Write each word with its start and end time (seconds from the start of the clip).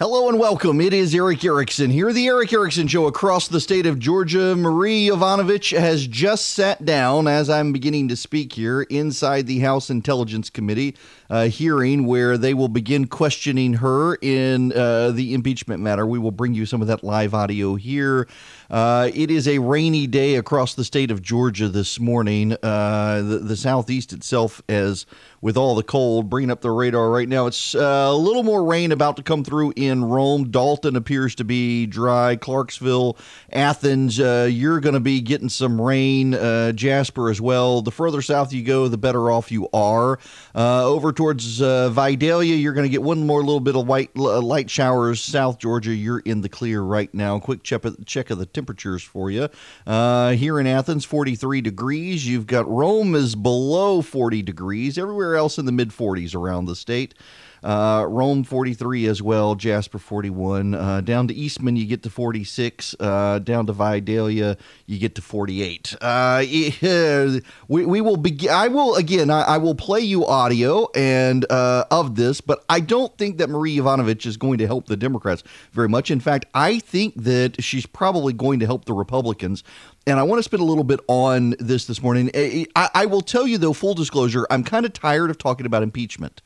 Hello 0.00 0.28
and 0.28 0.38
welcome. 0.38 0.80
It 0.80 0.92
is 0.92 1.12
Erick 1.12 1.44
Erickson 1.44 1.90
here, 1.90 2.12
the 2.12 2.28
Erick 2.28 2.52
Erickson 2.52 2.86
Show 2.86 3.08
across 3.08 3.48
the 3.48 3.58
state 3.58 3.84
of 3.84 3.98
Georgia. 3.98 4.54
Marie 4.54 5.08
Yovanovitch 5.08 5.76
has 5.76 6.06
just 6.06 6.50
sat 6.50 6.84
down 6.84 7.26
as 7.26 7.50
I'm 7.50 7.72
beginning 7.72 8.06
to 8.06 8.14
speak 8.14 8.52
here 8.52 8.82
inside 8.82 9.48
the 9.48 9.58
House 9.58 9.90
Intelligence 9.90 10.50
Committee 10.50 10.94
uh, 11.28 11.48
hearing 11.48 12.06
where 12.06 12.38
they 12.38 12.54
will 12.54 12.68
begin 12.68 13.08
questioning 13.08 13.74
her 13.74 14.14
in 14.22 14.72
uh, 14.72 15.10
the 15.10 15.34
impeachment 15.34 15.82
matter. 15.82 16.06
We 16.06 16.20
will 16.20 16.30
bring 16.30 16.54
you 16.54 16.64
some 16.64 16.80
of 16.80 16.86
that 16.86 17.02
live 17.02 17.34
audio 17.34 17.74
here. 17.74 18.28
Uh, 18.70 19.10
it 19.14 19.30
is 19.30 19.48
a 19.48 19.58
rainy 19.58 20.06
day 20.06 20.34
across 20.34 20.74
the 20.74 20.84
state 20.84 21.10
of 21.10 21.22
Georgia 21.22 21.68
this 21.68 21.98
morning. 21.98 22.52
Uh, 22.62 23.22
the, 23.22 23.38
the, 23.38 23.56
southeast 23.56 24.12
itself, 24.12 24.60
as 24.68 25.06
with 25.40 25.56
all 25.56 25.74
the 25.74 25.82
cold, 25.82 26.28
bringing 26.28 26.50
up 26.50 26.60
the 26.60 26.70
radar 26.70 27.10
right 27.10 27.28
now. 27.28 27.46
It's 27.46 27.74
uh, 27.74 28.08
a 28.10 28.14
little 28.14 28.42
more 28.42 28.62
rain 28.64 28.92
about 28.92 29.16
to 29.16 29.22
come 29.22 29.42
through 29.42 29.72
in 29.74 30.04
Rome. 30.04 30.50
Dalton 30.50 30.96
appears 30.96 31.34
to 31.36 31.44
be 31.44 31.86
dry. 31.86 32.36
Clarkesville, 32.36 33.16
Athens, 33.50 34.20
uh, 34.20 34.48
you're 34.50 34.80
going 34.80 34.94
to 34.94 35.00
be 35.00 35.22
getting 35.22 35.48
some 35.48 35.80
rain. 35.80 36.34
Uh, 36.34 36.72
Jasper 36.72 37.30
as 37.30 37.40
well. 37.40 37.80
The 37.80 37.90
further 37.90 38.20
south 38.20 38.52
you 38.52 38.62
go, 38.62 38.88
the 38.88 38.98
better 38.98 39.30
off 39.30 39.50
you 39.50 39.68
are. 39.72 40.18
over 40.54 41.12
towards 41.12 41.58
Vidalia, 41.58 42.54
you're 42.54 42.74
going 42.74 42.86
to 42.86 42.92
get 42.92 43.02
one 43.02 43.26
more 43.26 43.40
little 43.42 43.60
bit 43.60 43.76
of 43.76 43.86
white 43.86 44.14
light 44.14 44.68
showers. 44.68 45.22
South 45.22 45.58
Georgia, 45.58 45.94
you're 45.94 46.20
in 46.20 46.42
the 46.42 46.50
clear 46.50 46.82
right 46.82 47.12
now. 47.14 47.38
Quick 47.38 47.62
check, 47.62 47.82
check 48.04 48.28
of 48.28 48.38
the 48.38 48.57
temperatures 48.58 49.04
for 49.04 49.30
you. 49.30 49.48
Uh, 49.86 50.30
here 50.32 50.58
in 50.58 50.66
Athens, 50.66 51.04
43 51.04 51.60
degrees. 51.60 52.26
You've 52.26 52.48
got 52.48 52.68
Rome 52.68 53.14
is 53.14 53.36
below 53.36 54.02
40 54.02 54.42
degrees. 54.42 54.98
Everywhere 54.98 55.36
else 55.36 55.58
in 55.58 55.64
the 55.64 55.70
mid 55.70 55.90
40s 55.90 56.34
around 56.34 56.64
the 56.64 56.74
state. 56.74 57.14
Uh, 57.62 58.06
Rome 58.08 58.44
43 58.44 59.06
as 59.06 59.22
well, 59.22 59.54
Jasper 59.54 59.98
41. 59.98 60.74
Uh, 60.74 61.00
down 61.00 61.28
to 61.28 61.34
Eastman, 61.34 61.76
you 61.76 61.86
get 61.86 62.02
to 62.04 62.10
46. 62.10 62.94
Uh, 62.98 63.38
down 63.40 63.66
to 63.66 63.72
Vidalia, 63.72 64.56
you 64.86 64.98
get 64.98 65.14
to 65.16 65.22
48. 65.22 65.96
Uh, 66.00 66.44
we, 67.68 67.84
we 67.84 68.00
will 68.00 68.16
begin. 68.16 68.50
I 68.50 68.68
will, 68.68 68.94
again, 68.94 69.30
I, 69.30 69.42
I, 69.42 69.58
will 69.58 69.74
play 69.74 70.00
you 70.00 70.24
audio 70.26 70.88
and 70.94 71.44
uh, 71.50 71.84
of 71.90 72.14
this, 72.14 72.40
but 72.40 72.64
I 72.68 72.80
don't 72.80 73.16
think 73.18 73.38
that 73.38 73.50
Marie 73.50 73.76
Yovanovitch 73.76 74.26
is 74.26 74.36
going 74.36 74.58
to 74.58 74.66
help 74.66 74.86
the 74.86 74.96
Democrats 74.96 75.42
very 75.72 75.88
much. 75.88 76.10
In 76.10 76.20
fact, 76.20 76.46
I 76.54 76.78
think 76.78 77.14
that 77.16 77.62
she's 77.62 77.86
probably 77.86 78.32
going 78.32 78.60
to 78.60 78.66
help 78.66 78.84
the 78.84 78.94
Republicans 78.94 79.64
and 80.08 80.18
I 80.18 80.22
want 80.22 80.38
to 80.38 80.42
spend 80.42 80.62
a 80.62 80.64
little 80.64 80.84
bit 80.84 81.00
on 81.06 81.54
this 81.58 81.84
this 81.84 82.02
morning. 82.02 82.30
I, 82.34 82.66
I, 82.74 83.04
will 83.04 83.20
tell 83.20 83.46
you, 83.46 83.58
though, 83.58 83.74
full 83.74 83.92
disclosure, 83.92 84.46
I'm 84.50 84.64
kind 84.64 84.86
of 84.86 84.94
tired 84.94 85.28
of 85.28 85.36
talking 85.36 85.66
about 85.66 85.82
impeachment. 85.82 86.40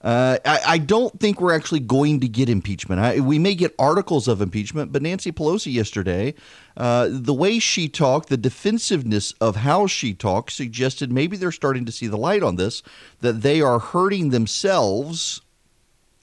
Uh, 0.00 0.38
I, 0.44 0.60
I, 0.66 0.78
don't 0.78 1.18
think 1.18 1.40
we're 1.40 1.54
actually 1.54 1.80
going 1.80 2.20
to 2.20 2.28
get 2.28 2.48
impeachment. 2.48 3.00
I, 3.00 3.18
we 3.18 3.38
may 3.38 3.56
get 3.56 3.74
articles 3.80 4.28
of 4.28 4.40
impeachment, 4.40 4.92
but 4.92 5.02
Nancy 5.02 5.32
Pelosi 5.32 5.72
yesterday, 5.72 6.34
uh, 6.76 7.08
the 7.10 7.34
way 7.34 7.58
she 7.58 7.88
talked, 7.88 8.28
the 8.28 8.36
defensiveness 8.36 9.32
of 9.40 9.56
how 9.56 9.88
she 9.88 10.14
talked, 10.14 10.52
suggested 10.52 11.10
maybe 11.10 11.36
they're 11.36 11.50
starting 11.50 11.84
to 11.84 11.90
see 11.90 12.06
the 12.06 12.16
light 12.16 12.44
on 12.44 12.54
this, 12.54 12.82
that 13.22 13.42
they 13.42 13.60
are 13.60 13.80
hurting 13.80 14.30
themselves 14.30 15.40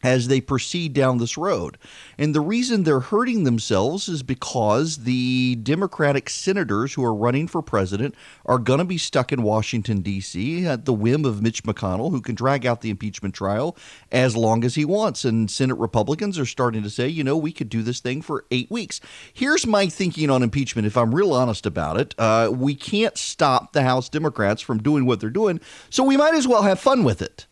as 0.06 0.28
they 0.28 0.39
proceed 0.39 0.94
down 0.94 1.17
this 1.17 1.36
road. 1.36 1.80
And 2.16 2.36
the 2.36 2.39
reason 2.39 2.84
they're 2.84 3.00
hurting 3.00 3.44
themselves 3.44 4.08
is 4.08 4.22
because 4.22 4.97
the 4.97 5.56
Democratic 5.56 6.30
senators 6.30 6.94
who 6.94 7.03
are 7.03 7.14
running 7.14 7.47
for 7.47 7.64
president 7.64 8.14
are 8.45 8.59
going 8.59 8.78
to 8.78 8.86
be 8.86 9.00
stuck 9.00 9.34
in 9.34 9.42
Washington, 9.42 10.02
D.C. 10.02 10.67
at 10.67 10.86
the 10.86 10.94
whim 10.94 11.25
of 11.25 11.42
Mitch 11.42 11.64
McConnell, 11.64 12.12
who 12.12 12.22
can 12.22 12.36
drag 12.36 12.67
out 12.67 12.81
the 12.81 12.92
impeachment 12.92 13.34
trial 13.34 13.75
as 14.12 14.38
long 14.38 14.64
as 14.64 14.75
he 14.75 14.86
wants. 14.86 15.25
And 15.25 15.50
Senate 15.50 15.80
Republicans 15.80 16.38
are 16.38 16.45
starting 16.45 16.84
to 16.84 16.90
say, 16.92 17.08
you 17.08 17.23
know, 17.23 17.36
we 17.36 17.52
could 17.52 17.69
do 17.69 17.81
this 17.81 18.00
thing 18.00 18.22
for 18.22 18.45
eight 18.52 18.69
weeks. 18.69 19.02
Here's 19.34 19.66
my 19.66 19.88
thinking 19.88 20.30
on 20.30 20.44
impeachment, 20.44 20.86
if 20.86 20.97
I'm 20.97 21.16
real 21.16 21.34
honest 21.34 21.66
about 21.66 22.00
it. 22.00 22.14
Uh, 22.19 22.52
we 22.53 22.75
can't 22.75 23.17
stop 23.17 23.73
the 23.73 23.81
House 23.81 24.08
Democrats 24.08 24.62
from 24.62 24.84
doing 24.84 25.07
what 25.07 25.19
they're 25.19 25.31
doing, 25.31 25.59
so 25.90 26.03
we 26.03 26.16
might 26.16 26.35
as 26.35 26.47
well 26.47 26.62
have 26.62 26.80
fun 26.80 27.03
with 27.03 27.24
it 27.24 27.47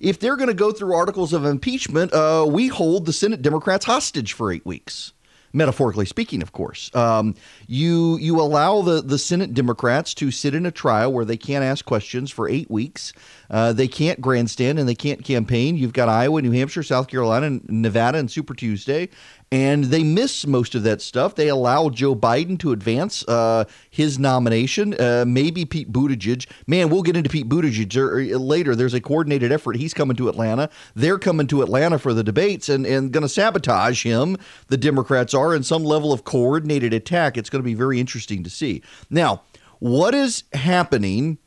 if 0.00 0.18
they're 0.18 0.36
going 0.36 0.48
to 0.48 0.54
go 0.54 0.72
through 0.72 0.94
articles 0.94 1.32
of 1.32 1.44
impeachment, 1.44 2.12
uh, 2.12 2.46
we 2.48 2.68
hold 2.68 3.06
the 3.06 3.12
Senate 3.12 3.42
Democrats 3.42 3.84
hostage 3.84 4.32
for 4.32 4.52
eight 4.52 4.66
weeks 4.66 5.12
metaphorically 5.56 6.04
speaking, 6.04 6.42
of 6.42 6.52
course. 6.52 6.94
Um, 6.94 7.34
you 7.66 8.18
you 8.18 8.40
allow 8.40 8.82
the 8.82 9.00
the 9.00 9.18
Senate 9.18 9.54
Democrats 9.54 10.14
to 10.14 10.30
sit 10.30 10.54
in 10.54 10.66
a 10.66 10.70
trial 10.70 11.12
where 11.12 11.24
they 11.24 11.36
can't 11.36 11.64
ask 11.64 11.84
questions 11.84 12.30
for 12.30 12.48
eight 12.48 12.70
weeks. 12.70 13.12
Uh, 13.50 13.72
they 13.72 13.88
can't 13.88 14.20
grandstand 14.20 14.78
and 14.78 14.88
they 14.88 14.94
can't 14.94 15.24
campaign. 15.24 15.76
You've 15.76 15.94
got 15.94 16.08
Iowa, 16.08 16.42
New 16.42 16.52
Hampshire, 16.52 16.82
South 16.82 17.08
Carolina, 17.08 17.58
Nevada, 17.68 18.18
and 18.18 18.30
Super 18.30 18.54
Tuesday 18.54 19.08
and 19.52 19.84
they 19.84 20.02
miss 20.02 20.46
most 20.46 20.74
of 20.74 20.82
that 20.82 21.00
stuff. 21.00 21.34
They 21.34 21.48
allow 21.48 21.88
Joe 21.88 22.16
Biden 22.16 22.58
to 22.60 22.72
advance 22.72 23.26
uh, 23.28 23.64
his 23.88 24.18
nomination. 24.18 24.94
Uh, 24.94 25.24
maybe 25.26 25.64
Pete 25.64 25.92
Buttigieg. 25.92 26.46
Man, 26.66 26.90
we'll 26.90 27.02
get 27.02 27.16
into 27.16 27.30
Pete 27.30 27.48
Buttigieg 27.48 27.96
er, 27.96 28.38
later. 28.38 28.74
There's 28.74 28.94
a 28.94 29.00
coordinated 29.00 29.52
effort. 29.52 29.76
He's 29.76 29.94
coming 29.94 30.16
to 30.16 30.28
Atlanta. 30.28 30.68
They're 30.94 31.18
coming 31.18 31.46
to 31.48 31.62
Atlanta 31.62 31.98
for 31.98 32.12
the 32.12 32.24
debates 32.24 32.68
and, 32.68 32.84
and 32.84 33.12
going 33.12 33.22
to 33.22 33.28
sabotage 33.28 34.02
him. 34.02 34.36
The 34.66 34.76
Democrats 34.76 35.32
are 35.32 35.54
in 35.54 35.62
some 35.62 35.84
level 35.84 36.12
of 36.12 36.24
coordinated 36.24 36.92
attack. 36.92 37.36
It's 37.36 37.50
going 37.50 37.62
to 37.62 37.66
be 37.66 37.74
very 37.74 38.00
interesting 38.00 38.42
to 38.42 38.50
see. 38.50 38.82
Now, 39.10 39.42
what 39.78 40.14
is 40.14 40.44
happening 40.54 41.38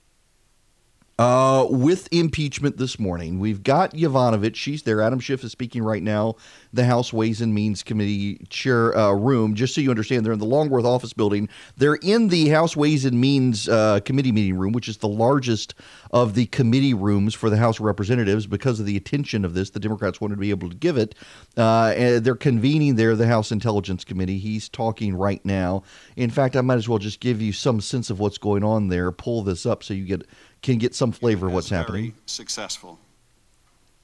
uh, 1.20 1.68
with 1.70 2.08
impeachment 2.14 2.78
this 2.78 2.98
morning, 2.98 3.40
we've 3.40 3.62
got 3.62 3.92
Yovanovitch. 3.94 4.56
She's 4.56 4.84
there. 4.84 5.02
Adam 5.02 5.20
Schiff 5.20 5.44
is 5.44 5.52
speaking 5.52 5.84
right 5.84 6.02
now. 6.02 6.36
The 6.72 6.86
House 6.86 7.12
Ways 7.12 7.42
and 7.42 7.54
Means 7.54 7.84
Committee 7.84 8.38
chair 8.50 8.98
uh, 8.98 9.12
room. 9.12 9.54
Just 9.54 9.76
so 9.76 9.82
you 9.82 9.90
understand, 9.90 10.26
they're 10.26 10.32
in 10.32 10.40
the 10.40 10.46
Longworth 10.46 10.86
office 10.86 11.12
building. 11.12 11.50
They're 11.76 11.96
in 11.96 12.30
the 12.30 12.48
House 12.48 12.78
Ways 12.78 13.04
and 13.04 13.20
Means 13.20 13.68
uh, 13.68 14.00
committee 14.06 14.32
meeting 14.32 14.58
room, 14.58 14.72
which 14.72 14.88
is 14.88 15.00
the 15.00 15.10
largest 15.10 15.76
of 16.12 16.36
the 16.36 16.46
committee 16.46 16.94
rooms 16.94 17.36
for 17.36 17.50
the 17.50 17.58
House 17.58 17.80
of 17.80 17.86
Representatives. 17.86 18.48
Because 18.48 18.80
of 18.80 18.86
the 18.86 18.96
attention 18.96 19.44
of 19.44 19.54
this, 19.54 19.72
the 19.72 19.80
Democrats 19.82 20.22
wanted 20.22 20.36
to 20.36 20.40
be 20.40 20.52
able 20.52 20.70
to 20.70 20.76
give 20.76 20.96
it. 20.96 21.16
Uh, 21.58 21.94
and 21.98 22.24
they're 22.24 22.34
convening 22.34 22.96
there 22.96 23.18
the 23.18 23.28
House 23.28 23.52
Intelligence 23.52 24.06
Committee. 24.06 24.38
He's 24.38 24.70
talking 24.70 25.14
right 25.14 25.44
now. 25.44 25.84
In 26.16 26.30
fact, 26.30 26.56
I 26.56 26.62
might 26.62 26.76
as 26.76 26.88
well 26.88 26.98
just 26.98 27.20
give 27.20 27.42
you 27.42 27.52
some 27.52 27.82
sense 27.82 28.10
of 28.10 28.22
what's 28.22 28.38
going 28.38 28.64
on 28.64 28.88
there. 28.88 29.12
Pull 29.12 29.44
this 29.44 29.66
up 29.66 29.84
so 29.84 29.94
you 29.94 30.06
get 30.06 30.26
can 30.62 30.78
get 30.78 30.96
some 30.96 31.12
flavor 31.12 31.48
of 31.48 31.54
what's 31.54 31.70
happening. 31.70 32.14
Successful. 32.26 33.00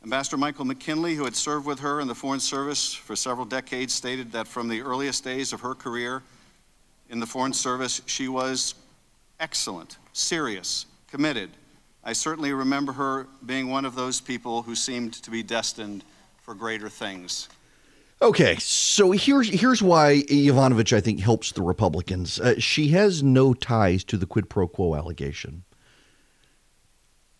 Ambassador 0.03 0.37
Michael 0.37 0.65
McKinley, 0.65 1.15
who 1.15 1.23
had 1.23 1.35
served 1.35 1.65
with 1.65 1.79
her 1.79 1.99
in 1.99 2.07
the 2.07 2.13
Foreign 2.13 2.39
Service 2.39 2.93
for 2.93 3.15
several 3.15 3.45
decades, 3.45 3.93
stated 3.93 4.31
that 4.31 4.47
from 4.47 4.67
the 4.67 4.81
earliest 4.81 5.23
days 5.23 5.51
of 5.51 5.61
her 5.61 5.73
career 5.73 6.21
in 7.09 7.19
the 7.19 7.25
Foreign 7.25 7.53
Service, 7.53 8.01
she 8.05 8.27
was 8.27 8.75
excellent, 9.39 9.97
serious, 10.13 10.85
committed. 11.09 11.49
I 12.03 12.13
certainly 12.13 12.53
remember 12.53 12.93
her 12.93 13.27
being 13.45 13.69
one 13.69 13.83
of 13.83 13.95
those 13.95 14.21
people 14.21 14.61
who 14.61 14.75
seemed 14.75 15.13
to 15.13 15.31
be 15.31 15.41
destined 15.41 16.03
for 16.43 16.53
greater 16.53 16.87
things. 16.87 17.49
Okay, 18.21 18.55
so 18.59 19.11
here's 19.11 19.49
here's 19.49 19.81
why 19.81 20.23
Yovanovitch 20.29 20.95
I 20.95 21.01
think 21.01 21.19
helps 21.19 21.51
the 21.51 21.61
Republicans. 21.61 22.39
Uh, 22.39 22.55
she 22.59 22.89
has 22.89 23.21
no 23.21 23.53
ties 23.53 24.03
to 24.05 24.17
the 24.17 24.25
quid 24.25 24.49
pro 24.49 24.67
quo 24.67 24.95
allegation. 24.95 25.63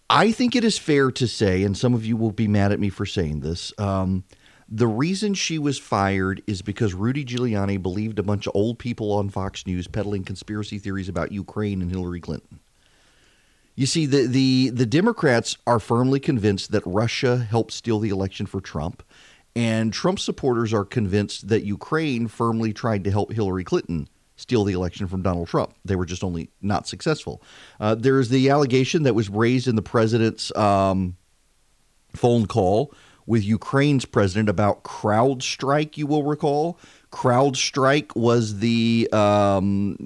I 0.09 0.31
think 0.31 0.55
it 0.55 0.63
is 0.63 0.77
fair 0.77 1.11
to 1.11 1.27
say, 1.27 1.63
and 1.63 1.77
some 1.77 1.93
of 1.93 2.05
you 2.05 2.15
will 2.15 2.31
be 2.31 2.47
mad 2.47 2.71
at 2.71 2.79
me 2.79 2.89
for 2.89 3.05
saying 3.05 3.39
this. 3.39 3.73
Um, 3.79 4.23
the 4.69 4.87
reason 4.87 5.33
she 5.33 5.57
was 5.59 5.77
fired 5.77 6.41
is 6.47 6.61
because 6.61 6.93
Rudy 6.93 7.25
Giuliani 7.25 7.81
believed 7.81 8.19
a 8.19 8.23
bunch 8.23 8.47
of 8.47 8.55
old 8.55 8.79
people 8.79 9.11
on 9.11 9.29
Fox 9.29 9.65
News 9.65 9.87
peddling 9.87 10.23
conspiracy 10.23 10.79
theories 10.79 11.09
about 11.09 11.31
Ukraine 11.31 11.81
and 11.81 11.91
Hillary 11.91 12.19
Clinton. 12.19 12.59
You 13.75 13.85
see, 13.85 14.05
the, 14.05 14.25
the, 14.25 14.69
the 14.69 14.85
Democrats 14.85 15.57
are 15.67 15.79
firmly 15.79 16.19
convinced 16.19 16.71
that 16.71 16.83
Russia 16.85 17.37
helped 17.37 17.73
steal 17.73 17.99
the 17.99 18.09
election 18.09 18.45
for 18.45 18.61
Trump, 18.61 19.03
and 19.55 19.91
Trump 19.91 20.19
supporters 20.19 20.73
are 20.73 20.85
convinced 20.85 21.47
that 21.49 21.63
Ukraine 21.63 22.27
firmly 22.27 22.73
tried 22.73 23.03
to 23.03 23.11
help 23.11 23.33
Hillary 23.33 23.63
Clinton 23.63 24.07
steal 24.35 24.63
the 24.63 24.73
election 24.73 25.07
from 25.07 25.21
Donald 25.21 25.47
Trump. 25.47 25.73
They 25.85 25.95
were 25.95 26.05
just 26.05 26.23
only 26.23 26.49
not 26.61 26.87
successful. 26.87 27.41
Uh, 27.79 27.95
there's 27.95 28.29
the 28.29 28.49
allegation 28.49 29.03
that 29.03 29.15
was 29.15 29.29
raised 29.29 29.67
in 29.67 29.75
the 29.75 29.81
president's 29.81 30.55
um, 30.55 31.15
phone 32.15 32.45
call 32.45 32.93
with 33.27 33.43
Ukraine's 33.43 34.05
president 34.05 34.49
about 34.49 34.83
CrowdStrike, 34.83 35.97
you 35.97 36.05
will 36.05 36.23
recall. 36.23 36.79
CrowdStrike 37.11 38.15
was 38.15 38.59
the 38.59 39.09
um, 39.13 39.97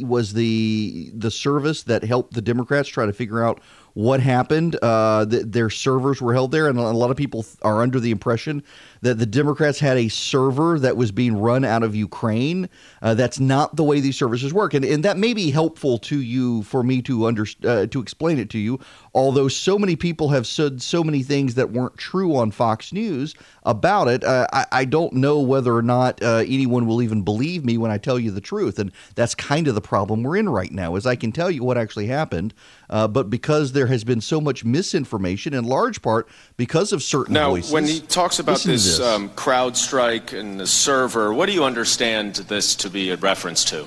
was 0.00 0.32
the 0.32 1.10
the 1.14 1.30
service 1.30 1.84
that 1.84 2.02
helped 2.02 2.34
the 2.34 2.42
Democrats 2.42 2.88
try 2.88 3.06
to 3.06 3.12
figure 3.12 3.42
out 3.42 3.60
what 3.94 4.20
happened. 4.20 4.76
Uh, 4.82 5.24
th- 5.24 5.44
their 5.46 5.70
servers 5.70 6.20
were 6.20 6.34
held 6.34 6.50
there, 6.50 6.68
and 6.68 6.78
a 6.78 6.82
lot 6.82 7.10
of 7.10 7.16
people 7.16 7.46
are 7.62 7.80
under 7.80 8.00
the 8.00 8.10
impression 8.10 8.62
that 9.00 9.18
the 9.18 9.26
Democrats 9.26 9.78
had 9.78 9.96
a 9.96 10.08
server 10.08 10.78
that 10.78 10.96
was 10.96 11.12
being 11.12 11.36
run 11.36 11.64
out 11.64 11.82
of 11.82 11.94
Ukraine. 11.94 12.68
Uh, 13.02 13.14
that's 13.14 13.38
not 13.40 13.76
the 13.76 13.84
way 13.84 14.00
these 14.00 14.16
services 14.16 14.52
work, 14.52 14.74
and, 14.74 14.84
and 14.84 15.04
that 15.04 15.16
may 15.16 15.34
be 15.34 15.50
helpful 15.50 15.98
to 15.98 16.20
you 16.20 16.62
for 16.64 16.82
me 16.82 17.02
to 17.02 17.26
under 17.26 17.46
uh, 17.64 17.86
to 17.86 18.00
explain 18.00 18.38
it 18.38 18.50
to 18.50 18.58
you. 18.58 18.78
Although 19.14 19.48
so 19.48 19.78
many 19.78 19.96
people 19.96 20.30
have 20.30 20.46
said 20.46 20.82
so 20.82 21.02
many 21.02 21.22
things 21.22 21.54
that 21.54 21.70
weren't 21.70 21.96
true 21.96 22.36
on 22.36 22.50
Fox 22.50 22.92
News 22.92 23.34
about 23.64 24.08
it, 24.08 24.24
uh, 24.24 24.46
I, 24.52 24.66
I, 24.72 24.84
don't 24.84 25.12
know 25.14 25.40
whether 25.40 25.74
or 25.74 25.82
not 25.82 26.22
uh, 26.22 26.44
anyone 26.46 26.86
will 26.86 27.02
even 27.02 27.22
believe 27.22 27.64
me 27.64 27.76
when 27.76 27.90
I 27.90 27.98
tell 27.98 28.18
you 28.18 28.30
the 28.30 28.40
truth, 28.40 28.78
and 28.78 28.92
that's 29.14 29.34
kind 29.34 29.68
of 29.68 29.74
the 29.74 29.80
problem 29.80 30.22
we're 30.22 30.36
in 30.36 30.48
right 30.48 30.72
now. 30.72 30.96
Is 30.96 31.06
I 31.06 31.16
can 31.16 31.32
tell 31.32 31.50
you 31.50 31.62
what 31.62 31.76
actually 31.76 32.06
happened, 32.06 32.54
uh, 32.88 33.08
but 33.08 33.30
because 33.30 33.72
there 33.72 33.86
has 33.86 34.04
been 34.04 34.20
so 34.20 34.40
much 34.40 34.64
misinformation, 34.64 35.54
in 35.54 35.64
large 35.64 36.00
part 36.02 36.28
because 36.56 36.92
of 36.92 37.02
certain 37.02 37.34
now, 37.34 37.50
voices. 37.50 37.72
when 37.72 37.84
he 37.84 38.00
talks 38.00 38.38
about 38.38 38.60
this, 38.60 38.87
this. 38.88 39.00
Um, 39.00 39.30
CrowdStrike 39.30 40.38
and 40.38 40.58
the 40.58 40.66
server, 40.66 41.32
what 41.32 41.46
do 41.46 41.52
you 41.52 41.64
understand 41.64 42.36
this 42.36 42.74
to 42.76 42.90
be 42.90 43.10
a 43.10 43.16
reference 43.16 43.64
to? 43.66 43.86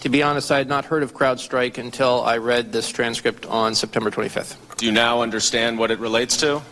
To 0.00 0.08
be 0.08 0.22
honest, 0.22 0.50
I 0.50 0.58
had 0.58 0.68
not 0.68 0.86
heard 0.86 1.02
of 1.02 1.14
CrowdStrike 1.14 1.78
until 1.78 2.22
I 2.22 2.38
read 2.38 2.72
this 2.72 2.88
transcript 2.88 3.44
on 3.46 3.74
September 3.74 4.10
25th. 4.10 4.56
Do 4.76 4.86
you 4.86 4.92
now 4.92 5.20
understand 5.20 5.78
what 5.78 5.90
it 5.90 5.98
relates 5.98 6.38
to? 6.38 6.62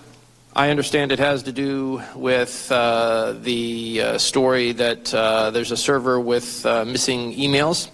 I 0.56 0.70
understand 0.70 1.12
it 1.12 1.18
has 1.18 1.42
to 1.44 1.52
do 1.52 2.02
with 2.16 2.72
uh, 2.72 3.34
the 3.42 4.02
uh, 4.02 4.18
story 4.18 4.72
that 4.72 5.12
uh, 5.14 5.50
there's 5.50 5.72
a 5.72 5.76
server 5.76 6.18
with 6.18 6.64
uh, 6.64 6.84
missing 6.84 7.34
emails. 7.34 7.90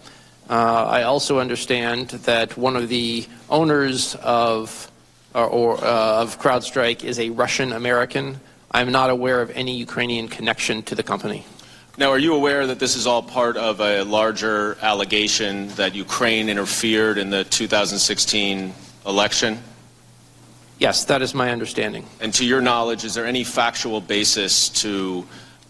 Uh, 0.49 0.85
I 0.87 1.03
also 1.03 1.41
understand 1.41 2.11
that 2.11 2.57
one 2.57 2.77
of 2.77 2.89
the 2.89 3.27
owners 3.51 4.15
of 4.17 4.91
or, 5.35 5.47
or 5.47 5.85
uh, 5.85 6.23
of 6.23 6.39
CrowdStrike 6.39 7.05
is 7.05 7.19
a 7.19 7.31
Russian 7.31 7.73
American. 7.73 8.41
I'm 8.75 8.91
not 8.91 9.09
aware 9.09 9.41
of 9.41 9.51
any 9.51 9.77
Ukrainian 9.77 10.27
connection 10.27 10.83
to 10.83 10.97
the 10.97 11.05
company. 11.05 11.47
Now, 11.97 12.11
are 12.11 12.19
you 12.19 12.35
aware 12.35 12.67
that 12.67 12.81
this 12.81 12.97
is 12.97 13.07
all 13.07 13.23
part 13.23 13.57
of 13.57 13.81
a 13.81 14.03
larger 14.03 14.77
allegation 14.83 15.69
that 15.77 15.95
Ukraine 15.95 16.49
interfered 16.49 17.17
in 17.17 17.31
the 17.31 17.45
2016 17.45 18.75
election? 19.07 19.63
Yes, 20.81 21.05
that 21.05 21.23
is 21.23 21.35
my 21.35 21.53
understanding. 21.53 22.05
And 22.21 22.35
to 22.35 22.45
your 22.45 22.61
knowledge, 22.61 23.05
is 23.05 23.15
there 23.15 23.27
any 23.27 23.45
factual 23.45 24.01
basis 24.01 24.69
to 24.83 25.25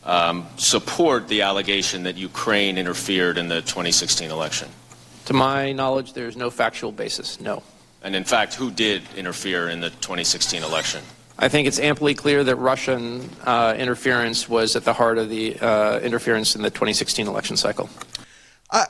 um, 0.04 0.46
support 0.56 1.28
the 1.28 1.42
allegation 1.42 2.04
that 2.04 2.16
Ukraine 2.16 2.78
interfered 2.78 3.36
in 3.36 3.48
the 3.48 3.60
2016 3.60 4.30
election? 4.30 4.70
To 5.26 5.34
my 5.34 5.72
knowledge, 5.72 6.14
there 6.14 6.26
is 6.26 6.38
no 6.38 6.48
factual 6.48 6.90
basis, 6.90 7.38
no. 7.38 7.62
And 8.02 8.16
in 8.16 8.24
fact, 8.24 8.54
who 8.54 8.70
did 8.70 9.02
interfere 9.14 9.68
in 9.68 9.80
the 9.80 9.90
2016 9.90 10.62
election? 10.62 11.02
I 11.38 11.48
think 11.48 11.66
it's 11.66 11.80
amply 11.80 12.14
clear 12.14 12.44
that 12.44 12.56
Russian 12.56 13.28
uh, 13.44 13.74
interference 13.76 14.48
was 14.48 14.76
at 14.76 14.84
the 14.84 14.92
heart 14.92 15.18
of 15.18 15.28
the 15.28 15.58
uh, 15.58 15.98
interference 16.00 16.54
in 16.54 16.62
the 16.62 16.70
2016 16.70 17.26
election 17.26 17.56
cycle. 17.56 17.90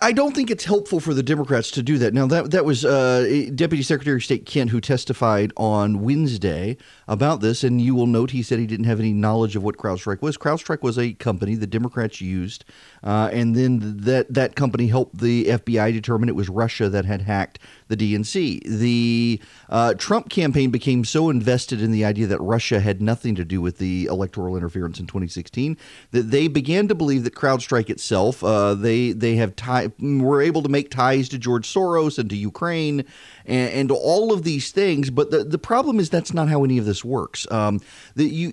I, 0.00 0.12
don't 0.12 0.34
think 0.34 0.50
it's 0.50 0.64
helpful 0.64 0.98
for 0.98 1.12
the 1.12 1.22
Democrats 1.22 1.70
to 1.72 1.82
do 1.82 1.98
that. 1.98 2.14
Now, 2.14 2.26
that 2.28 2.52
that 2.52 2.64
was 2.64 2.86
uh, 2.86 3.48
Deputy 3.54 3.82
Secretary 3.82 4.16
of 4.16 4.24
State 4.24 4.46
Kent 4.46 4.70
who 4.70 4.80
testified 4.80 5.52
on 5.58 6.00
Wednesday 6.00 6.78
about 7.06 7.40
this, 7.40 7.62
and 7.64 7.80
you 7.80 7.94
will 7.94 8.06
note 8.06 8.30
he 8.30 8.42
said 8.42 8.58
he 8.58 8.66
didn't 8.66 8.86
have 8.86 9.00
any 9.00 9.12
knowledge 9.12 9.56
of 9.56 9.62
what 9.62 9.76
CrowdStrike 9.76 10.22
was. 10.22 10.36
CrowdStrike 10.36 10.82
was 10.82 10.98
a 10.98 11.12
company 11.14 11.54
the 11.54 11.66
Democrats 11.66 12.20
used, 12.20 12.64
uh, 13.02 13.28
and 13.32 13.54
then 13.54 13.96
that 13.98 14.32
that 14.32 14.56
company 14.56 14.86
helped 14.86 15.18
the 15.18 15.46
FBI 15.46 15.92
determine 15.92 16.28
it 16.28 16.34
was 16.34 16.48
Russia 16.48 16.88
that 16.88 17.04
had 17.04 17.22
hacked 17.22 17.58
the 17.88 17.96
DNC. 17.96 18.62
The 18.64 19.40
uh, 19.68 19.94
Trump 19.94 20.30
campaign 20.30 20.70
became 20.70 21.04
so 21.04 21.30
invested 21.30 21.82
in 21.82 21.90
the 21.90 22.04
idea 22.04 22.26
that 22.26 22.40
Russia 22.40 22.80
had 22.80 23.02
nothing 23.02 23.34
to 23.34 23.44
do 23.44 23.60
with 23.60 23.78
the 23.78 24.06
electoral 24.06 24.56
interference 24.56 24.98
in 24.98 25.06
2016 25.06 25.76
that 26.12 26.30
they 26.30 26.48
began 26.48 26.88
to 26.88 26.94
believe 26.94 27.24
that 27.24 27.34
CrowdStrike 27.34 27.90
itself, 27.90 28.42
uh, 28.42 28.74
they 28.74 29.12
they 29.12 29.36
have 29.36 29.54
tie, 29.56 29.90
were 29.98 30.40
able 30.40 30.62
to 30.62 30.68
make 30.68 30.90
ties 30.90 31.28
to 31.28 31.38
George 31.38 31.72
Soros 31.72 32.18
and 32.18 32.30
to 32.30 32.36
Ukraine 32.36 33.04
and, 33.44 33.72
and 33.72 33.90
all 33.90 34.32
of 34.32 34.42
these 34.42 34.70
things. 34.72 35.10
But 35.10 35.30
the 35.30 35.44
the 35.44 35.58
problem 35.58 36.00
is 36.00 36.10
that's 36.10 36.34
not 36.34 36.48
how 36.48 36.64
any 36.64 36.78
of 36.78 36.84
this 36.84 37.04
works. 37.04 37.50
Um, 37.50 37.80
that 38.14 38.28
you 38.28 38.52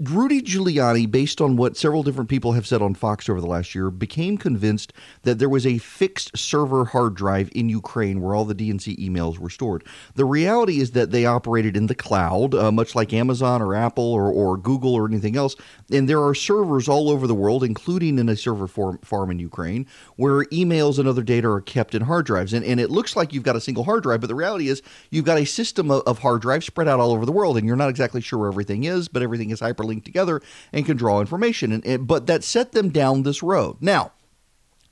Rudy 0.00 0.40
Giuliani, 0.40 1.10
based 1.10 1.40
on 1.40 1.56
what 1.56 1.76
several 1.76 2.04
different 2.04 2.30
people 2.30 2.52
have 2.52 2.68
said 2.68 2.80
on 2.80 2.94
Fox 2.94 3.28
over 3.28 3.40
the 3.40 3.48
last 3.48 3.74
year, 3.74 3.90
became 3.90 4.38
convinced 4.38 4.92
that 5.22 5.40
there 5.40 5.48
was 5.48 5.66
a 5.66 5.78
fixed 5.78 6.38
server 6.38 6.84
hard 6.84 7.16
drive 7.16 7.50
in 7.52 7.68
Ukraine 7.68 8.20
where 8.20 8.32
all 8.32 8.44
the 8.44 8.54
DNC 8.54 8.96
emails 8.96 9.40
were 9.40 9.50
stored. 9.50 9.82
The 10.14 10.24
reality 10.24 10.78
is 10.78 10.92
that 10.92 11.10
they 11.10 11.26
operated 11.26 11.76
in 11.76 11.88
the 11.88 11.96
cloud, 11.96 12.54
uh, 12.54 12.70
much 12.70 12.94
like 12.94 13.12
Amazon 13.12 13.60
or 13.60 13.74
Apple 13.74 14.12
or, 14.12 14.30
or 14.30 14.56
Google 14.56 14.94
or 14.94 15.04
anything 15.08 15.36
else. 15.36 15.56
And 15.90 16.08
there 16.08 16.22
are 16.22 16.32
servers 16.32 16.88
all 16.88 17.10
over 17.10 17.26
the 17.26 17.34
world, 17.34 17.64
including 17.64 18.20
in 18.20 18.28
a 18.28 18.36
server 18.36 18.68
farm, 18.68 18.98
farm 18.98 19.32
in 19.32 19.40
Ukraine, 19.40 19.84
where 20.14 20.44
emails 20.44 21.00
and 21.00 21.08
other 21.08 21.24
data 21.24 21.48
are 21.48 21.60
kept 21.60 21.96
in 21.96 22.02
hard 22.02 22.24
drives. 22.24 22.52
And, 22.52 22.64
and 22.64 22.78
it 22.78 22.92
looks 22.92 23.16
like 23.16 23.32
you've 23.32 23.42
got 23.42 23.56
a 23.56 23.60
single 23.60 23.82
hard 23.82 24.04
drive, 24.04 24.20
but 24.20 24.28
the 24.28 24.36
reality 24.36 24.68
is 24.68 24.80
you've 25.10 25.24
got 25.24 25.38
a 25.38 25.44
system 25.44 25.90
of, 25.90 26.02
of 26.06 26.20
hard 26.20 26.40
drives 26.40 26.66
spread 26.66 26.86
out 26.86 27.00
all 27.00 27.10
over 27.10 27.26
the 27.26 27.32
world, 27.32 27.58
and 27.58 27.66
you're 27.66 27.74
not 27.74 27.90
exactly 27.90 28.20
sure 28.20 28.38
where 28.38 28.48
everything 28.48 28.84
is, 28.84 29.08
but 29.08 29.24
everything 29.24 29.50
is 29.50 29.58
hyper 29.58 29.87
linked 29.88 30.06
together 30.06 30.40
and 30.72 30.86
can 30.86 30.96
draw 30.96 31.20
information. 31.20 31.72
And, 31.72 31.84
and, 31.84 32.06
but 32.06 32.26
that 32.28 32.44
set 32.44 32.72
them 32.72 32.90
down 32.90 33.24
this 33.24 33.42
road. 33.42 33.78
Now, 33.80 34.12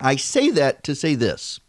I 0.01 0.17
say 0.17 0.51
that 0.51 0.83
to 0.85 0.95
say 0.95 1.15
this. 1.15 1.61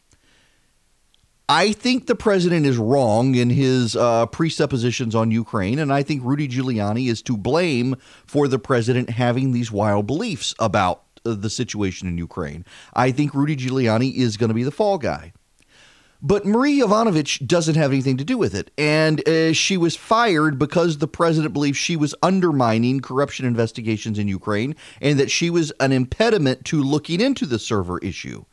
I 1.49 1.71
think 1.71 2.07
the 2.07 2.15
president 2.15 2.65
is 2.65 2.77
wrong 2.77 3.35
in 3.35 3.49
his 3.49 3.95
uh, 3.95 4.25
presuppositions 4.25 5.15
on 5.15 5.31
Ukraine, 5.31 5.79
and 5.79 5.93
I 5.93 6.03
think 6.03 6.21
Rudy 6.25 6.45
Giuliani 6.45 7.07
is 7.07 7.21
to 7.21 7.37
blame 7.37 7.95
for 8.25 8.49
the 8.49 8.59
president 8.59 9.11
having 9.11 9.53
these 9.53 9.71
wild 9.71 10.07
beliefs 10.07 10.53
about 10.59 11.03
uh, 11.25 11.35
the 11.35 11.49
situation 11.49 12.09
in 12.09 12.17
Ukraine. 12.17 12.65
I 12.93 13.11
think 13.11 13.33
Rudy 13.33 13.55
Giuliani 13.55 14.13
is 14.13 14.35
going 14.35 14.49
to 14.49 14.53
be 14.53 14.63
the 14.63 14.71
fall 14.71 14.97
guy. 14.97 15.31
But 16.21 16.45
Marie 16.45 16.79
Yovanovitch 16.79 17.45
doesn't 17.45 17.75
have 17.75 17.91
anything 17.91 18.17
to 18.17 18.23
do 18.23 18.37
with 18.37 18.55
it. 18.55 18.71
And 18.77 19.27
uh, 19.27 19.53
she 19.53 19.77
was 19.77 19.95
fired 19.95 20.57
because 20.57 20.97
the 20.97 21.07
president 21.07 21.53
believes 21.53 21.77
she 21.77 21.95
was 21.95 22.15
undermining 22.23 23.01
corruption 23.01 23.45
investigations 23.45 24.17
in 24.17 24.27
Ukraine 24.27 24.75
and 24.99 25.19
that 25.19 25.29
she 25.29 25.49
was 25.49 25.71
an 25.79 25.91
impediment 25.91 26.65
to 26.65 26.81
looking 26.81 27.21
into 27.21 27.45
the 27.45 27.59
server 27.59 27.99
issue. 27.99 28.45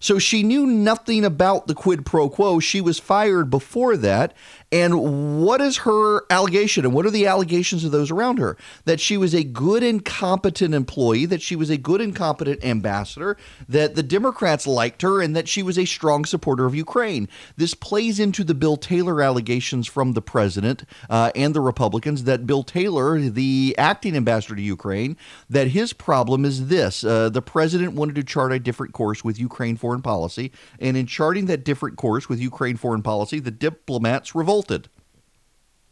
So 0.00 0.18
she 0.18 0.42
knew 0.42 0.66
nothing 0.66 1.24
about 1.24 1.66
the 1.66 1.74
quid 1.74 2.06
pro 2.06 2.28
quo. 2.28 2.60
She 2.60 2.80
was 2.80 3.00
fired 3.00 3.50
before 3.50 3.96
that. 3.96 4.34
And 4.70 5.42
what 5.42 5.62
is 5.62 5.78
her 5.78 6.24
allegation? 6.28 6.84
And 6.84 6.92
what 6.92 7.06
are 7.06 7.10
the 7.10 7.26
allegations 7.26 7.84
of 7.84 7.90
those 7.90 8.10
around 8.10 8.38
her? 8.38 8.58
That 8.84 9.00
she 9.00 9.16
was 9.16 9.34
a 9.34 9.42
good 9.42 9.82
and 9.82 10.04
competent 10.04 10.74
employee, 10.74 11.24
that 11.24 11.40
she 11.40 11.56
was 11.56 11.70
a 11.70 11.78
good 11.78 12.02
and 12.02 12.14
competent 12.14 12.62
ambassador, 12.62 13.38
that 13.66 13.94
the 13.94 14.02
Democrats 14.02 14.66
liked 14.66 15.00
her, 15.00 15.22
and 15.22 15.34
that 15.34 15.48
she 15.48 15.62
was 15.62 15.78
a 15.78 15.86
strong 15.86 16.26
supporter 16.26 16.66
of 16.66 16.74
Ukraine. 16.74 17.28
This 17.56 17.72
plays 17.72 18.20
into 18.20 18.44
the 18.44 18.54
Bill 18.54 18.76
Taylor 18.76 19.22
allegations 19.22 19.86
from 19.86 20.12
the 20.12 20.20
president 20.20 20.84
uh, 21.08 21.30
and 21.34 21.54
the 21.54 21.62
Republicans 21.62 22.24
that 22.24 22.46
Bill 22.46 22.62
Taylor, 22.62 23.18
the 23.18 23.74
acting 23.78 24.14
ambassador 24.14 24.54
to 24.54 24.62
Ukraine, 24.62 25.16
that 25.48 25.68
his 25.68 25.94
problem 25.94 26.44
is 26.44 26.68
this 26.68 27.04
uh, 27.04 27.30
the 27.30 27.40
president 27.40 27.94
wanted 27.94 28.16
to 28.16 28.24
chart 28.24 28.52
a 28.52 28.58
different 28.58 28.92
course 28.92 29.24
with 29.24 29.38
Ukraine 29.38 29.78
foreign 29.78 30.02
policy, 30.02 30.52
and 30.78 30.94
in 30.94 31.06
charting 31.06 31.46
that 31.46 31.64
different 31.64 31.96
course 31.96 32.28
with 32.28 32.38
Ukraine 32.38 32.76
foreign 32.76 33.02
policy, 33.02 33.40
the 33.40 33.50
diplomats 33.50 34.34
revolted 34.34 34.57
revolted. 34.58 34.88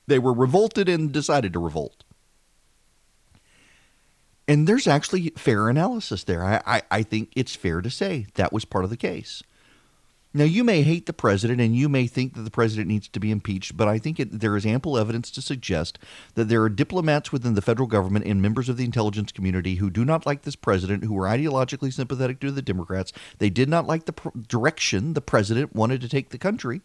They 0.09 0.19
were 0.19 0.33
revolted 0.33 0.89
and 0.89 1.13
decided 1.13 1.53
to 1.53 1.59
revolt. 1.59 2.05
And 4.49 4.69
there's 4.69 4.87
actually 4.87 5.31
fair 5.37 5.69
analysis 5.69 6.25
there. 6.25 6.45
I, 6.45 6.63
I, 6.67 6.83
I, 6.91 7.03
think 7.03 7.33
it's 7.35 7.57
fair 7.57 7.81
to 7.81 7.91
say 7.91 8.27
that 8.35 8.53
was 8.53 8.65
part 8.65 8.85
of 8.85 8.91
the 8.91 8.97
case. 8.97 9.43
Now, 10.33 10.45
you 10.45 10.63
may 10.63 10.83
hate 10.83 11.07
the 11.07 11.13
president 11.13 11.61
and 11.61 11.75
you 11.75 11.89
may 11.89 12.07
think 12.07 12.35
that 12.35 12.43
the 12.43 12.51
president 12.51 12.89
needs 12.89 13.09
to 13.09 13.19
be 13.19 13.31
impeached, 13.31 13.77
but 13.77 13.89
I 13.89 13.99
think 13.99 14.21
it, 14.21 14.41
there 14.41 14.57
is 14.57 14.67
ample 14.67 14.99
evidence 14.99 15.31
to 15.33 15.43
suggest 15.43 15.99
that 16.35 16.49
there 16.49 16.63
are 16.63 16.69
diplomats 16.69 17.33
within 17.33 17.55
the 17.55 17.63
federal 17.63 17.89
government 17.89 18.27
and 18.27 18.43
members 18.43 18.69
of 18.69 18.77
the 18.77 18.85
intelligence 18.85 19.33
community 19.33 19.77
who 19.77 19.91
do 19.91 20.05
not 20.05 20.27
like 20.27 20.43
this 20.43 20.57
president, 20.57 21.05
who 21.05 21.19
are 21.19 21.27
ideologically 21.27 21.93
sympathetic 21.93 22.39
to 22.41 22.53
the 22.53 22.63
Democrats. 22.63 23.13
They 23.39 23.51
did 23.51 23.69
not 23.69 23.87
like 23.87 24.05
the 24.05 24.13
pr- 24.13 24.29
direction 24.47 25.15
the 25.15 25.21
president 25.21 25.75
wanted 25.75 26.03
to 26.03 26.09
take 26.09 26.29
the 26.29 26.39
country. 26.39 26.83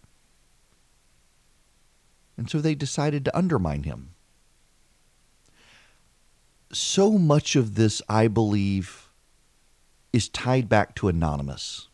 And 2.38 2.50
so 2.50 2.60
they 2.60 2.76
decided 2.76 3.26
to 3.26 3.38
undermine 3.38 3.84
him. 3.84 4.16
So 6.74 7.12
much 7.12 7.56
of 7.56 7.76
this, 7.76 8.02
I 8.08 8.28
believe, 8.28 9.10
is 10.14 10.30
tied 10.30 10.70
back 10.70 10.96
to 10.96 11.08
Anonymous. 11.10 11.90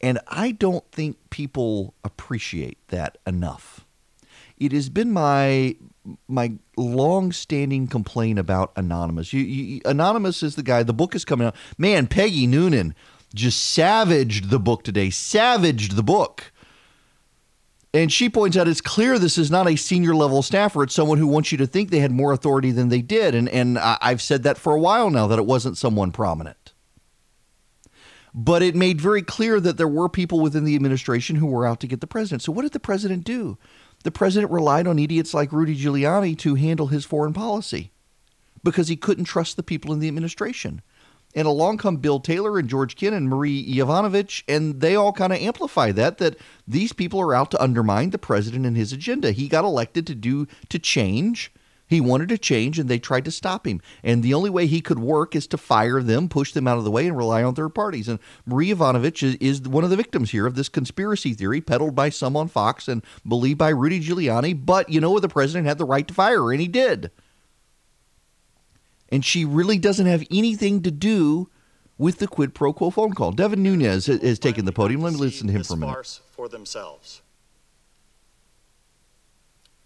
And 0.00 0.18
I 0.28 0.52
don't 0.52 0.90
think 0.92 1.16
people 1.30 1.94
appreciate 2.04 2.78
that 2.88 3.18
enough. 3.26 3.84
it 4.58 4.72
has 4.72 4.88
been 4.88 5.12
my 5.12 5.76
my 6.26 6.52
long-standing 6.76 7.86
complaint 7.86 8.38
about 8.38 8.72
Anonymous. 8.76 9.32
You, 9.32 9.42
you, 9.42 9.80
Anonymous 9.84 10.42
is 10.42 10.56
the 10.56 10.62
guy. 10.62 10.82
The 10.82 10.94
book 10.94 11.14
is 11.14 11.24
coming 11.24 11.46
out. 11.46 11.56
Man, 11.76 12.06
Peggy 12.06 12.46
Noonan 12.46 12.94
just 13.34 13.62
savaged 13.62 14.48
the 14.48 14.58
book 14.58 14.84
today. 14.84 15.10
Savaged 15.10 15.96
the 15.96 16.02
book. 16.02 16.50
And 17.94 18.12
she 18.12 18.28
points 18.28 18.56
out 18.56 18.68
it's 18.68 18.82
clear 18.82 19.18
this 19.18 19.38
is 19.38 19.50
not 19.50 19.66
a 19.66 19.76
senior 19.76 20.14
level 20.14 20.42
staffer. 20.42 20.82
It's 20.82 20.94
someone 20.94 21.18
who 21.18 21.26
wants 21.26 21.52
you 21.52 21.58
to 21.58 21.66
think 21.66 21.90
they 21.90 22.00
had 22.00 22.12
more 22.12 22.32
authority 22.32 22.70
than 22.70 22.90
they 22.90 23.00
did. 23.00 23.34
And 23.34 23.48
and 23.48 23.78
I've 23.78 24.20
said 24.20 24.42
that 24.42 24.58
for 24.58 24.74
a 24.74 24.80
while 24.80 25.10
now 25.10 25.26
that 25.26 25.38
it 25.38 25.46
wasn't 25.46 25.78
someone 25.78 26.12
prominent. 26.12 26.74
But 28.34 28.62
it 28.62 28.76
made 28.76 29.00
very 29.00 29.22
clear 29.22 29.58
that 29.58 29.78
there 29.78 29.88
were 29.88 30.08
people 30.08 30.40
within 30.40 30.64
the 30.64 30.76
administration 30.76 31.36
who 31.36 31.46
were 31.46 31.66
out 31.66 31.80
to 31.80 31.86
get 31.86 32.00
the 32.02 32.06
president. 32.06 32.42
So 32.42 32.52
what 32.52 32.62
did 32.62 32.72
the 32.72 32.80
president 32.80 33.24
do? 33.24 33.56
the 34.04 34.10
president 34.10 34.52
relied 34.52 34.86
on 34.86 34.98
idiots 34.98 35.34
like 35.34 35.52
Rudy 35.52 35.76
Giuliani 35.76 36.38
to 36.38 36.54
handle 36.54 36.88
his 36.88 37.04
foreign 37.04 37.32
policy 37.32 37.92
because 38.62 38.88
he 38.88 38.96
couldn't 38.96 39.24
trust 39.24 39.56
the 39.56 39.62
people 39.62 39.92
in 39.92 39.98
the 39.98 40.08
administration. 40.08 40.82
And 41.38 41.46
along 41.46 41.78
come 41.78 41.98
Bill 41.98 42.18
Taylor 42.18 42.58
and 42.58 42.68
George 42.68 42.96
Kennan 42.96 43.18
and 43.18 43.28
Marie 43.28 43.64
Yovanovitch, 43.64 44.42
and 44.48 44.80
they 44.80 44.96
all 44.96 45.12
kind 45.12 45.32
of 45.32 45.38
amplify 45.38 45.92
that 45.92 46.18
that 46.18 46.36
these 46.66 46.92
people 46.92 47.20
are 47.20 47.32
out 47.32 47.52
to 47.52 47.62
undermine 47.62 48.10
the 48.10 48.18
president 48.18 48.66
and 48.66 48.76
his 48.76 48.92
agenda. 48.92 49.30
He 49.30 49.46
got 49.46 49.64
elected 49.64 50.04
to 50.08 50.16
do 50.16 50.48
to 50.68 50.80
change 50.80 51.52
he 51.88 52.00
wanted 52.00 52.28
to 52.28 52.38
change 52.38 52.78
and 52.78 52.88
they 52.88 52.98
tried 52.98 53.24
to 53.24 53.30
stop 53.30 53.66
him. 53.66 53.80
And 54.04 54.22
the 54.22 54.34
only 54.34 54.50
way 54.50 54.66
he 54.66 54.80
could 54.80 54.98
work 54.98 55.34
is 55.34 55.46
to 55.48 55.56
fire 55.56 56.02
them, 56.02 56.28
push 56.28 56.52
them 56.52 56.68
out 56.68 56.78
of 56.78 56.84
the 56.84 56.90
way, 56.90 57.06
and 57.06 57.16
rely 57.16 57.42
on 57.42 57.54
third 57.54 57.70
parties. 57.70 58.08
And 58.08 58.18
Marie 58.44 58.72
Yovanovitch 58.72 59.22
is, 59.22 59.34
is 59.36 59.62
one 59.62 59.84
of 59.84 59.90
the 59.90 59.96
victims 59.96 60.30
here 60.30 60.46
of 60.46 60.54
this 60.54 60.68
conspiracy 60.68 61.32
theory 61.32 61.60
peddled 61.60 61.94
by 61.94 62.10
some 62.10 62.36
on 62.36 62.48
Fox 62.48 62.88
and 62.88 63.02
believed 63.26 63.58
by 63.58 63.70
Rudy 63.70 64.00
Giuliani. 64.00 64.66
But 64.66 64.90
you 64.90 65.00
know, 65.00 65.12
what 65.12 65.22
the 65.22 65.28
president 65.28 65.66
had 65.66 65.78
the 65.78 65.86
right 65.86 66.06
to 66.06 66.14
fire 66.14 66.42
her, 66.42 66.52
and 66.52 66.60
he 66.60 66.68
did. 66.68 67.10
And 69.10 69.24
she 69.24 69.44
really 69.44 69.78
doesn't 69.78 70.06
have 70.06 70.24
anything 70.30 70.82
to 70.82 70.90
do 70.90 71.48
with 71.96 72.18
the 72.18 72.28
quid 72.28 72.54
pro 72.54 72.72
quo 72.72 72.90
phone 72.90 73.12
call. 73.12 73.32
Devin 73.32 73.62
Nunes 73.62 74.06
has 74.06 74.38
taken 74.38 74.64
the 74.64 74.72
podium. 74.72 75.00
Let 75.00 75.14
me 75.14 75.18
listen 75.18 75.46
to 75.48 75.52
him 75.52 75.64
for 75.64 75.74
a 75.74 75.76
minute. 75.76 76.20
For 76.30 76.48
themselves. 76.48 77.22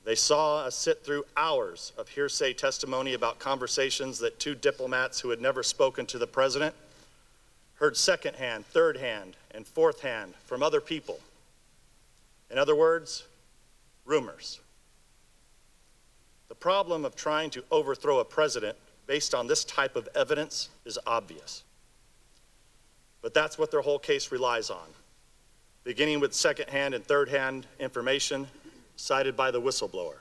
They 0.04 0.14
saw 0.16 0.64
us 0.64 0.74
sit 0.74 1.04
through 1.04 1.24
hours 1.36 1.92
of 1.96 2.08
hearsay 2.08 2.54
testimony 2.54 3.14
about 3.14 3.38
conversations 3.38 4.18
that 4.18 4.40
two 4.40 4.54
diplomats 4.54 5.20
who 5.20 5.30
had 5.30 5.40
never 5.40 5.62
spoken 5.62 6.06
to 6.06 6.18
the 6.18 6.26
president 6.26 6.74
heard 7.74 7.96
secondhand, 7.96 8.66
third 8.66 8.96
hand, 8.96 9.36
and 9.52 9.66
fourth 9.66 10.00
hand 10.00 10.34
from 10.44 10.62
other 10.62 10.80
people. 10.80 11.20
In 12.50 12.58
other 12.58 12.74
words, 12.74 13.24
rumors. 14.04 14.60
The 16.48 16.54
problem 16.56 17.04
of 17.04 17.14
trying 17.14 17.50
to 17.50 17.64
overthrow 17.70 18.18
a 18.18 18.24
president 18.24 18.76
based 19.12 19.34
on 19.34 19.46
this 19.46 19.62
type 19.64 19.94
of 19.94 20.08
evidence 20.14 20.70
is 20.86 20.98
obvious. 21.06 21.64
But 23.20 23.34
that's 23.34 23.58
what 23.58 23.70
their 23.70 23.82
whole 23.82 23.98
case 23.98 24.32
relies 24.32 24.70
on. 24.70 24.86
Beginning 25.84 26.18
with 26.18 26.32
secondhand 26.32 26.94
and 26.94 27.04
third 27.04 27.28
hand 27.28 27.66
information 27.78 28.46
cited 28.96 29.36
by 29.36 29.50
the 29.50 29.60
whistleblower. 29.60 30.16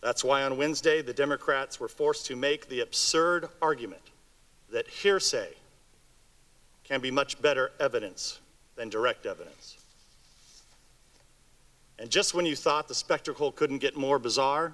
That's 0.00 0.24
why 0.24 0.42
on 0.42 0.56
Wednesday, 0.56 1.02
the 1.02 1.12
Democrats 1.12 1.78
were 1.78 1.86
forced 1.86 2.24
to 2.28 2.34
make 2.34 2.66
the 2.70 2.80
absurd 2.80 3.50
argument 3.60 4.00
that 4.72 4.88
hearsay 4.88 5.50
can 6.84 7.02
be 7.02 7.10
much 7.10 7.42
better 7.42 7.72
evidence 7.78 8.40
than 8.74 8.88
direct 8.88 9.26
evidence. 9.26 9.76
And 11.98 12.08
just 12.08 12.32
when 12.32 12.46
you 12.46 12.56
thought 12.56 12.88
the 12.88 12.94
spectacle 12.94 13.52
couldn't 13.52 13.80
get 13.80 13.98
more 13.98 14.18
bizarre, 14.18 14.72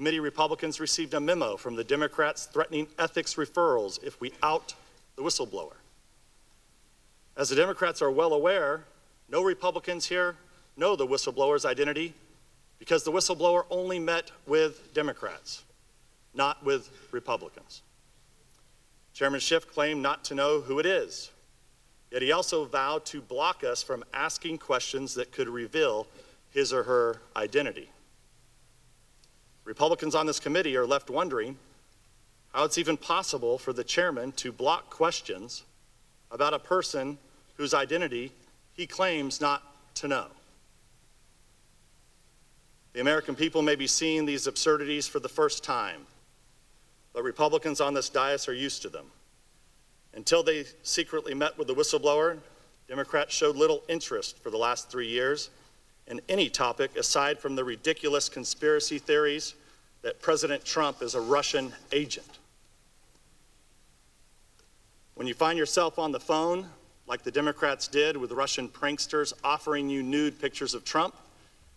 committee 0.00 0.18
Republicans 0.18 0.80
received 0.80 1.12
a 1.12 1.20
memo 1.20 1.58
from 1.58 1.76
the 1.76 1.84
Democrats 1.84 2.46
threatening 2.46 2.86
ethics 2.98 3.34
referrals 3.34 4.02
if 4.02 4.18
we 4.18 4.32
out 4.42 4.72
the 5.14 5.20
whistleblower. 5.22 5.74
As 7.36 7.50
the 7.50 7.56
Democrats 7.56 8.00
are 8.00 8.10
well 8.10 8.32
aware, 8.32 8.84
no 9.28 9.42
Republicans 9.42 10.06
here 10.06 10.36
know 10.74 10.96
the 10.96 11.06
whistleblower's 11.06 11.66
identity 11.66 12.14
because 12.78 13.04
the 13.04 13.12
whistleblower 13.12 13.64
only 13.68 13.98
met 13.98 14.30
with 14.46 14.94
Democrats, 14.94 15.64
not 16.32 16.64
with 16.64 16.88
Republicans. 17.12 17.82
Chairman 19.12 19.38
Schiff 19.40 19.70
claimed 19.70 20.02
not 20.02 20.24
to 20.24 20.34
know 20.34 20.62
who 20.62 20.78
it 20.78 20.86
is, 20.86 21.30
yet 22.10 22.22
he 22.22 22.32
also 22.32 22.64
vowed 22.64 23.04
to 23.04 23.20
block 23.20 23.64
us 23.64 23.82
from 23.82 24.02
asking 24.14 24.56
questions 24.56 25.12
that 25.12 25.30
could 25.30 25.46
reveal 25.46 26.06
his 26.52 26.72
or 26.72 26.84
her 26.84 27.20
identity. 27.36 27.90
Republicans 29.70 30.16
on 30.16 30.26
this 30.26 30.40
committee 30.40 30.76
are 30.76 30.84
left 30.84 31.10
wondering 31.10 31.56
how 32.52 32.64
it's 32.64 32.76
even 32.76 32.96
possible 32.96 33.56
for 33.56 33.72
the 33.72 33.84
chairman 33.84 34.32
to 34.32 34.50
block 34.50 34.90
questions 34.90 35.62
about 36.32 36.52
a 36.52 36.58
person 36.58 37.16
whose 37.56 37.72
identity 37.72 38.32
he 38.72 38.84
claims 38.84 39.40
not 39.40 39.62
to 39.94 40.08
know. 40.08 40.26
The 42.94 43.00
American 43.00 43.36
people 43.36 43.62
may 43.62 43.76
be 43.76 43.86
seeing 43.86 44.26
these 44.26 44.48
absurdities 44.48 45.06
for 45.06 45.20
the 45.20 45.28
first 45.28 45.62
time, 45.62 46.00
but 47.12 47.22
Republicans 47.22 47.80
on 47.80 47.94
this 47.94 48.08
dais 48.08 48.48
are 48.48 48.52
used 48.52 48.82
to 48.82 48.88
them. 48.88 49.06
Until 50.14 50.42
they 50.42 50.64
secretly 50.82 51.32
met 51.32 51.56
with 51.56 51.68
the 51.68 51.76
whistleblower, 51.76 52.38
Democrats 52.88 53.32
showed 53.32 53.54
little 53.54 53.84
interest 53.88 54.36
for 54.42 54.50
the 54.50 54.58
last 54.58 54.90
three 54.90 55.06
years 55.06 55.48
in 56.08 56.20
any 56.28 56.50
topic 56.50 56.96
aside 56.96 57.38
from 57.38 57.54
the 57.54 57.62
ridiculous 57.62 58.28
conspiracy 58.28 58.98
theories 58.98 59.54
that 60.02 60.20
President 60.20 60.64
Trump 60.64 61.02
is 61.02 61.14
a 61.14 61.20
Russian 61.20 61.72
agent. 61.92 62.38
When 65.14 65.26
you 65.26 65.34
find 65.34 65.58
yourself 65.58 65.98
on 65.98 66.12
the 66.12 66.20
phone, 66.20 66.66
like 67.06 67.22
the 67.22 67.30
Democrats 67.30 67.88
did 67.88 68.16
with 68.16 68.32
Russian 68.32 68.68
pranksters 68.68 69.32
offering 69.44 69.90
you 69.90 70.02
nude 70.02 70.40
pictures 70.40 70.74
of 70.74 70.84
Trump, 70.84 71.14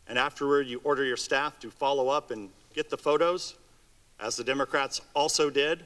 and 0.07 0.17
afterward 0.17 0.67
you 0.67 0.79
order 0.83 1.03
your 1.03 1.17
staff 1.17 1.59
to 1.59 1.69
follow 1.69 2.07
up 2.07 2.31
and 2.31 2.49
get 2.73 2.89
the 2.89 2.97
photos, 2.97 3.55
as 4.19 4.35
the 4.35 4.43
Democrats 4.43 5.01
also 5.13 5.49
did, 5.49 5.83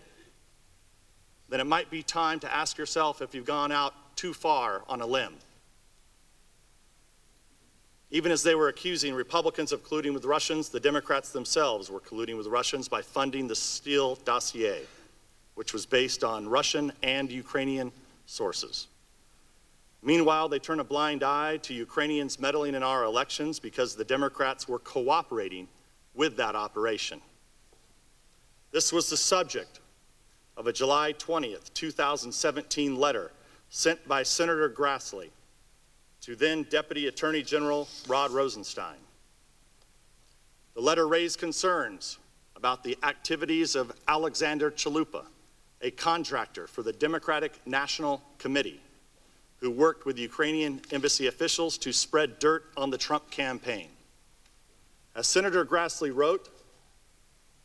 then 1.50 1.60
it 1.60 1.65
might 1.65 1.89
be 1.89 2.03
time 2.03 2.39
to 2.41 2.53
ask 2.53 2.77
yourself 2.77 3.22
if 3.22 3.34
you've 3.34 3.46
gone 3.46 3.72
out 3.72 3.94
too 4.15 4.34
far 4.34 4.84
on 4.88 5.01
a 5.01 5.06
limb. 5.06 5.34
Even 8.09 8.31
as 8.31 8.41
they 8.41 8.55
were 8.55 8.69
accusing 8.69 9.13
Republicans 9.13 9.73
of 9.73 9.83
colluding 9.83 10.13
with 10.13 10.23
Russians, 10.23 10.69
the 10.69 10.79
Democrats 10.79 11.31
themselves 11.31 11.91
were 11.91 11.99
colluding 11.99 12.37
with 12.37 12.47
Russians 12.47 12.87
by 12.87 13.01
funding 13.01 13.47
the 13.47 13.55
Steele 13.55 14.15
dossier, 14.23 14.83
which 15.55 15.73
was 15.73 15.85
based 15.85 16.23
on 16.23 16.47
Russian 16.47 16.93
and 17.03 17.29
Ukrainian 17.29 17.91
sources. 18.25 18.87
Meanwhile, 20.01 20.47
they 20.47 20.59
turn 20.59 20.79
a 20.79 20.85
blind 20.85 21.21
eye 21.21 21.57
to 21.57 21.73
Ukrainians 21.73 22.39
meddling 22.39 22.75
in 22.75 22.83
our 22.83 23.03
elections 23.03 23.59
because 23.59 23.95
the 23.95 24.05
Democrats 24.05 24.67
were 24.67 24.79
cooperating 24.79 25.67
with 26.13 26.37
that 26.37 26.55
operation. 26.55 27.19
This 28.71 28.93
was 28.93 29.09
the 29.09 29.17
subject 29.17 29.81
of 30.55 30.67
a 30.67 30.73
July 30.73 31.13
20th, 31.13 31.73
2017 31.73 32.95
letter 32.95 33.31
sent 33.69 34.07
by 34.07 34.23
Senator 34.23 34.69
Grassley 34.69 35.29
to 36.27 36.36
then 36.36 36.63
Deputy 36.63 37.07
Attorney 37.07 37.41
General 37.41 37.88
Rod 38.05 38.31
Rosenstein. 38.31 38.98
The 40.74 40.81
letter 40.81 41.07
raised 41.07 41.39
concerns 41.39 42.17
about 42.57 42.84
the 42.84 42.98
activities 43.01 43.75
of 43.75 43.93
Alexandra 44.10 44.69
Chalupa, 44.72 45.24
a 45.81 45.89
contractor 45.91 46.67
for 46.67 46.84
the 46.84 46.91
Democratic 46.91 47.65
National 47.65 48.22
Committee 48.39 48.81
who 49.62 49.72
worked 49.72 50.05
with 50.05 50.19
Ukrainian 50.19 50.81
embassy 50.91 51.27
officials 51.27 51.77
to 51.77 51.93
spread 51.93 52.39
dirt 52.39 52.65
on 52.75 52.89
the 52.89 52.98
Trump 52.98 53.31
campaign. 53.31 53.88
As 55.15 55.27
Senator 55.27 55.65
Grassley 55.65 56.13
wrote, 56.13 56.50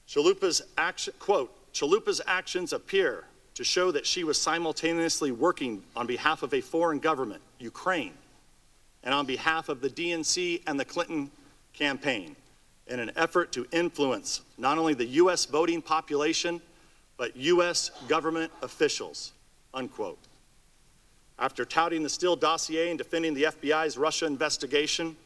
Chalupa's 0.07 0.62
action, 0.78 1.14
quote, 1.19 1.52
Chalupa's 1.73 2.21
actions 2.28 2.73
appear 2.73 3.25
to 3.54 3.64
show 3.64 3.90
that 3.90 4.07
she 4.07 4.23
was 4.23 4.40
simultaneously 4.40 5.33
working 5.33 5.83
on 5.97 6.07
behalf 6.07 6.45
of 6.45 6.54
a 6.54 6.61
foreign 6.61 7.00
government, 7.00 7.42
Ukraine, 7.59 8.12
and 9.04 9.14
on 9.14 9.26
behalf 9.26 9.68
of 9.68 9.80
the 9.80 9.90
DNC 9.90 10.62
and 10.66 10.78
the 10.78 10.85
Clinton 10.85 11.30
campaign 11.73 12.37
in 12.87 13.00
an 13.00 13.11
effort 13.16 13.52
to 13.52 13.66
influence 13.73 14.42
not 14.59 14.78
only 14.78 14.94
the 14.94 15.06
U.S. 15.06 15.44
voting 15.47 15.80
population, 15.80 16.61
but 17.16 17.37
U.S. 17.37 17.90
government 18.09 18.52
officials, 18.62 19.32
unquote. 19.73 20.18
After 21.38 21.64
touting 21.64 22.02
the 22.02 22.09
Steele 22.09 22.37
dossier 22.37 22.90
and 22.90 22.99
defending 22.99 23.35
the 23.35 23.44
FBI's 23.44 23.97
Russia 23.97 24.26
investigation, 24.26 25.16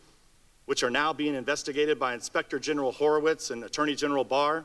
which 0.66 0.82
are 0.82 0.90
now 0.90 1.12
being 1.12 1.34
investigated 1.34 1.98
by 1.98 2.14
Inspector 2.14 2.58
General 2.58 2.92
Horowitz 2.92 3.50
and 3.50 3.64
Attorney 3.64 3.94
General 3.94 4.24
Barr, 4.24 4.64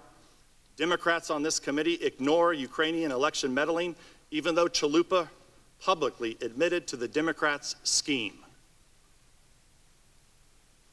Democrats 0.78 1.30
on 1.30 1.44
this 1.44 1.60
committee 1.60 1.96
ignore 1.96 2.54
Ukrainian 2.54 3.12
election 3.12 3.54
meddling, 3.54 3.96
even 4.32 4.56
though 4.56 4.68
Chalupa 4.68 5.28
publicly 5.80 6.38
admitted 6.42 6.88
to 6.88 6.96
the 6.96 7.08
Democrats' 7.08 7.76
scheme. 7.84 8.41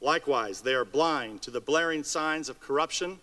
Likewise, 0.00 0.60
they 0.60 0.74
are 0.74 0.84
blind 0.84 1.42
to 1.42 1.50
the 1.50 1.60
blaring 1.60 2.04
signs 2.04 2.48
of 2.48 2.60
corruption 2.60 3.18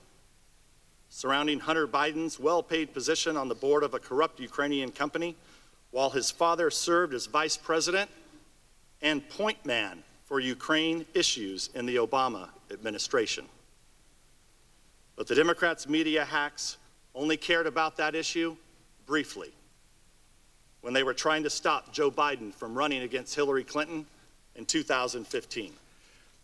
surrounding 1.15 1.61
Hunter 1.61 1.87
Biden's 1.87 2.39
well 2.39 2.61
paid 2.61 2.93
position 2.93 3.37
on 3.37 3.47
the 3.47 3.55
board 3.55 3.83
of 3.83 3.93
a 3.93 3.99
corrupt 3.99 4.37
Ukrainian 4.39 4.91
company, 4.91 5.35
while 5.91 6.09
his 6.09 6.29
father 6.29 6.69
served 6.69 7.13
as 7.13 7.25
vice 7.25 7.55
president 7.55 8.09
and 9.01 9.27
point 9.29 9.65
man 9.65 10.03
for 10.25 10.41
Ukraine 10.41 11.05
issues 11.13 11.69
in 11.73 11.85
the 11.85 11.95
Obama 11.95 12.49
administration. 12.69 13.45
But 15.15 15.27
the 15.27 15.35
Democrats' 15.35 15.87
media 15.87 16.25
hacks 16.25 16.75
only 17.13 17.37
cared 17.37 17.67
about 17.67 17.95
that 17.95 18.13
issue 18.13 18.57
briefly 19.05 19.53
when 20.81 20.93
they 20.93 21.03
were 21.03 21.13
trying 21.13 21.43
to 21.43 21.49
stop 21.49 21.93
Joe 21.93 22.11
Biden 22.11 22.53
from 22.53 22.75
running 22.75 23.03
against 23.03 23.33
Hillary 23.35 23.63
Clinton 23.63 24.05
in 24.55 24.65
2015. 24.65 25.71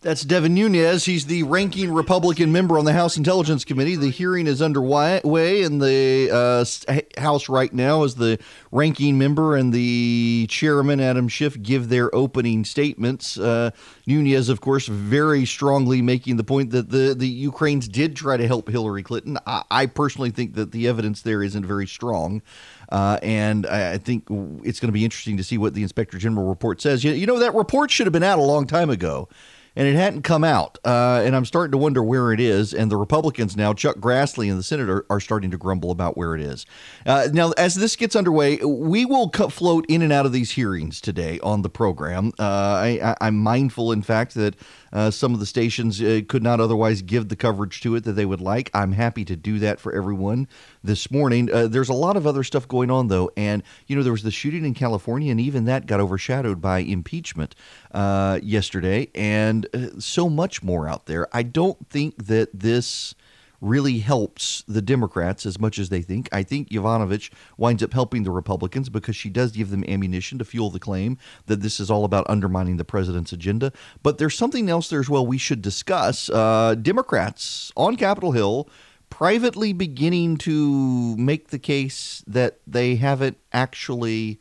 That's 0.03 0.23
Devin 0.23 0.55
Nunes. 0.55 1.05
He's 1.05 1.27
the 1.27 1.43
ranking 1.43 1.93
Republican 1.93 2.51
member 2.51 2.79
on 2.79 2.85
the 2.85 2.93
House 2.93 3.17
Intelligence 3.17 3.63
Committee. 3.63 3.95
The 3.95 4.09
hearing 4.09 4.47
is 4.47 4.59
underway 4.59 5.21
in 5.61 5.77
the 5.77 6.27
uh, 6.33 7.21
House 7.21 7.47
right 7.47 7.71
now 7.71 8.03
as 8.03 8.15
the 8.15 8.39
ranking 8.71 9.19
member 9.19 9.55
and 9.55 9.71
the 9.71 10.47
chairman, 10.49 10.99
Adam 10.99 11.27
Schiff, 11.27 11.61
give 11.61 11.89
their 11.89 12.13
opening 12.15 12.65
statements. 12.65 13.37
Uh, 13.37 13.69
Nunes, 14.07 14.49
of 14.49 14.59
course, 14.59 14.87
very 14.87 15.45
strongly 15.45 16.01
making 16.01 16.37
the 16.37 16.43
point 16.43 16.71
that 16.71 16.89
the, 16.89 17.13
the 17.15 17.27
Ukrainians 17.27 17.87
did 17.87 18.15
try 18.15 18.37
to 18.37 18.47
help 18.47 18.69
Hillary 18.69 19.03
Clinton. 19.03 19.37
I, 19.45 19.61
I 19.69 19.85
personally 19.85 20.31
think 20.31 20.55
that 20.55 20.71
the 20.71 20.87
evidence 20.87 21.21
there 21.21 21.43
isn't 21.43 21.63
very 21.63 21.85
strong. 21.85 22.41
Uh, 22.89 23.19
and 23.21 23.67
I 23.67 23.99
think 23.99 24.23
it's 24.63 24.79
going 24.79 24.87
to 24.87 24.93
be 24.93 25.05
interesting 25.05 25.37
to 25.37 25.43
see 25.43 25.59
what 25.59 25.75
the 25.75 25.83
Inspector 25.83 26.17
General 26.17 26.47
report 26.47 26.81
says. 26.81 27.03
You, 27.03 27.11
you 27.11 27.27
know, 27.27 27.37
that 27.37 27.53
report 27.53 27.91
should 27.91 28.07
have 28.07 28.13
been 28.13 28.23
out 28.23 28.39
a 28.39 28.41
long 28.41 28.65
time 28.65 28.89
ago 28.89 29.29
and 29.75 29.87
it 29.87 29.95
hadn't 29.95 30.23
come 30.23 30.43
out. 30.43 30.77
Uh, 30.83 31.21
and 31.23 31.35
I'm 31.35 31.45
starting 31.45 31.71
to 31.71 31.77
wonder 31.77 32.03
where 32.03 32.33
it 32.33 32.39
is. 32.39 32.73
And 32.73 32.91
the 32.91 32.97
Republicans 32.97 33.55
now, 33.55 33.73
Chuck 33.73 33.97
Grassley 33.97 34.49
and 34.49 34.59
the 34.59 34.63
Senate 34.63 34.89
are, 35.09 35.19
starting 35.21 35.51
to 35.51 35.57
grumble 35.57 35.91
about 35.91 36.17
where 36.17 36.33
it 36.33 36.41
is. 36.41 36.65
Uh, 37.05 37.29
now, 37.31 37.51
as 37.51 37.75
this 37.75 37.95
gets 37.95 38.15
underway, 38.15 38.57
we 38.57 39.05
will 39.05 39.29
cut, 39.29 39.53
float 39.53 39.85
in 39.87 40.01
and 40.01 40.11
out 40.11 40.25
of 40.25 40.31
these 40.31 40.51
hearings 40.51 40.99
today 40.99 41.39
on 41.41 41.61
the 41.61 41.69
program. 41.69 42.31
Uh, 42.39 42.43
I, 42.43 43.15
am 43.21 43.37
mindful, 43.37 43.91
in 43.91 44.01
fact, 44.01 44.33
that 44.33 44.55
uh, 44.93 45.11
some 45.11 45.33
of 45.33 45.39
the 45.39 45.45
stations 45.45 46.01
uh, 46.01 46.21
could 46.27 46.43
not 46.43 46.59
otherwise 46.59 47.01
give 47.01 47.29
the 47.29 47.35
coverage 47.35 47.81
to 47.81 47.95
it 47.95 48.03
that 48.03 48.13
they 48.13 48.25
would 48.25 48.41
like. 48.41 48.69
I'm 48.73 48.91
happy 48.91 49.25
to 49.25 49.35
do 49.35 49.59
that 49.59 49.79
for 49.79 49.93
everyone 49.93 50.47
this 50.83 51.11
morning. 51.11 51.51
Uh, 51.51 51.67
there's 51.67 51.89
a 51.89 51.93
lot 51.93 52.17
of 52.17 52.27
other 52.27 52.43
stuff 52.43 52.67
going 52.67 52.91
on, 52.91 53.07
though. 53.07 53.31
And, 53.37 53.63
you 53.87 53.95
know, 53.95 54.03
there 54.03 54.11
was 54.11 54.23
the 54.23 54.31
shooting 54.31 54.65
in 54.65 54.73
California, 54.73 55.31
and 55.31 55.39
even 55.39 55.65
that 55.65 55.85
got 55.85 55.99
overshadowed 55.99 56.61
by 56.61 56.79
impeachment 56.79 57.55
uh, 57.91 58.39
yesterday, 58.41 59.09
and 59.15 59.67
uh, 59.73 59.99
so 59.99 60.29
much 60.29 60.63
more 60.63 60.87
out 60.87 61.05
there. 61.05 61.27
I 61.35 61.43
don't 61.43 61.89
think 61.89 62.25
that 62.25 62.49
this 62.53 63.15
really 63.61 63.99
helps 63.99 64.63
the 64.67 64.81
Democrats 64.81 65.45
as 65.45 65.59
much 65.59 65.77
as 65.77 65.89
they 65.89 66.01
think. 66.01 66.27
I 66.31 66.43
think 66.43 66.69
Yovanovitch 66.69 67.31
winds 67.57 67.83
up 67.83 67.93
helping 67.93 68.23
the 68.23 68.31
Republicans 68.31 68.89
because 68.89 69.15
she 69.15 69.29
does 69.29 69.51
give 69.51 69.69
them 69.69 69.83
ammunition 69.87 70.39
to 70.39 70.45
fuel 70.45 70.71
the 70.71 70.79
claim 70.79 71.17
that 71.45 71.61
this 71.61 71.79
is 71.79 71.91
all 71.91 72.03
about 72.03 72.25
undermining 72.27 72.77
the 72.77 72.83
president's 72.83 73.31
agenda. 73.31 73.71
But 74.01 74.17
there's 74.17 74.35
something 74.35 74.67
else 74.67 74.89
there 74.89 74.99
as 74.99 75.09
well 75.09 75.25
we 75.25 75.37
should 75.37 75.61
discuss. 75.61 76.29
Uh, 76.29 76.75
Democrats 76.75 77.71
on 77.77 77.95
Capitol 77.95 78.31
Hill 78.31 78.67
privately 79.11 79.73
beginning 79.73 80.37
to 80.37 81.15
make 81.17 81.49
the 81.49 81.59
case 81.59 82.23
that 82.25 82.59
they 82.65 82.95
haven't 82.95 83.37
actually 83.53 84.39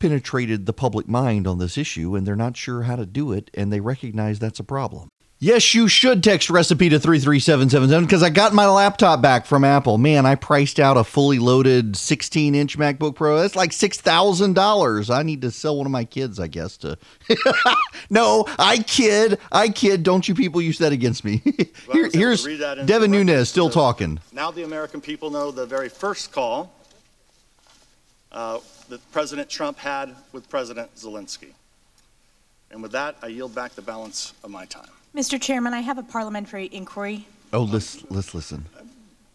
penetrated 0.00 0.66
the 0.66 0.72
public 0.72 1.06
mind 1.06 1.46
on 1.46 1.58
this 1.58 1.78
issue 1.78 2.16
and 2.16 2.26
they're 2.26 2.34
not 2.34 2.56
sure 2.56 2.82
how 2.82 2.96
to 2.96 3.06
do 3.06 3.32
it 3.32 3.50
and 3.54 3.72
they 3.72 3.80
recognize 3.80 4.38
that's 4.38 4.58
a 4.58 4.64
problem. 4.64 5.08
Yes, 5.44 5.74
you 5.74 5.88
should 5.88 6.24
text 6.24 6.48
recipe 6.48 6.88
to 6.88 6.98
33777 6.98 8.06
because 8.06 8.22
I 8.22 8.30
got 8.30 8.54
my 8.54 8.66
laptop 8.66 9.20
back 9.20 9.44
from 9.44 9.62
Apple. 9.62 9.98
Man, 9.98 10.24
I 10.24 10.36
priced 10.36 10.80
out 10.80 10.96
a 10.96 11.04
fully 11.04 11.38
loaded 11.38 11.98
16 11.98 12.54
inch 12.54 12.78
MacBook 12.78 13.14
Pro. 13.14 13.38
That's 13.38 13.54
like 13.54 13.72
$6,000. 13.72 15.14
I 15.14 15.22
need 15.22 15.42
to 15.42 15.50
sell 15.50 15.76
one 15.76 15.84
of 15.84 15.92
my 15.92 16.06
kids, 16.06 16.40
I 16.40 16.46
guess, 16.46 16.78
to. 16.78 16.96
no, 18.10 18.46
I 18.58 18.78
kid. 18.78 19.38
I 19.52 19.68
kid. 19.68 20.02
Don't 20.02 20.26
you 20.26 20.34
people 20.34 20.62
use 20.62 20.78
that 20.78 20.92
against 20.92 21.26
me. 21.26 21.42
Here, 21.92 22.08
here's 22.10 22.46
Devin 22.86 23.10
Nunes 23.10 23.46
still 23.50 23.68
talking. 23.68 24.20
Now 24.32 24.50
the 24.50 24.62
American 24.62 25.02
people 25.02 25.30
know 25.30 25.50
the 25.50 25.66
very 25.66 25.90
first 25.90 26.32
call 26.32 26.72
uh, 28.32 28.60
that 28.88 29.12
President 29.12 29.50
Trump 29.50 29.76
had 29.76 30.16
with 30.32 30.48
President 30.48 30.94
Zelensky. 30.94 31.52
And 32.70 32.82
with 32.82 32.92
that, 32.92 33.16
I 33.22 33.26
yield 33.26 33.54
back 33.54 33.74
the 33.74 33.82
balance 33.82 34.32
of 34.42 34.50
my 34.50 34.64
time. 34.64 34.88
Mr. 35.14 35.40
Chairman, 35.40 35.72
I 35.72 35.80
have 35.80 35.96
a 35.96 36.02
parliamentary 36.02 36.68
inquiry. 36.72 37.26
Oh, 37.52 37.62
let's, 37.62 38.04
let's 38.10 38.34
listen. 38.34 38.64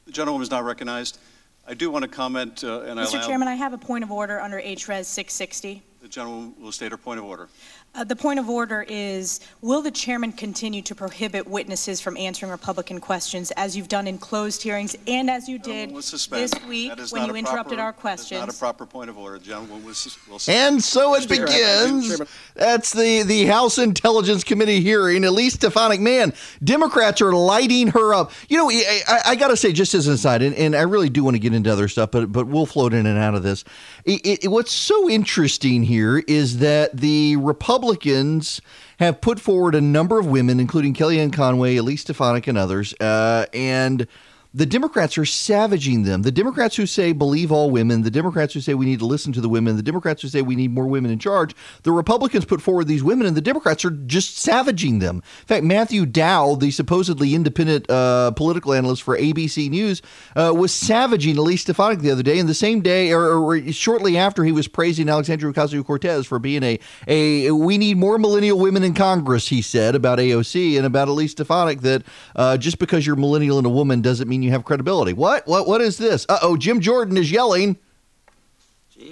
The 0.06 0.12
gentleman 0.12 0.42
is 0.42 0.52
not 0.52 0.66
recognized. 0.66 1.20
I 1.66 1.74
do 1.74 1.90
want 1.90 2.04
to 2.04 2.10
comment, 2.10 2.64
uh, 2.66 2.82
and 2.82 3.00
Mr. 3.00 3.26
Chairman, 3.26 3.48
I 3.48 3.56
have 3.56 3.72
a 3.72 3.78
point 3.78 4.04
of 4.04 4.12
order 4.12 4.42
under 4.42 4.60
HRES 4.60 5.06
660. 5.06 5.82
The 6.02 6.08
gentleman 6.10 6.54
will 6.60 6.74
state 6.74 6.92
her 6.92 6.98
point 6.98 7.20
of 7.20 7.26
order. 7.26 7.48
Uh, 7.96 8.04
the 8.04 8.16
point 8.16 8.40
of 8.40 8.48
order 8.48 8.86
is, 8.88 9.40
will 9.62 9.82
the 9.82 9.90
chairman 9.90 10.32
continue 10.32 10.82
to 10.82 10.94
prohibit 10.94 11.48
witnesses 11.48 12.00
from 12.00 12.16
answering 12.18 12.52
Republican 12.52 13.00
questions 13.00 13.52
as 13.58 13.76
you've 13.76 13.88
done 13.88 14.06
in 14.06 14.18
closed 14.18 14.62
hearings 14.62 14.96
and 15.08 15.28
as 15.28 15.50
you 15.50 15.58
did 15.58 15.94
this 15.96 16.54
week 16.68 16.94
when 17.10 17.26
you 17.26 17.36
interrupted 17.36 17.78
proper, 17.78 17.82
our 17.82 17.92
questions? 17.92 18.40
That 18.42 18.50
is 18.50 18.62
not 18.62 18.70
a 18.70 18.74
proper 18.74 18.86
point 18.86 19.10
of 19.10 19.18
order. 19.18 19.40
The 19.40 19.46
gentleman 19.46 19.84
will, 19.84 19.94
will 20.30 20.40
And 20.48 20.84
so 20.84 21.16
it 21.16 21.24
Speaker, 21.24 21.48
begins. 21.48 22.22
That's 22.54 22.94
the, 22.94 23.24
the 23.24 23.46
House 23.46 23.80
Intelligence 23.80 24.44
Committee 24.44 24.82
hearing. 24.82 25.26
Elise 25.26 25.56
Stefanik, 25.56 26.00
man, 26.00 26.34
Democrats 26.64 27.22
are 27.22 27.34
lighting 27.34 27.88
her 27.88 28.14
up. 28.14 28.32
You 28.50 28.58
know, 28.60 28.70
I, 28.70 29.02
I, 29.08 29.22
I 29.26 29.36
got 29.36 29.48
to 29.48 29.58
say, 29.58 29.74
just 29.74 29.96
as 29.96 30.06
an 30.06 30.14
aside, 30.14 30.44
and, 30.44 30.56
and, 30.56 30.76
I 30.76 30.84
really 30.84 31.10
do 31.10 31.24
want 31.24 31.36
to 31.36 31.40
get 31.40 31.56
into 31.56 31.72
other 31.72 31.88
stuff, 31.88 32.12
but, 32.12 32.32
but 32.32 32.46
we'll 32.46 32.68
float 32.68 32.94
in 32.94 33.08
and 33.08 33.18
out 33.18 33.34
of 33.34 33.42
this. 33.42 33.66
It, 34.06 34.44
it, 34.44 34.48
what's 34.48 34.72
so 34.72 35.10
interesting 35.10 35.82
here 35.84 36.20
is 36.20 36.60
that 36.60 36.96
the 36.96 37.36
Republicans 37.38 37.79
Republicans 37.80 38.60
have 39.00 39.22
put 39.22 39.40
forward 39.40 39.74
a 39.74 39.80
number 39.80 40.20
of 40.20 40.26
women, 40.26 40.60
including 40.60 40.94
Kellyanne 40.94 41.32
Conway, 41.32 41.78
Elise 41.78 42.02
Stefanik, 42.02 42.46
and 42.46 42.58
others, 42.58 42.94
uh, 43.00 43.46
and 43.54 44.06
the 44.52 44.66
Democrats 44.66 45.16
are 45.18 45.26
savaging 45.26 46.04
them. 46.04 46.24
The 46.24 46.32
Democrats 46.32 46.76
who 46.76 46.88
say 46.88 47.12
believe 47.12 47.52
all 47.52 47.70
women, 47.70 48.02
the 48.02 48.10
Democrats 48.10 48.56
who 48.56 48.62
say 48.62 48.74
we 48.74 48.88
need 48.88 48.98
to 48.98 49.06
listen 49.06 49.32
to 49.34 49.42
the 49.42 49.50
women, 49.50 49.76
the 49.76 49.84
Democrats 49.84 50.24
who 50.24 50.28
say 50.28 50.42
we 50.42 50.56
need 50.56 50.72
more 50.72 50.88
women 50.88 51.12
in 51.12 51.20
charge, 51.20 51.56
the 51.84 51.92
Republicans 51.92 52.46
put 52.46 52.60
forward 52.60 52.88
these 52.88 53.04
women, 53.04 53.28
and 53.28 53.38
the 53.38 53.42
Democrats 53.42 53.86
are 53.86 53.92
just 53.92 54.38
savaging 54.38 55.00
them. 55.00 55.18
In 55.18 55.46
fact, 55.46 55.64
Matthew 55.64 56.08
Dowd, 56.08 56.62
the 56.62 56.72
supposedly 56.72 57.36
independent 57.36 57.88
uh, 57.92 58.32
political 58.32 58.74
analyst 58.74 59.04
for 59.04 59.16
ABC 59.16 59.70
News, 59.70 60.02
uh, 60.36 60.52
was 60.56 60.74
savaging 60.74 61.38
Elise 61.38 61.62
Stefanik 61.62 62.00
the 62.00 62.10
other 62.10 62.24
day, 62.24 62.40
and 62.40 62.50
the 62.50 62.56
same 62.56 62.82
day 62.82 63.12
or, 63.12 63.32
or 63.32 63.72
shortly 63.72 64.18
after 64.18 64.44
he 64.44 64.52
was 64.52 64.68
praising 64.68 65.10
Alexandria 65.10 65.54
Ocasio 65.54 65.86
Cortez 65.86 66.26
for 66.26 66.40
being 66.40 66.64
a, 66.64 66.80
a 67.08 67.52
we 67.52 67.78
need 67.78 67.98
more 67.98 68.18
millennial 68.18 68.58
women 68.58 68.84
in 68.84 68.96
Congress, 68.96 69.50
he 69.50 69.62
said 69.62 69.94
about 69.94 70.18
AOC 70.18 70.76
and 70.76 70.88
about 70.88 71.08
Elise 71.08 71.32
Stefanik 71.32 71.82
that 71.82 72.04
uh, 72.36 72.58
just 72.58 72.80
because 72.80 73.06
you're 73.06 73.16
millennial 73.16 73.60
and 73.60 73.68
a 73.68 73.70
woman 73.70 74.02
doesn't 74.02 74.28
mean 74.28 74.39
mean 74.40 74.48
you 74.48 74.52
have 74.52 74.64
credibility. 74.64 75.14
What? 75.14 75.48
What? 75.48 75.68
What 75.68 75.82
is 75.82 75.98
this? 75.98 76.26
Uh 76.30 76.40
oh, 76.42 76.58
Jim 76.58 76.80
Jordan 76.80 77.18
is 77.18 77.32
yelling. 77.32 77.78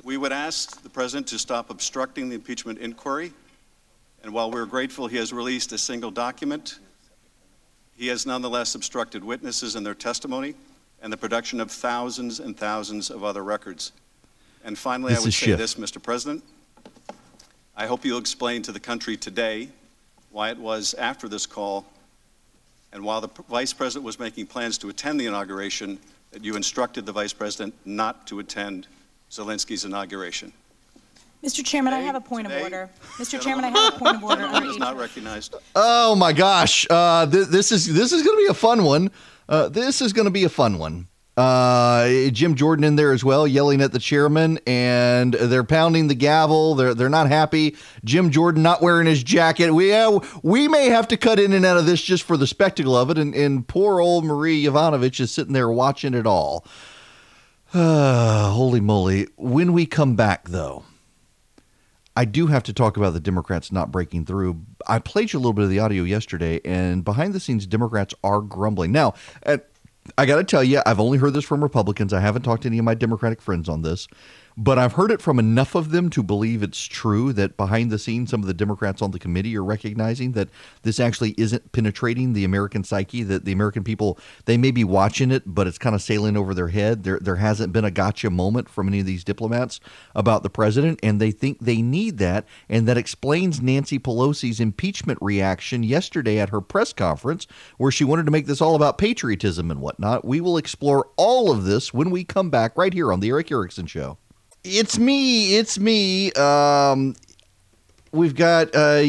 We 0.04 0.18
would 0.18 0.34
ask 0.34 0.82
the 0.82 0.90
president 0.90 1.28
to 1.28 1.40
stop 1.40 1.70
obstructing 1.70 2.30
the 2.30 2.36
impeachment 2.36 2.80
inquiry. 2.80 3.32
And 4.24 4.34
while 4.34 4.52
we're 4.52 4.66
grateful 4.66 5.08
he 5.08 5.18
has 5.18 5.32
released 5.32 5.72
a 5.72 5.78
single 5.78 6.12
document, 6.12 6.80
he 7.96 8.08
has 8.08 8.26
nonetheless 8.26 8.76
obstructed 8.76 9.24
witnesses 9.24 9.76
and 9.76 9.86
their 9.86 9.94
testimony 9.94 10.56
and 11.02 11.14
the 11.14 11.18
production 11.18 11.62
of 11.62 11.72
thousands 11.72 12.40
and 12.40 12.58
thousands 12.58 13.10
of 13.10 13.24
other 13.24 13.44
records. 13.44 13.94
And 14.66 14.78
finally, 14.78 15.14
this 15.14 15.22
I 15.22 15.24
would 15.24 15.34
say 15.34 15.46
Schiff. 15.48 15.58
this, 15.58 15.76
Mr. 15.76 16.02
President. 16.02 16.44
I 17.76 17.86
hope 17.86 18.04
you'll 18.04 18.20
explain 18.20 18.62
to 18.64 18.72
the 18.72 18.80
country 18.80 19.16
today 19.16 19.70
why 20.32 20.50
it 20.50 20.58
was 20.58 20.94
after 20.96 21.30
this 21.30 21.46
call 21.46 21.86
and 22.94 23.04
while 23.04 23.22
the 23.22 23.30
vice 23.50 23.74
president 23.74 24.06
was 24.06 24.20
making 24.20 24.48
plans 24.48 24.78
to 24.80 24.90
attend 24.90 25.20
the 25.20 25.26
inauguration, 25.26 26.00
that 26.32 26.44
you 26.44 26.56
instructed 26.56 27.06
the 27.06 27.12
vice 27.12 27.34
president 27.34 27.74
not 27.86 28.28
to 28.28 28.40
attend 28.40 28.88
Zelensky's 29.30 29.86
inauguration. 29.86 30.52
Mr. 31.44 31.64
Chairman, 31.64 31.94
today, 31.94 32.04
I 32.04 32.06
have 32.06 32.16
a 32.16 32.22
point 32.22 32.48
today, 32.48 32.58
of 32.58 32.64
order. 32.64 32.90
Mr. 33.18 33.40
Chairman, 33.40 33.66
I 33.66 33.70
have 33.70 33.96
a 33.96 34.00
point 34.00 34.18
of 34.18 34.24
order. 34.24 34.50
is 34.66 34.78
not 34.78 34.98
recognized. 34.98 35.56
Oh 35.76 36.16
my 36.16 36.34
gosh, 36.34 36.88
uh, 36.90 37.28
th- 37.28 37.48
this 37.48 37.72
is 37.72 37.94
this 37.94 38.12
is 38.12 38.24
going 38.24 38.36
to 38.36 38.44
be 38.44 38.50
a 38.50 38.56
fun 38.56 38.84
one. 38.84 39.12
Uh, 39.48 39.70
this 39.70 40.02
is 40.02 40.14
going 40.14 40.26
to 40.26 40.32
be 40.32 40.46
a 40.46 40.50
fun 40.50 40.80
one. 40.80 41.08
Uh, 41.38 42.30
Jim 42.32 42.56
Jordan 42.56 42.84
in 42.84 42.96
there 42.96 43.14
as 43.14 43.24
well, 43.24 43.48
yelling 43.48 43.80
at 43.80 43.92
the 43.92 44.00
chairman, 44.00 44.60
and 44.66 45.36
they're 45.36 45.64
pounding 45.64 46.08
the 46.08 46.16
gavel. 46.16 46.74
They're 46.74 46.96
they're 46.96 47.10
not 47.10 47.28
happy. 47.28 47.76
Jim 48.04 48.32
Jordan 48.32 48.64
not 48.64 48.82
wearing 48.82 49.06
his 49.06 49.24
jacket. 49.24 49.72
We 49.72 49.94
uh, 49.94 50.20
we 50.42 50.68
may 50.68 50.88
have 50.88 51.08
to 51.10 51.18
cut 51.18 51.40
in 51.40 51.54
and 51.54 51.64
out 51.64 51.78
of 51.78 51.86
this 51.86 52.02
just 52.02 52.24
for 52.24 52.38
the 52.38 52.48
spectacle 52.48 52.98
of 52.98 53.12
it. 53.12 53.20
And, 53.20 53.36
and 53.36 53.68
poor 53.68 54.02
old 54.02 54.26
Marie 54.26 54.64
Yovanovitch 54.64 55.20
is 55.20 55.30
sitting 55.30 55.54
there 55.54 55.70
watching 55.70 56.16
it 56.16 56.26
all. 56.26 56.66
Uh, 57.72 58.50
holy 58.52 58.80
moly! 58.80 59.28
When 59.36 59.74
we 59.74 59.86
come 59.86 60.16
back, 60.16 60.50
though, 60.50 60.86
I 62.16 62.26
do 62.26 62.48
have 62.48 62.64
to 62.64 62.74
talk 62.74 62.98
about 62.98 63.14
the 63.14 63.20
Democrats 63.20 63.72
not 63.72 63.92
breaking 63.92 64.26
through. 64.26 64.60
I 64.88 64.98
played 64.98 65.34
you 65.34 65.38
a 65.38 65.42
little 65.42 65.54
bit 65.54 65.66
of 65.66 65.70
the 65.70 65.78
audio 65.78 66.02
yesterday, 66.02 66.62
and 66.66 67.06
behind 67.06 67.36
the 67.36 67.40
scenes, 67.40 67.68
Democrats 67.68 68.16
are 68.24 68.42
grumbling. 68.42 68.92
Now, 68.92 69.14
I 70.18 70.26
got 70.26 70.38
to 70.38 70.44
tell 70.44 70.64
you, 70.64 70.82
I've 70.86 71.00
only 71.00 71.18
heard 71.18 71.34
this 71.34 71.46
from 71.46 71.62
Republicans. 71.62 72.14
I 72.14 72.20
haven't 72.20 72.44
talked 72.44 72.64
to 72.64 72.70
any 72.70 72.78
of 72.78 72.86
my 72.86 72.94
Democratic 72.94 73.42
friends 73.42 73.68
on 73.68 73.82
this. 73.82 74.08
But 74.60 74.80
I've 74.80 74.94
heard 74.94 75.12
it 75.12 75.22
from 75.22 75.38
enough 75.38 75.76
of 75.76 75.92
them 75.92 76.10
to 76.10 76.24
believe 76.24 76.64
it's 76.64 76.84
true 76.84 77.32
that 77.34 77.58
behind 77.58 77.92
the 77.92 78.00
scenes, 78.00 78.32
some 78.32 78.42
of 78.42 78.48
the 78.48 78.56
Democrats 78.56 79.04
on 79.04 79.12
the 79.12 79.20
committee 79.20 79.56
are 79.56 79.64
recognizing 79.64 80.32
that 80.32 80.50
this 80.82 81.00
actually 81.00 81.36
isn't 81.38 81.74
penetrating 81.74 82.34
the 82.34 82.44
American 82.44 82.84
psyche, 82.84 83.22
that 83.22 83.46
the 83.46 83.52
American 83.52 83.84
people, 83.84 84.18
they 84.46 84.58
may 84.58 84.72
be 84.72 84.84
watching 84.84 85.30
it, 85.30 85.44
but 85.46 85.68
it's 85.68 85.78
kind 85.78 85.94
of 85.94 86.02
sailing 86.02 86.36
over 86.36 86.56
their 86.56 86.70
head. 86.70 87.04
There, 87.04 87.20
there 87.20 87.36
hasn't 87.36 87.72
been 87.72 87.86
a 87.86 87.92
gotcha 87.92 88.32
moment 88.32 88.68
from 88.68 88.88
any 88.88 89.00
of 89.00 89.06
these 89.06 89.24
diplomats 89.24 89.80
about 90.16 90.42
the 90.42 90.50
president, 90.50 91.00
and 91.04 91.22
they 91.22 91.30
think 91.30 91.60
they 91.60 91.84
need 91.84 92.18
that. 92.18 92.48
And 92.68 92.88
that 92.88 92.98
explains 92.98 93.62
Nancy 93.62 94.00
Pelosi's 94.00 94.60
impeachment 94.60 95.20
reaction 95.22 95.84
yesterday 95.84 96.40
at 96.40 96.50
her 96.50 96.62
press 96.62 96.94
conference, 96.94 97.46
where 97.78 97.92
she 97.92 98.04
wanted 98.04 98.26
to 98.26 98.32
make 98.32 98.48
this 98.48 98.62
all 98.62 98.74
about 98.74 98.98
patriotism 98.98 99.70
and 99.70 99.82
whatnot. 99.82 100.26
We 100.26 100.42
will 100.42 100.58
explore 100.58 101.10
all 101.16 101.52
of 101.52 101.66
this 101.66 101.94
when 101.94 102.10
we 102.10 102.24
come 102.24 102.50
back 102.50 102.76
right 102.76 102.92
here 102.92 103.14
on 103.14 103.20
The 103.20 103.30
Erick 103.30 103.52
Erickson 103.52 103.86
Show. 103.86 104.18
It's 104.68 105.00
me. 105.00 105.56
It's 105.56 105.80
me. 105.80 106.32
Um, 106.34 107.16
we've 108.12 108.36
got 108.36 108.76
uh, 108.76 109.02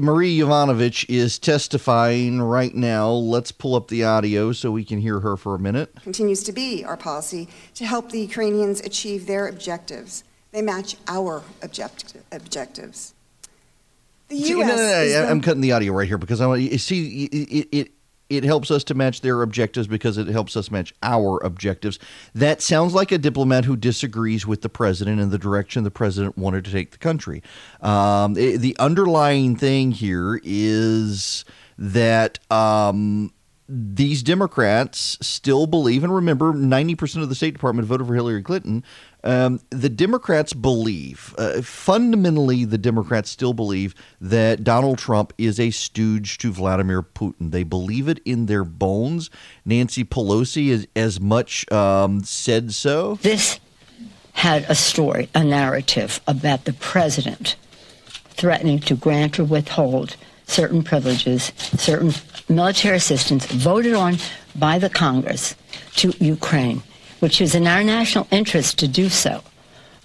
Marie 0.00 0.38
Yovanovitch 0.38 1.04
is 1.10 1.38
testifying 1.38 2.40
right 2.40 2.74
now. 2.74 3.10
Let's 3.10 3.52
pull 3.52 3.74
up 3.74 3.88
the 3.88 4.04
audio 4.04 4.52
so 4.52 4.70
we 4.70 4.82
can 4.82 4.98
hear 5.00 5.20
her 5.20 5.36
for 5.36 5.54
a 5.54 5.58
minute. 5.58 5.94
Continues 6.02 6.42
to 6.44 6.52
be 6.52 6.84
our 6.84 6.96
policy 6.96 7.48
to 7.74 7.84
help 7.84 8.12
the 8.12 8.20
Ukrainians 8.20 8.80
achieve 8.80 9.26
their 9.26 9.46
objectives. 9.46 10.24
They 10.52 10.62
match 10.62 10.96
our 11.06 11.42
object- 11.62 12.14
objectives. 12.32 13.12
The 14.28 14.36
U.S. 14.36 14.46
See, 14.46 14.54
no, 14.54 14.66
no, 15.20 15.26
no, 15.26 15.30
I'm 15.30 15.42
cutting 15.42 15.60
the 15.60 15.72
audio 15.72 15.92
right 15.92 16.08
here 16.08 16.16
because 16.16 16.40
I 16.40 16.46
want 16.46 16.62
you 16.62 16.78
see 16.78 17.24
it, 17.24 17.34
it 17.34 17.68
it 17.72 17.92
helps 18.42 18.72
us 18.72 18.82
to 18.84 18.94
match 18.94 19.20
their 19.20 19.42
objectives 19.42 19.86
because 19.86 20.18
it 20.18 20.26
helps 20.26 20.56
us 20.56 20.70
match 20.70 20.92
our 21.02 21.38
objectives. 21.44 22.00
That 22.34 22.60
sounds 22.60 22.94
like 22.94 23.12
a 23.12 23.18
diplomat 23.18 23.64
who 23.64 23.76
disagrees 23.76 24.46
with 24.46 24.62
the 24.62 24.68
president 24.68 25.20
and 25.20 25.30
the 25.30 25.38
direction 25.38 25.84
the 25.84 25.92
president 25.92 26.36
wanted 26.36 26.64
to 26.64 26.72
take 26.72 26.90
the 26.90 26.98
country. 26.98 27.42
Um, 27.80 28.36
it, 28.36 28.58
the 28.58 28.76
underlying 28.80 29.54
thing 29.54 29.92
here 29.92 30.40
is 30.42 31.44
that 31.78 32.38
um, 32.50 33.32
these 33.68 34.22
Democrats 34.22 35.18
still 35.20 35.66
believe, 35.66 36.04
and 36.04 36.14
remember, 36.14 36.52
90% 36.52 37.22
of 37.22 37.28
the 37.28 37.34
State 37.34 37.54
Department 37.54 37.86
voted 37.88 38.06
for 38.06 38.14
Hillary 38.14 38.42
Clinton. 38.42 38.84
Um, 39.24 39.60
the 39.70 39.88
Democrats 39.88 40.52
believe, 40.52 41.34
uh, 41.38 41.62
fundamentally, 41.62 42.64
the 42.64 42.78
Democrats 42.78 43.30
still 43.30 43.54
believe 43.54 43.94
that 44.20 44.62
Donald 44.62 44.98
Trump 44.98 45.32
is 45.38 45.58
a 45.58 45.70
stooge 45.70 46.36
to 46.38 46.52
Vladimir 46.52 47.02
Putin. 47.02 47.50
They 47.50 47.62
believe 47.62 48.06
it 48.08 48.20
in 48.26 48.46
their 48.46 48.64
bones. 48.64 49.30
Nancy 49.64 50.04
Pelosi 50.04 50.70
has 50.70 50.86
as 50.94 51.20
much 51.20 51.70
um, 51.72 52.22
said 52.22 52.74
so. 52.74 53.14
This 53.22 53.58
had 54.34 54.66
a 54.68 54.74
story, 54.74 55.30
a 55.34 55.42
narrative 55.42 56.20
about 56.26 56.66
the 56.66 56.74
president 56.74 57.56
threatening 58.30 58.80
to 58.80 58.94
grant 58.94 59.38
or 59.38 59.44
withhold 59.44 60.16
certain 60.46 60.82
privileges, 60.82 61.52
certain 61.76 62.12
military 62.48 62.96
assistance 62.96 63.46
voted 63.46 63.94
on 63.94 64.16
by 64.54 64.78
the 64.78 64.90
Congress 64.90 65.54
to 65.96 66.12
Ukraine, 66.20 66.82
which 67.24 67.40
is 67.40 67.54
in 67.54 67.66
our 67.66 67.82
national 67.82 68.28
interest 68.30 68.78
to 68.78 68.86
do 68.86 69.08
so 69.08 69.40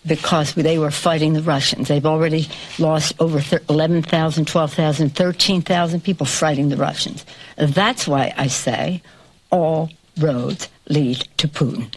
because 0.08 0.54
they 0.54 0.80
were 0.80 0.90
fighting 0.90 1.34
the 1.34 1.42
Russians. 1.42 1.90
They've 1.90 2.06
already 2.06 2.48
lost 2.80 3.14
over 3.20 3.42
11,000, 3.68 4.48
12,000, 4.48 5.10
13,000 5.10 6.02
people 6.02 6.26
fighting 6.26 6.70
the 6.70 6.78
Russians. 6.78 7.26
That's 7.58 8.08
why 8.08 8.34
I 8.38 8.48
say 8.48 9.02
all 9.52 9.90
roads 10.18 10.70
lead 10.88 11.28
to 11.40 11.50
Putin. 11.50 11.94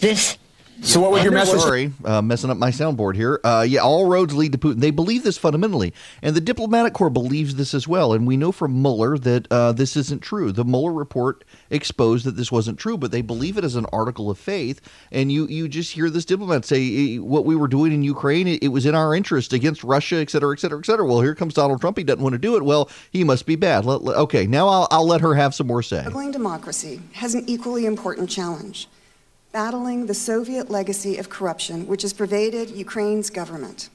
This 0.00 0.36
so 0.82 1.00
what 1.00 1.12
would 1.12 1.22
your 1.22 1.32
message? 1.32 1.60
Sorry, 1.60 1.92
uh, 2.04 2.22
messing 2.22 2.50
up 2.50 2.56
my 2.56 2.70
soundboard 2.70 3.14
here. 3.14 3.40
Uh, 3.44 3.64
yeah, 3.68 3.80
all 3.80 4.06
roads 4.06 4.34
lead 4.34 4.52
to 4.52 4.58
Putin. 4.58 4.80
They 4.80 4.90
believe 4.90 5.22
this 5.22 5.38
fundamentally, 5.38 5.92
and 6.22 6.34
the 6.34 6.40
diplomatic 6.40 6.92
corps 6.92 7.10
believes 7.10 7.54
this 7.56 7.74
as 7.74 7.86
well. 7.86 8.12
And 8.12 8.26
we 8.26 8.36
know 8.36 8.52
from 8.52 8.80
Mueller 8.80 9.18
that 9.18 9.46
uh, 9.50 9.72
this 9.72 9.96
isn't 9.96 10.20
true. 10.22 10.52
The 10.52 10.64
Mueller 10.64 10.92
report 10.92 11.44
exposed 11.70 12.24
that 12.26 12.36
this 12.36 12.50
wasn't 12.50 12.78
true, 12.78 12.96
but 12.96 13.10
they 13.10 13.22
believe 13.22 13.56
it 13.56 13.64
as 13.64 13.76
an 13.76 13.86
article 13.92 14.30
of 14.30 14.38
faith. 14.38 14.80
And 15.12 15.30
you 15.30 15.46
you 15.46 15.68
just 15.68 15.92
hear 15.92 16.10
this 16.10 16.24
diplomat 16.24 16.64
say 16.64 17.18
what 17.18 17.44
we 17.44 17.56
were 17.56 17.68
doing 17.68 17.92
in 17.92 18.02
Ukraine. 18.02 18.48
It, 18.48 18.62
it 18.62 18.68
was 18.68 18.86
in 18.86 18.94
our 18.94 19.14
interest 19.14 19.52
against 19.52 19.84
Russia, 19.84 20.16
et 20.16 20.30
cetera, 20.30 20.52
et 20.52 20.60
cetera, 20.60 20.78
et 20.78 20.86
cetera. 20.86 21.06
Well, 21.06 21.20
here 21.20 21.34
comes 21.34 21.54
Donald 21.54 21.80
Trump. 21.80 21.98
He 21.98 22.04
doesn't 22.04 22.22
want 22.22 22.34
to 22.34 22.38
do 22.38 22.56
it. 22.56 22.62
Well, 22.62 22.90
he 23.10 23.24
must 23.24 23.46
be 23.46 23.56
bad. 23.56 23.84
Let, 23.84 24.02
let, 24.02 24.16
okay, 24.16 24.46
now 24.46 24.68
I'll, 24.68 24.88
I'll 24.90 25.06
let 25.06 25.20
her 25.20 25.34
have 25.34 25.54
some 25.54 25.66
more 25.66 25.82
say. 25.82 26.00
Struggling 26.00 26.30
democracy 26.30 27.00
has 27.12 27.34
an 27.34 27.44
equally 27.46 27.86
important 27.86 28.30
challenge 28.30 28.88
battling 29.52 30.06
the 30.06 30.14
Soviet 30.14 30.70
legacy 30.70 31.16
of 31.16 31.28
corruption 31.28 31.86
which 31.86 32.02
has 32.02 32.12
pervaded 32.12 32.70
Ukraine's 32.70 33.30
government. 33.30 33.88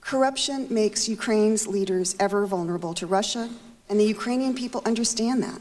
Corruption 0.00 0.66
makes 0.68 1.08
Ukraine's 1.08 1.66
leaders 1.66 2.14
ever 2.20 2.44
vulnerable 2.44 2.92
to 2.94 3.06
Russia, 3.06 3.48
and 3.88 3.98
the 3.98 4.04
Ukrainian 4.04 4.54
people 4.54 4.82
understand 4.84 5.42
that. 5.42 5.60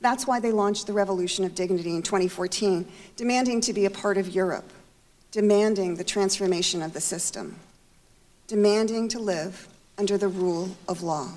That's 0.00 0.26
why 0.26 0.38
they 0.38 0.52
launched 0.52 0.86
the 0.86 0.92
Revolution 0.92 1.44
of 1.44 1.54
Dignity 1.54 1.96
in 1.96 2.02
2014, 2.02 2.86
demanding 3.16 3.60
to 3.62 3.72
be 3.72 3.86
a 3.86 3.90
part 3.90 4.16
of 4.16 4.28
Europe, 4.28 4.70
demanding 5.32 5.96
the 5.96 6.04
transformation 6.04 6.82
of 6.82 6.92
the 6.92 7.00
system, 7.00 7.56
demanding 8.46 9.08
to 9.08 9.18
live 9.18 9.66
under 9.98 10.16
the 10.16 10.28
rule 10.28 10.76
of 10.86 11.02
law. 11.02 11.30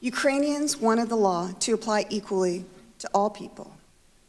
Ukrainians 0.00 0.76
wanted 0.76 1.08
the 1.08 1.16
law 1.16 1.50
to 1.60 1.72
apply 1.72 2.06
equally 2.10 2.64
to 2.98 3.08
all 3.14 3.30
people 3.30 3.72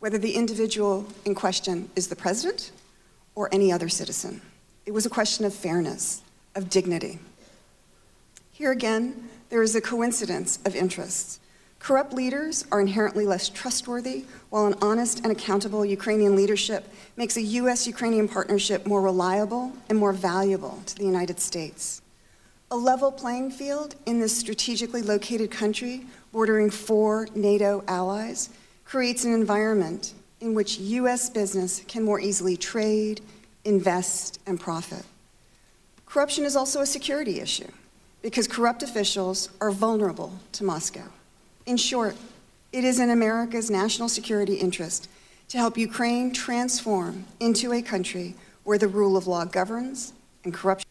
whether 0.06 0.20
the 0.20 0.36
individual 0.36 1.04
in 1.26 1.34
question 1.34 1.90
is 1.96 2.10
the 2.10 2.16
president 2.16 2.70
or 3.34 3.50
any 3.52 3.72
other 3.72 3.90
citizen. 3.90 4.40
It 4.86 4.92
was 4.92 5.08
a 5.08 5.10
question 5.10 5.46
of 5.46 5.52
fairness, 5.52 6.22
of 6.54 6.70
dignity. 6.70 7.18
Here 8.52 8.70
again, 8.70 9.30
there 9.50 9.64
is 9.64 9.76
a 9.76 9.82
coincidence 9.82 10.60
of 10.64 10.76
interests. 10.76 11.40
Corrupt 11.80 12.14
leaders 12.14 12.66
are 12.72 12.82
inherently 12.82 13.26
less 13.26 13.50
trustworthy, 13.50 14.26
while 14.52 14.68
an 14.68 14.76
honest 14.80 15.22
and 15.24 15.32
accountable 15.32 15.84
Ukrainian 15.84 16.36
leadership 16.36 16.88
makes 17.18 17.36
a 17.36 17.42
U.S. 17.42 17.88
Ukrainian 17.88 18.28
partnership 18.28 18.86
more 18.86 19.02
reliable 19.02 19.74
and 19.90 19.98
more 19.98 20.14
valuable 20.14 20.84
to 20.86 20.96
the 20.96 21.06
United 21.06 21.40
States. 21.40 22.04
A 22.70 22.78
level 22.78 23.12
playing 23.12 23.50
field 23.50 23.96
in 24.06 24.20
this 24.20 24.38
strategically 24.38 25.02
located 25.02 25.50
country, 25.50 26.06
bordering 26.32 26.70
four 26.70 27.28
NATO 27.34 27.84
allies, 27.88 28.52
creates 28.86 29.26
an 29.26 29.34
environment 29.34 30.14
in 30.40 30.54
which 30.54 30.78
U.S. 30.78 31.30
business 31.30 31.82
can 31.88 32.04
more 32.04 32.20
easily 32.20 32.56
trade, 32.56 33.22
invest, 33.66 34.40
and 34.46 34.60
profit. 34.60 35.04
Corruption 36.06 36.46
is 36.46 36.56
also 36.56 36.82
a 36.82 36.86
security 36.86 37.42
issue 37.42 37.68
because 38.22 38.48
corrupt 38.48 38.84
officials 38.84 39.50
are 39.60 39.72
vulnerable 39.72 40.34
to 40.54 40.64
Moscow. 40.64 41.06
In 41.66 41.78
short, 41.78 42.16
it 42.72 42.84
is 42.84 43.00
in 43.00 43.10
America's 43.10 43.72
national 43.72 44.08
security 44.08 44.56
interest 44.56 45.10
to 45.50 45.58
help 45.58 45.78
Ukraine 45.78 46.32
transform 46.32 47.26
into 47.40 47.74
a 47.74 47.82
country 47.82 48.36
where 48.64 48.78
the 48.78 48.88
rule 48.88 49.18
of 49.18 49.28
law 49.28 49.46
governs 49.46 50.14
and 50.44 50.54
corruption. 50.54 50.90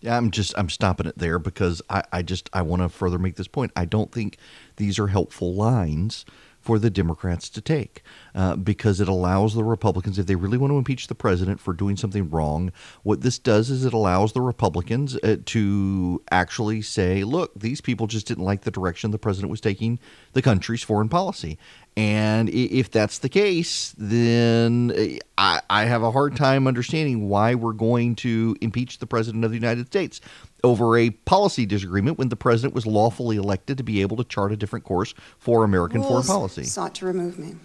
Yeah, 0.00 0.16
I'm 0.16 0.30
just 0.30 0.56
I'm 0.58 0.68
stopping 0.68 1.06
it 1.06 1.18
there 1.18 1.38
because 1.38 1.80
I, 1.88 2.02
I 2.12 2.22
just 2.22 2.50
I 2.52 2.62
want 2.62 2.82
to 2.82 2.88
further 2.88 3.18
make 3.18 3.36
this 3.36 3.48
point. 3.48 3.72
I 3.74 3.86
don't 3.86 4.12
think 4.12 4.36
these 4.76 4.98
are 4.98 5.06
helpful 5.06 5.54
lines 5.54 6.24
for 6.66 6.80
the 6.80 6.90
Democrats 6.90 7.48
to 7.48 7.60
take 7.60 8.02
uh, 8.34 8.56
because 8.56 9.00
it 9.00 9.06
allows 9.06 9.54
the 9.54 9.62
Republicans, 9.62 10.18
if 10.18 10.26
they 10.26 10.34
really 10.34 10.58
want 10.58 10.72
to 10.72 10.76
impeach 10.76 11.06
the 11.06 11.14
president 11.14 11.60
for 11.60 11.72
doing 11.72 11.96
something 11.96 12.28
wrong, 12.28 12.72
what 13.04 13.20
this 13.20 13.38
does 13.38 13.70
is 13.70 13.84
it 13.84 13.92
allows 13.92 14.32
the 14.32 14.40
Republicans 14.40 15.16
uh, 15.22 15.36
to 15.44 16.20
actually 16.32 16.82
say, 16.82 17.22
look, 17.22 17.52
these 17.54 17.80
people 17.80 18.08
just 18.08 18.26
didn't 18.26 18.42
like 18.42 18.62
the 18.62 18.72
direction 18.72 19.12
the 19.12 19.18
president 19.18 19.48
was 19.48 19.60
taking 19.60 20.00
the 20.32 20.42
country's 20.42 20.82
foreign 20.82 21.08
policy. 21.08 21.56
And 21.96 22.50
if 22.50 22.90
that's 22.90 23.20
the 23.20 23.28
case, 23.28 23.94
then 23.96 24.90
uh, 24.90 25.24
I, 25.38 25.60
I 25.70 25.84
have 25.84 26.02
a 26.02 26.10
hard 26.10 26.34
time 26.34 26.66
understanding 26.66 27.28
why 27.28 27.54
we're 27.54 27.74
going 27.74 28.16
to 28.16 28.56
impeach 28.60 28.98
the 28.98 29.06
president 29.06 29.44
of 29.44 29.52
the 29.52 29.56
United 29.56 29.86
States 29.86 30.20
over 30.64 30.96
a 30.96 31.10
policy 31.10 31.66
disagreement 31.66 32.18
when 32.18 32.28
the 32.28 32.36
president 32.36 32.74
was 32.74 32.86
lawfully 32.86 33.36
elected 33.36 33.78
to 33.78 33.84
be 33.84 34.00
able 34.02 34.16
to 34.16 34.24
chart 34.24 34.52
a 34.52 34.56
different 34.56 34.84
course 34.84 35.14
for 35.38 35.64
American 35.64 36.00
Rules 36.00 36.26
foreign 36.26 36.26
policy. 36.26 36.64
Sought 36.64 36.94
to 36.96 37.06
remove 37.06 37.38
me. 37.38 37.56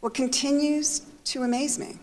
What 0.00 0.14
continues 0.14 1.02
to 1.24 1.42
amaze 1.42 1.78
me 1.78 1.98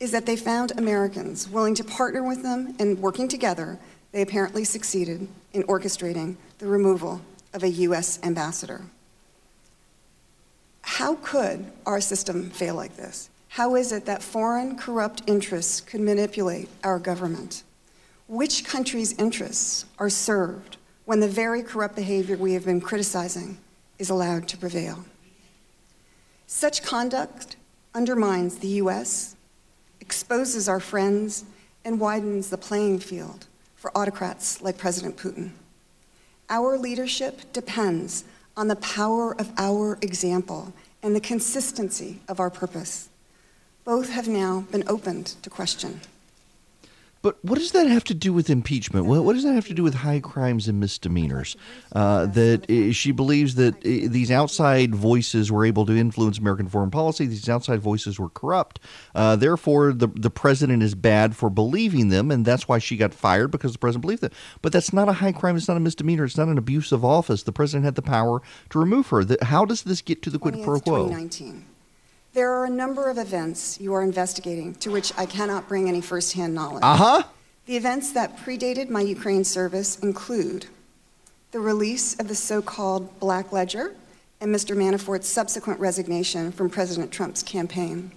is 0.00 0.10
that 0.12 0.26
they 0.26 0.36
found 0.36 0.72
Americans 0.78 1.48
willing 1.48 1.74
to 1.74 1.84
partner 1.84 2.22
with 2.22 2.42
them 2.42 2.74
and 2.78 2.98
working 2.98 3.28
together, 3.28 3.78
they 4.12 4.22
apparently 4.22 4.64
succeeded 4.64 5.28
in 5.52 5.62
orchestrating 5.64 6.36
the 6.58 6.66
removal 6.66 7.20
of 7.52 7.62
a 7.62 7.68
U.S. 7.68 8.18
ambassador. 8.22 8.82
How 10.82 11.16
could 11.16 11.70
our 11.86 12.00
system 12.00 12.50
fail 12.50 12.74
like 12.74 12.96
this? 12.96 13.28
How 13.48 13.74
is 13.74 13.92
it 13.92 14.06
that 14.06 14.22
foreign 14.22 14.76
corrupt 14.76 15.22
interests 15.26 15.80
could 15.80 16.00
manipulate 16.00 16.68
our 16.82 16.98
government? 16.98 17.62
Which 18.30 18.64
country's 18.64 19.12
interests 19.14 19.86
are 19.98 20.08
served 20.08 20.76
when 21.04 21.18
the 21.18 21.26
very 21.26 21.64
corrupt 21.64 21.96
behavior 21.96 22.36
we 22.36 22.52
have 22.52 22.64
been 22.64 22.80
criticizing 22.80 23.58
is 23.98 24.08
allowed 24.08 24.46
to 24.46 24.56
prevail? 24.56 25.04
Such 26.46 26.84
conduct 26.84 27.56
undermines 27.92 28.58
the 28.58 28.68
U.S., 28.84 29.34
exposes 30.00 30.68
our 30.68 30.78
friends, 30.78 31.44
and 31.84 31.98
widens 31.98 32.50
the 32.50 32.56
playing 32.56 33.00
field 33.00 33.48
for 33.74 33.90
autocrats 33.98 34.62
like 34.62 34.78
President 34.78 35.16
Putin. 35.16 35.50
Our 36.48 36.78
leadership 36.78 37.52
depends 37.52 38.22
on 38.56 38.68
the 38.68 38.76
power 38.76 39.34
of 39.40 39.50
our 39.58 39.98
example 40.02 40.72
and 41.02 41.16
the 41.16 41.20
consistency 41.20 42.20
of 42.28 42.38
our 42.38 42.50
purpose. 42.50 43.08
Both 43.84 44.10
have 44.10 44.28
now 44.28 44.66
been 44.70 44.84
opened 44.86 45.34
to 45.42 45.50
question. 45.50 46.00
But 47.22 47.44
what 47.44 47.58
does 47.58 47.72
that 47.72 47.86
have 47.86 48.04
to 48.04 48.14
do 48.14 48.32
with 48.32 48.48
impeachment? 48.48 49.04
What, 49.04 49.24
what 49.24 49.34
does 49.34 49.44
that 49.44 49.52
have 49.52 49.66
to 49.66 49.74
do 49.74 49.82
with 49.82 49.94
high 49.94 50.20
crimes 50.20 50.68
and 50.68 50.80
misdemeanors? 50.80 51.54
Uh, 51.92 52.26
that 52.26 52.70
uh, 52.70 52.92
she 52.92 53.12
believes 53.12 53.56
that 53.56 53.76
uh, 53.76 54.08
these 54.10 54.30
outside 54.30 54.94
voices 54.94 55.52
were 55.52 55.66
able 55.66 55.84
to 55.86 55.96
influence 55.96 56.38
American 56.38 56.68
foreign 56.68 56.90
policy. 56.90 57.26
These 57.26 57.48
outside 57.48 57.80
voices 57.80 58.18
were 58.18 58.30
corrupt. 58.30 58.80
Uh, 59.14 59.36
therefore, 59.36 59.92
the 59.92 60.06
the 60.06 60.30
president 60.30 60.82
is 60.82 60.94
bad 60.94 61.36
for 61.36 61.50
believing 61.50 62.08
them, 62.08 62.30
and 62.30 62.44
that's 62.44 62.66
why 62.66 62.78
she 62.78 62.96
got 62.96 63.12
fired 63.12 63.50
because 63.50 63.72
the 63.72 63.78
president 63.78 64.02
believed 64.02 64.22
them. 64.22 64.32
But 64.62 64.72
that's 64.72 64.92
not 64.92 65.08
a 65.08 65.14
high 65.14 65.32
crime. 65.32 65.56
It's 65.56 65.68
not 65.68 65.76
a 65.76 65.80
misdemeanor. 65.80 66.24
It's 66.24 66.38
not 66.38 66.48
an 66.48 66.58
abuse 66.58 66.90
of 66.90 67.04
office. 67.04 67.42
The 67.42 67.52
president 67.52 67.84
had 67.84 67.96
the 67.96 68.02
power 68.02 68.40
to 68.70 68.78
remove 68.78 69.08
her. 69.08 69.24
The, 69.24 69.38
how 69.42 69.64
does 69.64 69.82
this 69.82 70.00
get 70.00 70.22
to 70.22 70.30
the 70.30 70.38
quid 70.38 70.54
pro 70.62 70.80
quo? 70.80 71.08
2019. 71.08 71.66
There 72.40 72.54
are 72.54 72.64
a 72.64 72.70
number 72.70 73.10
of 73.10 73.18
events 73.18 73.78
you 73.78 73.92
are 73.92 74.02
investigating 74.02 74.74
to 74.76 74.90
which 74.90 75.12
I 75.18 75.26
cannot 75.26 75.68
bring 75.68 75.90
any 75.90 76.00
firsthand 76.00 76.54
knowledge. 76.54 76.82
Uh 76.82 76.96
huh. 76.96 77.22
The 77.66 77.76
events 77.76 78.12
that 78.12 78.38
predated 78.38 78.88
my 78.88 79.02
Ukraine 79.02 79.44
service 79.44 79.98
include 79.98 80.64
the 81.50 81.60
release 81.60 82.18
of 82.18 82.28
the 82.28 82.34
so 82.34 82.62
called 82.62 83.20
Black 83.20 83.52
Ledger 83.52 83.94
and 84.40 84.54
Mr. 84.54 84.74
Manafort's 84.74 85.28
subsequent 85.28 85.80
resignation 85.80 86.50
from 86.50 86.70
President 86.70 87.12
Trump's 87.12 87.42
campaign, 87.42 88.10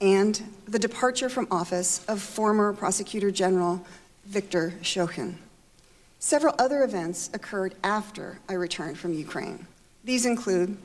and 0.00 0.42
the 0.66 0.78
departure 0.78 1.28
from 1.28 1.46
office 1.50 2.02
of 2.08 2.22
former 2.22 2.72
Prosecutor 2.72 3.30
General 3.30 3.84
Viktor 4.24 4.72
Shokin. 4.80 5.34
Several 6.18 6.54
other 6.58 6.84
events 6.84 7.28
occurred 7.34 7.74
after 7.84 8.38
I 8.48 8.54
returned 8.54 8.96
from 8.96 9.12
Ukraine. 9.12 9.66
These 10.04 10.24
include 10.24 10.78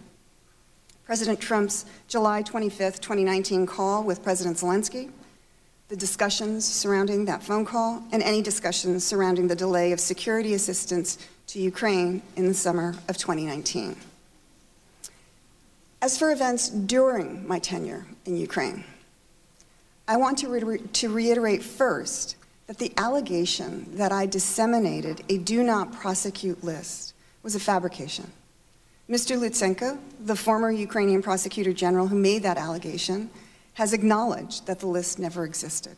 President 1.06 1.40
Trump's 1.40 1.86
July 2.08 2.42
25, 2.42 3.00
2019 3.00 3.68
call 3.68 4.04
with 4.04 4.24
President 4.24 4.58
Zelensky, 4.58 5.12
the 5.88 5.96
discussions 5.96 6.66
surrounding 6.66 7.26
that 7.26 7.44
phone 7.44 7.64
call, 7.64 8.04
and 8.12 8.24
any 8.24 8.42
discussions 8.42 9.06
surrounding 9.06 9.48
the 9.48 9.56
delay 9.56 9.92
of 9.92 10.00
security 10.00 10.56
assistance 10.56 11.20
to 11.46 11.60
Ukraine 11.60 12.24
in 12.36 12.48
the 12.48 12.56
summer 12.56 12.96
of 13.08 13.18
2019. 13.18 13.96
As 16.02 16.18
for 16.18 16.32
events 16.32 16.70
during 16.70 17.48
my 17.48 17.60
tenure 17.60 18.08
in 18.26 18.36
Ukraine, 18.36 18.84
I 20.08 20.18
want 20.18 20.40
to, 20.40 20.50
re- 20.50 20.80
to 20.80 21.10
reiterate 21.10 21.62
first 21.62 22.36
that 22.66 22.80
the 22.80 22.92
allegation 22.98 23.96
that 23.98 24.12
I 24.12 24.26
disseminated 24.26 25.24
a 25.30 25.38
do 25.38 25.62
not 25.62 25.94
prosecute 25.94 26.64
list 26.64 27.14
was 27.44 27.54
a 27.54 27.60
fabrication. 27.60 28.32
Mr. 29.10 29.38
Lutsenko, 29.38 30.00
the 30.20 30.36
former 30.36 30.72
Ukrainian 30.72 31.22
prosecutor 31.22 31.74
general 31.74 32.08
who 32.08 32.18
made 32.18 32.42
that 32.42 32.58
allegation, 32.58 33.30
has 33.76 33.94
acknowledged 33.94 34.66
that 34.66 34.80
the 34.80 34.88
list 34.88 35.20
never 35.20 35.46
existed. 35.46 35.96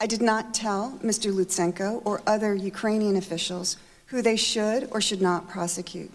I 0.00 0.06
did 0.06 0.22
not 0.22 0.54
tell 0.54 1.00
Mr. 1.02 1.32
Lutsenko 1.32 2.02
or 2.04 2.22
other 2.24 2.54
Ukrainian 2.54 3.16
officials 3.16 3.76
who 4.06 4.22
they 4.22 4.36
should 4.36 4.88
or 4.92 5.00
should 5.00 5.20
not 5.20 5.48
prosecute. 5.48 6.12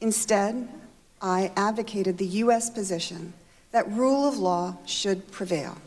Instead, 0.00 0.68
I 1.20 1.50
advocated 1.56 2.18
the 2.18 2.26
U.S. 2.44 2.70
position 2.70 3.32
that 3.72 3.90
rule 3.90 4.28
of 4.28 4.38
law 4.38 4.76
should 4.84 5.32
prevail, 5.32 5.78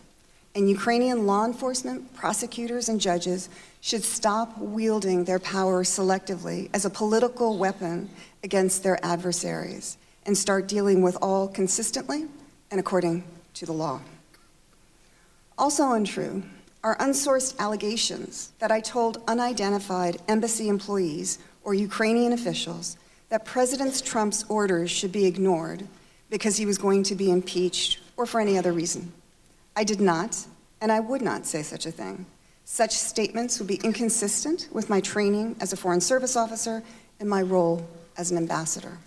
and 0.55 0.69
Ukrainian 0.69 1.27
law 1.27 1.45
enforcement, 1.45 2.13
prosecutors, 2.13 2.89
and 2.89 2.99
judges 2.99 3.47
should 3.79 4.03
stop 4.03 4.57
wielding 4.57 5.23
their 5.23 5.39
power 5.39 5.83
selectively 5.83 6.69
as 6.73 6.83
a 6.83 6.89
political 6.89 7.57
weapon 7.57 8.09
against 8.43 8.83
their 8.83 9.03
adversaries 9.03 9.97
and 10.25 10.37
start 10.37 10.67
dealing 10.67 11.01
with 11.01 11.17
all 11.21 11.47
consistently 11.47 12.25
and 12.71 12.79
according 12.79 13.23
to 13.53 13.65
the 13.65 13.73
law. 13.73 14.01
Also 15.57 15.91
untrue 15.91 16.43
are 16.83 16.97
unsourced 16.97 17.57
allegations 17.57 18.51
that 18.59 18.71
I 18.71 18.79
told 18.79 19.21
unidentified 19.27 20.17
embassy 20.27 20.69
employees 20.69 21.39
or 21.63 21.73
Ukrainian 21.73 22.33
officials 22.33 22.97
that 23.29 23.45
President 23.45 24.03
Trump's 24.05 24.45
orders 24.49 24.91
should 24.91 25.11
be 25.11 25.25
ignored 25.25 25.87
because 26.29 26.57
he 26.57 26.65
was 26.65 26.77
going 26.77 27.03
to 27.03 27.15
be 27.15 27.31
impeached 27.31 27.99
or 28.17 28.25
for 28.25 28.39
any 28.39 28.57
other 28.57 28.71
reason. 28.71 29.11
I 29.75 29.83
did 29.83 29.99
not, 29.99 30.45
and 30.81 30.91
I 30.91 30.99
would 30.99 31.21
not 31.21 31.45
say 31.45 31.63
such 31.63 31.85
a 31.85 31.91
thing. 31.91 32.25
Such 32.65 32.91
statements 32.91 33.59
would 33.59 33.67
be 33.67 33.79
inconsistent 33.83 34.69
with 34.71 34.89
my 34.89 34.99
training 35.01 35.55
as 35.59 35.73
a 35.73 35.77
Foreign 35.77 36.01
Service 36.01 36.35
officer 36.35 36.83
and 37.19 37.29
my 37.29 37.41
role 37.41 37.87
as 38.17 38.31
an 38.31 38.37
ambassador. 38.37 38.97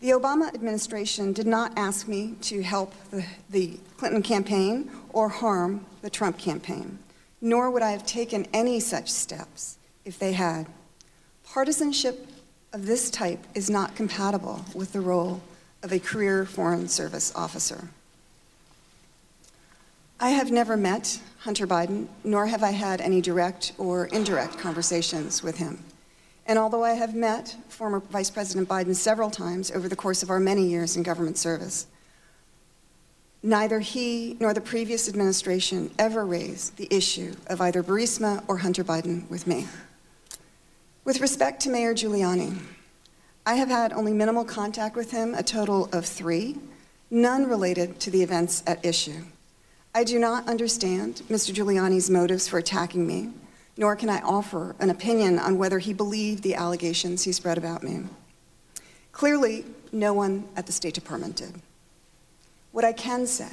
The 0.00 0.10
Obama 0.10 0.52
administration 0.54 1.34
did 1.34 1.46
not 1.46 1.72
ask 1.76 2.08
me 2.08 2.34
to 2.42 2.62
help 2.62 2.94
the, 3.10 3.24
the, 3.50 3.78
Clinton 3.98 4.22
campaign 4.22 4.90
or 5.12 5.28
harm 5.28 5.84
the 6.00 6.08
Trump 6.08 6.38
campaign, 6.38 6.98
nor 7.42 7.70
would 7.70 7.82
I 7.82 7.90
have 7.90 8.06
taken 8.06 8.46
any 8.54 8.80
such 8.80 9.10
steps 9.10 9.76
if 10.06 10.18
they 10.18 10.32
had. 10.32 10.66
Partisanship 11.44 12.26
of 12.72 12.86
this 12.86 13.10
type 13.10 13.44
is 13.54 13.68
not 13.68 13.94
compatible 13.94 14.64
with 14.74 14.94
the 14.94 15.02
role 15.02 15.42
of 15.82 15.92
a 15.92 15.98
career 15.98 16.46
Foreign 16.46 16.88
Service 16.88 17.30
officer. 17.34 17.88
I 20.18 20.30
have 20.30 20.50
never 20.50 20.76
met 20.76 21.20
Hunter 21.40 21.66
Biden, 21.66 22.06
nor 22.24 22.46
have 22.46 22.62
I 22.62 22.70
had 22.70 23.00
any 23.00 23.20
direct 23.20 23.72
or 23.76 24.06
indirect 24.06 24.58
conversations 24.58 25.42
with 25.42 25.58
him. 25.58 25.82
And 26.50 26.58
although 26.58 26.82
I 26.82 26.94
have 26.94 27.14
met 27.14 27.56
former 27.68 28.00
Vice 28.00 28.28
President 28.28 28.68
Biden 28.68 28.96
several 28.96 29.30
times 29.30 29.70
over 29.70 29.88
the 29.88 29.94
course 29.94 30.24
of 30.24 30.30
our 30.30 30.40
many 30.40 30.66
years 30.66 30.96
in 30.96 31.04
government 31.04 31.38
service, 31.38 31.86
neither 33.40 33.78
he 33.78 34.36
nor 34.40 34.52
the 34.52 34.60
previous 34.60 35.08
administration 35.08 35.92
ever 35.96 36.26
raised 36.26 36.76
the 36.76 36.88
issue 36.90 37.36
of 37.46 37.60
either 37.60 37.84
Burisma 37.84 38.42
or 38.48 38.56
Hunter 38.56 38.82
Biden 38.82 39.30
with 39.30 39.46
me. 39.46 39.68
With 41.04 41.20
respect 41.20 41.60
to 41.62 41.70
Mayor 41.70 41.94
Giuliani, 41.94 42.58
I 43.46 43.54
have 43.54 43.68
had 43.68 43.92
only 43.92 44.12
minimal 44.12 44.44
contact 44.44 44.96
with 44.96 45.12
him, 45.12 45.36
a 45.36 45.44
total 45.44 45.88
of 45.92 46.04
three, 46.04 46.56
none 47.12 47.48
related 47.48 48.00
to 48.00 48.10
the 48.10 48.24
events 48.24 48.64
at 48.66 48.84
issue. 48.84 49.22
I 49.94 50.02
do 50.02 50.18
not 50.18 50.48
understand 50.48 51.22
Mr. 51.30 51.54
Giuliani's 51.54 52.10
motives 52.10 52.48
for 52.48 52.58
attacking 52.58 53.06
me, 53.06 53.30
nor 53.80 53.96
can 53.96 54.10
I 54.10 54.20
offer 54.20 54.76
an 54.78 54.90
opinion 54.90 55.38
on 55.38 55.56
whether 55.56 55.78
he 55.78 55.94
believed 55.94 56.42
the 56.42 56.54
allegations 56.54 57.22
he 57.24 57.32
spread 57.32 57.56
about 57.56 57.82
me. 57.82 58.02
Clearly, 59.10 59.64
no 59.90 60.12
one 60.12 60.46
at 60.54 60.66
the 60.66 60.72
State 60.72 60.92
Department 60.92 61.34
did. 61.34 61.54
What 62.72 62.84
I 62.84 62.92
can 62.92 63.26
say 63.26 63.48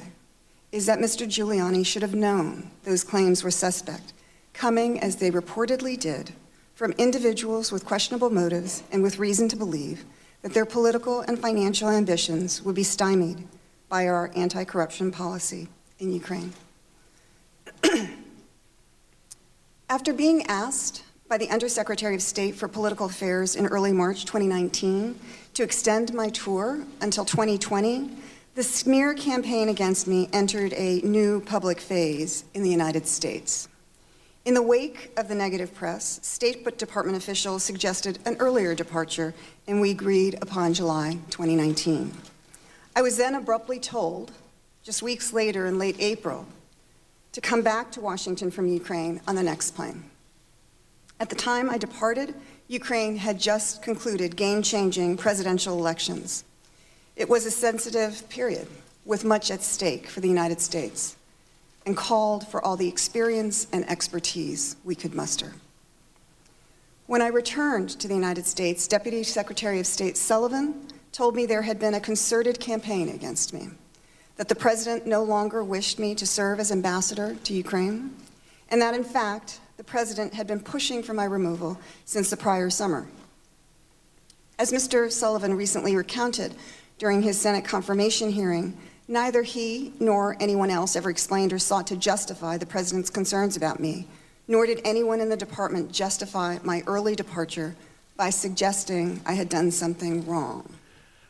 is 0.70 0.84
that 0.84 0.98
Mr. 0.98 1.26
Giuliani 1.26 1.84
should 1.84 2.02
have 2.02 2.14
known 2.14 2.70
those 2.84 3.04
claims 3.04 3.42
were 3.42 3.50
suspect, 3.50 4.12
coming 4.52 5.00
as 5.00 5.16
they 5.16 5.30
reportedly 5.30 5.98
did 5.98 6.34
from 6.74 6.92
individuals 6.98 7.72
with 7.72 7.86
questionable 7.86 8.28
motives 8.28 8.82
and 8.92 9.02
with 9.02 9.18
reason 9.18 9.48
to 9.48 9.56
believe 9.56 10.04
that 10.42 10.52
their 10.52 10.66
political 10.66 11.22
and 11.22 11.38
financial 11.38 11.88
ambitions 11.88 12.62
would 12.62 12.74
be 12.74 12.82
stymied 12.82 13.48
by 13.88 14.06
our 14.06 14.30
anti 14.36 14.62
corruption 14.64 15.10
policy 15.10 15.68
in 15.98 16.12
Ukraine. 16.12 16.52
After 19.90 20.12
being 20.12 20.44
asked 20.48 21.02
by 21.30 21.38
the 21.38 21.48
Undersecretary 21.48 22.14
of 22.14 22.20
State 22.20 22.54
for 22.54 22.68
Political 22.68 23.06
Affairs 23.06 23.56
in 23.56 23.66
early 23.66 23.90
March 23.90 24.26
2019 24.26 25.18
to 25.54 25.62
extend 25.62 26.12
my 26.12 26.28
tour 26.28 26.84
until 27.00 27.24
2020, 27.24 28.10
the 28.54 28.62
smear 28.62 29.14
campaign 29.14 29.70
against 29.70 30.06
me 30.06 30.28
entered 30.30 30.74
a 30.74 31.00
new 31.00 31.40
public 31.40 31.80
phase 31.80 32.44
in 32.52 32.62
the 32.62 32.68
United 32.68 33.06
States. 33.06 33.66
In 34.44 34.52
the 34.52 34.60
wake 34.60 35.10
of 35.16 35.26
the 35.26 35.34
negative 35.34 35.74
press, 35.74 36.20
State 36.22 36.76
Department 36.76 37.16
officials 37.16 37.62
suggested 37.62 38.18
an 38.26 38.36
earlier 38.40 38.74
departure, 38.74 39.32
and 39.66 39.80
we 39.80 39.92
agreed 39.92 40.34
upon 40.42 40.74
July 40.74 41.16
2019. 41.30 42.12
I 42.94 43.00
was 43.00 43.16
then 43.16 43.34
abruptly 43.34 43.80
told, 43.80 44.32
just 44.82 45.02
weeks 45.02 45.32
later 45.32 45.64
in 45.64 45.78
late 45.78 45.96
April, 45.98 46.46
to 47.32 47.40
come 47.40 47.62
back 47.62 47.92
to 47.92 48.00
Washington 48.00 48.50
from 48.50 48.66
Ukraine 48.66 49.20
on 49.26 49.34
the 49.34 49.42
next 49.42 49.72
plane. 49.72 50.04
At 51.20 51.28
the 51.28 51.36
time 51.36 51.68
I 51.68 51.78
departed, 51.78 52.34
Ukraine 52.68 53.16
had 53.16 53.38
just 53.38 53.82
concluded 53.82 54.36
game 54.36 54.62
changing 54.62 55.16
presidential 55.16 55.78
elections. 55.78 56.44
It 57.16 57.28
was 57.28 57.46
a 57.46 57.50
sensitive 57.50 58.28
period 58.28 58.68
with 59.04 59.24
much 59.24 59.50
at 59.50 59.62
stake 59.62 60.06
for 60.06 60.20
the 60.20 60.28
United 60.28 60.60
States. 60.60 61.16
and 61.88 61.96
called 61.96 62.46
for 62.46 62.62
all 62.62 62.76
the 62.76 62.86
experience 62.86 63.66
and 63.72 63.88
expertise 63.88 64.76
we 64.84 64.94
could 64.94 65.14
muster. 65.14 65.54
When 67.06 67.22
I 67.22 67.28
returned 67.28 67.88
to 68.00 68.06
the 68.06 68.14
United 68.14 68.44
States, 68.44 68.86
Deputy 68.86 69.22
Secretary 69.22 69.80
of 69.80 69.86
State 69.86 70.18
Sullivan 70.18 70.86
told 71.12 71.34
me 71.34 71.46
there 71.46 71.62
had 71.62 71.78
been 71.78 71.94
a 71.94 72.00
concerted 72.00 72.60
campaign 72.60 73.08
against 73.08 73.54
me, 73.54 73.70
that 74.38 74.48
the 74.48 74.54
president 74.54 75.06
no 75.06 75.22
longer 75.22 75.62
wished 75.62 75.98
me 75.98 76.14
to 76.14 76.26
serve 76.26 76.60
as 76.60 76.72
ambassador 76.72 77.36
to 77.44 77.52
Ukraine, 77.52 78.14
and 78.70 78.80
that 78.80 78.94
in 78.94 79.04
fact, 79.04 79.60
the 79.76 79.84
president 79.84 80.32
had 80.32 80.46
been 80.46 80.60
pushing 80.60 81.02
for 81.02 81.12
my 81.12 81.24
removal 81.24 81.78
since 82.04 82.30
the 82.30 82.36
prior 82.36 82.70
summer. 82.70 83.06
As 84.58 84.72
Mr. 84.72 85.10
Sullivan 85.10 85.54
recently 85.54 85.94
recounted 85.94 86.54
during 86.98 87.22
his 87.22 87.38
Senate 87.38 87.64
confirmation 87.64 88.30
hearing, 88.30 88.76
neither 89.08 89.42
he 89.42 89.92
nor 89.98 90.36
anyone 90.40 90.70
else 90.70 90.94
ever 90.94 91.10
explained 91.10 91.52
or 91.52 91.58
sought 91.58 91.86
to 91.88 91.96
justify 91.96 92.56
the 92.56 92.66
president's 92.66 93.10
concerns 93.10 93.56
about 93.56 93.80
me, 93.80 94.06
nor 94.46 94.66
did 94.66 94.80
anyone 94.84 95.20
in 95.20 95.28
the 95.28 95.36
department 95.36 95.90
justify 95.90 96.58
my 96.62 96.82
early 96.86 97.16
departure 97.16 97.74
by 98.16 98.30
suggesting 98.30 99.20
I 99.26 99.34
had 99.34 99.48
done 99.48 99.70
something 99.72 100.26
wrong. 100.26 100.77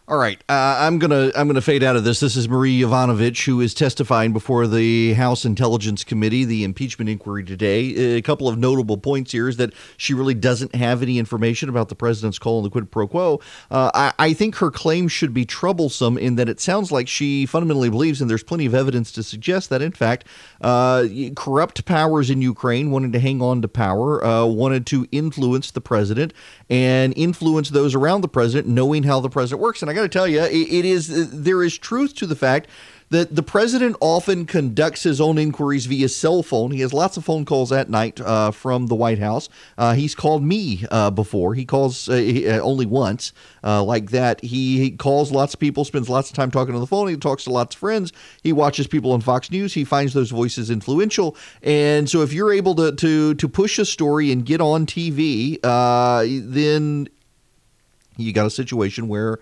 All 0.09 0.17
right, 0.17 0.43
uh, 0.49 0.77
I'm 0.81 0.99
gonna 0.99 1.31
I'm 1.37 1.49
gonna 1.49 1.61
fade 1.61 1.83
out 1.83 1.95
of 1.95 2.03
this. 2.03 2.21
This 2.21 2.35
is 2.35 2.49
Marie 2.49 2.81
Yovanovitch, 2.81 3.45
who 3.45 3.61
is 3.61 3.75
testifying 3.75 4.33
before 4.33 4.67
the 4.67 5.13
House 5.13 5.45
Intelligence 5.45 6.03
Committee, 6.03 6.47
the 6.47 6.65
impeachment 6.65 7.11
inquiry 7.11 7.45
today. 7.45 8.17
A 8.17 8.23
couple 8.23 8.49
of 8.49 8.57
notable 8.57 8.97
points 8.97 9.33
here 9.33 9.49
is 9.49 9.59
that 9.59 9.75
she 9.99 10.15
really 10.15 10.33
doesn't 10.33 10.75
have 10.75 11.03
any 11.03 11.19
information 11.19 11.69
about 11.69 11.91
the 11.91 11.95
president's 11.95 12.39
call 12.39 12.57
on 12.57 12.65
the 12.65 12.71
quid 12.71 12.91
pro 12.91 13.07
quo. 13.07 13.41
Uh, 13.71 13.91
I, 13.93 14.15
I, 14.19 14.33
think 14.33 14.55
her 14.57 14.71
claim 14.71 15.09
should 15.09 15.35
be 15.35 15.45
troublesome 15.45 16.17
in 16.17 16.37
that 16.37 16.49
it 16.49 16.59
sounds 16.59 16.91
like 16.91 17.07
she 17.07 17.45
fundamentally 17.45 17.91
believes, 17.91 18.23
and 18.23 18.31
there's 18.31 18.43
plenty 18.43 18.65
of 18.65 18.75
evidence 18.75 19.13
to 19.13 19.23
suggest 19.23 19.69
that, 19.69 19.83
in 19.83 19.93
fact, 19.93 20.27
uh, 20.63 21.05
corrupt 21.37 21.85
powers 21.85 22.31
in 22.31 22.41
Ukraine 22.41 22.91
wanted 22.91 23.13
to 23.13 23.21
hang 23.21 23.43
on 23.43 23.61
to 23.61 23.69
power, 23.69 24.25
uh, 24.25 24.47
wanted 24.47 24.87
to 24.87 25.07
influence 25.13 25.71
the 25.71 25.83
president 25.83 26.33
and 26.71 27.13
influence 27.15 27.69
those 27.69 27.95
around 27.95 28.23
the 28.23 28.29
president, 28.29 28.69
knowing 28.69 29.03
how 29.03 29.21
the 29.21 29.29
president 29.29 29.61
works. 29.61 29.83
And 29.83 29.91
I 29.91 29.98
got 29.99 30.03
to 30.05 30.09
tell 30.09 30.29
you, 30.29 30.41
it, 30.41 30.53
it 30.53 30.85
is 30.85 31.31
there 31.31 31.63
is 31.63 31.77
truth 31.77 32.15
to 32.17 32.27
the 32.27 32.37
fact 32.37 32.69
that 33.11 33.35
the 33.35 33.43
president 33.43 33.97
often 34.01 34.45
conducts 34.45 35.03
his 35.03 35.21
own 35.21 35.39
inquiries 35.39 35.87
via 35.87 36.09
cell 36.09 36.43
phone. 36.43 36.71
He 36.73 36.81
has 36.81 36.93
lots 36.93 37.17
of 37.17 37.25
phone 37.25 37.47
calls 37.47 37.73
at 37.73 37.89
night 37.89 38.21
uh, 38.21 38.51
from 38.51 38.89
the 38.89 38.95
White 38.95 39.19
House. 39.19 39.49
Uh, 39.79 39.95
he's 39.95 40.15
called 40.15 40.43
me 40.43 40.85
uh, 40.91 41.11
before. 41.11 41.55
He 41.55 41.65
calls 41.65 42.09
uh, 42.09 42.13
uh, 42.15 42.61
only 42.61 42.85
once 42.85 43.33
uh, 43.65 43.83
like 43.83 44.11
that. 44.11 44.43
He, 44.43 44.79
he, 44.79 44.91
calls 44.91 45.33
lots 45.33 45.55
of 45.55 45.61
people, 45.61 45.87
spends 45.87 46.11
lots 46.11 46.29
of 46.29 46.37
time 46.37 46.51
talking 46.51 46.75
on 46.75 46.81
the 46.81 46.87
phone. 46.87 47.09
He 47.09 47.17
talks 47.17 47.45
to 47.45 47.51
lots 47.51 47.75
of 47.75 47.81
friends. 47.81 48.13
He 48.43 48.53
watches 48.53 48.87
people 48.87 49.13
on 49.13 49.23
Fox 49.23 49.51
News. 49.51 49.73
He 49.73 49.85
finds 49.85 50.13
those 50.13 50.31
voices 50.31 50.71
influential. 50.71 51.35
And 51.63 52.11
so 52.11 52.21
if 52.21 52.33
you're 52.35 52.53
able 52.53 52.75
to 52.75 52.93
to 52.93 53.35
to 53.35 53.49
push 53.49 53.79
a 53.79 53.87
story 53.87 54.31
and 54.33 54.45
get 54.45 54.61
on 54.61 54.85
TV, 54.85 55.61
then 55.63 57.09
you 58.19 58.33
got 58.33 58.47
a 58.47 58.51
situation 58.51 59.09
where 59.09 59.39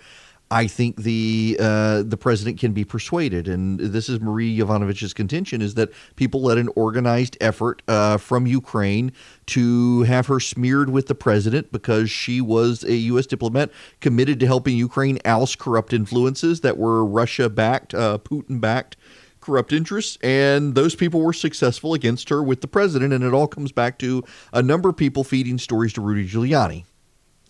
I 0.51 0.69
think 0.69 1.03
the 1.03 1.57
uh, 1.59 2.03
the 2.05 2.17
president 2.17 2.61
can 2.61 2.73
be 2.73 2.85
persuaded, 2.85 3.49
and 3.49 3.81
this 3.81 4.09
is 4.09 4.21
Marie 4.21 4.57
Yovanovitch's 4.57 5.13
contention: 5.13 5.61
is 5.61 5.75
that 5.75 5.91
people 6.15 6.41
led 6.43 6.57
an 6.57 6.69
organized 6.77 7.37
effort 7.41 7.83
uh, 7.89 8.17
from 8.17 8.47
Ukraine 8.47 9.13
to 9.47 10.03
have 10.03 10.29
her 10.29 10.39
smeared 10.39 10.91
with 10.91 11.09
the 11.09 11.17
president 11.17 11.73
because 11.73 12.13
she 12.13 12.41
was 12.41 12.85
a 12.85 12.95
U.S. 12.95 13.27
diplomat 13.27 13.71
committed 14.01 14.39
to 14.39 14.47
helping 14.47 14.77
Ukraine 14.77 15.19
oust 15.25 15.59
corrupt 15.59 15.93
influences 15.93 16.61
that 16.61 16.79
were 16.79 17.05
Russia-backed, 17.05 17.93
uh, 17.95 18.19
Putin-backed 18.19 18.97
corrupt 19.41 19.73
interests, 19.73 20.17
and 20.23 20.77
those 20.77 20.95
people 20.95 21.23
were 21.23 21.33
successful 21.33 21.93
against 21.93 22.29
her 22.29 22.41
with 22.41 22.61
the 22.61 22.69
president. 22.69 23.13
And 23.13 23.25
it 23.25 23.33
all 23.33 23.49
comes 23.49 23.73
back 23.73 23.99
to 23.99 24.23
a 24.53 24.63
number 24.63 24.89
of 24.89 24.97
people 24.97 25.25
feeding 25.25 25.59
stories 25.59 25.93
to 25.95 26.01
Rudy 26.01 26.29
Giuliani. 26.29 26.85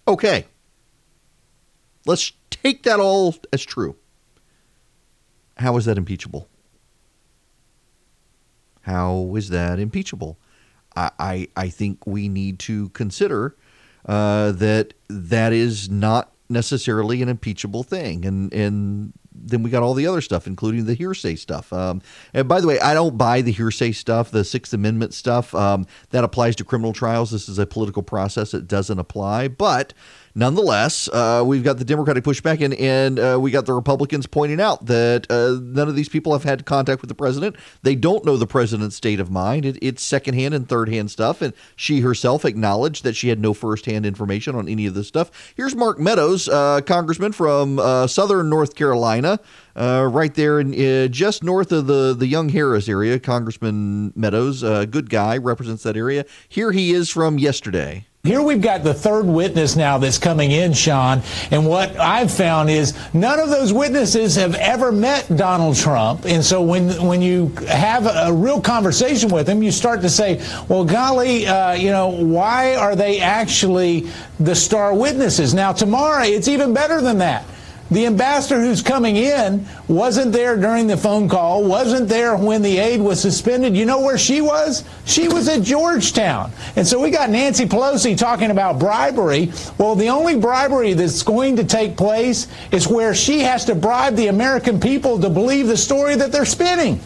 Okay. 0.09 0.47
Let's 2.07 2.33
take 2.51 2.85
that 2.85 3.01
all 3.01 3.35
as 3.53 3.65
true. 3.65 3.97
How 5.59 5.77
is 5.77 5.85
that 5.87 5.99
impeachable? 5.99 6.49
How 8.83 9.35
is 9.35 9.49
that 9.49 9.79
impeachable? 9.79 10.39
I, 10.95 11.11
I, 11.19 11.49
I 11.57 11.69
think 11.69 12.07
we 12.07 12.29
need 12.29 12.59
to 12.61 12.91
consider 12.91 13.57
uh, 14.07 14.53
that 14.53 14.95
that 15.09 15.53
is 15.53 15.91
not 15.91 16.33
necessarily 16.49 17.23
an 17.23 17.29
impeachable 17.29 17.83
thing. 17.83 18.25
And, 18.25 18.53
and 18.53 19.13
then 19.47 19.63
we 19.63 19.71
got 19.71 19.83
all 19.83 19.95
the 19.95 20.07
other 20.07 20.21
stuff, 20.21 20.47
including 20.47 20.85
the 20.85 20.95
hearsay 20.95 21.37
stuff. 21.37 21.73
Um, 21.73 22.03
and 22.35 22.49
by 22.49 22.61
the 22.61 22.67
way, 22.67 22.79
I 22.81 22.95
don't 22.95 23.17
buy 23.17 23.41
the 23.41 23.53
hearsay 23.53 23.93
stuff, 23.93 24.31
the 24.31 24.45
Sixth 24.45 24.73
Amendment 24.73 25.15
stuff. 25.15 25.55
Um, 25.55 25.87
that 26.11 26.25
applies 26.25 26.57
to 26.57 26.65
criminal 26.65 26.93
trials. 26.93 27.31
This 27.31 27.49
is 27.49 27.59
a 27.59 27.67
political 27.67 28.03
process. 28.03 28.53
It 28.55 28.69
doesn't 28.69 28.99
apply. 28.99 29.49
But 29.49 29.95
Nonetheless, 30.39 31.09
uh, 31.15 31.43
we've 31.47 31.65
got 31.65 31.79
the 31.79 31.85
Democratic 31.85 32.23
pushback, 32.23 32.61
and, 32.61 32.75
and 32.75 33.19
uh, 33.19 33.39
we 33.41 33.51
got 33.51 33.65
the 33.65 33.73
Republicans 33.73 34.27
pointing 34.27 34.61
out 34.61 34.85
that 34.85 35.27
uh, 35.31 35.59
none 35.63 35.89
of 35.89 35.97
these 35.97 36.11
people 36.11 36.35
have 36.35 36.45
had 36.45 36.67
contact 36.67 37.01
with 37.01 37.09
the 37.09 37.15
president. 37.15 37.57
They 37.83 37.95
don't 37.95 38.23
know 38.23 38.37
the 38.37 38.47
president's 38.47 38.97
state 38.97 39.19
of 39.19 39.31
mind. 39.31 39.65
It, 39.65 39.79
it's 39.81 40.03
secondhand 40.03 40.53
and 40.53 40.69
thirdhand 40.69 41.09
stuff, 41.09 41.41
and 41.41 41.55
she 41.75 42.01
herself 42.01 42.45
acknowledged 42.45 43.03
that 43.03 43.17
she 43.17 43.29
had 43.29 43.41
no 43.41 43.55
firsthand 43.55 44.05
information 44.05 44.55
on 44.55 44.69
any 44.69 44.85
of 44.85 44.93
this 44.93 45.09
stuff. 45.09 45.55
Here's 45.57 45.75
Mark 45.75 45.99
Meadows, 45.99 46.51
uh, 46.51 46.83
congressman 46.83 47.33
from 47.33 47.79
uh, 47.79 48.07
southern 48.07 48.51
North 48.51 48.75
Carolina. 48.75 49.36
Uh, 49.75 50.09
right 50.11 50.35
there, 50.35 50.61
in, 50.61 50.73
uh, 50.75 51.09
just 51.09 51.45
north 51.45 51.73
of 51.73 51.87
the 51.87 52.15
the 52.15 52.27
Young 52.27 52.49
Harris 52.49 52.89
area, 52.89 53.19
Congressman 53.19 54.13
Meadows, 54.17 54.63
a 54.63 54.87
good 54.87 55.11
guy, 55.11 55.37
represents 55.37 55.83
that 55.83 55.97
area. 55.97 56.25
Here 56.49 56.73
he 56.73 56.93
is 56.93 57.11
from 57.11 57.39
yesterday. 57.39 58.07
Here 58.27 58.43
we've 58.43 58.61
got 58.61 58.83
the 58.83 58.93
third 58.93 59.25
witness 59.25 59.77
now 59.77 59.99
that's 59.99 60.19
coming 60.19 60.51
in, 60.51 60.73
Sean. 60.73 61.23
And 61.53 61.65
what 61.65 61.97
I've 61.97 62.33
found 62.33 62.69
is 62.71 62.93
none 63.15 63.39
of 63.39 63.51
those 63.51 63.73
witnesses 63.73 64.35
have 64.35 64.57
ever 64.57 64.91
met 64.91 65.37
Donald 65.37 65.77
Trump. 65.77 66.25
And 66.25 66.45
so 66.45 66.61
when 66.61 66.91
when 67.07 67.23
you 67.23 67.55
have 67.69 68.07
a, 68.07 68.33
real 68.33 68.61
conversation 68.61 69.31
with 69.31 69.49
him, 69.49 69.63
you 69.63 69.71
start 69.71 70.03
to 70.03 70.09
say, 70.09 70.45
well, 70.69 70.85
golly, 70.85 71.47
uh, 71.47 71.75
you 71.75 71.91
know, 71.91 72.09
why 72.09 72.75
are 72.75 72.97
they 72.97 73.21
actually 73.21 74.09
the 74.41 74.57
star 74.57 74.93
witnesses? 74.93 75.55
Now, 75.55 75.73
tomorrow, 75.73 76.25
it's 76.25 76.49
even 76.49 76.75
better 76.75 77.01
than 77.01 77.19
that. 77.19 77.45
The 77.91 78.07
ambassador 78.07 78.61
who's 78.61 78.83
coming 78.83 79.17
in 79.17 79.67
wasn't 79.87 80.33
there 80.33 80.57
during 80.57 80.89
the 80.89 80.97
phone 80.97 81.29
call, 81.29 81.65
wasn't 81.65 82.09
there 82.09 82.37
when 82.37 82.63
the 82.63 82.79
aid 82.79 83.01
was 83.01 83.21
suspended. 83.21 83.77
You 83.77 83.87
know 83.87 84.01
where 84.01 84.19
she 84.19 84.41
was? 84.41 84.85
She 85.05 85.29
was 85.29 85.49
at 85.49 85.63
Georgetown. 85.63 86.51
And 86.75 86.87
so 86.87 87.01
we 87.01 87.11
got 87.11 87.31
Nancy 87.31 87.67
Pelosi 87.67 88.19
talking 88.19 88.51
about 88.51 88.81
bribery. 88.81 89.53
Well, 89.79 89.95
the 89.95 90.09
only 90.09 90.37
bribery 90.37 90.95
that's 90.95 91.23
going 91.23 91.57
to 91.57 91.65
take 91.65 91.97
place 91.97 92.49
is 92.73 92.89
where 92.89 93.15
she 93.15 93.41
has 93.41 93.65
to 93.67 93.75
bribe 93.75 94.17
the 94.17 94.29
American 94.29 94.81
people 94.81 95.21
to 95.21 95.31
believe 95.31 95.69
the 95.69 95.77
story 95.77 96.17
that 96.17 96.33
they're 96.33 96.45
spinning. 96.45 97.01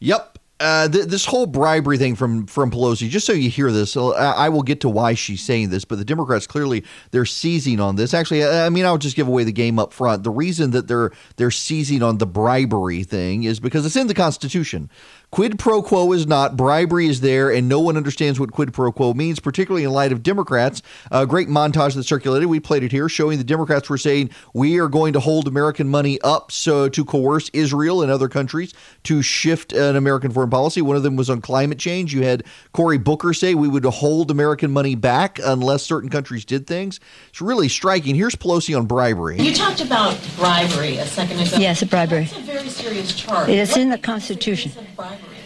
Yep. 0.00 0.29
Uh, 0.60 0.86
th- 0.88 1.06
this 1.06 1.24
whole 1.24 1.46
bribery 1.46 1.96
thing 1.96 2.14
from 2.14 2.46
from 2.46 2.70
Pelosi, 2.70 3.08
just 3.08 3.24
so 3.26 3.32
you 3.32 3.48
hear 3.48 3.72
this, 3.72 3.96
uh, 3.96 4.10
I 4.10 4.50
will 4.50 4.62
get 4.62 4.80
to 4.82 4.90
why 4.90 5.14
she's 5.14 5.42
saying 5.42 5.70
this, 5.70 5.86
but 5.86 5.96
the 5.96 6.04
Democrats 6.04 6.46
clearly 6.46 6.84
they're 7.12 7.24
seizing 7.24 7.80
on 7.80 7.96
this. 7.96 8.12
Actually, 8.12 8.44
I 8.44 8.68
mean, 8.68 8.84
I'll 8.84 8.98
just 8.98 9.16
give 9.16 9.26
away 9.26 9.44
the 9.44 9.52
game 9.52 9.78
up 9.78 9.94
front. 9.94 10.22
The 10.22 10.30
reason 10.30 10.72
that 10.72 10.86
they're 10.86 11.12
they're 11.36 11.50
seizing 11.50 12.02
on 12.02 12.18
the 12.18 12.26
bribery 12.26 13.04
thing 13.04 13.44
is 13.44 13.58
because 13.58 13.86
it's 13.86 13.96
in 13.96 14.06
the 14.06 14.14
Constitution. 14.14 14.90
Quid 15.32 15.60
pro 15.60 15.80
quo 15.80 16.10
is 16.10 16.26
not, 16.26 16.56
bribery 16.56 17.06
is 17.06 17.20
there, 17.20 17.52
and 17.52 17.68
no 17.68 17.78
one 17.78 17.96
understands 17.96 18.40
what 18.40 18.50
quid 18.50 18.72
pro 18.72 18.90
quo 18.90 19.14
means, 19.14 19.38
particularly 19.38 19.84
in 19.84 19.90
light 19.92 20.10
of 20.10 20.24
Democrats. 20.24 20.82
A 21.12 21.24
great 21.24 21.46
montage 21.46 21.94
that 21.94 22.02
circulated, 22.02 22.48
we 22.48 22.58
played 22.58 22.82
it 22.82 22.90
here, 22.90 23.08
showing 23.08 23.38
the 23.38 23.44
Democrats 23.44 23.88
were 23.88 23.96
saying, 23.96 24.30
we 24.54 24.80
are 24.80 24.88
going 24.88 25.12
to 25.12 25.20
hold 25.20 25.46
American 25.46 25.88
money 25.88 26.20
up 26.22 26.50
so 26.50 26.88
to 26.88 27.04
coerce 27.04 27.48
Israel 27.52 28.02
and 28.02 28.10
other 28.10 28.28
countries 28.28 28.74
to 29.04 29.22
shift 29.22 29.72
an 29.72 29.94
American 29.94 30.32
foreign 30.32 30.50
policy. 30.50 30.82
One 30.82 30.96
of 30.96 31.04
them 31.04 31.14
was 31.14 31.30
on 31.30 31.40
climate 31.40 31.78
change. 31.78 32.12
You 32.12 32.24
had 32.24 32.42
Cory 32.72 32.98
Booker 32.98 33.32
say 33.32 33.54
we 33.54 33.68
would 33.68 33.84
hold 33.84 34.32
American 34.32 34.72
money 34.72 34.96
back 34.96 35.38
unless 35.44 35.84
certain 35.84 36.10
countries 36.10 36.44
did 36.44 36.66
things. 36.66 36.98
It's 37.28 37.40
really 37.40 37.68
striking. 37.68 38.16
Here's 38.16 38.34
Pelosi 38.34 38.76
on 38.76 38.86
bribery. 38.86 39.38
You 39.38 39.54
talked 39.54 39.80
about 39.80 40.18
bribery 40.36 40.96
a 40.96 41.06
second 41.06 41.38
ago. 41.38 41.56
Yes, 41.56 41.84
bribery. 41.84 42.24
That's 42.24 42.36
a 42.36 42.40
very 42.40 42.68
serious 42.68 43.14
charge. 43.14 43.48
It 43.48 43.58
is 43.58 43.76
in 43.76 43.90
the 43.90 43.98
Constitution. 43.98 44.72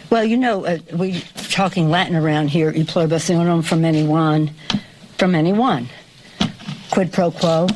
Well, 0.09 0.23
you 0.23 0.37
know, 0.37 0.65
uh, 0.65 0.77
we 0.93 1.21
talking 1.49 1.89
Latin 1.89 2.15
around 2.15 2.49
here, 2.49 2.71
e 2.71 2.83
pluribus 2.83 3.29
unum 3.29 3.61
from 3.61 3.83
anyone, 3.83 4.51
from 5.17 5.35
anyone. 5.35 5.89
Quid 6.91 7.11
pro 7.11 7.31
quo, 7.31 7.67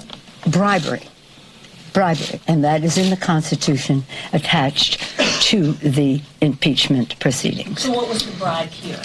bribery. 0.47 1.03
Bribery. 1.93 2.39
And 2.47 2.63
that 2.63 2.83
is 2.83 2.97
in 2.97 3.09
the 3.09 3.17
Constitution 3.17 4.03
attached 4.31 5.01
to 5.43 5.73
the 5.73 6.21
impeachment 6.41 7.19
proceedings. 7.19 7.81
So 7.81 7.91
what 7.91 8.07
was 8.07 8.25
the 8.25 8.37
bribe 8.37 8.69
here? 8.69 9.01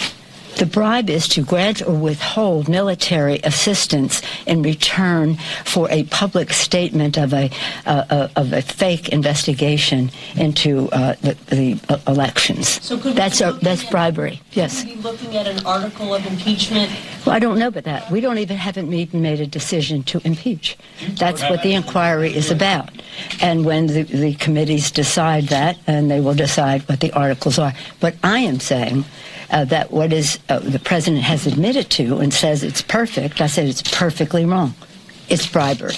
The 0.57 0.67
bribe 0.67 1.11
is 1.11 1.29
to 1.29 1.43
grant 1.43 1.83
or 1.83 1.95
withhold 1.95 2.69
military 2.69 3.41
assistance 3.43 4.23
in 4.47 4.63
return 4.63 5.37
for 5.65 5.91
a 5.91 6.05
public 6.05 6.53
statement 6.53 7.19
of 7.19 7.33
a 7.33 7.51
uh, 7.87 8.29
of 8.37 8.53
a 8.53 8.63
fake 8.63 9.09
investigation 9.09 10.11
into 10.37 10.89
uh, 10.91 11.15
the, 11.23 11.37
the 11.47 11.81
uh, 11.89 11.99
elections. 12.07 12.83
So 12.83 12.97
that's 12.97 13.41
a, 13.41 13.53
that's 13.63 13.85
bribery. 13.85 14.41
Yes. 14.53 14.83
Could 14.83 14.91
we 14.91 14.97
be 14.97 15.03
looking 15.03 15.37
at 15.37 15.47
an 15.47 15.65
article 15.67 16.15
of 16.15 16.25
impeachment? 16.27 16.91
Well, 17.27 17.35
I 17.35 17.39
don't 17.39 17.59
know 17.59 17.69
about 17.69 17.85
that. 17.85 18.11
We 18.11 18.21
don't 18.21 18.39
even 18.39 18.57
haven't 18.57 18.93
even 18.93 19.23
made 19.23 19.41
a 19.41 19.47
decision 19.47 20.03
to 20.05 20.21
impeach. 20.25 20.77
That's 21.19 21.43
what 21.43 21.63
the 21.63 21.75
inquiry 21.75 22.35
is 22.35 22.51
about. 22.51 22.91
And 23.41 23.65
when 23.65 23.87
the, 23.87 24.03
the 24.03 24.35
committees 24.35 24.91
decide 24.91 25.45
that, 25.45 25.79
and 25.87 26.11
they 26.11 26.21
will 26.21 26.35
decide 26.35 26.83
what 26.89 27.01
the 27.01 27.13
articles 27.13 27.59
are. 27.59 27.73
But 28.01 28.15
I 28.23 28.41
am 28.41 28.61
saying 28.61 29.05
uh, 29.55 29.65
that 29.65 29.93
what 29.93 30.13
is 30.13 30.39
uh, 30.49 30.59
the 30.59 30.81
president 30.81 31.23
has 31.23 31.47
admitted 31.47 31.89
to 31.89 32.19
and 32.19 32.35
says 32.35 32.65
it's 32.65 32.83
perfect, 32.83 33.41
I 33.41 33.47
said 33.47 33.69
it's 33.69 33.83
perfectly 33.83 34.45
wrong. 34.45 34.75
It's 35.29 35.47
bribery 35.47 35.95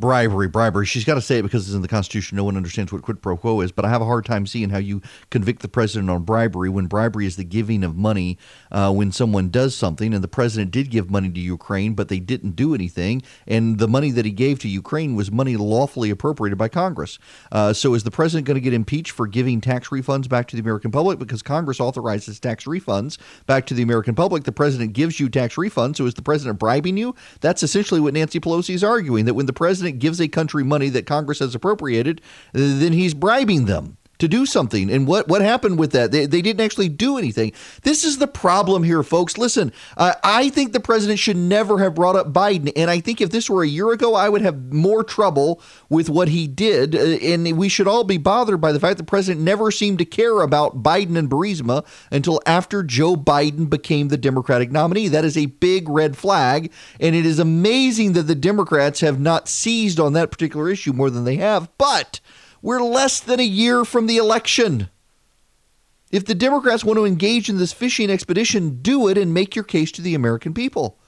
bribery, 0.00 0.48
bribery. 0.48 0.86
She's 0.86 1.04
got 1.04 1.14
to 1.14 1.20
say 1.20 1.38
it 1.38 1.42
because 1.42 1.66
it's 1.66 1.74
in 1.74 1.82
the 1.82 1.88
Constitution. 1.88 2.36
No 2.36 2.44
one 2.44 2.56
understands 2.56 2.92
what 2.92 3.02
quid 3.02 3.20
pro 3.22 3.36
quo 3.36 3.60
is. 3.60 3.70
But 3.70 3.84
I 3.84 3.90
have 3.90 4.00
a 4.00 4.06
hard 4.06 4.24
time 4.24 4.46
seeing 4.46 4.70
how 4.70 4.78
you 4.78 5.02
convict 5.30 5.62
the 5.62 5.68
president 5.68 6.10
on 6.10 6.22
bribery 6.22 6.70
when 6.70 6.86
bribery 6.86 7.26
is 7.26 7.36
the 7.36 7.44
giving 7.44 7.84
of 7.84 7.96
money 7.96 8.38
uh, 8.72 8.92
when 8.92 9.12
someone 9.12 9.50
does 9.50 9.76
something. 9.76 10.14
And 10.14 10.24
the 10.24 10.28
president 10.28 10.70
did 10.70 10.90
give 10.90 11.10
money 11.10 11.28
to 11.30 11.40
Ukraine, 11.40 11.94
but 11.94 12.08
they 12.08 12.18
didn't 12.18 12.56
do 12.56 12.74
anything. 12.74 13.22
And 13.46 13.78
the 13.78 13.86
money 13.86 14.10
that 14.10 14.24
he 14.24 14.32
gave 14.32 14.58
to 14.60 14.68
Ukraine 14.68 15.14
was 15.14 15.30
money 15.30 15.56
lawfully 15.56 16.10
appropriated 16.10 16.58
by 16.58 16.68
Congress. 16.68 17.18
Uh, 17.52 17.72
so 17.72 17.94
is 17.94 18.02
the 18.02 18.10
president 18.10 18.46
going 18.46 18.56
to 18.56 18.60
get 18.60 18.72
impeached 18.72 19.12
for 19.12 19.26
giving 19.26 19.60
tax 19.60 19.88
refunds 19.88 20.28
back 20.28 20.48
to 20.48 20.56
the 20.56 20.62
American 20.62 20.90
public 20.90 21.18
because 21.18 21.42
Congress 21.42 21.78
authorizes 21.78 22.40
tax 22.40 22.64
refunds 22.64 23.18
back 23.46 23.66
to 23.66 23.74
the 23.74 23.82
American 23.82 24.14
public? 24.14 24.44
The 24.44 24.52
president 24.52 24.94
gives 24.94 25.20
you 25.20 25.28
tax 25.28 25.56
refunds. 25.56 25.96
So 25.96 26.06
is 26.06 26.14
the 26.14 26.22
president 26.22 26.58
bribing 26.58 26.96
you? 26.96 27.14
That's 27.40 27.62
essentially 27.62 28.00
what 28.00 28.14
Nancy 28.14 28.40
Pelosi 28.40 28.74
is 28.74 28.82
arguing 28.82 29.26
that 29.26 29.34
when 29.34 29.46
the 29.46 29.52
president 29.52 29.89
president 29.90 30.00
gives 30.00 30.20
a 30.20 30.28
country 30.28 30.64
money 30.64 30.88
that 30.90 31.06
Congress 31.06 31.40
has 31.40 31.54
appropriated, 31.54 32.20
then 32.52 32.92
he's 32.92 33.14
bribing 33.14 33.66
them 33.66 33.96
to 34.20 34.28
do 34.28 34.46
something. 34.46 34.90
And 34.90 35.06
what, 35.06 35.28
what 35.28 35.42
happened 35.42 35.78
with 35.78 35.92
that? 35.92 36.12
They, 36.12 36.26
they 36.26 36.42
didn't 36.42 36.60
actually 36.60 36.88
do 36.88 37.18
anything. 37.18 37.52
This 37.82 38.04
is 38.04 38.18
the 38.18 38.26
problem 38.26 38.84
here, 38.84 39.02
folks. 39.02 39.36
Listen, 39.36 39.72
uh, 39.96 40.14
I 40.22 40.50
think 40.50 40.72
the 40.72 40.80
president 40.80 41.18
should 41.18 41.36
never 41.36 41.78
have 41.78 41.94
brought 41.94 42.16
up 42.16 42.32
Biden. 42.32 42.72
And 42.76 42.90
I 42.90 43.00
think 43.00 43.20
if 43.20 43.30
this 43.30 43.50
were 43.50 43.62
a 43.62 43.68
year 43.68 43.90
ago, 43.90 44.14
I 44.14 44.28
would 44.28 44.42
have 44.42 44.72
more 44.72 45.02
trouble 45.02 45.60
with 45.88 46.08
what 46.08 46.28
he 46.28 46.46
did. 46.46 46.94
Uh, 46.94 46.98
and 46.98 47.56
we 47.56 47.68
should 47.68 47.88
all 47.88 48.04
be 48.04 48.18
bothered 48.18 48.60
by 48.60 48.72
the 48.72 48.80
fact 48.80 48.98
the 48.98 49.04
president 49.04 49.44
never 49.44 49.70
seemed 49.70 49.98
to 49.98 50.04
care 50.04 50.40
about 50.40 50.82
Biden 50.82 51.16
and 51.16 51.30
Burisma 51.30 51.84
until 52.10 52.40
after 52.46 52.82
Joe 52.82 53.16
Biden 53.16 53.68
became 53.68 54.08
the 54.08 54.18
Democratic 54.18 54.70
nominee. 54.70 55.08
That 55.08 55.24
is 55.24 55.36
a 55.36 55.46
big 55.46 55.88
red 55.88 56.16
flag. 56.16 56.70
And 57.00 57.14
it 57.14 57.26
is 57.26 57.38
amazing 57.38 58.12
that 58.12 58.24
the 58.24 58.34
Democrats 58.34 59.00
have 59.00 59.18
not 59.18 59.48
seized 59.48 59.98
on 59.98 60.12
that 60.12 60.30
particular 60.30 60.68
issue 60.68 60.92
more 60.92 61.10
than 61.10 61.24
they 61.24 61.36
have. 61.36 61.68
But 61.78 62.20
we're 62.62 62.82
less 62.82 63.20
than 63.20 63.40
a 63.40 63.44
year 63.44 63.84
from 63.84 64.06
the 64.06 64.16
election. 64.16 64.88
If 66.10 66.24
the 66.24 66.34
Democrats 66.34 66.84
want 66.84 66.98
to 66.98 67.06
engage 67.06 67.48
in 67.48 67.58
this 67.58 67.72
fishing 67.72 68.10
expedition, 68.10 68.80
do 68.82 69.08
it 69.08 69.16
and 69.16 69.32
make 69.32 69.54
your 69.56 69.64
case 69.64 69.92
to 69.92 70.02
the 70.02 70.14
American 70.14 70.54
people. 70.54 70.99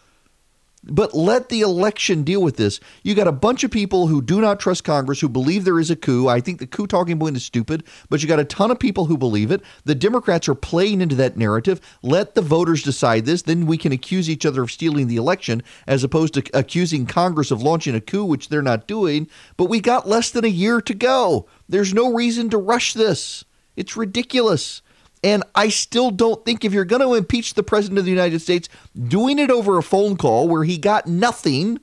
But 0.84 1.14
let 1.14 1.48
the 1.48 1.60
election 1.60 2.24
deal 2.24 2.42
with 2.42 2.56
this. 2.56 2.80
You 3.04 3.14
got 3.14 3.28
a 3.28 3.32
bunch 3.32 3.62
of 3.62 3.70
people 3.70 4.08
who 4.08 4.20
do 4.20 4.40
not 4.40 4.58
trust 4.58 4.82
Congress, 4.82 5.20
who 5.20 5.28
believe 5.28 5.64
there 5.64 5.78
is 5.78 5.92
a 5.92 5.96
coup. 5.96 6.26
I 6.26 6.40
think 6.40 6.58
the 6.58 6.66
coup 6.66 6.88
talking 6.88 7.20
point 7.20 7.36
is 7.36 7.44
stupid, 7.44 7.84
but 8.10 8.20
you 8.20 8.28
got 8.28 8.40
a 8.40 8.44
ton 8.44 8.72
of 8.72 8.80
people 8.80 9.04
who 9.04 9.16
believe 9.16 9.52
it. 9.52 9.62
The 9.84 9.94
Democrats 9.94 10.48
are 10.48 10.56
playing 10.56 11.00
into 11.00 11.14
that 11.16 11.36
narrative. 11.36 11.80
Let 12.02 12.34
the 12.34 12.42
voters 12.42 12.82
decide 12.82 13.26
this. 13.26 13.42
Then 13.42 13.66
we 13.66 13.78
can 13.78 13.92
accuse 13.92 14.28
each 14.28 14.44
other 14.44 14.62
of 14.62 14.72
stealing 14.72 15.06
the 15.06 15.16
election 15.16 15.62
as 15.86 16.02
opposed 16.02 16.34
to 16.34 16.44
accusing 16.52 17.06
Congress 17.06 17.52
of 17.52 17.62
launching 17.62 17.94
a 17.94 18.00
coup, 18.00 18.24
which 18.24 18.48
they're 18.48 18.60
not 18.60 18.88
doing. 18.88 19.28
But 19.56 19.66
we 19.66 19.80
got 19.80 20.08
less 20.08 20.30
than 20.30 20.44
a 20.44 20.48
year 20.48 20.80
to 20.80 20.94
go. 20.94 21.46
There's 21.68 21.94
no 21.94 22.12
reason 22.12 22.50
to 22.50 22.58
rush 22.58 22.92
this. 22.92 23.44
It's 23.76 23.96
ridiculous. 23.96 24.82
And 25.22 25.44
I 25.54 25.68
still 25.68 26.10
don't 26.10 26.44
think 26.44 26.64
if 26.64 26.72
you're 26.72 26.84
going 26.84 27.02
to 27.02 27.14
impeach 27.14 27.54
the 27.54 27.62
president 27.62 27.98
of 27.98 28.04
the 28.04 28.10
United 28.10 28.40
States, 28.40 28.68
doing 29.00 29.38
it 29.38 29.50
over 29.50 29.78
a 29.78 29.82
phone 29.82 30.16
call 30.16 30.48
where 30.48 30.64
he 30.64 30.78
got 30.78 31.06
nothing 31.06 31.78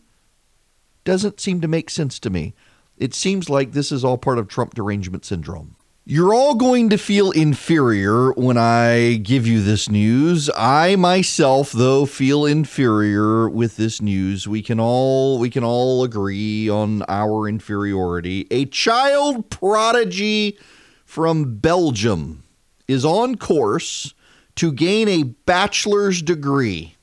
doesn't 1.05 1.39
seem 1.39 1.61
to 1.61 1.67
make 1.67 1.89
sense 1.89 2.19
to 2.19 2.29
me. 2.29 2.53
It 2.97 3.13
seems 3.13 3.49
like 3.49 3.71
this 3.71 3.91
is 3.91 4.03
all 4.03 4.17
part 4.17 4.37
of 4.37 4.49
Trump 4.49 4.73
derangement 4.73 5.23
syndrome. 5.23 5.75
You're 6.11 6.33
all 6.33 6.55
going 6.55 6.89
to 6.89 6.97
feel 6.97 7.29
inferior 7.31 8.31
when 8.31 8.57
I 8.57 9.17
give 9.17 9.45
you 9.45 9.61
this 9.61 9.89
news. 9.89 10.49
I 10.57 10.95
myself 10.95 11.71
though 11.71 12.07
feel 12.07 12.47
inferior 12.47 13.47
with 13.47 13.77
this 13.77 14.01
news. 14.01 14.47
We 14.47 14.63
can 14.63 14.79
all 14.79 15.37
we 15.37 15.51
can 15.51 15.63
all 15.63 16.03
agree 16.03 16.67
on 16.67 17.03
our 17.07 17.47
inferiority. 17.47 18.47
A 18.49 18.65
child 18.65 19.51
prodigy 19.51 20.57
from 21.05 21.57
Belgium 21.57 22.43
is 22.89 23.05
on 23.05 23.35
course 23.35 24.15
to 24.55 24.71
gain 24.71 25.07
a 25.07 25.21
bachelor's 25.21 26.23
degree. 26.23 26.95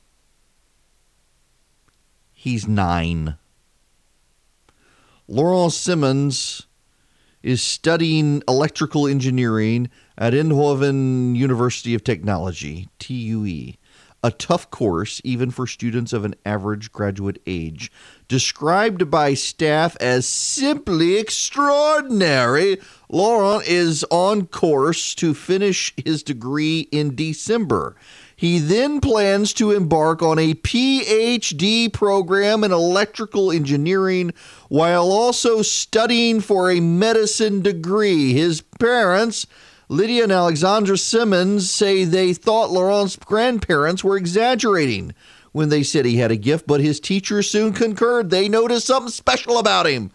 He's 2.33 2.67
nine. 2.67 3.37
Laurent 5.29 5.71
Simons 5.71 6.67
is 7.41 7.61
studying 7.61 8.43
electrical 8.49 9.07
engineering 9.07 9.89
at 10.17 10.33
Eindhoven 10.33 11.37
University 11.37 11.95
of 11.95 12.03
Technology, 12.03 12.89
TUE 12.99 13.77
a 14.23 14.31
tough 14.31 14.69
course, 14.71 15.21
even 15.23 15.51
for 15.51 15.67
students 15.67 16.11
of 16.11 16.25
an 16.25 16.35
average 16.45 16.91
graduate 16.91 17.41
age. 17.45 17.91
Described 18.27 19.09
by 19.09 19.33
staff 19.33 19.95
as 20.01 20.27
simply 20.27 21.17
extraordinary, 21.17 22.77
Laurent 23.09 23.65
is 23.65 24.05
on 24.11 24.47
course 24.47 25.15
to 25.15 25.33
finish 25.33 25.93
his 26.03 26.23
degree 26.23 26.81
in 26.91 27.15
December. 27.15 27.95
He 28.35 28.59
then 28.59 28.99
plans 28.99 29.53
to 29.53 29.71
embark 29.71 30.21
on 30.21 30.37
a 30.37 30.53
PhD 30.53 31.91
program 31.91 32.63
in 32.63 32.71
electrical 32.71 33.51
engineering 33.51 34.33
while 34.69 35.11
also 35.11 35.61
studying 35.61 36.41
for 36.41 36.69
a 36.69 36.79
medicine 36.79 37.61
degree. 37.61 38.33
His 38.33 38.61
parents 38.61 39.47
Lydia 39.89 40.23
and 40.23 40.33
Alexandra 40.33 40.97
Simons 40.97 41.71
say 41.71 42.03
they 42.03 42.33
thought 42.33 42.71
Laurent's 42.71 43.15
grandparents 43.15 44.03
were 44.03 44.17
exaggerating 44.17 45.13
when 45.53 45.69
they 45.69 45.81
said 45.81 46.03
he 46.03 46.17
had 46.17 46.29
a 46.29 46.35
gift, 46.35 46.67
but 46.67 46.81
his 46.81 46.99
teachers 46.99 47.49
soon 47.49 47.71
concurred. 47.71 48.29
They 48.29 48.49
noticed 48.49 48.87
something 48.87 49.11
special 49.11 49.57
about 49.57 49.87
him. 49.87 50.11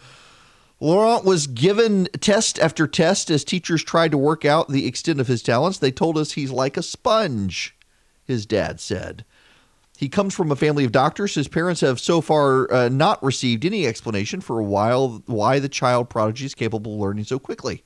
Laurent 0.82 1.24
was 1.24 1.46
given 1.46 2.08
test 2.18 2.58
after 2.58 2.88
test 2.88 3.30
as 3.30 3.44
teachers 3.44 3.84
tried 3.84 4.10
to 4.10 4.18
work 4.18 4.44
out 4.44 4.66
the 4.66 4.84
extent 4.84 5.20
of 5.20 5.28
his 5.28 5.40
talents. 5.40 5.78
They 5.78 5.92
told 5.92 6.18
us 6.18 6.32
he's 6.32 6.50
like 6.50 6.76
a 6.76 6.82
sponge, 6.82 7.76
his 8.24 8.46
dad 8.46 8.80
said. 8.80 9.24
He 9.96 10.08
comes 10.08 10.34
from 10.34 10.50
a 10.50 10.56
family 10.56 10.84
of 10.84 10.90
doctors. 10.90 11.36
His 11.36 11.46
parents 11.46 11.82
have 11.82 12.00
so 12.00 12.20
far 12.20 12.72
uh, 12.72 12.88
not 12.88 13.22
received 13.22 13.64
any 13.64 13.86
explanation 13.86 14.40
for 14.40 14.58
a 14.58 14.64
while 14.64 15.22
why 15.26 15.60
the 15.60 15.68
child 15.68 16.10
prodigy 16.10 16.46
is 16.46 16.54
capable 16.56 16.94
of 16.94 17.00
learning 17.00 17.26
so 17.26 17.38
quickly. 17.38 17.84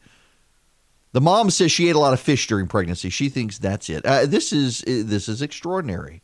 The 1.13 1.21
mom 1.21 1.51
says 1.51 1.71
she 1.71 1.91
ate 1.91 1.97
a 1.97 1.99
lot 1.99 2.15
of 2.15 2.21
fish 2.21 2.47
during 2.47 2.67
pregnancy. 2.67 3.11
She 3.11 3.29
thinks 3.29 3.59
that's 3.59 3.91
it. 3.91 4.07
Uh, 4.07 4.25
this 4.25 4.55
is 4.55 4.83
uh, 4.85 5.03
this 5.05 5.29
is 5.29 5.43
extraordinary. 5.43 6.23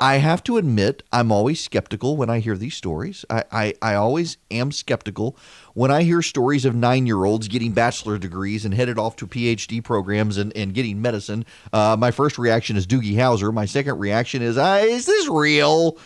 I 0.00 0.16
have 0.16 0.42
to 0.44 0.56
admit, 0.56 1.02
I'm 1.12 1.30
always 1.30 1.60
skeptical 1.62 2.16
when 2.16 2.28
I 2.28 2.40
hear 2.40 2.56
these 2.56 2.74
stories. 2.74 3.24
I, 3.30 3.44
I, 3.52 3.74
I 3.80 3.94
always 3.94 4.36
am 4.50 4.72
skeptical 4.72 5.36
when 5.74 5.90
I 5.90 6.02
hear 6.02 6.20
stories 6.20 6.64
of 6.64 6.74
nine 6.74 7.06
year 7.06 7.24
olds 7.24 7.48
getting 7.48 7.72
bachelor 7.72 8.18
degrees 8.18 8.64
and 8.64 8.74
headed 8.74 8.98
off 8.98 9.16
to 9.16 9.26
PhD 9.26 9.82
programs 9.82 10.36
and, 10.36 10.54
and 10.56 10.74
getting 10.74 11.00
medicine. 11.00 11.46
Uh, 11.72 11.96
my 11.98 12.10
first 12.10 12.38
reaction 12.38 12.76
is 12.76 12.86
Doogie 12.86 13.14
Howser. 13.14 13.52
My 13.52 13.66
second 13.66 13.98
reaction 13.98 14.42
is, 14.42 14.58
uh, 14.58 14.82
is 14.84 15.06
this 15.06 15.28
real? 15.28 15.96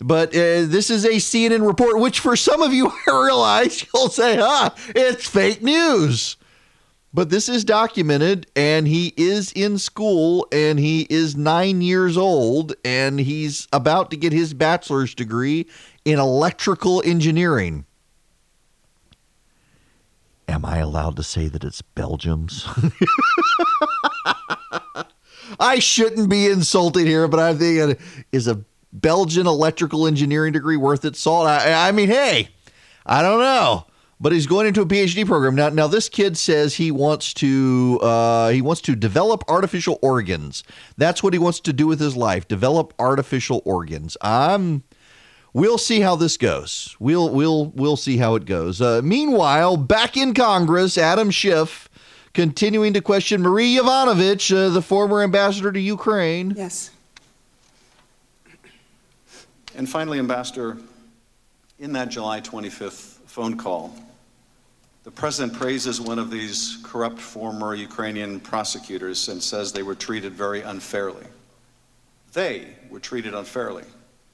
But 0.00 0.30
uh, 0.30 0.66
this 0.66 0.90
is 0.90 1.04
a 1.04 1.12
CNN 1.12 1.66
report, 1.66 2.00
which 2.00 2.18
for 2.18 2.34
some 2.34 2.60
of 2.60 2.72
you, 2.72 2.88
I 3.06 3.24
realize 3.24 3.86
you'll 3.94 4.08
say, 4.08 4.36
huh, 4.36 4.70
it's 4.88 5.28
fake 5.28 5.62
news. 5.62 6.36
But 7.14 7.28
this 7.28 7.48
is 7.48 7.62
documented, 7.64 8.46
and 8.56 8.88
he 8.88 9.12
is 9.18 9.52
in 9.52 9.76
school, 9.78 10.46
and 10.50 10.78
he 10.78 11.06
is 11.10 11.36
nine 11.36 11.82
years 11.82 12.16
old, 12.16 12.74
and 12.84 13.20
he's 13.20 13.68
about 13.72 14.10
to 14.10 14.16
get 14.16 14.32
his 14.32 14.54
bachelor's 14.54 15.14
degree 15.14 15.66
in 16.06 16.18
electrical 16.18 17.02
engineering. 17.04 17.84
Am 20.48 20.64
I 20.64 20.78
allowed 20.78 21.16
to 21.16 21.22
say 21.22 21.48
that 21.48 21.64
it's 21.64 21.82
Belgium's? 21.82 22.66
I 25.60 25.78
shouldn't 25.80 26.30
be 26.30 26.46
insulted 26.46 27.06
here, 27.06 27.28
but 27.28 27.40
I 27.40 27.54
think 27.54 28.00
is 28.32 28.48
a 28.48 28.64
Belgian 28.92 29.46
electrical 29.46 30.06
engineering 30.06 30.52
degree 30.52 30.76
worth 30.76 31.04
its 31.04 31.20
salt? 31.20 31.46
I, 31.46 31.88
I 31.88 31.92
mean, 31.92 32.08
hey, 32.08 32.48
I 33.04 33.22
don't 33.22 33.38
know. 33.38 33.86
But 34.22 34.30
he's 34.30 34.46
going 34.46 34.68
into 34.68 34.80
a 34.80 34.86
PhD 34.86 35.26
program 35.26 35.56
now. 35.56 35.68
Now 35.68 35.88
this 35.88 36.08
kid 36.08 36.38
says 36.38 36.76
he 36.76 36.92
wants 36.92 37.34
to 37.34 37.98
uh, 38.00 38.50
he 38.50 38.62
wants 38.62 38.80
to 38.82 38.94
develop 38.94 39.42
artificial 39.48 39.98
organs. 40.00 40.62
That's 40.96 41.22
what 41.24 41.32
he 41.32 41.40
wants 41.40 41.58
to 41.60 41.72
do 41.72 41.88
with 41.88 41.98
his 41.98 42.16
life. 42.16 42.46
Develop 42.46 42.94
artificial 42.98 43.60
organs. 43.66 44.16
I'm. 44.22 44.84
We'll 45.54 45.76
see 45.76 46.00
how 46.00 46.16
this 46.16 46.38
goes. 46.38 46.96
We'll 47.00 47.28
we'll 47.28 47.66
we'll 47.74 47.96
see 47.96 48.16
how 48.16 48.36
it 48.36 48.46
goes. 48.46 48.80
Uh, 48.80 49.02
meanwhile, 49.02 49.76
back 49.76 50.16
in 50.16 50.32
Congress, 50.32 50.96
Adam 50.96 51.30
Schiff 51.30 51.90
continuing 52.32 52.94
to 52.94 53.02
question 53.02 53.42
Marie 53.42 53.76
Yovanovitch, 53.76 54.54
uh, 54.56 54.70
the 54.70 54.80
former 54.80 55.22
ambassador 55.22 55.72
to 55.72 55.80
Ukraine. 55.80 56.54
Yes. 56.56 56.90
And 59.74 59.88
finally, 59.88 60.18
Ambassador, 60.18 60.78
in 61.78 61.92
that 61.94 62.10
July 62.10 62.40
25th 62.40 63.18
phone 63.26 63.56
call, 63.56 63.94
the 65.04 65.10
president 65.10 65.58
praises 65.58 66.00
one 66.00 66.18
of 66.18 66.30
these 66.30 66.78
corrupt 66.84 67.20
former 67.20 67.74
Ukrainian 67.74 68.38
prosecutors 68.38 69.28
and 69.28 69.42
says 69.42 69.72
they 69.72 69.82
were 69.82 69.96
treated 69.96 70.32
very 70.32 70.60
unfairly. 70.60 71.26
They 72.32 72.68
were 72.88 73.00
treated 73.00 73.34
unfairly. 73.34 73.84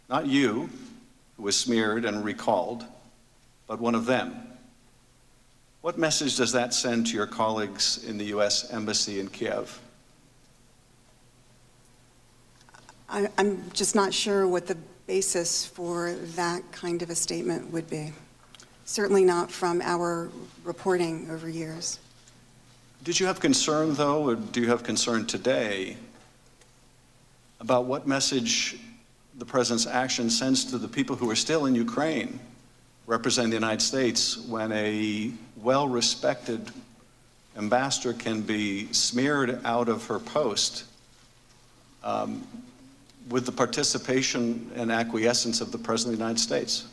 Not 0.09 0.27
you, 0.27 0.69
who 1.37 1.43
was 1.43 1.57
smeared 1.57 2.05
and 2.05 2.25
recalled, 2.25 2.85
but 3.67 3.81
one 3.81 3.95
of 3.95 4.07
them. 4.07 4.35
What 5.81 5.97
message 5.97 6.37
does 6.37 6.53
that 6.53 6.75
send 6.75 7.07
to 7.09 7.15
your 7.15 7.27
colleagues 7.27 8.05
in 8.05 8.19
the 8.19 8.27
U.S. 8.27 8.71
Embassy 8.71 9.21
in 9.21 9.29
Kiev? 9.29 9.81
I, 13.09 13.29
am 13.39 13.63
just 13.73 13.95
not 13.95 14.13
sure 14.13 14.47
what 14.47 14.67
the 14.67 14.77
basis 15.07 15.65
for 15.65 16.13
that 16.35 16.63
kind 16.73 17.01
of 17.01 17.09
a 17.09 17.15
statement 17.15 17.73
would 17.73 17.89
be. 17.89 18.13
Certainly 18.89 19.27
not 19.27 19.53
from 19.53 19.83
our 19.83 20.31
reporting 20.65 21.31
over 21.31 21.47
years. 21.47 21.99
Did 23.05 23.21
you 23.21 23.27
have 23.27 23.39
concern, 23.39 23.93
though, 23.93 24.31
or 24.31 24.35
do 24.35 24.63
you 24.63 24.69
have 24.69 24.83
concern 24.83 25.27
today 25.27 25.99
about 27.61 27.85
what 27.85 28.07
message 28.07 28.79
the 29.37 29.45
president's 29.45 29.87
action 29.87 30.31
sends 30.31 30.65
to 30.71 30.79
the 30.79 30.89
people 30.89 31.17
who 31.17 31.31
are 31.31 31.37
still 31.37 31.67
in 31.67 31.75
Ukraine 31.75 32.41
representing 33.07 33.51
the 33.51 33.57
United 33.57 33.83
States 33.83 34.39
when 34.39 34.73
a 34.73 35.33
well 35.59 35.87
respected 35.87 36.71
ambassador 37.59 38.15
can 38.15 38.41
be 38.41 38.91
smeared 38.95 39.61
out 39.67 39.91
of 39.91 40.07
her 40.07 40.19
post 40.19 40.85
um, 42.03 42.43
with 43.29 43.45
the 43.45 43.53
participation 43.53 44.71
and 44.77 44.91
acquiescence 44.91 45.61
of 45.61 45.73
the 45.73 45.79
President 45.79 46.15
of 46.15 46.19
the 46.21 46.25
United 46.25 46.41
States? 46.41 46.87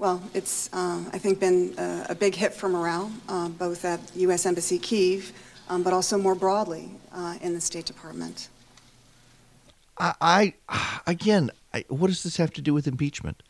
Well, 0.00 0.22
it's, 0.32 0.70
uh, 0.72 1.04
I 1.12 1.18
think, 1.18 1.40
been 1.40 1.74
a, 1.76 2.06
a, 2.08 2.14
big 2.14 2.34
hit 2.34 2.54
for 2.54 2.70
morale, 2.70 3.12
uh, 3.28 3.50
both 3.50 3.84
at 3.84 4.00
U.S. 4.16 4.46
Embassy 4.46 4.78
Kiev, 4.78 5.30
um, 5.68 5.82
but 5.82 5.92
also 5.92 6.16
more 6.16 6.34
broadly 6.34 6.88
uh, 7.12 7.36
in 7.42 7.52
the 7.52 7.60
State 7.60 7.84
Department. 7.84 8.48
I, 9.98 10.14
I 10.22 10.54
again, 11.06 11.50
I, 11.74 11.84
what 11.88 12.06
does 12.06 12.22
this 12.22 12.38
have 12.38 12.50
to 12.54 12.62
do 12.62 12.72
with 12.72 12.86
impeachment? 12.86 13.42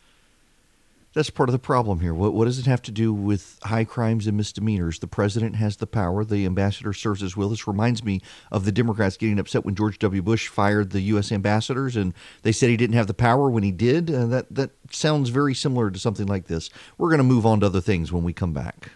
That's 1.12 1.30
part 1.30 1.48
of 1.48 1.52
the 1.52 1.58
problem 1.58 2.00
here. 2.00 2.14
What, 2.14 2.34
what, 2.34 2.44
does 2.44 2.60
it 2.60 2.66
have 2.66 2.82
to 2.82 2.92
do 2.92 3.12
with 3.12 3.58
high 3.64 3.84
crimes 3.84 4.28
and 4.28 4.36
misdemeanors? 4.36 5.00
The 5.00 5.08
president 5.08 5.56
has 5.56 5.76
the 5.76 5.86
power. 5.86 6.24
The 6.24 6.46
ambassador 6.46 6.92
serves 6.92 7.20
as 7.20 7.36
will. 7.36 7.48
This 7.48 7.66
reminds 7.66 8.04
me 8.04 8.20
of 8.52 8.64
the 8.64 8.70
Democrats 8.70 9.16
getting 9.16 9.40
upset 9.40 9.64
when 9.64 9.74
George 9.74 9.98
W. 9.98 10.22
Bush 10.22 10.46
fired 10.46 10.90
the 10.90 11.00
U.S. 11.00 11.32
ambassadors, 11.32 11.96
and 11.96 12.14
they 12.42 12.52
said 12.52 12.70
he 12.70 12.76
didn't 12.76 12.94
have 12.94 13.08
the 13.08 13.14
power 13.14 13.50
when 13.50 13.64
he 13.64 13.72
did. 13.72 14.08
Uh, 14.08 14.26
that 14.26 14.54
that 14.54 14.70
sounds 14.92 15.30
very 15.30 15.54
similar 15.54 15.90
to 15.90 15.98
something 15.98 16.26
like 16.26 16.46
this. 16.46 16.70
We're 16.96 17.08
going 17.10 17.18
to 17.18 17.24
move 17.24 17.44
on 17.44 17.58
to 17.60 17.66
other 17.66 17.80
things 17.80 18.12
when 18.12 18.22
we 18.22 18.32
come 18.32 18.52
back. 18.52 18.92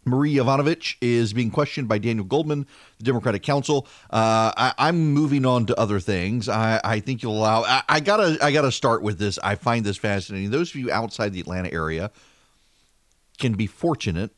Marie 0.04 0.34
Yovanovitch 0.34 0.96
is 1.00 1.32
being 1.32 1.52
questioned 1.52 1.88
by 1.88 2.00
Daniel 2.00 2.26
Goldman, 2.26 2.66
the 2.98 3.04
Democratic 3.04 3.44
counsel. 3.44 3.88
Uh, 4.10 4.52
I, 4.58 4.90
am 4.90 5.14
moving 5.14 5.46
on 5.46 5.68
to 5.68 5.80
other 5.80 6.00
things. 6.00 6.50
I, 6.50 6.82
I 6.84 7.02
think 7.02 7.22
you'll 7.22 7.38
allow. 7.38 7.66
I, 7.66 7.84
I, 7.88 8.00
gotta. 8.00 8.40
I 8.42 8.52
gotta 8.52 8.72
start 8.72 9.04
with 9.04 9.20
this. 9.20 9.38
I 9.44 9.54
find 9.54 9.86
this 9.86 9.98
fascinating. 9.98 10.50
Those 10.50 10.72
of 10.72 10.78
you 10.78 10.92
outside 10.92 11.34
the 11.34 11.40
Atlanta 11.40 11.72
area 11.72 12.10
can 13.38 13.54
be 13.54 13.68
fortunate 13.68 14.32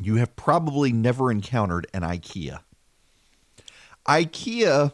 you 0.00 0.16
have 0.16 0.36
probably 0.36 0.92
never 0.92 1.30
encountered 1.30 1.86
an 1.92 2.02
IKEA. 2.02 2.60
IKEA 4.06 4.92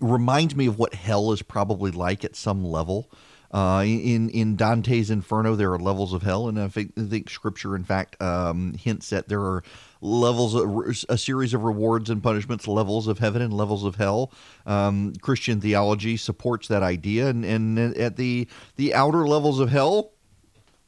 reminds 0.00 0.54
me 0.54 0.66
of 0.66 0.78
what 0.78 0.94
hell 0.94 1.32
is 1.32 1.42
probably 1.42 1.90
like 1.90 2.24
at 2.24 2.36
some 2.36 2.64
level. 2.64 3.10
Uh, 3.52 3.82
in 3.84 4.30
in 4.30 4.54
Dante's 4.54 5.10
Inferno, 5.10 5.56
there 5.56 5.72
are 5.72 5.78
levels 5.78 6.12
of 6.12 6.22
hell, 6.22 6.46
and 6.46 6.60
I 6.60 6.68
think, 6.68 6.92
I 6.96 7.02
think 7.02 7.28
Scripture, 7.28 7.74
in 7.74 7.82
fact, 7.82 8.20
um, 8.22 8.74
hints 8.74 9.10
that 9.10 9.26
there 9.26 9.40
are 9.40 9.64
levels, 10.00 10.54
of, 10.54 11.04
a 11.08 11.18
series 11.18 11.52
of 11.52 11.64
rewards 11.64 12.10
and 12.10 12.22
punishments, 12.22 12.68
levels 12.68 13.08
of 13.08 13.18
heaven 13.18 13.42
and 13.42 13.52
levels 13.52 13.84
of 13.84 13.96
hell. 13.96 14.30
Um, 14.66 15.14
Christian 15.20 15.60
theology 15.60 16.16
supports 16.16 16.68
that 16.68 16.84
idea, 16.84 17.26
and, 17.26 17.44
and 17.44 17.78
at 17.96 18.16
the 18.16 18.46
the 18.76 18.94
outer 18.94 19.26
levels 19.26 19.58
of 19.58 19.68
hell, 19.68 20.12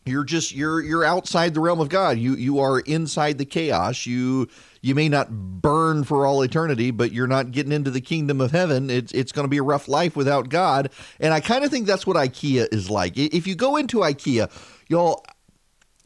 you're 0.05 0.25
just 0.25 0.53
you're 0.53 0.81
you're 0.81 1.05
outside 1.05 1.55
the 1.55 1.61
realm 1.61 1.81
of 1.81 1.89
God. 1.89 2.19
You 2.19 2.35
you 2.35 2.59
are 2.59 2.81
inside 2.81 3.39
the 3.39 3.45
chaos. 3.45 4.05
You 4.05 4.49
you 4.81 4.95
may 4.97 5.09
not 5.09 5.31
burn 5.31 6.03
for 6.03 6.27
all 6.27 6.43
eternity, 6.43 6.91
but 6.91 7.13
you're 7.13 7.29
not 7.29 7.53
getting 7.53 7.73
into 7.73 7.91
the 7.91 8.01
kingdom 8.01 8.41
of 8.41 8.51
heaven. 8.51 8.91
It's 8.91 9.13
it's 9.13 9.31
going 9.31 9.45
to 9.45 9.51
be 9.51 9.59
a 9.59 9.63
rough 9.63 9.87
life 9.87 10.17
without 10.17 10.49
God. 10.49 10.91
And 11.21 11.33
I 11.33 11.41
kind 11.41 11.65
of 11.65 11.71
think 11.71 11.87
that's 11.87 12.07
what 12.07 12.17
IKEA 12.17 12.73
is 12.73 12.91
like. 12.91 13.17
If 13.17 13.47
you 13.47 13.55
go 13.55 13.77
into 13.77 13.99
IKEA, 13.99 14.51
y'all, 14.89 15.25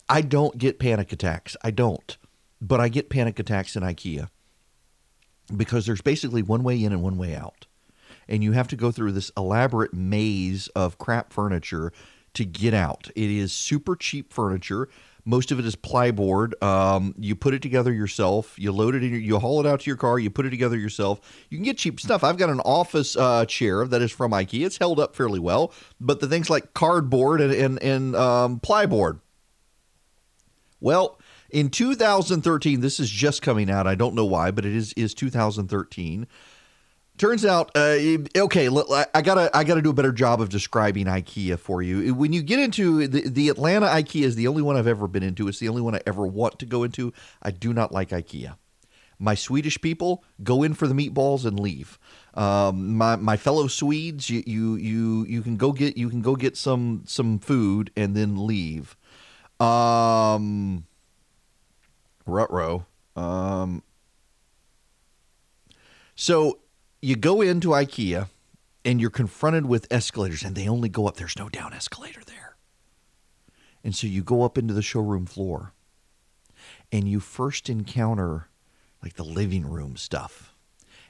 I 0.09 0.21
don't 0.21 0.59
get 0.59 0.79
panic 0.79 1.11
attacks. 1.13 1.57
I 1.63 1.71
don't, 1.71 2.19
but 2.61 2.81
I 2.81 2.89
get 2.89 3.09
panic 3.09 3.39
attacks 3.39 3.77
in 3.77 3.83
IKEA 3.83 4.29
because 5.57 5.87
there's 5.87 6.03
basically 6.03 6.43
one 6.43 6.63
way 6.63 6.83
in 6.83 6.93
and 6.93 7.03
one 7.03 7.17
way 7.17 7.35
out, 7.35 7.67
and 8.29 8.45
you 8.45 8.53
have 8.53 8.69
to 8.69 8.77
go 8.77 8.93
through 8.93 9.13
this 9.13 9.31
elaborate 9.39 9.95
maze 9.95 10.69
of 10.69 10.99
crap 10.99 11.33
furniture 11.33 11.95
to 12.37 12.45
get 12.45 12.75
out. 12.75 13.11
It 13.17 13.31
is 13.31 13.53
super 13.53 13.97
cheap 13.97 14.33
furniture, 14.33 14.89
Most 15.25 15.51
of 15.51 15.59
it 15.59 15.67
is 15.67 15.75
plyboard. 15.75 16.63
Um, 16.63 17.15
you 17.19 17.35
put 17.35 17.53
it 17.53 17.61
together 17.61 17.93
yourself. 17.93 18.57
You 18.59 18.71
load 18.71 18.95
it 18.95 19.03
in. 19.03 19.11
Your, 19.11 19.19
you 19.19 19.39
haul 19.41 19.59
it 19.59 19.67
out 19.67 19.81
to 19.81 19.91
your 19.91 19.97
car. 19.97 20.21
You 20.21 20.31
put 20.31 20.47
it 20.47 20.51
together 20.51 20.79
yourself. 20.79 21.21
You 21.51 21.59
can 21.59 21.65
get 21.65 21.79
cheap 21.79 21.99
stuff. 21.99 22.23
I've 22.23 22.37
got 22.37 22.49
an 22.49 22.61
office 22.61 23.17
uh, 23.17 23.45
chair 23.47 23.87
that 23.87 24.01
is 24.03 24.13
from 24.13 24.31
IKEA. 24.31 24.65
It's 24.65 24.79
held 24.79 25.01
up 25.01 25.17
fairly 25.17 25.41
well, 25.41 25.73
but 26.01 26.21
the 26.21 26.29
things 26.29 26.49
like 26.49 26.75
cardboard 26.75 27.41
and 27.41 27.53
and, 27.53 27.83
and 27.83 28.15
um, 28.15 28.61
plyboard. 28.61 29.21
Well, 30.81 31.19
in 31.51 31.71
2013, 31.71 32.81
this 32.81 33.01
is 33.01 33.11
just 33.11 33.43
coming 33.43 33.71
out. 33.71 33.87
I 33.87 33.95
don't 33.95 34.15
know 34.15 34.27
why, 34.27 34.51
but 34.51 34.65
it 34.65 34.77
is 34.77 34.93
is 34.93 35.15
2013. 35.15 36.27
Turns 37.19 37.47
out, 37.47 37.71
uh, 37.75 37.97
okay, 38.37 38.69
I 38.69 39.23
gotta 39.23 39.51
I 39.57 39.65
gotta 39.65 39.81
do 39.81 39.89
a 39.89 39.95
better 39.95 40.13
job 40.13 40.43
of 40.43 40.51
describing 40.51 41.07
IKEA 41.07 41.59
for 41.59 41.81
you. 41.81 42.15
When 42.15 42.35
you 42.35 42.43
get 42.43 42.59
into 42.59 43.07
the, 43.07 43.27
the 43.27 43.49
Atlanta 43.49 43.87
IKEA 43.87 44.25
is 44.25 44.37
the 44.37 44.47
only 44.49 44.61
one 44.61 44.77
I've 44.77 44.87
ever 44.87 45.09
been 45.09 45.23
into. 45.23 45.49
It's 45.49 45.59
the 45.59 45.69
only 45.71 45.81
one 45.81 45.95
I 45.95 46.01
ever 46.07 46.27
want 46.27 46.59
to 46.59 46.67
go 46.67 46.83
into. 46.83 47.15
I 47.43 47.53
do 47.53 47.73
not 47.73 47.91
like 47.91 48.11
IKEA. 48.11 48.57
My 49.19 49.35
Swedish 49.35 49.81
people 49.81 50.25
go 50.43 50.63
in 50.63 50.75
for 50.75 50.87
the 50.87 50.93
meatballs 50.93 51.47
and 51.47 51.59
leave. 51.59 51.99
Um, 52.35 52.95
my 52.97 53.17
my 53.17 53.39
fellow 53.39 53.67
Swedes, 53.67 54.29
you, 54.29 54.43
you 54.47 54.75
you 54.75 55.25
you 55.27 55.41
can 55.41 55.57
go 55.57 55.73
get 55.73 55.97
you 55.97 56.11
can 56.11 56.21
go 56.21 56.37
get 56.37 56.55
some 56.55 57.05
some 57.07 57.39
food 57.39 57.91
and 57.97 58.15
then 58.15 58.47
leave. 58.47 58.95
Um, 59.59 60.85
Rutro. 62.27 62.85
Um, 63.17 63.83
so 66.15 66.59
you 67.07 67.15
go 67.15 67.41
into 67.41 67.69
IKEA 67.69 68.29
and 68.85 69.01
you're 69.01 69.11
confronted 69.11 69.65
with 69.65 69.87
escalators, 69.93 70.43
and 70.43 70.57
they 70.57 70.67
only 70.67 70.89
go 70.89 71.07
up. 71.07 71.15
There's 71.15 71.39
no 71.39 71.49
down 71.49 71.73
escalator 71.73 72.23
there. 72.27 72.57
And 73.85 73.95
so 73.95 74.09
you 74.09 74.25
go 74.25 74.43
up 74.43 74.59
into 74.59 74.75
the 74.75 74.83
showroom 74.83 75.25
floor 75.25 75.73
and 76.91 77.07
you 77.07 77.21
first 77.21 77.71
encounter 77.71 78.49
like 79.05 79.15
the 79.15 79.23
living 79.23 79.65
room 79.65 79.97
stuff 79.97 80.56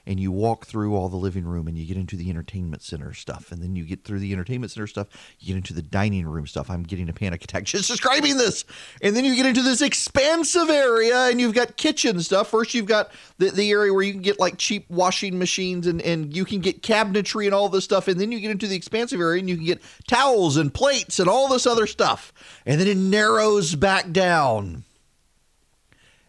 and 0.07 0.21
you 0.21 0.31
walk 0.31 0.67
through 0.67 0.95
all 0.95 1.09
the 1.09 1.17
living 1.17 1.45
room 1.45 1.67
and 1.67 1.77
you 1.77 1.85
get 1.85 1.97
into 1.97 2.17
the 2.17 2.31
entertainment 2.31 2.83
center 2.83 3.13
stuff. 3.13 3.51
And 3.51 3.61
then 3.61 3.75
you 3.75 3.85
get 3.85 4.05
through 4.05 4.21
the 4.21 4.33
entertainment 4.33 4.71
center 4.71 4.87
stuff 4.87 5.09
you 5.41 5.49
get 5.49 5.57
into 5.57 5.75
the 5.75 5.83
dining 5.83 6.27
room 6.27 6.47
stuff. 6.47 6.71
I'm 6.71 6.85
getting 6.85 7.09
a 7.09 7.13
panic 7.13 7.43
attack 7.43 7.65
just 7.65 7.89
describing 7.89 8.37
this. 8.37 8.65
And 9.03 9.17
then 9.17 9.25
you 9.25 9.35
get 9.35 9.47
into 9.47 9.63
this 9.63 9.83
expansive 9.83 10.71
area 10.71 11.29
and 11.29 11.41
you've 11.41 11.55
got 11.55 11.77
kitchen 11.77 12.21
stuff. 12.21 12.49
First 12.49 12.75
you've 12.75 12.87
got 12.87 13.11
the, 13.39 13.51
the 13.51 13.71
area 13.71 13.93
where 13.93 14.03
you 14.03 14.13
can 14.13 14.23
get 14.23 14.39
like 14.39 14.59
cheap 14.59 14.89
washing 14.89 15.39
machines 15.39 15.87
and, 15.87 16.01
and 16.03 16.35
you 16.35 16.45
can 16.45 16.61
get 16.61 16.83
cabinetry 16.83 17.47
and 17.47 17.55
all 17.55 17.69
this 17.69 17.85
stuff. 17.85 18.07
And 18.07 18.21
then 18.21 18.31
you 18.31 18.41
get 18.41 18.51
into 18.51 18.69
the 18.69 18.77
expansive 18.77 19.21
area 19.21 19.41
and 19.41 19.49
you 19.49 19.57
can 19.57 19.67
get 19.67 19.83
towels 20.07 20.57
and 20.57 20.73
plates 20.73 21.19
and 21.19 21.29
all 21.29 21.49
this 21.49 21.67
other 21.67 21.87
stuff. 21.87 22.33
And 22.65 22.81
then 22.81 22.87
it 22.87 22.97
narrows 22.97 23.75
back 23.75 24.13
down. 24.13 24.85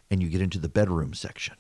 And 0.09 0.23
you 0.23 0.30
get 0.30 0.41
into 0.41 0.57
the 0.57 0.69
bedroom 0.69 1.13
section 1.13 1.55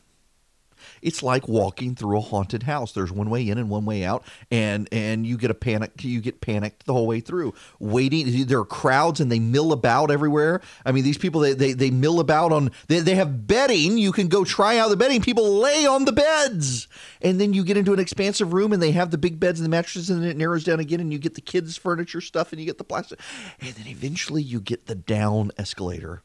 it's 1.01 1.23
like 1.23 1.47
walking 1.47 1.95
through 1.95 2.17
a 2.17 2.21
haunted 2.21 2.63
house. 2.63 2.91
There's 2.91 3.11
one 3.11 3.29
way 3.29 3.47
in 3.47 3.57
and 3.57 3.69
one 3.69 3.85
way 3.85 4.03
out, 4.03 4.23
and 4.51 4.87
and 4.91 5.25
you 5.25 5.37
get 5.37 5.51
a 5.51 5.55
panic. 5.55 6.03
You 6.03 6.21
get 6.21 6.41
panicked 6.41 6.85
the 6.85 6.93
whole 6.93 7.07
way 7.07 7.19
through. 7.19 7.53
Waiting, 7.79 8.45
there 8.45 8.59
are 8.59 8.65
crowds 8.65 9.19
and 9.19 9.31
they 9.31 9.39
mill 9.39 9.71
about 9.71 10.11
everywhere. 10.11 10.61
I 10.85 10.91
mean, 10.91 11.03
these 11.03 11.17
people 11.17 11.41
they 11.41 11.53
they, 11.53 11.73
they 11.73 11.91
mill 11.91 12.19
about 12.19 12.51
on. 12.51 12.71
They, 12.87 12.99
they 12.99 13.15
have 13.15 13.47
bedding. 13.47 13.97
You 13.97 14.11
can 14.11 14.27
go 14.27 14.43
try 14.43 14.77
out 14.77 14.89
the 14.89 14.97
bedding. 14.97 15.21
People 15.21 15.59
lay 15.59 15.85
on 15.85 16.05
the 16.05 16.11
beds, 16.11 16.87
and 17.21 17.39
then 17.39 17.53
you 17.53 17.63
get 17.63 17.77
into 17.77 17.93
an 17.93 17.99
expansive 17.99 18.53
room 18.53 18.73
and 18.73 18.81
they 18.81 18.91
have 18.91 19.11
the 19.11 19.17
big 19.17 19.39
beds 19.39 19.59
and 19.59 19.65
the 19.65 19.69
mattresses, 19.69 20.09
and 20.09 20.25
it 20.25 20.37
narrows 20.37 20.63
down 20.63 20.79
again, 20.79 20.99
and 20.99 21.11
you 21.11 21.19
get 21.19 21.35
the 21.35 21.41
kids' 21.41 21.77
furniture 21.77 22.21
stuff, 22.21 22.51
and 22.51 22.59
you 22.59 22.65
get 22.65 22.77
the 22.77 22.83
plastic, 22.83 23.19
and 23.59 23.73
then 23.75 23.87
eventually 23.87 24.41
you 24.41 24.59
get 24.59 24.87
the 24.87 24.95
down 24.95 25.51
escalator 25.57 26.23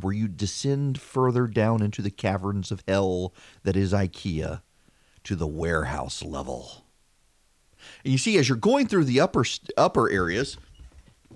where 0.00 0.12
you 0.12 0.28
descend 0.28 1.00
further 1.00 1.46
down 1.46 1.82
into 1.82 2.02
the 2.02 2.10
caverns 2.10 2.70
of 2.70 2.82
hell 2.86 3.32
that 3.62 3.76
is 3.76 3.92
IKEA 3.92 4.62
to 5.24 5.36
the 5.36 5.46
warehouse 5.46 6.22
level. 6.22 6.84
And 8.04 8.12
you 8.12 8.18
see, 8.18 8.38
as 8.38 8.48
you're 8.48 8.58
going 8.58 8.86
through 8.86 9.04
the 9.04 9.20
upper 9.20 9.44
upper 9.76 10.10
areas, 10.10 10.56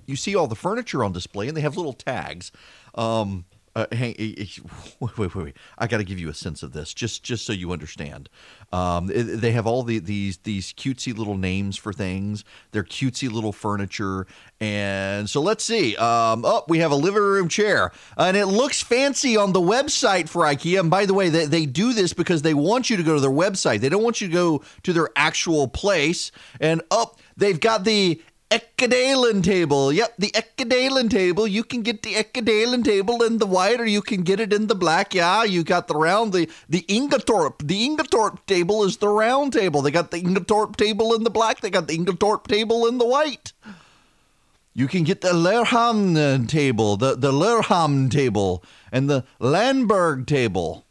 you 0.06 0.16
see 0.16 0.34
all 0.34 0.46
the 0.46 0.54
furniture 0.54 1.04
on 1.04 1.12
display, 1.12 1.48
and 1.48 1.56
they 1.56 1.60
have 1.60 1.76
little 1.76 1.92
tags. 1.92 2.52
Um, 2.94 3.44
uh, 3.76 3.86
hang, 3.92 4.14
wait, 5.00 5.18
wait, 5.18 5.34
wait, 5.34 5.56
I 5.78 5.86
got 5.86 5.98
to 5.98 6.04
give 6.04 6.18
you 6.18 6.28
a 6.28 6.34
sense 6.34 6.62
of 6.62 6.72
this, 6.72 6.92
just 6.92 7.22
just 7.22 7.46
so 7.46 7.52
you 7.52 7.72
understand. 7.72 8.28
Um, 8.72 9.10
they 9.12 9.52
have 9.52 9.66
all 9.66 9.82
the, 9.82 9.98
these 9.98 10.38
these 10.38 10.72
cutesy 10.72 11.16
little 11.16 11.36
names 11.36 11.76
for 11.76 11.92
things. 11.92 12.44
They're 12.72 12.84
cutesy 12.84 13.30
little 13.30 13.52
furniture, 13.52 14.26
and 14.60 15.30
so 15.30 15.40
let's 15.40 15.64
see. 15.64 15.96
Um, 15.96 16.44
oh, 16.44 16.64
we 16.68 16.78
have 16.78 16.90
a 16.90 16.96
living 16.96 17.22
room 17.22 17.48
chair, 17.48 17.92
and 18.16 18.36
it 18.36 18.46
looks 18.46 18.82
fancy 18.82 19.36
on 19.36 19.52
the 19.52 19.60
website 19.60 20.28
for 20.28 20.42
IKEA. 20.42 20.80
And 20.80 20.90
by 20.90 21.06
the 21.06 21.14
way, 21.14 21.28
they, 21.28 21.46
they 21.46 21.66
do 21.66 21.92
this 21.92 22.12
because 22.12 22.42
they 22.42 22.54
want 22.54 22.90
you 22.90 22.96
to 22.96 23.02
go 23.02 23.14
to 23.14 23.20
their 23.20 23.30
website. 23.30 23.80
They 23.80 23.88
don't 23.88 24.02
want 24.02 24.20
you 24.20 24.28
to 24.28 24.34
go 24.34 24.62
to 24.82 24.92
their 24.92 25.08
actual 25.14 25.68
place. 25.68 26.32
And 26.60 26.80
up, 26.90 27.16
oh, 27.16 27.22
they've 27.36 27.60
got 27.60 27.84
the 27.84 28.20
Ekedalen 28.50 29.44
table. 29.44 29.92
Yep, 29.92 30.14
the 30.18 30.32
Ekedalen 30.32 31.08
table. 31.08 31.46
You 31.46 31.62
can 31.62 31.82
get 31.82 32.02
the 32.02 32.14
Ekedalen 32.14 32.84
table 32.84 33.22
in 33.22 33.38
the 33.38 33.46
white 33.46 33.80
or 33.80 33.86
you 33.86 34.02
can 34.02 34.22
get 34.22 34.40
it 34.40 34.52
in 34.52 34.66
the 34.66 34.74
black. 34.74 35.14
Yeah, 35.14 35.44
you 35.44 35.62
got 35.62 35.86
the 35.86 35.94
round, 35.94 36.32
the, 36.32 36.48
the 36.68 36.82
Ingatorp. 36.88 37.66
The 37.66 37.88
Ingatorp 37.88 38.44
table 38.46 38.82
is 38.82 38.96
the 38.96 39.08
round 39.08 39.52
table. 39.52 39.82
They 39.82 39.92
got 39.92 40.10
the 40.10 40.20
Ingatorp 40.20 40.76
table 40.76 41.14
in 41.14 41.22
the 41.22 41.30
black. 41.30 41.60
They 41.60 41.70
got 41.70 41.86
the 41.86 41.96
Ingatorp 41.96 42.48
table 42.48 42.86
in 42.86 42.98
the 42.98 43.06
white. 43.06 43.52
You 44.74 44.88
can 44.88 45.04
get 45.04 45.20
the 45.20 45.32
Lerhamn 45.32 46.16
uh, 46.16 46.46
table, 46.46 46.96
the, 46.96 47.16
the 47.16 47.32
Lerhamn 47.32 48.10
table, 48.10 48.64
and 48.90 49.08
the 49.08 49.24
Landberg 49.40 50.26
table. 50.26 50.86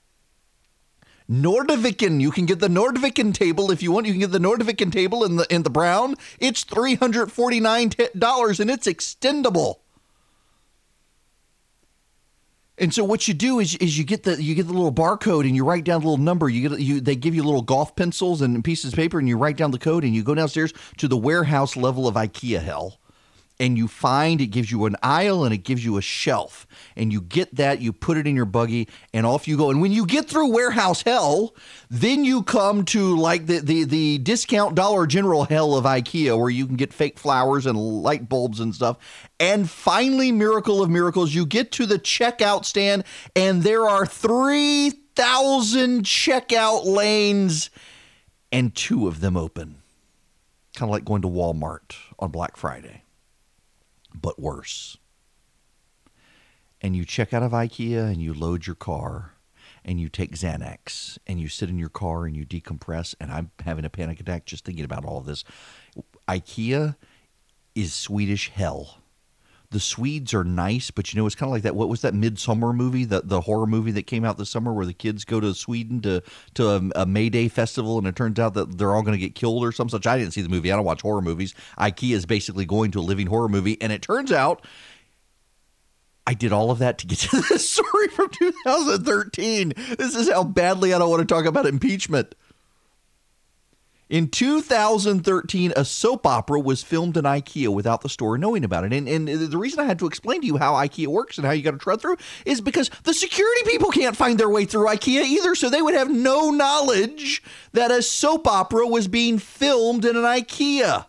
Nordviken. 1.29 2.19
You 2.19 2.31
can 2.31 2.45
get 2.45 2.59
the 2.59 2.67
Nordviken 2.67 3.33
table 3.33 3.71
if 3.71 3.83
you 3.83 3.91
want. 3.91 4.07
You 4.07 4.13
can 4.13 4.21
get 4.21 4.31
the 4.31 4.39
Nordviken 4.39 4.91
table 4.91 5.23
in 5.23 5.35
the 5.35 5.45
in 5.53 5.63
the 5.63 5.69
brown. 5.69 6.15
It's 6.39 6.63
three 6.63 6.95
hundred 6.95 7.31
forty 7.31 7.59
nine 7.59 7.91
dollars 8.17 8.59
and 8.59 8.69
it's 8.69 8.87
extendable. 8.87 9.77
And 12.79 12.93
so 12.93 13.03
what 13.03 13.27
you 13.27 13.33
do 13.33 13.59
is, 13.59 13.75
is 13.75 13.97
you 13.97 14.05
get 14.05 14.23
the 14.23 14.41
you 14.41 14.55
get 14.55 14.65
the 14.65 14.73
little 14.73 14.93
barcode 14.93 15.45
and 15.45 15.55
you 15.55 15.65
write 15.65 15.83
down 15.83 16.01
the 16.01 16.07
little 16.07 16.23
number. 16.23 16.49
You 16.49 16.69
get 16.69 16.79
you 16.79 17.01
they 17.01 17.15
give 17.15 17.35
you 17.35 17.43
little 17.43 17.61
golf 17.61 17.95
pencils 17.95 18.41
and 18.41 18.63
pieces 18.63 18.93
of 18.93 18.97
paper 18.97 19.19
and 19.19 19.27
you 19.27 19.37
write 19.37 19.57
down 19.57 19.71
the 19.71 19.77
code 19.77 20.03
and 20.03 20.15
you 20.15 20.23
go 20.23 20.33
downstairs 20.33 20.73
to 20.97 21.07
the 21.07 21.17
warehouse 21.17 21.75
level 21.75 22.07
of 22.07 22.15
IKEA 22.15 22.61
hell 22.61 22.99
and 23.59 23.77
you 23.77 23.87
find 23.87 24.39
it 24.39 24.47
gives 24.47 24.71
you 24.71 24.85
an 24.85 24.95
aisle 25.03 25.43
and 25.43 25.53
it 25.53 25.59
gives 25.59 25.83
you 25.83 25.97
a 25.97 26.01
shelf. 26.01 26.65
And 26.95 27.11
you 27.11 27.21
get 27.21 27.55
that 27.55 27.81
you 27.81 27.91
put 27.91 28.17
it 28.17 28.25
in 28.25 28.35
your 28.35 28.45
buggy 28.45 28.87
and 29.13 29.25
off 29.25 29.47
you 29.47 29.57
go. 29.57 29.69
And 29.69 29.81
when 29.81 29.91
you 29.91 30.05
get 30.05 30.29
through 30.29 30.51
warehouse 30.51 31.01
hell 31.01 31.53
then 31.89 32.23
you 32.23 32.41
come 32.43 32.85
to 32.85 33.17
like 33.17 33.47
the 33.47 33.59
the, 33.59 33.83
the 33.83 34.17
discount 34.19 34.75
dollar 34.75 35.05
general 35.05 35.43
hell 35.43 35.75
of 35.75 35.83
ikea 35.83 36.39
where 36.39 36.49
you 36.49 36.65
can 36.65 36.77
get 36.77 36.93
fake 36.93 37.19
flowers 37.19 37.65
and 37.65 37.77
light 37.77 38.29
bulbs 38.29 38.59
and 38.59 38.73
stuff. 38.73 38.97
And 39.39 39.69
finally 39.69 40.31
miracle 40.31 40.81
of 40.81 40.89
miracles 40.89 41.33
you 41.33 41.45
get 41.45 41.71
to 41.73 41.85
the 41.85 41.99
checkout 41.99 42.63
stand 42.65 43.03
and 43.35 43.63
there 43.63 43.87
are 43.87 44.05
3000 44.05 46.03
checkout 46.03 46.85
lanes 46.85 47.69
and 48.51 48.73
two 48.73 49.07
of 49.07 49.19
them 49.19 49.35
open. 49.35 49.75
Kind 50.75 50.89
of 50.89 50.93
like 50.93 51.03
going 51.03 51.23
to 51.23 51.27
walmart 51.27 51.95
on 52.19 52.31
black 52.31 52.55
friday 52.55 53.03
but 54.13 54.39
worse. 54.39 54.97
And 56.81 56.95
you 56.95 57.05
check 57.05 57.33
out 57.33 57.43
of 57.43 57.51
IKEA 57.51 58.11
and 58.11 58.21
you 58.21 58.33
load 58.33 58.65
your 58.65 58.75
car 58.75 59.33
and 59.83 59.99
you 59.99 60.09
take 60.09 60.35
Xanax 60.35 61.17
and 61.27 61.39
you 61.39 61.49
sit 61.49 61.69
in 61.69 61.77
your 61.77 61.89
car 61.89 62.25
and 62.25 62.35
you 62.35 62.45
decompress. 62.45 63.15
And 63.19 63.31
I'm 63.31 63.51
having 63.65 63.85
a 63.85 63.89
panic 63.89 64.19
attack 64.19 64.45
just 64.45 64.65
thinking 64.65 64.85
about 64.85 65.05
all 65.05 65.21
this. 65.21 65.43
IKEA 66.27 66.95
is 67.75 67.93
Swedish 67.93 68.49
hell. 68.49 68.98
The 69.71 69.79
Swedes 69.79 70.33
are 70.33 70.43
nice, 70.43 70.89
but 70.89 71.13
you 71.13 71.19
know 71.19 71.27
it's 71.27 71.35
kind 71.35 71.47
of 71.47 71.53
like 71.53 71.61
that. 71.61 71.75
What 71.75 71.89
was 71.89 72.01
that 72.01 72.15
Midsummer 72.15 72.73
movie, 72.73 73.05
the 73.05 73.21
the 73.23 73.41
horror 73.41 73.67
movie 73.67 73.91
that 73.91 74.07
came 74.07 74.25
out 74.25 74.37
this 74.37 74.49
summer, 74.49 74.73
where 74.73 74.85
the 74.85 74.93
kids 74.93 75.25
go 75.25 75.39
to 75.39 75.53
Sweden 75.53 76.01
to 76.01 76.23
to 76.55 76.69
a, 76.69 76.81
a 76.95 77.05
May 77.05 77.29
Day 77.29 77.47
festival, 77.49 77.99
and 77.99 78.07
it 78.07 78.15
turns 78.15 78.39
out 78.39 78.55
that 78.55 78.79
they're 78.79 78.95
all 78.95 79.03
going 79.03 79.17
to 79.17 79.23
get 79.23 79.35
killed 79.35 79.63
or 79.63 79.71
some 79.71 79.87
such. 79.87 80.07
I 80.07 80.17
didn't 80.17 80.33
see 80.33 80.41
the 80.41 80.49
movie. 80.49 80.71
I 80.71 80.75
don't 80.75 80.85
watch 80.85 81.03
horror 81.03 81.21
movies. 81.21 81.53
IKEA 81.77 82.13
is 82.13 82.25
basically 82.25 82.65
going 82.65 82.89
to 82.91 82.99
a 82.99 83.01
living 83.01 83.27
horror 83.27 83.47
movie, 83.47 83.79
and 83.79 83.91
it 83.91 84.01
turns 84.01 84.31
out 84.31 84.65
I 86.25 86.33
did 86.33 86.51
all 86.51 86.71
of 86.71 86.79
that 86.79 86.97
to 86.99 87.07
get 87.07 87.19
to 87.29 87.41
this 87.49 87.69
story 87.69 88.07
from 88.09 88.29
2013. 88.29 89.73
This 89.97 90.15
is 90.15 90.29
how 90.29 90.43
badly 90.43 90.93
I 90.93 90.99
don't 90.99 91.09
want 91.09 91.27
to 91.27 91.31
talk 91.31 91.45
about 91.45 91.67
impeachment. 91.67 92.33
In 94.09 94.27
2013, 94.27 95.73
a 95.75 95.85
soap 95.85 96.25
opera 96.25 96.59
was 96.59 96.81
filmed 96.81 97.15
in 97.15 97.25
IKEA 97.25 97.67
without 97.67 98.01
the 98.01 98.09
store 98.09 98.39
knowing 98.39 98.63
about 98.63 98.83
it. 98.83 98.91
And, 98.91 99.07
and 99.07 99.27
the 99.27 99.57
reason 99.57 99.79
I 99.79 99.83
had 99.83 99.99
to 99.99 100.07
explain 100.07 100.41
to 100.41 100.47
you 100.47 100.57
how 100.57 100.73
IKEA 100.73 101.05
works 101.05 101.37
and 101.37 101.45
how 101.45 101.51
you 101.51 101.61
got 101.61 101.71
to 101.71 101.77
tread 101.77 102.01
through 102.01 102.17
is 102.43 102.59
because 102.59 102.89
the 103.03 103.13
security 103.13 103.61
people 103.65 103.91
can't 103.91 104.17
find 104.17 104.39
their 104.39 104.49
way 104.49 104.65
through 104.65 104.87
IKEA 104.87 105.23
either. 105.23 105.53
So 105.53 105.69
they 105.69 105.83
would 105.83 105.93
have 105.93 106.09
no 106.09 106.49
knowledge 106.49 107.43
that 107.73 107.91
a 107.91 108.01
soap 108.01 108.47
opera 108.47 108.87
was 108.87 109.07
being 109.07 109.37
filmed 109.37 110.03
in 110.05 110.17
an 110.17 110.23
IKEA. 110.23 111.05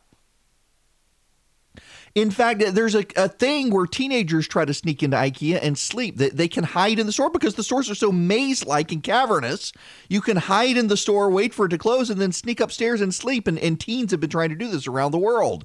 In 2.14 2.30
fact, 2.30 2.62
there's 2.74 2.96
a, 2.96 3.04
a 3.16 3.28
thing 3.28 3.70
where 3.70 3.86
teenagers 3.86 4.48
try 4.48 4.64
to 4.64 4.74
sneak 4.74 5.02
into 5.02 5.16
IKEA 5.16 5.60
and 5.62 5.78
sleep. 5.78 6.16
They, 6.16 6.30
they 6.30 6.48
can 6.48 6.64
hide 6.64 6.98
in 6.98 7.06
the 7.06 7.12
store 7.12 7.30
because 7.30 7.54
the 7.54 7.62
stores 7.62 7.88
are 7.88 7.94
so 7.94 8.10
maze 8.10 8.66
like 8.66 8.90
and 8.90 9.02
cavernous. 9.02 9.72
You 10.08 10.20
can 10.20 10.36
hide 10.36 10.76
in 10.76 10.88
the 10.88 10.96
store, 10.96 11.30
wait 11.30 11.54
for 11.54 11.66
it 11.66 11.70
to 11.70 11.78
close, 11.78 12.10
and 12.10 12.20
then 12.20 12.32
sneak 12.32 12.58
upstairs 12.58 13.00
and 13.00 13.14
sleep. 13.14 13.46
And, 13.46 13.58
and 13.58 13.78
teens 13.78 14.10
have 14.10 14.20
been 14.20 14.30
trying 14.30 14.48
to 14.48 14.56
do 14.56 14.68
this 14.68 14.88
around 14.88 15.12
the 15.12 15.18
world. 15.18 15.64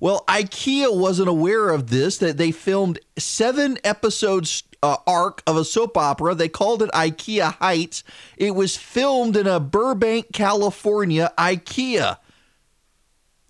Well, 0.00 0.24
IKEA 0.26 0.96
wasn't 0.96 1.28
aware 1.28 1.70
of 1.70 1.90
this, 1.90 2.18
that 2.18 2.36
they 2.36 2.50
filmed 2.50 2.98
seven 3.16 3.78
episodes 3.84 4.64
uh, 4.82 4.96
arc 5.06 5.42
of 5.46 5.56
a 5.56 5.64
soap 5.64 5.96
opera. 5.96 6.34
They 6.34 6.48
called 6.48 6.82
it 6.82 6.90
IKEA 6.90 7.54
Heights. 7.54 8.02
It 8.36 8.54
was 8.56 8.76
filmed 8.76 9.36
in 9.36 9.46
a 9.46 9.60
Burbank, 9.60 10.32
California 10.32 11.32
IKEA. 11.38 12.18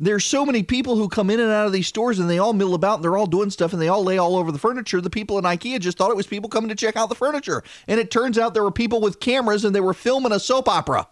There's 0.02 0.24
so 0.24 0.44
many 0.44 0.64
people 0.64 0.96
who 0.96 1.08
come 1.08 1.30
in 1.30 1.38
and 1.38 1.52
out 1.52 1.66
of 1.66 1.72
these 1.72 1.86
stores 1.86 2.18
and 2.18 2.28
they 2.28 2.40
all 2.40 2.52
mill 2.52 2.74
about 2.74 2.96
and 2.96 3.04
they're 3.04 3.16
all 3.16 3.28
doing 3.28 3.50
stuff 3.50 3.72
and 3.72 3.80
they 3.80 3.86
all 3.86 4.02
lay 4.02 4.18
all 4.18 4.34
over 4.34 4.50
the 4.50 4.58
furniture. 4.58 5.00
The 5.00 5.08
people 5.08 5.38
in 5.38 5.44
IKEA 5.44 5.78
just 5.78 5.96
thought 5.96 6.10
it 6.10 6.16
was 6.16 6.26
people 6.26 6.50
coming 6.50 6.70
to 6.70 6.74
check 6.74 6.96
out 6.96 7.08
the 7.08 7.14
furniture. 7.14 7.62
And 7.86 8.00
it 8.00 8.10
turns 8.10 8.36
out 8.36 8.52
there 8.52 8.64
were 8.64 8.72
people 8.72 9.00
with 9.00 9.20
cameras 9.20 9.64
and 9.64 9.72
they 9.72 9.80
were 9.80 9.94
filming 9.94 10.32
a 10.32 10.40
soap 10.40 10.68
opera. 10.68 11.06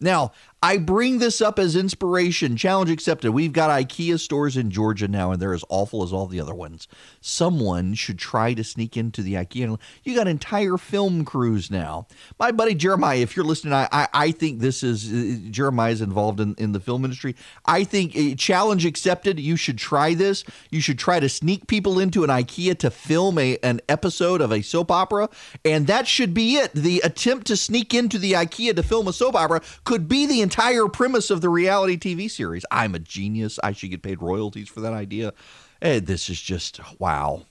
Now, 0.00 0.32
I 0.62 0.76
bring 0.76 1.20
this 1.20 1.40
up 1.40 1.58
as 1.58 1.74
inspiration. 1.74 2.54
Challenge 2.54 2.90
accepted. 2.90 3.32
We've 3.32 3.52
got 3.52 3.70
IKEA 3.70 4.20
stores 4.20 4.58
in 4.58 4.70
Georgia 4.70 5.08
now, 5.08 5.32
and 5.32 5.40
they're 5.40 5.54
as 5.54 5.64
awful 5.70 6.02
as 6.02 6.12
all 6.12 6.26
the 6.26 6.38
other 6.38 6.54
ones. 6.54 6.86
Someone 7.22 7.94
should 7.94 8.18
try 8.18 8.52
to 8.52 8.62
sneak 8.62 8.94
into 8.94 9.22
the 9.22 9.34
IKEA. 9.34 9.78
You 10.04 10.14
got 10.14 10.28
entire 10.28 10.76
film 10.76 11.24
crews 11.24 11.70
now. 11.70 12.06
My 12.38 12.52
buddy 12.52 12.74
Jeremiah, 12.74 13.20
if 13.20 13.36
you're 13.36 13.44
listening, 13.44 13.72
I 13.72 13.88
I, 13.90 14.08
I 14.12 14.30
think 14.32 14.60
this 14.60 14.82
is 14.82 15.10
uh, 15.10 15.48
Jeremiah 15.50 15.92
is 15.92 16.02
involved 16.02 16.40
in, 16.40 16.54
in 16.56 16.72
the 16.72 16.80
film 16.80 17.06
industry. 17.06 17.36
I 17.64 17.84
think 17.84 18.14
uh, 18.14 18.34
challenge 18.34 18.84
accepted. 18.84 19.40
You 19.40 19.56
should 19.56 19.78
try 19.78 20.12
this. 20.12 20.44
You 20.70 20.82
should 20.82 20.98
try 20.98 21.20
to 21.20 21.28
sneak 21.30 21.68
people 21.68 21.98
into 21.98 22.22
an 22.22 22.28
IKEA 22.28 22.78
to 22.80 22.90
film 22.90 23.38
a 23.38 23.56
an 23.62 23.80
episode 23.88 24.42
of 24.42 24.52
a 24.52 24.60
soap 24.60 24.90
opera, 24.90 25.30
and 25.64 25.86
that 25.86 26.06
should 26.06 26.34
be 26.34 26.56
it. 26.56 26.72
The 26.74 27.00
attempt 27.02 27.46
to 27.46 27.56
sneak 27.56 27.94
into 27.94 28.18
the 28.18 28.32
IKEA 28.32 28.76
to 28.76 28.82
film 28.82 29.08
a 29.08 29.14
soap 29.14 29.34
opera 29.34 29.62
could 29.84 30.06
be 30.06 30.26
the 30.26 30.49
entire 30.50 30.88
premise 30.88 31.30
of 31.30 31.42
the 31.42 31.48
reality 31.48 31.96
TV 31.96 32.28
series. 32.28 32.64
I'm 32.72 32.96
a 32.96 32.98
genius. 32.98 33.60
I 33.62 33.70
should 33.70 33.90
get 33.90 34.02
paid 34.02 34.20
royalties 34.20 34.68
for 34.68 34.80
that 34.80 34.92
idea. 34.92 35.32
And 35.80 36.02
eh, 36.02 36.04
this 36.04 36.28
is 36.28 36.40
just 36.40 36.80
wow. 36.98 37.46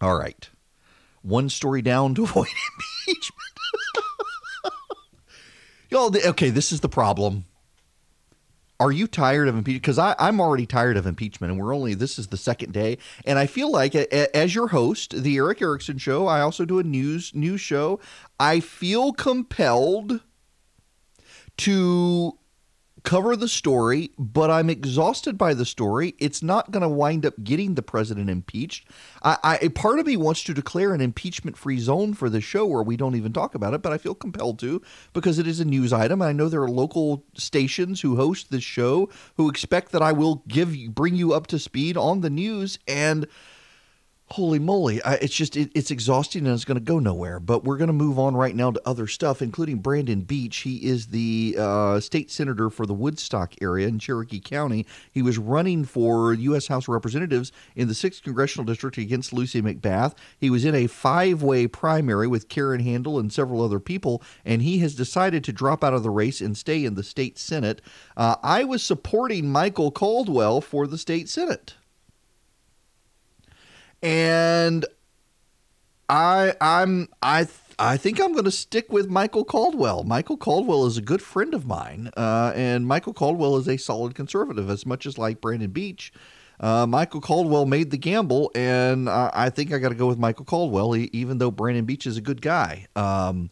All 0.00 0.16
right. 0.16 0.50
One 1.22 1.48
story 1.48 1.82
down 1.82 2.16
to 2.16 2.24
avoid 2.24 2.48
impeachment. 3.06 3.38
Y'all, 5.90 6.12
okay, 6.30 6.50
this 6.50 6.72
is 6.72 6.80
the 6.80 6.88
problem. 6.88 7.44
Are 8.80 8.90
you 8.90 9.06
tired 9.06 9.46
of 9.46 9.54
impeachment? 9.54 9.82
Because 9.82 9.98
I'm 9.98 10.40
already 10.40 10.66
tired 10.66 10.96
of 10.96 11.06
impeachment, 11.06 11.52
and 11.52 11.60
we're 11.60 11.74
only 11.74 11.94
this 11.94 12.18
is 12.18 12.28
the 12.28 12.36
second 12.36 12.72
day, 12.72 12.98
and 13.24 13.38
I 13.38 13.46
feel 13.46 13.70
like 13.70 13.94
as 13.94 14.54
your 14.54 14.68
host, 14.68 15.22
the 15.22 15.36
Erick 15.36 15.62
Erickson 15.62 15.98
Show, 15.98 16.26
I 16.26 16.40
also 16.40 16.64
do 16.64 16.80
a 16.80 16.82
news 16.82 17.32
news 17.34 17.60
show. 17.60 18.00
I 18.40 18.58
feel 18.58 19.12
compelled 19.12 20.20
to 21.60 22.38
cover 23.02 23.36
the 23.36 23.48
story, 23.48 24.10
but 24.18 24.50
I'm 24.50 24.68
exhausted 24.68 25.38
by 25.38 25.54
the 25.54 25.64
story. 25.64 26.14
It's 26.18 26.42
not 26.42 26.70
going 26.70 26.82
to 26.82 26.88
wind 26.88 27.24
up 27.24 27.34
getting 27.42 27.74
the 27.74 27.82
president 27.82 28.28
impeached. 28.28 28.88
I, 29.22 29.36
I 29.42 29.68
part 29.68 29.98
of 29.98 30.06
me 30.06 30.16
wants 30.16 30.42
to 30.44 30.54
declare 30.54 30.94
an 30.94 31.00
impeachment-free 31.00 31.78
zone 31.78 32.14
for 32.14 32.28
the 32.28 32.40
show 32.40 32.66
where 32.66 32.82
we 32.82 32.96
don't 32.96 33.14
even 33.14 33.32
talk 33.32 33.54
about 33.54 33.74
it, 33.74 33.82
but 33.82 33.92
I 33.92 33.98
feel 33.98 34.14
compelled 34.14 34.58
to 34.60 34.82
because 35.12 35.38
it 35.38 35.46
is 35.46 35.60
a 35.60 35.64
news 35.64 35.92
item. 35.92 36.22
I 36.22 36.32
know 36.32 36.48
there 36.48 36.62
are 36.62 36.70
local 36.70 37.24
stations 37.34 38.00
who 38.00 38.16
host 38.16 38.50
this 38.50 38.64
show 38.64 39.08
who 39.36 39.48
expect 39.48 39.92
that 39.92 40.02
I 40.02 40.12
will 40.12 40.42
give 40.48 40.74
bring 40.94 41.14
you 41.14 41.32
up 41.32 41.46
to 41.48 41.58
speed 41.58 41.96
on 41.96 42.20
the 42.20 42.30
news 42.30 42.78
and 42.86 43.26
holy 44.32 44.60
moly 44.60 45.02
I, 45.02 45.14
it's 45.14 45.34
just 45.34 45.56
it, 45.56 45.72
it's 45.74 45.90
exhausting 45.90 46.46
and 46.46 46.54
it's 46.54 46.64
going 46.64 46.76
to 46.76 46.84
go 46.84 47.00
nowhere 47.00 47.40
but 47.40 47.64
we're 47.64 47.76
going 47.76 47.88
to 47.88 47.92
move 47.92 48.16
on 48.16 48.36
right 48.36 48.54
now 48.54 48.70
to 48.70 48.80
other 48.86 49.08
stuff 49.08 49.42
including 49.42 49.78
brandon 49.78 50.20
beach. 50.20 50.58
He 50.58 50.76
is 50.86 51.08
the 51.08 51.56
uh, 51.58 51.98
state 51.98 52.30
senator 52.30 52.70
for 52.70 52.86
the 52.86 52.94
woodstock 52.94 53.54
area 53.60 53.88
in 53.88 53.98
cherokee 53.98 54.38
county. 54.38 54.86
He 55.10 55.20
was 55.20 55.36
running 55.36 55.84
for 55.84 56.32
u.s 56.32 56.68
house 56.68 56.84
of 56.84 56.90
representatives 56.90 57.50
in 57.74 57.88
the 57.88 57.94
6th 57.94 58.22
congressional 58.22 58.64
district 58.64 58.98
against 58.98 59.32
lucy 59.32 59.60
mcbath. 59.60 60.14
He 60.38 60.48
was 60.48 60.64
in 60.64 60.76
a 60.76 60.86
five-way 60.86 61.66
primary 61.66 62.28
with 62.28 62.48
karen 62.48 62.80
handel 62.80 63.18
and 63.18 63.32
several 63.32 63.62
other 63.62 63.80
people 63.80 64.22
and 64.44 64.62
he 64.62 64.78
has 64.78 64.94
decided 64.94 65.42
to 65.44 65.52
drop 65.52 65.82
out 65.82 65.94
of 65.94 66.04
the 66.04 66.10
race 66.10 66.40
and 66.40 66.56
stay 66.56 66.84
in 66.84 66.94
the 66.94 67.02
state 67.02 67.36
senate. 67.36 67.82
Uh, 68.16 68.36
i 68.44 68.62
was 68.62 68.82
supporting 68.84 69.50
michael 69.50 69.90
caldwell 69.90 70.60
for 70.60 70.86
the 70.86 70.98
state 70.98 71.28
senate 71.28 71.74
and 74.02 74.84
I 76.08 76.54
I'm 76.60 77.08
I 77.22 77.46
I 77.78 77.96
think 77.96 78.20
I'm 78.20 78.32
going 78.32 78.44
to 78.44 78.50
stick 78.50 78.92
with 78.92 79.08
Michael 79.08 79.44
Caldwell. 79.44 80.04
Michael 80.04 80.36
Caldwell 80.36 80.84
is 80.86 80.98
a 80.98 81.02
good 81.02 81.22
friend 81.22 81.54
of 81.54 81.66
mine, 81.66 82.10
uh, 82.16 82.52
and 82.54 82.86
Michael 82.86 83.14
Caldwell 83.14 83.56
is 83.56 83.66
a 83.68 83.78
solid 83.78 84.14
conservative, 84.14 84.68
as 84.68 84.84
much 84.84 85.06
as 85.06 85.16
like 85.16 85.40
Brandon 85.40 85.70
Beach. 85.70 86.12
Uh, 86.60 86.86
Michael 86.86 87.22
Caldwell 87.22 87.64
made 87.64 87.90
the 87.90 87.96
gamble, 87.96 88.50
and 88.54 89.08
uh, 89.08 89.30
I 89.32 89.48
think 89.48 89.72
I 89.72 89.78
got 89.78 89.88
to 89.88 89.94
go 89.94 90.06
with 90.06 90.18
Michael 90.18 90.44
Caldwell, 90.44 90.94
even 90.94 91.38
though 91.38 91.50
Brandon 91.50 91.86
Beach 91.86 92.06
is 92.06 92.18
a 92.18 92.20
good 92.20 92.42
guy. 92.42 92.86
Um, 92.94 93.50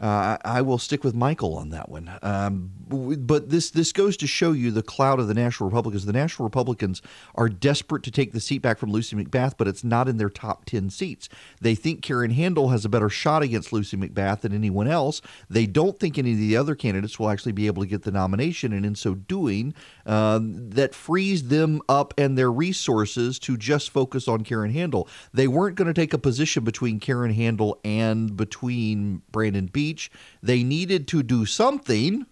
uh, 0.00 0.38
I 0.42 0.62
will 0.62 0.78
stick 0.78 1.04
with 1.04 1.14
Michael 1.14 1.56
on 1.56 1.68
that 1.70 1.90
one. 1.90 2.10
Um, 2.22 2.70
but 2.88 3.50
this 3.50 3.70
this 3.70 3.92
goes 3.92 4.16
to 4.16 4.26
show 4.26 4.52
you 4.52 4.70
the 4.70 4.82
cloud 4.82 5.20
of 5.20 5.28
the 5.28 5.34
National 5.34 5.68
Republicans. 5.68 6.06
The 6.06 6.12
National 6.12 6.44
Republicans 6.44 7.02
are 7.34 7.50
desperate 7.50 8.02
to 8.04 8.10
take 8.10 8.32
the 8.32 8.40
seat 8.40 8.62
back 8.62 8.78
from 8.78 8.90
Lucy 8.90 9.14
McBath, 9.14 9.54
but 9.58 9.68
it's 9.68 9.84
not 9.84 10.08
in 10.08 10.16
their 10.16 10.30
top 10.30 10.64
10 10.64 10.88
seats. 10.88 11.28
They 11.60 11.74
think 11.74 12.00
Karen 12.02 12.30
Handel 12.30 12.70
has 12.70 12.86
a 12.86 12.88
better 12.88 13.10
shot 13.10 13.42
against 13.42 13.74
Lucy 13.74 13.96
McBath 13.96 14.40
than 14.40 14.54
anyone 14.54 14.88
else. 14.88 15.20
They 15.50 15.66
don't 15.66 15.98
think 15.98 16.16
any 16.16 16.32
of 16.32 16.38
the 16.38 16.56
other 16.56 16.74
candidates 16.74 17.18
will 17.18 17.28
actually 17.28 17.52
be 17.52 17.66
able 17.66 17.82
to 17.82 17.88
get 17.88 18.02
the 18.02 18.10
nomination, 18.10 18.72
and 18.72 18.86
in 18.86 18.94
so 18.94 19.14
doing, 19.14 19.74
uh, 20.06 20.40
that 20.42 20.94
frees 20.94 21.48
them 21.48 21.82
up 21.90 22.14
and 22.16 22.38
their 22.38 22.50
resources 22.50 23.38
to 23.40 23.58
just 23.58 23.90
focus 23.90 24.26
on 24.26 24.44
Karen 24.44 24.72
Handel. 24.72 25.06
They 25.34 25.46
weren't 25.46 25.76
going 25.76 25.88
to 25.88 25.94
take 25.94 26.14
a 26.14 26.18
position 26.18 26.64
between 26.64 27.00
Karen 27.00 27.34
Handel 27.34 27.78
and 27.84 28.34
between 28.34 29.20
Brandon 29.30 29.66
B 29.66 29.89
speech. 29.90 30.10
They 30.42 30.62
needed 30.62 31.08
to 31.08 31.22
do 31.22 31.44
something, 31.44 32.26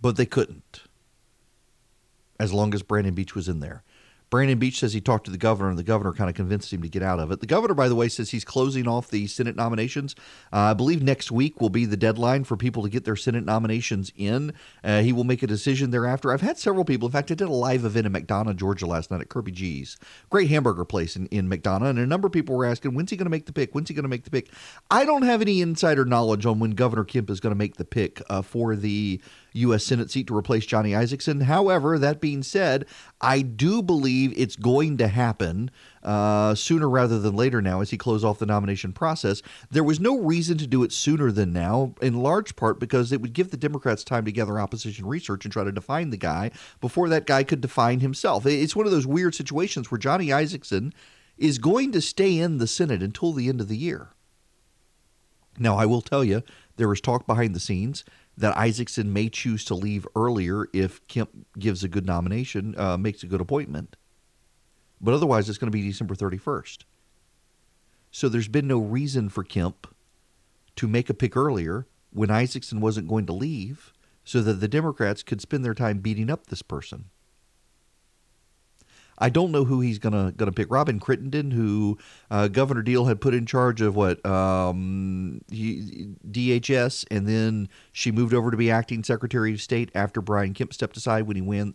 but 0.00 0.16
they 0.16 0.26
couldn't 0.26 0.82
as 2.40 2.52
long 2.52 2.74
as 2.74 2.82
Brandon 2.82 3.14
Beach 3.14 3.36
was 3.36 3.48
in 3.48 3.60
there. 3.60 3.84
Brandon 4.32 4.58
Beach 4.58 4.78
says 4.78 4.94
he 4.94 5.00
talked 5.02 5.26
to 5.26 5.30
the 5.30 5.36
governor, 5.36 5.68
and 5.68 5.78
the 5.78 5.82
governor 5.82 6.14
kind 6.14 6.30
of 6.30 6.34
convinced 6.34 6.72
him 6.72 6.80
to 6.80 6.88
get 6.88 7.02
out 7.02 7.20
of 7.20 7.30
it. 7.30 7.40
The 7.40 7.46
governor, 7.46 7.74
by 7.74 7.86
the 7.86 7.94
way, 7.94 8.08
says 8.08 8.30
he's 8.30 8.46
closing 8.46 8.88
off 8.88 9.10
the 9.10 9.26
Senate 9.26 9.56
nominations. 9.56 10.16
Uh, 10.50 10.70
I 10.70 10.72
believe 10.72 11.02
next 11.02 11.30
week 11.30 11.60
will 11.60 11.68
be 11.68 11.84
the 11.84 11.98
deadline 11.98 12.44
for 12.44 12.56
people 12.56 12.82
to 12.82 12.88
get 12.88 13.04
their 13.04 13.14
Senate 13.14 13.44
nominations 13.44 14.10
in. 14.16 14.54
Uh, 14.82 15.02
he 15.02 15.12
will 15.12 15.24
make 15.24 15.42
a 15.42 15.46
decision 15.46 15.90
thereafter. 15.90 16.32
I've 16.32 16.40
had 16.40 16.56
several 16.56 16.86
people. 16.86 17.08
In 17.08 17.12
fact, 17.12 17.30
I 17.30 17.34
did 17.34 17.46
a 17.46 17.52
live 17.52 17.84
event 17.84 18.06
in 18.06 18.12
McDonough, 18.14 18.56
Georgia 18.56 18.86
last 18.86 19.10
night 19.10 19.20
at 19.20 19.28
Kirby 19.28 19.52
G's. 19.52 19.98
Great 20.30 20.48
hamburger 20.48 20.86
place 20.86 21.14
in, 21.14 21.26
in 21.26 21.46
McDonough. 21.46 21.90
And 21.90 21.98
a 21.98 22.06
number 22.06 22.26
of 22.26 22.32
people 22.32 22.56
were 22.56 22.64
asking, 22.64 22.94
when's 22.94 23.10
he 23.10 23.18
going 23.18 23.26
to 23.26 23.30
make 23.30 23.44
the 23.44 23.52
pick? 23.52 23.74
When's 23.74 23.90
he 23.90 23.94
going 23.94 24.04
to 24.04 24.08
make 24.08 24.24
the 24.24 24.30
pick? 24.30 24.50
I 24.90 25.04
don't 25.04 25.24
have 25.24 25.42
any 25.42 25.60
insider 25.60 26.06
knowledge 26.06 26.46
on 26.46 26.58
when 26.58 26.70
Governor 26.70 27.04
Kemp 27.04 27.28
is 27.28 27.38
going 27.38 27.52
to 27.52 27.58
make 27.58 27.76
the 27.76 27.84
pick 27.84 28.22
uh, 28.30 28.40
for 28.40 28.76
the 28.76 29.20
U.S. 29.54 29.84
Senate 29.84 30.10
seat 30.10 30.26
to 30.28 30.36
replace 30.36 30.66
Johnny 30.66 30.92
Isakson. 30.92 31.42
However, 31.42 31.98
that 31.98 32.20
being 32.20 32.42
said, 32.42 32.86
I 33.20 33.42
do 33.42 33.82
believe 33.82 34.32
it's 34.36 34.56
going 34.56 34.96
to 34.98 35.08
happen 35.08 35.70
uh, 36.02 36.54
sooner 36.54 36.88
rather 36.88 37.18
than 37.18 37.36
later 37.36 37.62
now 37.62 37.80
as 37.80 37.90
he 37.90 37.98
closes 37.98 38.24
off 38.24 38.38
the 38.38 38.46
nomination 38.46 38.92
process. 38.92 39.42
There 39.70 39.84
was 39.84 40.00
no 40.00 40.18
reason 40.18 40.58
to 40.58 40.66
do 40.66 40.82
it 40.82 40.92
sooner 40.92 41.30
than 41.30 41.52
now, 41.52 41.94
in 42.00 42.22
large 42.22 42.56
part 42.56 42.80
because 42.80 43.12
it 43.12 43.20
would 43.20 43.32
give 43.32 43.50
the 43.50 43.56
Democrats 43.56 44.04
time 44.04 44.24
to 44.24 44.32
gather 44.32 44.58
opposition 44.58 45.06
research 45.06 45.44
and 45.44 45.52
try 45.52 45.64
to 45.64 45.72
define 45.72 46.10
the 46.10 46.16
guy 46.16 46.50
before 46.80 47.08
that 47.08 47.26
guy 47.26 47.44
could 47.44 47.60
define 47.60 48.00
himself. 48.00 48.46
It's 48.46 48.76
one 48.76 48.86
of 48.86 48.92
those 48.92 49.06
weird 49.06 49.34
situations 49.34 49.90
where 49.90 49.98
Johnny 49.98 50.28
Isakson 50.28 50.92
is 51.38 51.58
going 51.58 51.92
to 51.92 52.00
stay 52.00 52.38
in 52.38 52.58
the 52.58 52.66
Senate 52.66 53.02
until 53.02 53.32
the 53.32 53.48
end 53.48 53.60
of 53.60 53.68
the 53.68 53.76
year. 53.76 54.10
Now, 55.58 55.76
I 55.76 55.86
will 55.86 56.00
tell 56.00 56.24
you, 56.24 56.42
there 56.76 56.88
was 56.88 57.00
talk 57.00 57.26
behind 57.26 57.54
the 57.54 57.60
scenes 57.60 58.04
that 58.36 58.54
Isakson 58.56 59.06
may 59.06 59.28
choose 59.28 59.64
to 59.66 59.74
leave 59.74 60.06
earlier 60.16 60.66
if 60.72 61.06
Kemp 61.06 61.30
gives 61.58 61.84
a 61.84 61.88
good 61.88 62.06
nomination, 62.06 62.74
uh, 62.78 62.96
makes 62.96 63.22
a 63.22 63.26
good 63.26 63.40
appointment. 63.40 63.96
But 65.00 65.14
otherwise, 65.14 65.48
it's 65.48 65.58
going 65.58 65.70
to 65.70 65.76
be 65.76 65.82
December 65.82 66.14
31st. 66.14 66.84
So 68.10 68.28
there's 68.28 68.48
been 68.48 68.68
no 68.68 68.78
reason 68.78 69.28
for 69.28 69.42
Kemp 69.42 69.94
to 70.76 70.88
make 70.88 71.10
a 71.10 71.14
pick 71.14 71.36
earlier 71.36 71.86
when 72.10 72.28
Isakson 72.28 72.80
wasn't 72.80 73.08
going 73.08 73.26
to 73.26 73.32
leave 73.32 73.92
so 74.24 74.40
that 74.42 74.54
the 74.54 74.68
Democrats 74.68 75.22
could 75.22 75.40
spend 75.40 75.64
their 75.64 75.74
time 75.74 75.98
beating 75.98 76.30
up 76.30 76.46
this 76.46 76.62
person. 76.62 77.06
I 79.22 79.28
don't 79.28 79.52
know 79.52 79.64
who 79.64 79.80
he's 79.80 80.00
gonna 80.00 80.32
gonna 80.36 80.50
pick. 80.50 80.68
Robyn 80.68 80.98
Crittenden, 80.98 81.52
who 81.52 81.96
uh, 82.28 82.48
Governor 82.48 82.82
Deal 82.82 83.04
had 83.04 83.20
put 83.20 83.34
in 83.34 83.46
charge 83.46 83.80
of 83.80 83.94
what 83.94 84.24
um, 84.26 85.40
DHS, 85.48 87.06
and 87.08 87.28
then 87.28 87.68
she 87.92 88.10
moved 88.10 88.34
over 88.34 88.50
to 88.50 88.56
be 88.56 88.68
acting 88.68 89.04
Secretary 89.04 89.52
of 89.54 89.62
State 89.62 89.92
after 89.94 90.20
Brian 90.20 90.54
Kemp 90.54 90.74
stepped 90.74 90.96
aside 90.96 91.28
when 91.28 91.36
he 91.36 91.42
win, 91.42 91.74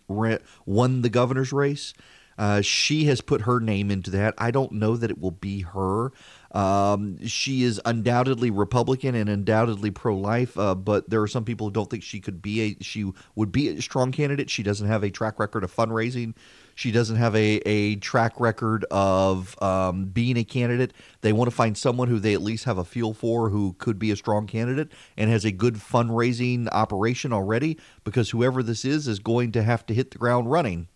won 0.65 1.01
the 1.01 1.09
governor's 1.09 1.53
race. 1.53 1.93
Uh, 2.37 2.61
she 2.61 3.05
has 3.05 3.21
put 3.21 3.41
her 3.41 3.59
name 3.61 3.89
into 3.89 4.11
that. 4.11 4.33
I 4.37 4.51
don't 4.51 4.73
know 4.73 4.97
that 4.97 5.09
it 5.09 5.19
will 5.19 5.31
be 5.31 5.61
her. 5.61 6.11
Um, 6.51 7.25
she 7.25 7.63
is 7.63 7.81
undoubtedly 7.85 8.51
Republican 8.51 9.15
and 9.15 9.29
undoubtedly 9.29 9.91
pro-life, 9.91 10.57
uh, 10.57 10.75
but 10.75 11.09
there 11.09 11.21
are 11.21 11.27
some 11.27 11.45
people 11.45 11.67
who 11.67 11.71
don't 11.71 11.89
think 11.89 12.03
she 12.03 12.19
could 12.19 12.41
be 12.41 12.61
a 12.61 12.83
she 12.83 13.11
would 13.35 13.51
be 13.51 13.69
a 13.69 13.81
strong 13.81 14.11
candidate. 14.11 14.49
She 14.49 14.63
doesn't 14.63 14.87
have 14.87 15.03
a 15.03 15.09
track 15.09 15.39
record 15.39 15.63
of 15.63 15.75
fundraising. 15.75 16.35
She 16.77 16.91
doesn't 16.91 17.15
have 17.15 17.35
a, 17.35 17.55
a 17.65 17.95
track 17.95 18.39
record 18.39 18.85
of 18.91 19.59
um, 19.63 20.05
being 20.05 20.37
a 20.37 20.43
candidate. 20.43 20.93
They 21.21 21.33
want 21.33 21.49
to 21.49 21.55
find 21.55 21.75
someone 21.75 22.07
who 22.07 22.19
they 22.19 22.35
at 22.35 22.43
least 22.43 22.65
have 22.65 22.77
a 22.77 22.85
feel 22.85 23.15
for 23.15 23.49
who 23.49 23.73
could 23.79 23.97
be 23.97 24.11
a 24.11 24.15
strong 24.15 24.45
candidate 24.45 24.91
and 25.17 25.27
has 25.31 25.43
a 25.43 25.51
good 25.51 25.73
fundraising 25.73 26.67
operation 26.71 27.33
already 27.33 27.79
because 28.03 28.29
whoever 28.29 28.61
this 28.61 28.85
is 28.85 29.07
is 29.07 29.17
going 29.17 29.51
to 29.53 29.63
have 29.63 29.87
to 29.87 29.93
hit 29.95 30.11
the 30.11 30.19
ground 30.19 30.51
running. 30.51 30.87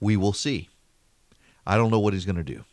We 0.00 0.16
will 0.16 0.32
see. 0.32 0.70
I 1.66 1.76
don't 1.76 1.90
know 1.90 2.00
what 2.00 2.14
he's 2.14 2.24
going 2.24 2.42
to 2.42 2.42
do. 2.42 2.64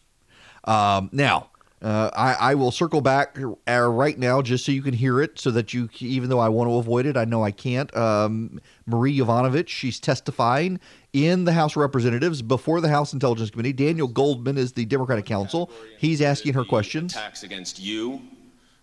Um, 0.64 1.10
now, 1.12 1.50
uh, 1.82 2.10
I, 2.16 2.34
I, 2.34 2.56
will 2.56 2.72
circle 2.72 3.02
back 3.02 3.38
uh, 3.68 3.82
right 3.82 4.18
now 4.18 4.42
just 4.42 4.66
so 4.66 4.72
you 4.72 4.82
can 4.82 4.96
hear 4.96 5.22
it, 5.22 5.38
so 5.38 5.52
that 5.52 5.76
you, 5.76 5.90
even 6.00 6.28
though 6.28 6.40
I 6.40 6.50
want 6.50 6.72
to 6.72 6.76
avoid 6.78 7.06
it, 7.06 7.16
I 7.16 7.26
know 7.26 7.44
I 7.44 7.52
can't. 7.52 7.96
Um, 7.96 8.60
Marie 8.88 9.16
Yovanovitch, 9.16 9.68
she's 9.68 10.00
testifying 10.00 10.80
in 11.26 11.46
the 11.46 11.54
House 11.54 11.72
of 11.72 11.78
Representatives 11.78 12.44
before 12.44 12.80
the 12.80 12.90
House 12.90 13.12
Intelligence 13.14 13.50
Committee. 13.50 13.74
Daniel 13.74 14.08
Goldman 14.08 14.56
is 14.56 14.72
the 14.72 14.86
Democratic 14.86 15.26
counsel. 15.26 15.72
He's 15.98 16.22
asking 16.22 16.54
her 16.54 16.64
questions. 16.64 17.14
Attacks 17.16 17.42
against 17.42 17.80
you, 17.80 18.22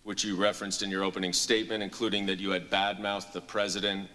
which 0.03 0.24
you 0.24 0.35
referenced 0.35 0.82
in 0.82 0.91
your 0.91 1.05
opening 1.05 1.32
statement, 1.32 1.80
including 1.80 2.26
that 2.26 2.41
you 2.41 2.51
had 2.51 2.68
badmouthed 2.70 3.32
the 3.32 3.41
president 3.41 4.09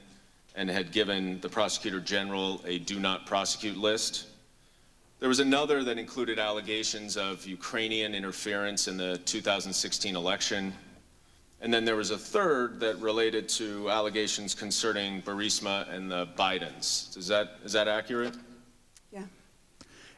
and 0.55 0.69
had 0.69 0.91
given 0.91 1.39
the 1.39 1.47
prosecutor 1.47 2.01
general 2.01 2.61
a 2.65 2.79
do 2.79 2.99
not 2.99 3.25
prosecute 3.25 3.77
list. 3.77 4.25
There 5.21 5.29
was 5.29 5.39
another 5.39 5.83
that 5.83 5.97
included 5.97 6.39
allegations 6.39 7.15
of 7.15 7.45
Ukrainian 7.47 8.13
interference 8.13 8.89
in 8.89 8.97
the 8.97 9.17
2016 9.19 10.15
election. 10.15 10.73
And 11.61 11.73
then 11.73 11.83
there 11.83 11.95
was 11.95 12.11
a 12.11 12.17
third 12.17 12.79
that 12.79 12.97
related 12.99 13.49
to 13.49 13.89
allegations 13.89 14.55
concerning 14.55 15.21
Burisma 15.21 15.91
and 15.93 16.09
the 16.09 16.27
Bidens. 16.37 17.17
Is 17.17 17.27
that, 17.27 17.57
is 17.65 17.73
that 17.73 17.87
accurate? 17.87 18.33
Yeah. 19.11 19.23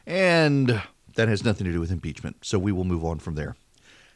And 0.06 0.80
that 1.16 1.28
has 1.28 1.44
nothing 1.44 1.66
to 1.66 1.72
do 1.72 1.80
with 1.80 1.90
impeachment. 1.90 2.36
So 2.42 2.58
we 2.58 2.70
will 2.70 2.84
move 2.84 3.04
on 3.04 3.18
from 3.18 3.34
there. 3.34 3.56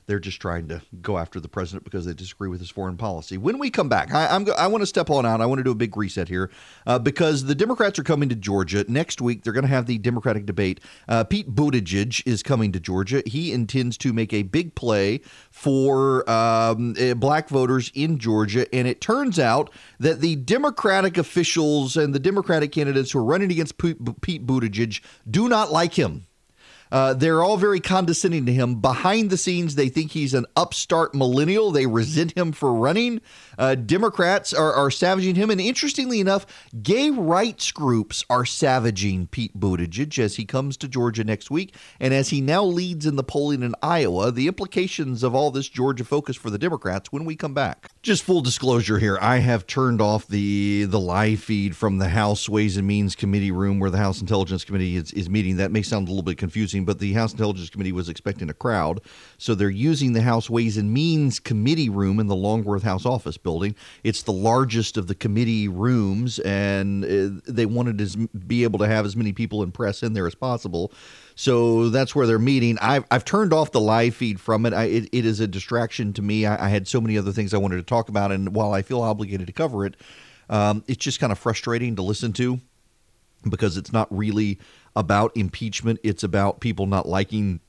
They're 0.07 0.21
just 0.21 0.41
trying 0.41 0.69
to 0.69 0.83
go 1.03 1.19
after 1.19 1.41
the 1.41 1.49
president 1.49 1.83
because 1.83 2.07
they 2.07 2.15
disagree 2.15 2.49
with 2.49 2.61
his 2.61 2.71
foreign 2.71 2.97
policy. 2.97 3.37
When 3.39 3.59
we 3.59 3.71
come 3.71 3.89
back, 3.89 4.15
I, 4.15 4.35
am 4.35 4.47
I 4.57 4.69
want 4.69 4.83
to 4.83 4.87
step 4.87 5.11
on 5.11 5.27
out. 5.27 5.41
I 5.41 5.47
want 5.47 5.59
to 5.59 5.65
do 5.65 5.73
a 5.73 5.77
big 5.77 5.97
reset 5.97 6.29
here 6.29 6.51
uh, 6.87 7.01
because 7.01 7.45
the 7.45 7.57
Democrats 7.57 7.99
are 7.99 8.05
coming 8.05 8.29
to 8.29 8.37
Georgia 8.37 8.85
next 8.87 9.21
week. 9.21 9.43
They're 9.43 9.53
going 9.53 9.65
to 9.65 9.69
have 9.69 9.87
the 9.87 9.99
Democratic 9.99 10.47
debate. 10.47 10.81
Uh, 11.09 11.25
Pete 11.25 11.53
Buttigieg 11.53 12.23
is 12.25 12.45
coming 12.45 12.71
to 12.71 12.79
Georgia. 12.79 13.23
He 13.27 13.53
intends 13.53 13.99
to 13.99 14.13
make 14.13 14.33
a 14.33 14.43
big 14.43 14.77
play 14.77 15.23
for 15.51 16.29
um, 16.31 16.95
uh, 17.01 17.15
black 17.15 17.49
voters 17.49 17.91
in 17.95 18.19
Georgia, 18.19 18.73
and 18.73 18.87
it 18.87 19.01
turns 19.01 19.41
out 19.41 19.71
that 19.99 20.21
the 20.21 20.37
Democratic 20.37 21.19
officials 21.19 21.97
and 21.97 22.15
the 22.15 22.21
Democratic 22.21 22.71
candidates 22.71 23.11
who 23.11 23.19
are 23.19 23.25
running 23.25 23.51
against 23.51 23.77
Pete 23.79 23.99
Buttigieg 24.47 25.01
do 25.29 25.49
not 25.49 25.73
like 25.73 25.95
him. 25.95 26.27
Uh, 26.91 27.14
they're 27.14 27.43
all 27.43 27.57
very 27.57 27.80
condescending 27.80 28.47
to 28.47 28.53
him. 28.53 28.80
Behind 28.80 29.30
the 29.30 29.37
scenes, 29.37 29.74
they 29.74 29.89
think 29.89 30.12
he's 30.12 30.34
an 30.34 30.47
upstart 30.57 31.14
millennial. 31.14 31.70
They 31.70 31.87
resent 31.87 32.37
him 32.37 32.53
for 32.53 32.72
running. 32.74 33.20
Uh, 33.59 33.74
Democrats 33.74 34.53
are, 34.53 34.72
are 34.72 34.91
savaging 34.91 35.34
him. 35.34 35.51
And 35.51 35.61
interestingly 35.61 36.20
enough, 36.20 36.47
gay 36.82 37.11
rights 37.11 37.72
groups 37.72 38.24
are 38.28 38.45
savaging 38.45 39.28
Pete 39.28 39.59
Buttigieg 39.59 40.18
as 40.18 40.37
he 40.37 40.45
comes 40.45 40.76
to 40.76 40.89
Georgia 40.89 41.24
next 41.24 41.51
week. 41.51 41.74
And 42.01 42.12
as 42.12 42.28
he 42.28 42.41
now 42.41 42.64
leads 42.64 43.07
in 43.07 43.16
the 43.16 43.24
polling 43.24 43.62
in 43.62 43.74
Iowa, 43.82 44.30
the 44.30 44.47
implications 44.47 45.22
of 45.22 45.34
all 45.34 45.51
this 45.51 45.68
Georgia 45.68 46.05
focus 46.05 46.37
for 46.37 46.51
the 46.51 46.59
Democrats 46.59 47.12
when 47.12 47.24
we 47.24 47.37
come 47.37 47.55
back. 47.55 47.89
Just 48.03 48.22
full 48.22 48.41
disclosure 48.41 48.99
here, 48.99 49.18
I 49.20 49.39
have 49.39 49.66
turned 49.66 50.01
off 50.01 50.28
the, 50.28 50.84
the 50.84 51.01
live 51.01 51.41
feed 51.41 51.76
from 51.76 51.99
the 51.99 52.09
House 52.09 52.49
Ways 52.49 52.76
and 52.76 52.87
Means 52.87 53.16
Committee 53.16 53.51
room 53.51 53.80
where 53.80 53.91
the 53.91 53.99
House 53.99 54.20
Intelligence 54.20 54.64
Committee 54.64 54.97
is, 54.97 55.12
is 55.12 55.28
meeting. 55.28 55.57
That 55.57 55.72
may 55.72 55.82
sound 55.82 56.09
a 56.09 56.11
little 56.11 56.22
bit 56.22 56.39
confusing, 56.39 56.76
but 56.85 56.99
the 56.99 57.12
House 57.12 57.33
Intelligence 57.33 57.70
Committee 57.70 57.93
was 57.93 58.09
expecting 58.09 58.51
a 58.51 58.55
crowd. 58.55 59.01
So 59.39 59.55
they're 59.55 59.70
using 59.70 60.12
the 60.12 60.22
House 60.22 60.51
Ways 60.51 60.77
and 60.77 60.93
Means 60.93 61.39
Committee 61.39 61.89
room 61.89 62.20
in 62.20 62.27
the 62.27 62.37
Longworth 62.37 62.83
House 62.83 63.07
office 63.07 63.37
building. 63.37 63.74
It's 64.05 64.22
the 64.22 64.33
largest 64.33 64.97
of 64.97 65.07
the 65.07 65.14
committee 65.14 65.68
rooms, 65.68 66.39
and 66.41 67.05
uh, 67.05 67.41
they 67.47 67.66
wanted 67.66 67.99
to 67.99 68.29
be 68.29 68.64
able 68.64 68.79
to 68.81 68.87
have 68.87 69.07
as 69.07 69.16
many 69.16 69.33
people 69.33 69.62
and 69.62 69.72
press 69.72 70.03
in 70.03 70.12
there 70.12 70.27
as 70.27 70.35
possible. 70.35 70.93
So 71.35 71.91
that's 71.91 72.14
where 72.14 72.27
they're 72.27 72.39
meeting. 72.39 72.79
I've, 72.81 73.05
I've 73.11 73.24
turned 73.24 73.53
off 73.53 73.72
the 73.72 73.81
live 73.81 74.14
feed 74.14 74.41
from 74.41 74.64
it. 74.66 74.72
I, 74.72 74.85
it, 74.85 75.09
it 75.12 75.27
is 75.27 75.41
a 75.41 75.47
distraction 75.47 76.12
to 76.14 76.22
me. 76.22 76.47
I, 76.47 76.66
I, 76.66 76.68
had 76.68 76.89
so 76.89 77.01
many 77.01 77.18
other 77.18 77.33
things 77.33 77.53
I 77.53 77.59
wanted 77.59 77.77
to 77.77 77.83
talk 77.83 78.09
about, 78.09 78.33
and 78.33 78.55
while 78.55 78.72
I 78.72 78.83
feel 78.83 79.03
obligated 79.03 79.47
to 79.47 79.53
cover 79.53 79.85
it, 79.85 79.97
um, 80.49 80.83
it's 80.87 81.05
just 81.05 81.20
kind 81.20 81.33
of 81.33 81.39
frustrating 81.39 81.97
to 81.97 82.03
listen 82.03 82.33
to 82.35 82.61
because 83.49 83.76
it's 83.76 83.93
not 83.93 84.09
really 84.11 84.59
about 84.95 85.37
impeachment. 85.37 86.01
It's 86.03 86.22
about 86.22 86.61
people 86.61 86.87
not 86.87 87.09
liking 87.09 87.61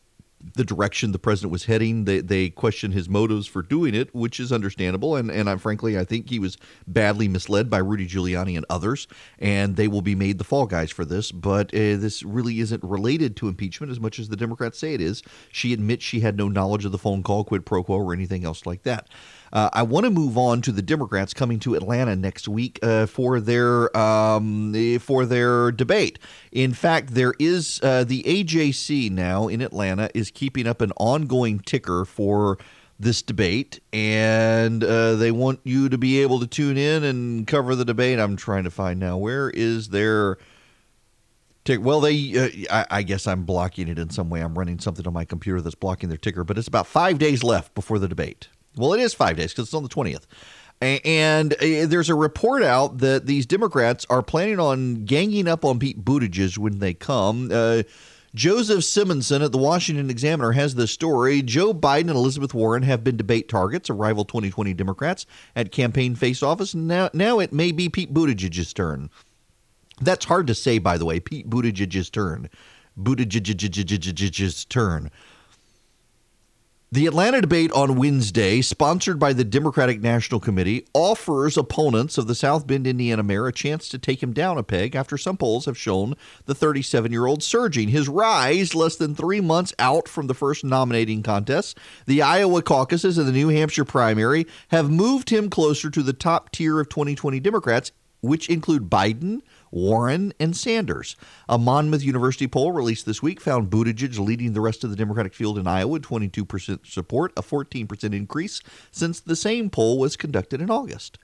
the 0.55 0.63
direction 0.63 1.11
the 1.11 1.19
president 1.19 1.51
was 1.51 1.65
heading. 1.65 2.05
They 2.05 2.19
they 2.19 2.49
question 2.49 2.91
his 2.91 3.09
motives 3.09 3.47
for 3.47 3.61
doing 3.61 3.95
it, 3.95 4.13
which 4.13 4.39
is 4.39 4.51
understandable. 4.51 5.15
And 5.15 5.31
and 5.31 5.49
I'm 5.49 5.57
frankly 5.57 5.97
I 5.97 6.03
think 6.03 6.29
he 6.29 6.39
was 6.39 6.57
badly 6.85 7.27
misled 7.27 7.69
by 7.69 7.79
Rudy 7.79 8.07
Giuliani 8.07 8.55
and 8.55 8.65
others, 8.69 9.07
and 9.39 9.75
they 9.75 9.87
will 9.87 10.01
be 10.01 10.15
made 10.15 10.37
the 10.37 10.43
fall 10.43 10.65
guys 10.65 10.91
for 10.91 11.05
this. 11.05 11.31
But 11.31 11.73
uh, 11.73 11.97
this 11.97 12.23
really 12.23 12.59
isn't 12.59 12.83
related 12.83 13.35
to 13.37 13.47
impeachment 13.47 13.91
as 13.91 13.99
much 13.99 14.19
as 14.19 14.29
the 14.29 14.37
Democrats 14.37 14.79
say 14.79 14.93
it 14.93 15.01
is. 15.01 15.23
She 15.51 15.73
admits 15.73 16.03
she 16.03 16.19
had 16.19 16.37
no 16.37 16.47
knowledge 16.47 16.85
of 16.85 16.91
the 16.91 16.97
phone 16.97 17.23
call, 17.23 17.43
quid 17.43 17.65
pro 17.65 17.83
quo, 17.83 17.97
or 17.97 18.13
anything 18.13 18.45
else 18.45 18.65
like 18.65 18.83
that. 18.83 19.09
Uh, 19.51 19.69
I 19.73 19.83
want 19.83 20.05
to 20.05 20.09
move 20.09 20.37
on 20.37 20.61
to 20.63 20.71
the 20.71 20.81
Democrats 20.81 21.33
coming 21.33 21.59
to 21.59 21.75
Atlanta 21.75 22.15
next 22.15 22.47
week 22.47 22.79
uh, 22.81 23.05
for 23.05 23.39
their 23.39 23.95
um, 23.97 24.73
for 24.99 25.25
their 25.25 25.71
debate. 25.71 26.19
In 26.51 26.73
fact, 26.73 27.13
there 27.13 27.33
is 27.39 27.79
uh, 27.83 28.03
the 28.03 28.23
AJC 28.23 29.11
now 29.11 29.47
in 29.47 29.61
Atlanta 29.61 30.09
is 30.13 30.31
keeping 30.31 30.67
up 30.67 30.81
an 30.81 30.91
ongoing 30.97 31.59
ticker 31.59 32.05
for 32.05 32.57
this 32.99 33.21
debate, 33.21 33.79
and 33.93 34.83
uh, 34.83 35.15
they 35.15 35.31
want 35.31 35.59
you 35.63 35.89
to 35.89 35.97
be 35.97 36.21
able 36.21 36.39
to 36.39 36.47
tune 36.47 36.77
in 36.77 37.03
and 37.03 37.45
cover 37.45 37.75
the 37.75 37.85
debate. 37.85 38.19
I'm 38.19 38.35
trying 38.35 38.63
to 38.63 38.71
find 38.71 38.99
now 38.99 39.17
where 39.17 39.49
is 39.49 39.89
their. 39.89 40.37
Well, 41.69 41.99
they, 41.99 42.65
uh, 42.69 42.85
I, 42.89 43.03
guess 43.03 43.27
I'm 43.27 43.43
blocking 43.43 43.89
it 43.89 43.99
in 43.99 44.09
some 44.09 44.29
way. 44.29 44.39
I'm 44.39 44.57
running 44.57 44.79
something 44.79 45.05
on 45.05 45.11
my 45.11 45.25
computer 45.25 45.59
that's 45.59 45.75
blocking 45.75 46.07
their 46.07 46.17
ticker, 46.17 46.45
but 46.45 46.57
it's 46.57 46.69
about 46.69 46.87
five 46.87 47.19
days 47.19 47.43
left 47.43 47.75
before 47.75 47.99
the 47.99 48.07
debate. 48.07 48.47
Well, 48.77 48.93
it 48.93 49.01
is 49.01 49.13
five 49.13 49.37
days 49.37 49.51
because 49.51 49.65
it's 49.65 49.73
on 49.73 49.83
the 49.83 49.89
20th. 49.89 50.25
And 50.79 51.53
uh, 51.53 51.87
there's 51.87 52.09
a 52.09 52.15
report 52.15 52.61
out 52.61 52.99
that 52.99 53.25
these 53.25 53.45
Democrats 53.45 54.05
are 54.09 54.21
planning 54.21 54.59
on 54.59 55.05
ganging 55.05 55.47
up 55.47 55.65
on 55.65 55.79
Pete 55.79 56.03
Buttigieg 56.05 56.57
when 56.57 56.79
they 56.79 56.93
come. 56.93 57.49
Uh, 57.51 57.83
Joseph 58.35 58.83
Simonson 58.83 59.41
at 59.41 59.51
the 59.51 59.57
Washington 59.57 60.11
Examiner 60.11 60.51
has 60.51 60.75
this 60.75 60.91
story. 60.91 61.41
Joe 61.41 61.73
Biden 61.73 62.01
and 62.01 62.11
Elizabeth 62.11 62.53
Warren 62.53 62.83
have 62.83 63.03
been 63.03 63.17
debate 63.17 63.49
targets 63.49 63.89
of 63.89 63.97
rival 63.97 64.25
2020 64.25 64.75
Democrats 64.75 65.25
at 65.55 65.71
campaign 65.71 66.13
face 66.13 66.43
office. 66.43 66.75
Now, 66.75 67.09
now 67.13 67.39
it 67.39 67.51
may 67.51 67.71
be 67.71 67.89
Pete 67.89 68.13
Buttigieg's 68.13 68.73
turn. 68.73 69.09
That's 69.99 70.25
hard 70.25 70.45
to 70.47 70.53
say, 70.53 70.77
by 70.77 70.99
the 70.99 71.05
way. 71.05 71.19
Pete 71.19 71.49
Buttigieg's 71.49 72.11
turn. 72.11 72.49
Buttigieg's 73.01 74.65
turn. 74.65 75.09
The 76.89 77.05
Atlanta 77.05 77.41
debate 77.41 77.73
on 77.73 77.97
Wednesday, 77.97 78.61
sponsored 78.61 79.19
by 79.19 79.33
the 79.33 79.43
Democratic 79.43 79.99
National 79.99 80.39
Committee, 80.39 80.85
offers 80.93 81.57
opponents 81.57 82.17
of 82.17 82.27
the 82.27 82.33
South 82.33 82.65
Bend, 82.65 82.87
Indiana 82.87 83.23
mayor 83.23 83.45
a 83.45 83.51
chance 83.51 83.89
to 83.89 83.99
take 83.99 84.23
him 84.23 84.31
down 84.31 84.57
a 84.57 84.63
peg 84.63 84.95
after 84.95 85.17
some 85.17 85.35
polls 85.35 85.65
have 85.65 85.77
shown 85.77 86.15
the 86.45 86.55
37 86.55 87.11
year 87.11 87.25
old 87.25 87.43
surging. 87.43 87.89
His 87.89 88.07
rise 88.07 88.73
less 88.73 88.95
than 88.95 89.15
three 89.15 89.41
months 89.41 89.73
out 89.77 90.07
from 90.07 90.27
the 90.27 90.33
first 90.33 90.63
nominating 90.63 91.23
contest, 91.23 91.77
the 92.05 92.21
Iowa 92.21 92.61
caucuses 92.61 93.17
and 93.17 93.27
the 93.27 93.33
New 93.33 93.49
Hampshire 93.49 93.83
primary 93.83 94.47
have 94.69 94.89
moved 94.89 95.29
him 95.29 95.49
closer 95.49 95.89
to 95.89 96.01
the 96.01 96.13
top 96.13 96.53
tier 96.53 96.79
of 96.79 96.87
2020 96.87 97.41
Democrats, 97.41 97.91
which 98.21 98.49
include 98.49 98.89
Biden, 98.89 99.41
Warren, 99.71 100.33
and 100.39 100.55
Sanders. 100.55 101.15
A 101.49 101.57
Monmouth 101.57 102.03
University 102.03 102.47
poll 102.47 102.71
released 102.71 103.05
this 103.05 103.21
week 103.21 103.39
found 103.41 103.69
Buttigieg 103.69 104.17
leading 104.19 104.53
the 104.53 104.61
rest 104.61 104.83
of 104.83 104.89
the 104.89 104.95
Democratic 104.95 105.33
field 105.33 105.57
in 105.57 105.67
Iowa, 105.67 105.99
22% 105.99 106.85
support, 106.85 107.33
a 107.37 107.41
14% 107.41 108.13
increase 108.13 108.61
since 108.91 109.19
the 109.19 109.35
same 109.35 109.69
poll 109.69 109.99
was 109.99 110.15
conducted 110.15 110.61
in 110.61 110.69
August. 110.69 111.17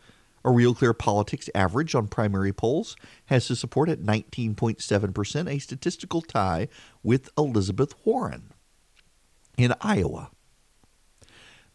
A 0.46 0.52
Real 0.52 0.76
Clear 0.76 0.94
Politics 0.94 1.50
average 1.56 1.96
on 1.96 2.08
primary 2.08 2.52
polls 2.52 2.98
has 3.28 3.48
his 3.48 3.60
support 3.60 3.88
at 3.88 4.02
19.7%, 4.02 5.50
a 5.50 5.60
statistical 5.60 6.22
tie 6.22 6.68
with 7.02 7.30
Elizabeth 7.38 7.96
Warren. 8.04 8.52
In 9.58 9.74
Iowa, 9.80 10.32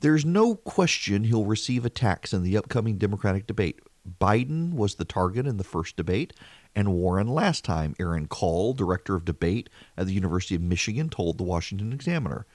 there's 0.01 0.25
no 0.25 0.55
question 0.55 1.25
he'll 1.25 1.45
receive 1.45 1.87
attacks 1.87 2.33
in 2.33 2.43
the 2.43 2.57
upcoming 2.57 2.99
Democratic 2.99 3.47
debate. 3.47 3.81
Biden 4.21 4.75
was 4.75 4.95
the 4.95 5.05
target 5.05 5.47
in 5.47 5.57
the 5.57 5.65
first 5.65 5.97
debate, 5.97 6.33
and 6.79 6.93
Warren 6.93 7.27
last 7.27 7.65
time. 7.65 7.97
Aaron 7.99 8.29
Kall, 8.29 8.73
director 8.73 9.17
of 9.17 9.25
debate 9.25 9.69
at 9.97 10.07
the 10.07 10.13
University 10.13 10.55
of 10.55 10.63
Michigan, 10.63 11.09
told 11.09 11.37
the 11.37 11.43
Washington 11.43 11.93
Examiner. 11.93 12.47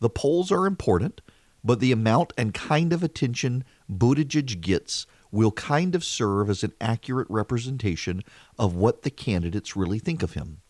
The 0.00 0.10
polls 0.10 0.52
are 0.52 0.66
important, 0.66 1.22
but 1.64 1.80
the 1.80 1.90
amount 1.90 2.34
and 2.36 2.52
kind 2.52 2.92
of 2.92 3.02
attention 3.02 3.64
Buttigieg 3.90 4.60
gets 4.60 5.06
will 5.32 5.50
kind 5.52 5.94
of 5.94 6.04
serve 6.04 6.50
as 6.50 6.62
an 6.62 6.74
accurate 6.78 7.28
representation 7.30 8.22
of 8.58 8.74
what 8.74 9.00
the 9.00 9.10
candidates 9.10 9.74
really 9.74 9.98
think 9.98 10.22
of 10.22 10.34
him. 10.34 10.60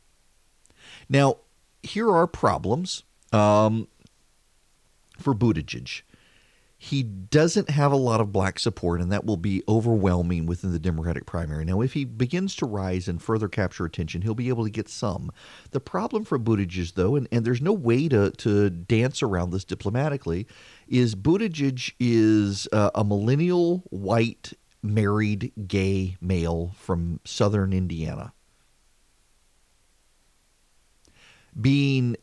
Now, 1.08 1.38
here 1.82 2.12
are 2.12 2.28
problems 2.28 3.02
um, 3.32 3.88
for 5.18 5.34
Buttigieg. 5.34 6.02
He 6.82 7.02
doesn't 7.02 7.68
have 7.68 7.92
a 7.92 7.96
lot 7.96 8.22
of 8.22 8.32
black 8.32 8.58
support, 8.58 9.02
and 9.02 9.12
that 9.12 9.26
will 9.26 9.36
be 9.36 9.62
overwhelming 9.68 10.46
within 10.46 10.72
the 10.72 10.78
Democratic 10.78 11.26
primary. 11.26 11.62
Now, 11.62 11.82
if 11.82 11.92
he 11.92 12.06
begins 12.06 12.56
to 12.56 12.64
rise 12.64 13.06
and 13.06 13.20
further 13.22 13.48
capture 13.48 13.84
attention, 13.84 14.22
he'll 14.22 14.34
be 14.34 14.48
able 14.48 14.64
to 14.64 14.70
get 14.70 14.88
some. 14.88 15.30
The 15.72 15.80
problem 15.80 16.24
for 16.24 16.38
Buttigieg, 16.38 16.94
though, 16.94 17.16
and, 17.16 17.28
and 17.30 17.44
there's 17.44 17.60
no 17.60 17.74
way 17.74 18.08
to, 18.08 18.30
to 18.30 18.70
dance 18.70 19.22
around 19.22 19.50
this 19.50 19.62
diplomatically, 19.62 20.46
is 20.88 21.14
Buttigieg 21.14 21.92
is 22.00 22.66
uh, 22.72 22.90
a 22.94 23.04
millennial 23.04 23.84
white 23.90 24.54
married 24.82 25.52
gay 25.68 26.16
male 26.18 26.72
from 26.78 27.20
southern 27.26 27.74
Indiana. 27.74 28.32
Being 31.60 32.16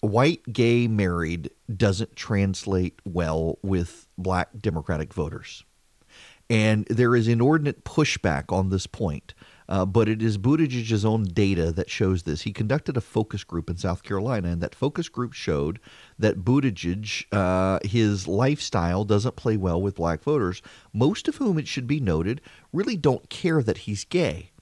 white 0.00 0.52
gay 0.52 0.86
married 0.88 1.50
doesn't 1.74 2.16
translate 2.16 3.00
well 3.04 3.58
with 3.62 4.08
black 4.16 4.50
Democratic 4.60 5.12
voters. 5.12 5.64
And 6.50 6.86
there 6.86 7.14
is 7.14 7.28
inordinate 7.28 7.84
pushback 7.84 8.52
on 8.52 8.70
this 8.70 8.86
point. 8.86 9.34
Uh, 9.68 9.84
but 9.84 10.08
it 10.08 10.22
is 10.22 10.38
Buttigieg's 10.38 11.04
own 11.04 11.24
data 11.24 11.70
that 11.72 11.90
shows 11.90 12.22
this. 12.22 12.42
He 12.42 12.52
conducted 12.52 12.96
a 12.96 13.02
focus 13.02 13.44
group 13.44 13.68
in 13.68 13.76
South 13.76 14.02
Carolina, 14.02 14.48
and 14.48 14.62
that 14.62 14.74
focus 14.74 15.10
group 15.10 15.34
showed 15.34 15.78
that 16.18 16.42
Buttigieg, 16.42 17.26
uh, 17.32 17.78
his 17.84 18.26
lifestyle 18.26 19.04
doesn't 19.04 19.36
play 19.36 19.58
well 19.58 19.80
with 19.80 19.96
black 19.96 20.22
voters, 20.22 20.62
most 20.94 21.28
of 21.28 21.36
whom, 21.36 21.58
it 21.58 21.68
should 21.68 21.86
be 21.86 22.00
noted, 22.00 22.40
really 22.72 22.96
don't 22.96 23.28
care 23.28 23.62
that 23.62 23.78
he's 23.78 24.04
gay. 24.04 24.52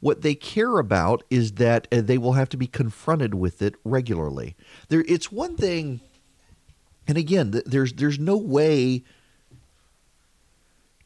What 0.00 0.22
they 0.22 0.34
care 0.34 0.78
about 0.78 1.24
is 1.28 1.52
that 1.52 1.88
uh, 1.90 2.00
they 2.00 2.18
will 2.18 2.34
have 2.34 2.48
to 2.50 2.56
be 2.56 2.66
confronted 2.66 3.34
with 3.34 3.62
it 3.62 3.74
regularly. 3.84 4.56
There, 4.88 5.04
it's 5.08 5.32
one 5.32 5.56
thing, 5.56 6.00
and 7.06 7.18
again, 7.18 7.62
there's 7.66 7.92
there's 7.94 8.18
no 8.18 8.36
way 8.36 9.02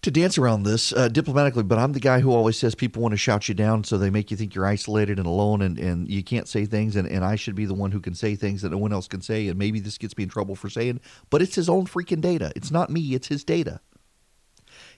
to 0.02 0.10
dance 0.10 0.36
around 0.36 0.64
this 0.64 0.92
uh, 0.92 1.08
diplomatically, 1.08 1.62
but 1.62 1.78
I'm 1.78 1.92
the 1.92 2.00
guy 2.00 2.20
who 2.20 2.32
always 2.32 2.58
says 2.58 2.74
people 2.74 3.02
want 3.02 3.12
to 3.12 3.18
shout 3.18 3.48
you 3.48 3.54
down 3.54 3.84
so 3.84 3.96
they 3.96 4.10
make 4.10 4.32
you 4.32 4.36
think 4.36 4.52
you're 4.52 4.66
isolated 4.66 5.18
and 5.18 5.26
alone 5.26 5.62
and, 5.62 5.78
and 5.78 6.08
you 6.08 6.24
can't 6.24 6.48
say 6.48 6.66
things. 6.66 6.96
And, 6.96 7.06
and 7.06 7.24
I 7.24 7.36
should 7.36 7.54
be 7.54 7.66
the 7.66 7.74
one 7.74 7.92
who 7.92 8.00
can 8.00 8.14
say 8.14 8.34
things 8.34 8.62
that 8.62 8.70
no 8.70 8.78
one 8.78 8.92
else 8.92 9.06
can 9.06 9.22
say. 9.22 9.46
And 9.46 9.56
maybe 9.56 9.78
this 9.78 9.98
gets 9.98 10.16
me 10.16 10.24
in 10.24 10.28
trouble 10.28 10.56
for 10.56 10.68
saying, 10.68 11.00
but 11.30 11.40
it's 11.40 11.54
his 11.54 11.68
own 11.68 11.86
freaking 11.86 12.20
data. 12.20 12.52
It's 12.56 12.72
not 12.72 12.90
me, 12.90 13.14
it's 13.14 13.28
his 13.28 13.44
data. 13.44 13.80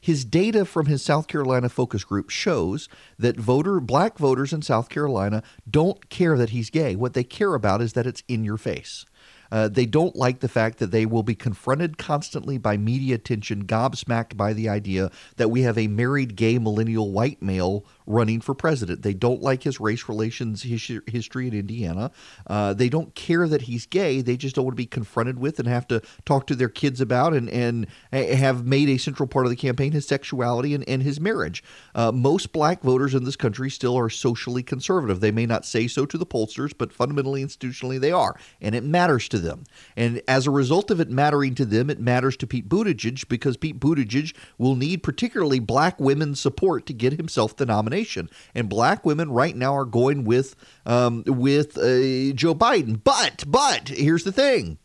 His 0.05 0.27
data 0.27 0.67
from 0.67 0.85
his 0.85 1.01
South 1.01 1.29
Carolina 1.29 1.71
focus 1.71 2.05
group 2.05 2.29
shows 2.29 2.91
that 3.19 3.41
voter 3.41 3.81
black 3.81 4.19
voters 4.19 4.53
in 4.53 4.61
South 4.61 4.91
Carolina 4.91 5.43
don't 5.69 6.11
care 6.11 6.37
that 6.37 6.51
he's 6.51 6.69
gay. 6.69 6.95
What 6.95 7.15
they 7.15 7.25
care 7.25 7.55
about 7.55 7.81
is 7.81 7.95
that 7.95 8.07
it's 8.07 8.23
in 8.29 8.45
your 8.45 8.59
face. 8.59 9.07
Uh, 9.51 9.67
they 9.67 9.87
don't 9.87 10.15
like 10.15 10.41
the 10.41 10.49
fact 10.49 10.79
that 10.79 10.91
they 10.91 11.07
will 11.07 11.23
be 11.23 11.35
confronted 11.35 11.97
constantly 11.97 12.59
by 12.59 12.77
media 12.77 13.15
attention, 13.15 13.65
gobsmacked 13.65 14.37
by 14.37 14.53
the 14.53 14.69
idea 14.69 15.11
that 15.37 15.49
we 15.49 15.63
have 15.63 15.79
a 15.79 15.89
married 15.89 16.37
gay 16.37 16.59
millennial 16.59 17.11
white 17.11 17.41
male 17.41 17.87
running 18.07 18.41
for 18.41 18.55
president. 18.55 19.03
They 19.03 19.15
don't 19.15 19.41
like 19.41 19.63
his 19.63 19.81
race 19.81 20.09
relations 20.09 20.63
history 20.63 21.49
in 21.49 21.55
Indiana. 21.55 22.11
Uh, 22.47 22.75
they 22.75 22.89
don't 22.89 23.15
care 23.15 23.49
that 23.49 23.63
he's 23.63 23.87
gay. 23.87 24.21
They 24.21 24.37
just 24.37 24.57
don't 24.57 24.65
want 24.65 24.75
to 24.75 24.83
be 24.83 24.87
confronted 24.87 25.39
with 25.39 25.59
and 25.59 25.67
have 25.67 25.89
to 25.89 26.03
talk 26.27 26.47
to 26.49 26.55
their 26.55 26.69
kids 26.69 27.01
about 27.01 27.33
and, 27.33 27.49
and 27.49 27.87
have 28.13 28.67
made 28.67 28.89
a 28.89 28.99
central 28.99 29.27
part 29.27 29.47
of 29.47 29.51
the 29.51 29.57
campaign 29.57 29.93
his 29.93 30.07
sexuality 30.07 30.75
and, 30.75 30.87
and 30.89 31.03
his 31.03 31.19
marriage. 31.19 31.65
Uh, 31.95 32.13
most 32.13 32.53
black 32.53 32.83
voters 32.83 33.15
in 33.15 33.25
this 33.25 33.37
country 33.37 33.71
still 33.71 33.97
are 33.97 34.11
socially 34.11 34.63
conservative. 34.63 35.21
They 35.21 35.31
may 35.31 35.47
not 35.47 35.65
say 35.65 35.87
so 35.87 36.05
to 36.07 36.19
the 36.19 36.27
pollsters, 36.27 36.73
but 36.77 36.93
fundamentally, 36.93 37.45
institutionally, 37.45 37.99
they 37.99 38.13
are. 38.13 38.39
And 38.61 38.75
it 38.75 38.85
matters 38.85 39.29
to 39.31 39.39
them. 39.39 39.65
And 39.97 40.21
as 40.29 40.47
a 40.47 40.51
result 40.51 40.91
of 40.91 41.01
it 41.01 41.11
mattering 41.11 41.55
to 41.55 41.65
them, 41.65 41.89
it 41.89 42.01
matters 42.01 42.37
to 42.39 42.47
Pete 42.47 42.69
Buttigieg 42.69 43.27
because 43.29 43.57
Pete 43.57 43.81
Buttigieg 43.81 44.35
will 44.59 44.77
need 44.77 45.03
particularly 45.03 45.59
black 45.59 45.99
women's 45.99 46.41
support 46.41 46.85
to 46.87 46.93
get 46.93 47.15
himself 47.15 47.57
the 47.57 47.65
nomination 47.65 47.94
nomination. 47.95 48.31
And 48.55 48.69
black 48.69 49.05
women 49.05 49.31
right 49.31 49.57
now 49.57 49.75
are 49.75 49.85
going 49.85 50.25
with 50.25 50.55
um, 50.87 51.25
with 51.27 51.79
uh, 51.79 52.33
Joe 52.35 52.55
Biden. 52.55 53.01
But 53.03 53.45
but 53.47 53.89
here's 53.89 54.25
the 54.25 54.33
thing: 54.33 54.79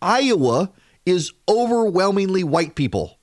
Iowa 0.00 0.72
is 1.04 1.32
overwhelmingly 1.48 2.44
white 2.44 2.74
people. 2.74 3.18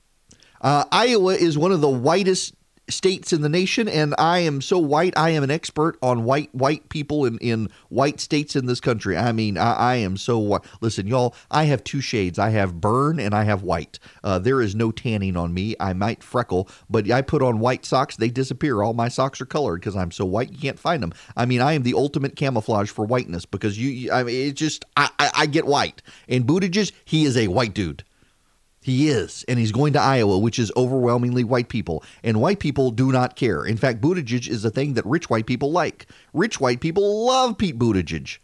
Uh, 0.60 0.84
Iowa 0.90 1.34
is 1.34 1.58
one 1.58 1.72
of 1.72 1.80
the 1.80 1.88
whitest 1.88 2.54
states 2.88 3.32
in 3.32 3.40
the 3.42 3.48
nation, 3.48 3.88
and 3.88 4.14
I 4.18 4.40
am 4.40 4.60
so 4.60 4.78
white. 4.78 5.16
I 5.16 5.30
am 5.30 5.42
an 5.42 5.50
expert 5.50 5.96
on 6.02 6.24
white 6.24 6.54
white 6.54 6.88
people 6.88 7.24
in, 7.24 7.38
in 7.38 7.68
white 7.88 8.20
states 8.20 8.56
in 8.56 8.66
this 8.66 8.80
country. 8.80 9.16
I 9.16 9.32
mean, 9.32 9.56
I, 9.56 9.72
I 9.72 9.94
am 9.96 10.16
so 10.16 10.38
white. 10.38 10.62
Listen, 10.80 11.06
y'all, 11.06 11.34
I 11.50 11.64
have 11.64 11.82
two 11.84 12.00
shades. 12.00 12.38
I 12.38 12.50
have 12.50 12.80
burn 12.80 13.18
and 13.18 13.34
I 13.34 13.44
have 13.44 13.62
white. 13.62 13.98
Uh, 14.22 14.38
there 14.38 14.60
is 14.60 14.74
no 14.74 14.90
tanning 14.90 15.36
on 15.36 15.54
me. 15.54 15.74
I 15.80 15.92
might 15.92 16.22
freckle, 16.22 16.68
but 16.90 17.10
I 17.10 17.22
put 17.22 17.42
on 17.42 17.58
white 17.58 17.84
socks. 17.84 18.16
They 18.16 18.28
disappear. 18.28 18.82
All 18.82 18.94
my 18.94 19.08
socks 19.08 19.40
are 19.40 19.46
colored 19.46 19.80
because 19.80 19.96
I'm 19.96 20.10
so 20.10 20.24
white. 20.24 20.52
You 20.52 20.58
can't 20.58 20.78
find 20.78 21.02
them. 21.02 21.12
I 21.36 21.46
mean, 21.46 21.60
I 21.60 21.72
am 21.72 21.82
the 21.82 21.94
ultimate 21.94 22.36
camouflage 22.36 22.90
for 22.90 23.04
whiteness 23.04 23.46
because 23.46 23.78
you. 23.78 24.12
I 24.12 24.22
mean, 24.24 24.48
it 24.48 24.52
just 24.52 24.84
I, 24.96 25.08
I, 25.18 25.30
I 25.34 25.46
get 25.46 25.66
white. 25.66 26.02
And 26.28 26.46
Buttigieg, 26.46 26.92
he 27.04 27.24
is 27.24 27.36
a 27.36 27.48
white 27.48 27.74
dude. 27.74 28.04
He 28.84 29.08
is, 29.08 29.46
and 29.48 29.58
he's 29.58 29.72
going 29.72 29.94
to 29.94 29.98
Iowa, 29.98 30.38
which 30.38 30.58
is 30.58 30.70
overwhelmingly 30.76 31.42
white 31.42 31.70
people, 31.70 32.04
and 32.22 32.38
white 32.38 32.58
people 32.58 32.90
do 32.90 33.10
not 33.10 33.34
care. 33.34 33.64
In 33.64 33.78
fact, 33.78 34.02
Buttigieg 34.02 34.46
is 34.46 34.62
a 34.62 34.70
thing 34.70 34.92
that 34.92 35.06
rich 35.06 35.30
white 35.30 35.46
people 35.46 35.72
like. 35.72 36.06
Rich 36.34 36.60
white 36.60 36.82
people 36.82 37.24
love 37.24 37.56
Pete 37.56 37.78
Buttigieg. 37.78 38.36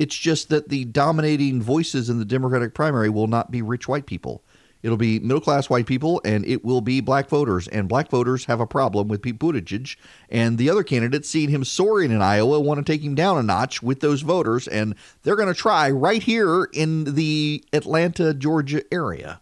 It's 0.00 0.16
just 0.16 0.48
that 0.48 0.70
the 0.70 0.86
dominating 0.86 1.62
voices 1.62 2.10
in 2.10 2.18
the 2.18 2.24
Democratic 2.24 2.74
primary 2.74 3.08
will 3.10 3.28
not 3.28 3.52
be 3.52 3.62
rich 3.62 3.86
white 3.86 4.06
people. 4.06 4.42
It'll 4.82 4.96
be 4.96 5.20
middle 5.20 5.40
class 5.40 5.70
white 5.70 5.86
people, 5.86 6.20
and 6.24 6.44
it 6.46 6.64
will 6.64 6.80
be 6.80 7.00
black 7.00 7.28
voters. 7.28 7.68
And 7.68 7.88
black 7.88 8.10
voters 8.10 8.46
have 8.46 8.58
a 8.58 8.66
problem 8.66 9.06
with 9.06 9.22
Pete 9.22 9.38
Buttigieg. 9.38 9.94
And 10.28 10.58
the 10.58 10.68
other 10.68 10.82
candidates, 10.82 11.30
seeing 11.30 11.50
him 11.50 11.62
soaring 11.62 12.10
in 12.10 12.22
Iowa, 12.22 12.58
want 12.58 12.84
to 12.84 12.92
take 12.92 13.02
him 13.02 13.14
down 13.14 13.38
a 13.38 13.42
notch 13.44 13.84
with 13.84 14.00
those 14.00 14.22
voters. 14.22 14.66
And 14.66 14.96
they're 15.22 15.36
going 15.36 15.46
to 15.46 15.54
try 15.54 15.92
right 15.92 16.24
here 16.24 16.64
in 16.72 17.14
the 17.14 17.62
Atlanta, 17.72 18.34
Georgia 18.34 18.82
area. 18.92 19.40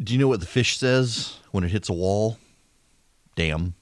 Do 0.00 0.12
you 0.12 0.18
know 0.18 0.28
what 0.28 0.40
the 0.40 0.46
fish 0.46 0.78
says 0.78 1.38
when 1.50 1.64
it 1.64 1.70
hits 1.70 1.88
a 1.88 1.92
wall? 1.92 2.38
Damn. 3.34 3.74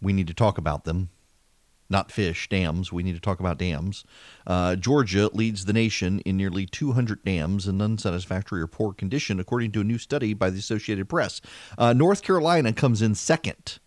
We 0.00 0.12
need 0.12 0.28
to 0.28 0.34
talk 0.34 0.56
about 0.56 0.84
them. 0.84 1.10
Not 1.88 2.10
fish, 2.10 2.48
dams. 2.48 2.92
We 2.92 3.02
need 3.02 3.14
to 3.14 3.20
talk 3.20 3.38
about 3.38 3.58
dams. 3.58 4.04
Uh, 4.46 4.74
Georgia 4.74 5.30
leads 5.32 5.66
the 5.66 5.72
nation 5.72 6.20
in 6.20 6.36
nearly 6.36 6.66
200 6.66 7.22
dams 7.22 7.68
in 7.68 7.80
unsatisfactory 7.80 8.60
or 8.60 8.66
poor 8.66 8.92
condition, 8.92 9.38
according 9.38 9.72
to 9.72 9.82
a 9.82 9.84
new 9.84 9.98
study 9.98 10.34
by 10.34 10.50
the 10.50 10.58
Associated 10.58 11.08
Press. 11.08 11.40
Uh, 11.78 11.92
North 11.92 12.22
Carolina 12.22 12.72
comes 12.72 13.02
in 13.02 13.14
second 13.14 13.78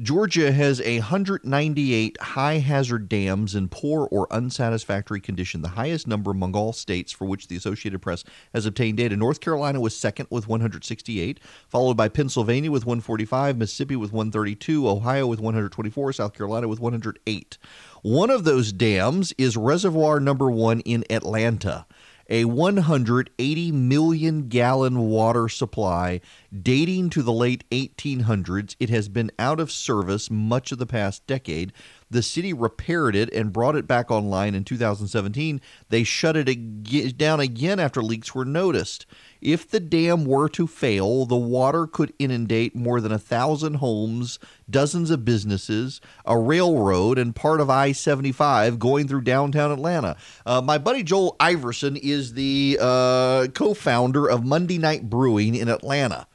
Georgia 0.00 0.50
has 0.50 0.82
198 0.82 2.20
high 2.20 2.54
hazard 2.54 3.08
dams 3.08 3.54
in 3.54 3.68
poor 3.68 4.08
or 4.10 4.26
unsatisfactory 4.32 5.20
condition, 5.20 5.62
the 5.62 5.68
highest 5.68 6.08
number 6.08 6.32
among 6.32 6.56
all 6.56 6.72
states 6.72 7.12
for 7.12 7.26
which 7.26 7.46
the 7.46 7.54
Associated 7.54 8.02
Press 8.02 8.24
has 8.52 8.66
obtained 8.66 8.96
data. 8.96 9.16
North 9.16 9.38
Carolina 9.38 9.80
was 9.80 9.96
second 9.96 10.26
with 10.30 10.48
168, 10.48 11.38
followed 11.68 11.96
by 11.96 12.08
Pennsylvania 12.08 12.72
with 12.72 12.84
145, 12.84 13.56
Mississippi 13.56 13.94
with 13.94 14.12
132, 14.12 14.88
Ohio 14.88 15.28
with 15.28 15.38
124, 15.38 16.12
South 16.14 16.34
Carolina 16.34 16.66
with 16.66 16.80
108. 16.80 17.56
One 18.02 18.30
of 18.30 18.42
those 18.42 18.72
dams 18.72 19.32
is 19.38 19.56
reservoir 19.56 20.18
number 20.18 20.50
one 20.50 20.80
in 20.80 21.04
Atlanta 21.08 21.86
a 22.28 22.44
180 22.44 23.72
million 23.72 24.48
gallon 24.48 24.98
water 25.00 25.48
supply 25.48 26.20
dating 26.62 27.10
to 27.10 27.22
the 27.22 27.32
late 27.32 27.68
1800s. 27.70 28.76
It 28.80 28.90
has 28.90 29.08
been 29.08 29.30
out 29.38 29.60
of 29.60 29.70
service 29.70 30.30
much 30.30 30.72
of 30.72 30.78
the 30.78 30.86
past 30.86 31.26
decade. 31.26 31.72
The 32.10 32.22
city 32.22 32.52
repaired 32.52 33.16
it 33.16 33.32
and 33.32 33.52
brought 33.52 33.76
it 33.76 33.86
back 33.86 34.10
online 34.10 34.54
in 34.54 34.64
2017. 34.64 35.60
They 35.88 36.04
shut 36.04 36.36
it 36.36 37.18
down 37.18 37.40
again 37.40 37.80
after 37.80 38.02
leaks 38.02 38.34
were 38.34 38.44
noticed. 38.44 39.06
If 39.40 39.68
the 39.68 39.80
dam 39.80 40.24
were 40.24 40.48
to 40.50 40.66
fail, 40.66 41.26
the 41.26 41.36
water 41.36 41.86
could 41.86 42.12
inundate 42.18 42.74
more 42.74 43.00
than 43.00 43.12
a 43.12 43.18
thousand 43.18 43.74
homes, 43.74 44.38
dozens 44.68 45.10
of 45.10 45.24
businesses, 45.24 46.00
a 46.24 46.38
railroad, 46.38 47.18
and 47.18 47.34
part 47.34 47.60
of 47.60 47.68
I 47.68 47.92
75 47.92 48.78
going 48.78 49.08
through 49.08 49.22
downtown 49.22 49.70
Atlanta. 49.70 50.16
Uh, 50.46 50.60
my 50.60 50.78
buddy 50.78 51.02
Joel 51.02 51.36
Iverson 51.38 51.96
is 51.96 52.34
the 52.34 52.78
uh, 52.80 53.48
co 53.54 53.74
founder 53.74 54.28
of 54.28 54.44
Monday 54.44 54.78
Night 54.78 55.10
Brewing 55.10 55.54
in 55.54 55.68
Atlanta. 55.68 56.26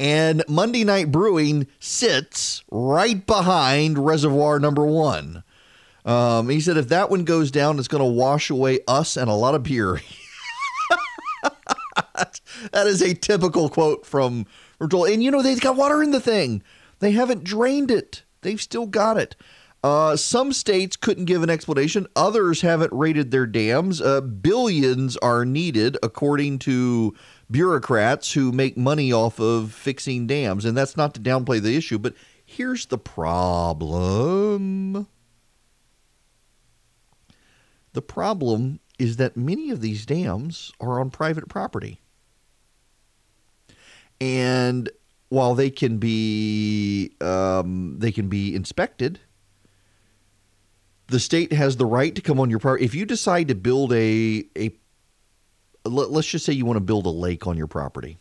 And 0.00 0.42
Monday 0.48 0.84
Night 0.84 1.12
Brewing 1.12 1.66
sits 1.78 2.64
right 2.70 3.24
behind 3.24 4.04
Reservoir 4.04 4.58
Number 4.58 4.84
One. 4.84 5.44
Um, 6.04 6.48
he 6.48 6.60
said 6.60 6.76
if 6.76 6.88
that 6.88 7.10
one 7.10 7.24
goes 7.24 7.50
down, 7.50 7.78
it's 7.78 7.88
going 7.88 8.02
to 8.02 8.10
wash 8.10 8.50
away 8.50 8.80
us 8.88 9.16
and 9.16 9.30
a 9.30 9.34
lot 9.34 9.54
of 9.54 9.62
beer. 9.62 10.00
that 12.72 12.86
is 12.86 13.02
a 13.02 13.14
typical 13.14 13.68
quote 13.68 14.06
from, 14.06 14.46
from 14.78 14.88
Joel. 14.88 15.06
And 15.06 15.22
you 15.22 15.30
know, 15.30 15.42
they've 15.42 15.60
got 15.60 15.76
water 15.76 16.02
in 16.02 16.10
the 16.10 16.20
thing, 16.20 16.62
they 17.00 17.12
haven't 17.12 17.44
drained 17.44 17.90
it, 17.90 18.22
they've 18.42 18.60
still 18.60 18.86
got 18.86 19.16
it. 19.16 19.36
Uh, 19.84 20.14
some 20.14 20.52
states 20.52 20.96
couldn't 20.96 21.24
give 21.24 21.42
an 21.42 21.50
explanation. 21.50 22.06
Others 22.14 22.60
haven't 22.60 22.92
rated 22.92 23.32
their 23.32 23.46
dams. 23.46 24.00
Uh, 24.00 24.20
billions 24.20 25.16
are 25.16 25.44
needed, 25.44 25.98
according 26.04 26.60
to 26.60 27.16
bureaucrats 27.50 28.32
who 28.32 28.52
make 28.52 28.76
money 28.76 29.12
off 29.12 29.40
of 29.40 29.72
fixing 29.72 30.28
dams. 30.28 30.64
And 30.64 30.76
that's 30.76 30.96
not 30.96 31.14
to 31.14 31.20
downplay 31.20 31.60
the 31.60 31.76
issue, 31.76 31.98
but 31.98 32.14
here's 32.44 32.86
the 32.86 32.98
problem. 32.98 35.08
The 37.92 38.02
problem 38.02 38.78
is 39.02 39.16
that 39.16 39.36
many 39.36 39.70
of 39.70 39.80
these 39.80 40.06
dams 40.06 40.70
are 40.80 41.00
on 41.00 41.10
private 41.10 41.48
property. 41.48 42.00
And 44.20 44.88
while 45.28 45.56
they 45.56 45.70
can 45.70 45.98
be 45.98 47.10
um, 47.20 47.96
they 47.98 48.12
can 48.12 48.28
be 48.28 48.54
inspected, 48.54 49.18
the 51.08 51.18
state 51.18 51.52
has 51.52 51.78
the 51.78 51.84
right 51.84 52.14
to 52.14 52.22
come 52.22 52.38
on 52.38 52.48
your 52.48 52.60
property. 52.60 52.84
If 52.84 52.94
you 52.94 53.04
decide 53.04 53.48
to 53.48 53.56
build 53.56 53.92
a 53.92 54.44
a 54.56 54.70
let, 55.84 56.16
us 56.16 56.26
just 56.26 56.46
say 56.46 56.52
you 56.52 56.64
want 56.64 56.76
to 56.76 56.84
build 56.84 57.04
a 57.06 57.10
lake 57.10 57.48
on 57.48 57.56
your 57.56 57.66
property. 57.66 58.18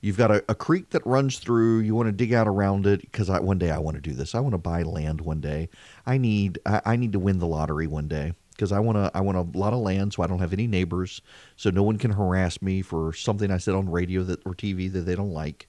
You've 0.00 0.16
got 0.18 0.30
a, 0.30 0.44
a 0.48 0.54
creek 0.54 0.90
that 0.90 1.04
runs 1.04 1.40
through. 1.40 1.80
You 1.80 1.96
want 1.96 2.06
to 2.06 2.12
dig 2.12 2.32
out 2.32 2.46
around 2.46 2.86
it 2.86 3.00
because 3.00 3.28
one 3.28 3.58
day 3.58 3.72
I 3.72 3.78
want 3.78 3.96
to 3.96 4.00
do 4.00 4.12
this. 4.12 4.36
I 4.36 4.40
want 4.40 4.52
to 4.52 4.58
buy 4.58 4.84
land 4.84 5.20
one 5.20 5.40
day. 5.40 5.68
I 6.06 6.16
need 6.16 6.60
I, 6.64 6.80
I 6.84 6.94
need 6.94 7.10
to 7.14 7.18
win 7.18 7.40
the 7.40 7.48
lottery 7.48 7.88
one 7.88 8.06
day 8.06 8.34
because 8.56 8.72
I 8.72 8.80
want 8.80 8.96
to 8.96 9.10
I 9.14 9.20
want 9.20 9.38
a 9.38 9.58
lot 9.58 9.72
of 9.72 9.80
land 9.80 10.14
so 10.14 10.22
I 10.22 10.26
don't 10.26 10.38
have 10.38 10.52
any 10.52 10.66
neighbors 10.66 11.20
so 11.56 11.70
no 11.70 11.82
one 11.82 11.98
can 11.98 12.12
harass 12.12 12.62
me 12.62 12.82
for 12.82 13.12
something 13.12 13.50
I 13.50 13.58
said 13.58 13.74
on 13.74 13.90
radio 13.90 14.22
that 14.24 14.44
or 14.46 14.54
TV 14.54 14.92
that 14.92 15.00
they 15.00 15.14
don't 15.14 15.32
like 15.32 15.68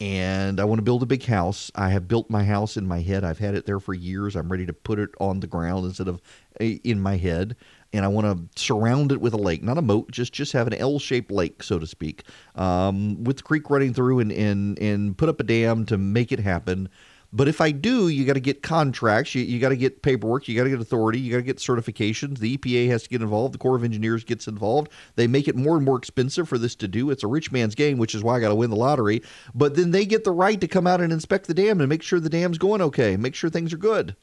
and 0.00 0.58
I 0.58 0.64
want 0.64 0.80
to 0.80 0.82
build 0.82 1.04
a 1.04 1.06
big 1.06 1.24
house. 1.24 1.70
I 1.76 1.90
have 1.90 2.08
built 2.08 2.28
my 2.28 2.42
house 2.42 2.76
in 2.76 2.84
my 2.84 3.00
head. 3.00 3.22
I've 3.22 3.38
had 3.38 3.54
it 3.54 3.64
there 3.64 3.78
for 3.78 3.94
years. 3.94 4.34
I'm 4.34 4.50
ready 4.50 4.66
to 4.66 4.72
put 4.72 4.98
it 4.98 5.10
on 5.20 5.38
the 5.38 5.46
ground 5.46 5.86
instead 5.86 6.08
of 6.08 6.20
in 6.58 7.00
my 7.00 7.16
head 7.16 7.54
and 7.94 8.04
I 8.04 8.08
want 8.08 8.26
to 8.26 8.60
surround 8.60 9.12
it 9.12 9.20
with 9.20 9.34
a 9.34 9.38
lake, 9.38 9.62
not 9.62 9.78
a 9.78 9.82
moat, 9.82 10.10
just 10.10 10.32
just 10.32 10.52
have 10.52 10.66
an 10.66 10.74
L-shaped 10.74 11.30
lake, 11.30 11.62
so 11.62 11.78
to 11.78 11.86
speak, 11.86 12.24
um, 12.56 13.22
with 13.22 13.36
the 13.36 13.42
creek 13.44 13.70
running 13.70 13.94
through, 13.94 14.18
and 14.18 14.32
and 14.32 14.78
and 14.80 15.16
put 15.16 15.28
up 15.28 15.38
a 15.38 15.44
dam 15.44 15.86
to 15.86 15.96
make 15.96 16.32
it 16.32 16.40
happen. 16.40 16.88
But 17.34 17.48
if 17.48 17.60
I 17.60 17.72
do, 17.72 18.06
you 18.06 18.24
got 18.24 18.34
to 18.34 18.40
get 18.40 18.62
contracts, 18.62 19.34
you, 19.34 19.42
you 19.42 19.58
got 19.58 19.70
to 19.70 19.76
get 19.76 20.02
paperwork, 20.02 20.46
you 20.46 20.56
got 20.56 20.64
to 20.64 20.70
get 20.70 20.80
authority, 20.80 21.18
you 21.18 21.32
got 21.32 21.38
to 21.38 21.42
get 21.42 21.56
certifications. 21.56 22.38
The 22.38 22.56
EPA 22.56 22.86
has 22.90 23.02
to 23.02 23.08
get 23.08 23.22
involved, 23.22 23.54
the 23.54 23.58
Corps 23.58 23.74
of 23.74 23.82
Engineers 23.82 24.22
gets 24.22 24.46
involved. 24.46 24.88
They 25.16 25.26
make 25.26 25.48
it 25.48 25.56
more 25.56 25.74
and 25.76 25.84
more 25.84 25.98
expensive 25.98 26.48
for 26.48 26.58
this 26.58 26.76
to 26.76 26.86
do. 26.86 27.10
It's 27.10 27.24
a 27.24 27.26
rich 27.26 27.50
man's 27.50 27.74
game, 27.74 27.98
which 27.98 28.14
is 28.14 28.22
why 28.22 28.36
I 28.36 28.40
got 28.40 28.50
to 28.50 28.54
win 28.54 28.70
the 28.70 28.76
lottery. 28.76 29.20
But 29.52 29.74
then 29.74 29.90
they 29.90 30.06
get 30.06 30.22
the 30.22 30.30
right 30.30 30.60
to 30.60 30.68
come 30.68 30.86
out 30.86 31.00
and 31.00 31.12
inspect 31.12 31.48
the 31.48 31.54
dam 31.54 31.80
and 31.80 31.88
make 31.88 32.04
sure 32.04 32.20
the 32.20 32.30
dam's 32.30 32.56
going 32.56 32.80
okay, 32.80 33.16
make 33.16 33.34
sure 33.34 33.50
things 33.50 33.72
are 33.72 33.78
good 33.78 34.14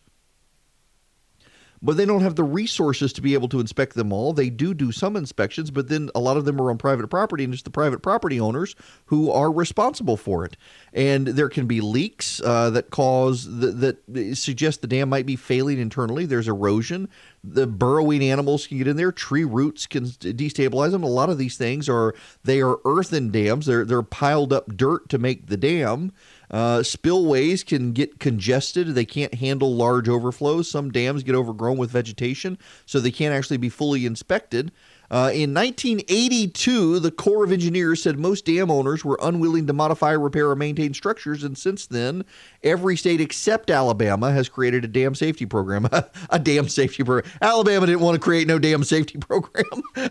but 1.82 1.98
they 1.98 2.06
don't 2.06 2.22
have 2.22 2.36
the 2.36 2.44
resources 2.44 3.12
to 3.14 3.22
be 3.22 3.34
able 3.34 3.48
to 3.50 3.60
inspect 3.60 3.96
them 3.96 4.14
all. 4.14 4.34
They 4.34 4.50
do 4.50 4.74
do 4.74 4.92
some 4.92 5.16
inspections, 5.16 5.72
but 5.72 5.88
then 5.88 6.10
a 6.14 6.20
lot 6.20 6.38
of 6.38 6.46
them 6.46 6.62
are 6.62 6.70
on 6.70 6.78
private 6.78 7.08
property, 7.08 7.44
and 7.44 7.54
it's 7.54 7.64
the 7.64 7.72
private 7.72 8.02
property 8.02 8.40
owners 8.40 8.76
who 9.06 9.32
are 9.32 9.52
responsible 9.52 10.18
for 10.18 10.46
it. 10.46 10.58
And 10.94 11.28
there 11.28 11.50
can 11.50 11.66
be 11.66 11.82
leaks 11.82 12.40
uh, 12.42 12.70
that 12.72 12.92
cause 12.92 13.46
the, 13.46 13.98
that 14.08 14.38
suggest 14.38 14.82
the 14.82 14.88
dam 14.88 15.10
might 15.10 15.26
be 15.26 15.36
failing 15.36 15.80
internally. 15.80 16.26
There's 16.26 16.48
erosion. 16.48 17.10
The 17.44 17.66
burrowing 17.66 18.22
animals 18.24 18.68
can 18.68 18.78
get 18.78 18.88
in 18.88 18.98
there. 18.98 19.12
Tree 19.12 19.46
roots 19.46 19.88
can 19.88 20.06
destabilize 20.06 20.92
them. 20.92 21.04
A 21.04 21.08
lot 21.08 21.32
of 21.32 21.40
these 21.40 21.58
things 21.58 21.90
are 21.90 22.14
they 22.44 22.62
are 22.62 22.78
earthen 22.86 23.32
dams. 23.32 23.66
They're 23.66 23.86
they're 23.86 24.04
piled 24.04 24.54
up 24.54 24.78
dirt 24.78 25.10
to 25.10 25.18
make 25.18 25.48
the 25.48 25.58
dam. 25.58 26.12
Uh, 26.52 26.84
spillways 26.84 27.64
can 27.64 27.94
get 27.94 28.20
congested. 28.20 28.90
They 28.90 29.06
can't 29.06 29.36
handle 29.36 29.74
large 29.74 30.10
overflows. 30.10 30.70
Some 30.70 30.92
dams 30.92 31.24
get 31.24 31.34
overgrown 31.34 31.78
with 31.78 31.92
vegetation, 31.92 32.58
so 32.86 33.00
they 33.00 33.12
can't 33.12 33.34
actually 33.34 33.58
be 33.58 33.70
fully 33.70 34.06
inspected. 34.06 34.74
Uh, 35.10 35.30
in 35.34 35.54
1982, 35.54 37.00
the 37.00 37.12
Corps 37.12 37.44
of 37.44 37.52
Engineers 37.52 38.02
said 38.02 38.18
most 38.18 38.46
dam 38.46 38.72
owners 38.72 39.04
were 39.04 39.20
unwilling 39.22 39.68
to 39.68 39.74
modify, 39.74 40.12
repair, 40.12 40.50
or 40.50 40.56
maintain 40.56 40.94
structures, 40.94 41.44
and 41.44 41.58
since 41.58 41.86
then, 41.86 42.24
every 42.64 42.96
state 42.96 43.20
except 43.20 43.70
Alabama 43.70 44.32
has 44.32 44.48
created 44.48 44.86
a 44.86 44.88
dam 44.88 45.14
safety 45.14 45.46
program. 45.46 45.86
a 46.30 46.40
dam 46.40 46.70
safety 46.70 47.04
program. 47.04 47.30
Alabama 47.42 47.86
didn't 47.86 48.00
want 48.00 48.16
to 48.16 48.22
create 48.22 48.48
no 48.48 48.58
dam 48.58 48.86
safety 48.86 49.18
program. 49.20 49.66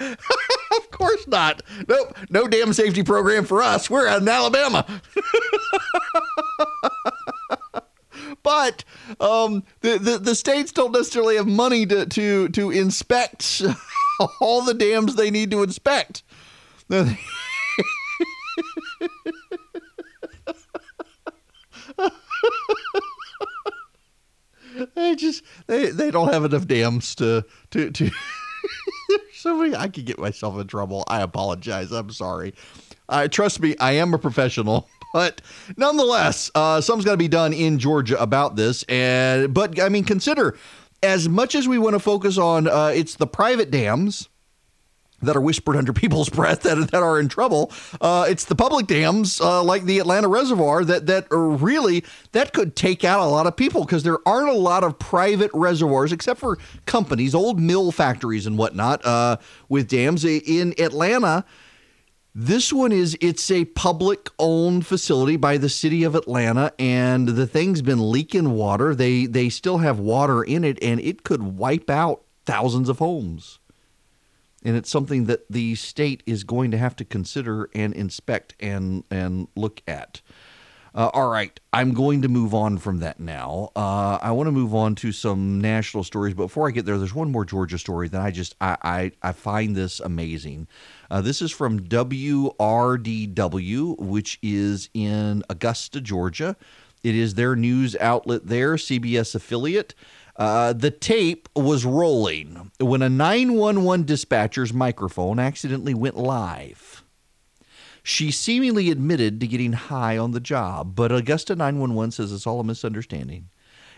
of 0.76 0.90
course 0.90 1.26
not. 1.26 1.62
Nope. 1.88 2.16
No 2.30 2.48
damn 2.48 2.72
safety 2.72 3.02
program 3.02 3.44
for 3.44 3.62
us. 3.62 3.90
We're 3.90 4.06
out 4.06 4.22
in 4.22 4.28
Alabama. 4.28 4.86
but 8.42 8.84
um, 9.20 9.64
the, 9.80 9.98
the, 9.98 10.18
the 10.18 10.34
states 10.34 10.72
don't 10.72 10.92
necessarily 10.92 11.36
have 11.36 11.46
money 11.46 11.84
to 11.86 12.06
to 12.06 12.48
to 12.48 12.70
inspect 12.70 13.62
all 14.40 14.62
the 14.62 14.74
dams 14.74 15.16
they 15.16 15.30
need 15.30 15.50
to 15.50 15.62
inspect. 15.62 16.22
they 16.88 17.16
just 25.16 25.44
they, 25.66 25.90
they 25.90 26.10
don't 26.10 26.32
have 26.32 26.44
enough 26.44 26.66
dams 26.66 27.14
to 27.16 27.44
to 27.70 27.90
to 27.90 28.10
so 29.40 29.74
I 29.74 29.88
could 29.88 30.04
get 30.04 30.18
myself 30.18 30.58
in 30.60 30.66
trouble. 30.66 31.04
I 31.08 31.22
apologize. 31.22 31.92
I'm 31.92 32.10
sorry. 32.10 32.54
Uh, 33.08 33.28
trust 33.28 33.60
me, 33.60 33.76
I 33.78 33.92
am 33.92 34.14
a 34.14 34.18
professional. 34.18 34.88
But 35.12 35.42
nonetheless, 35.76 36.52
uh, 36.54 36.80
something's 36.80 37.04
got 37.04 37.10
to 37.10 37.16
be 37.16 37.26
done 37.26 37.52
in 37.52 37.80
Georgia 37.80 38.16
about 38.22 38.54
this. 38.54 38.84
And 38.84 39.52
but 39.52 39.80
I 39.80 39.88
mean, 39.88 40.04
consider 40.04 40.56
as 41.02 41.28
much 41.28 41.56
as 41.56 41.66
we 41.66 41.78
want 41.78 41.94
to 41.94 41.98
focus 41.98 42.38
on 42.38 42.68
uh, 42.68 42.92
it's 42.94 43.16
the 43.16 43.26
private 43.26 43.72
dams 43.72 44.28
that 45.22 45.36
are 45.36 45.40
whispered 45.40 45.76
under 45.76 45.92
people's 46.00 46.28
breath 46.28 46.62
that, 46.62 46.90
that 46.90 47.02
are 47.02 47.20
in 47.20 47.28
trouble. 47.28 47.72
Uh, 48.00 48.26
it's 48.28 48.44
the 48.44 48.54
public 48.54 48.86
dams 48.86 49.40
uh, 49.40 49.62
like 49.62 49.84
the 49.84 49.98
Atlanta 49.98 50.28
Reservoir 50.28 50.84
that 50.84 51.06
that 51.06 51.26
are 51.30 51.48
really 51.50 52.04
that 52.32 52.52
could 52.52 52.76
take 52.76 53.04
out 53.04 53.20
a 53.20 53.26
lot 53.26 53.46
of 53.46 53.56
people 53.56 53.84
because 53.84 54.02
there 54.02 54.18
aren't 54.26 54.48
a 54.48 54.54
lot 54.54 54.84
of 54.84 54.98
private 54.98 55.50
reservoirs 55.54 56.12
except 56.12 56.40
for 56.40 56.58
companies, 56.86 57.34
old 57.34 57.60
mill 57.60 57.92
factories 57.92 58.46
and 58.46 58.58
whatnot 58.58 59.04
uh, 59.04 59.36
with 59.68 59.88
dams 59.88 60.24
in 60.24 60.74
Atlanta. 60.78 61.44
This 62.32 62.72
one 62.72 62.92
is 62.92 63.16
it's 63.20 63.50
a 63.50 63.64
public 63.64 64.28
owned 64.38 64.86
facility 64.86 65.36
by 65.36 65.58
the 65.58 65.68
city 65.68 66.04
of 66.04 66.14
Atlanta 66.14 66.72
and 66.78 67.28
the 67.28 67.46
thing's 67.46 67.82
been 67.82 68.10
leaking 68.10 68.52
water. 68.52 68.94
They 68.94 69.26
they 69.26 69.48
still 69.48 69.78
have 69.78 69.98
water 69.98 70.42
in 70.44 70.62
it 70.62 70.80
and 70.82 71.00
it 71.00 71.24
could 71.24 71.42
wipe 71.42 71.90
out 71.90 72.22
thousands 72.46 72.88
of 72.88 72.98
homes 72.98 73.59
and 74.62 74.76
it's 74.76 74.90
something 74.90 75.24
that 75.26 75.50
the 75.50 75.74
state 75.74 76.22
is 76.26 76.44
going 76.44 76.70
to 76.70 76.78
have 76.78 76.96
to 76.96 77.04
consider 77.04 77.68
and 77.74 77.94
inspect 77.94 78.54
and 78.60 79.04
and 79.10 79.48
look 79.56 79.82
at. 79.86 80.20
Uh, 80.92 81.08
all 81.14 81.28
right, 81.28 81.60
I'm 81.72 81.94
going 81.94 82.22
to 82.22 82.28
move 82.28 82.52
on 82.52 82.76
from 82.78 82.98
that 82.98 83.20
now. 83.20 83.70
Uh, 83.76 84.18
I 84.20 84.32
want 84.32 84.48
to 84.48 84.52
move 84.52 84.74
on 84.74 84.96
to 84.96 85.12
some 85.12 85.60
national 85.60 86.02
stories, 86.02 86.34
but 86.34 86.46
before 86.46 86.66
I 86.66 86.72
get 86.72 86.84
there, 86.84 86.98
there's 86.98 87.14
one 87.14 87.30
more 87.30 87.44
Georgia 87.44 87.78
story 87.78 88.08
that 88.08 88.20
I 88.20 88.32
just 88.32 88.56
I 88.60 88.76
I, 88.82 89.12
I 89.22 89.30
find 89.32 89.76
this 89.76 90.00
amazing. 90.00 90.66
Uh, 91.08 91.20
this 91.20 91.40
is 91.40 91.52
from 91.52 91.80
WRDW, 91.80 92.48
which 94.00 94.38
is 94.42 94.90
in 94.92 95.44
Augusta, 95.48 96.00
Georgia. 96.00 96.56
It 97.02 97.14
is 97.14 97.34
their 97.34 97.56
news 97.56 97.96
outlet 97.96 98.46
there, 98.46 98.74
CBS 98.74 99.34
affiliate. 99.34 99.94
Uh, 100.40 100.72
the 100.72 100.90
tape 100.90 101.50
was 101.54 101.84
rolling 101.84 102.70
when 102.80 103.02
a 103.02 103.10
911 103.10 104.06
dispatcher's 104.06 104.72
microphone 104.72 105.38
accidentally 105.38 105.92
went 105.92 106.16
live. 106.16 107.04
She 108.02 108.30
seemingly 108.30 108.90
admitted 108.90 109.38
to 109.38 109.46
getting 109.46 109.74
high 109.74 110.16
on 110.16 110.30
the 110.30 110.40
job, 110.40 110.96
but 110.96 111.12
Augusta 111.12 111.54
911 111.54 112.12
says 112.12 112.32
it's 112.32 112.46
all 112.46 112.58
a 112.58 112.64
misunderstanding. 112.64 113.50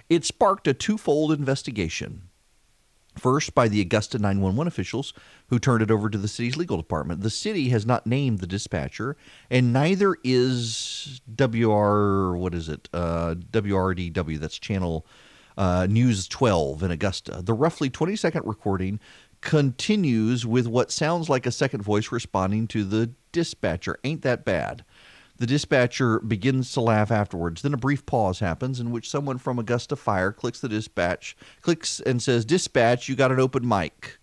It 0.09 0.24
sparked 0.24 0.66
a 0.66 0.74
twofold 0.74 1.31
investigation. 1.31 2.23
First, 3.16 3.55
by 3.55 3.69
the 3.69 3.81
Augusta 3.81 4.19
911 4.19 4.66
officials 4.66 5.14
who 5.47 5.60
turned 5.60 5.82
it 5.82 5.93
over 5.93 6.10
to 6.10 6.19
the 6.19 6.27
city's 6.27 6.56
legal 6.56 6.77
department. 6.77 7.20
The 7.20 7.31
city 7.31 7.69
has 7.69 7.86
not 7.86 8.05
named 8.05 8.40
the 8.40 8.48
dispatcher, 8.48 9.16
and 9.48 9.73
neither 9.73 10.16
is 10.24 11.20
WR, 11.39 12.35
what 12.35 12.52
is 12.52 12.69
it? 12.69 12.89
Uh, 12.93 13.36
WRDW, 13.52 14.40
that's 14.40 14.59
channel 14.59 15.06
uh, 15.57 15.87
News 15.89 16.29
12 16.29 16.83
in 16.83 16.91
Augusta. 16.91 17.43
The 17.43 17.55
roughly 17.55 17.91
20 17.91 18.16
second 18.16 18.47
recording 18.47 19.01
continues 19.41 20.47
with 20.47 20.66
what 20.66 20.91
sounds 20.91 21.29
like 21.29 21.47
a 21.47 21.51
second 21.53 21.83
voice 21.83 22.12
responding 22.12 22.66
to 22.69 22.85
the 22.85 23.11
dispatcher. 23.33 23.99
Ain't 24.05 24.23
that 24.23 24.45
bad? 24.45 24.85
The 25.39 25.47
dispatcher 25.47 26.20
begins 26.20 26.73
to 26.73 26.81
laugh 26.81 27.11
afterwards. 27.11 27.62
Then 27.62 27.74
a 27.74 27.79
brief 27.79 28.07
pause 28.07 28.39
happens 28.39 28.79
in 28.79 28.93
which 28.93 29.11
someone 29.11 29.39
from 29.39 29.59
Augusta 29.59 29.97
Fire 29.97 30.31
clicks 30.31 30.61
the 30.61 30.69
dispatch, 30.69 31.37
clicks 31.62 31.99
and 32.01 32.23
says, 32.23 32.45
Dispatch, 32.45 33.09
you 33.09 33.16
got 33.16 33.33
an 33.33 33.41
open 33.41 33.66
mic. 33.66 34.19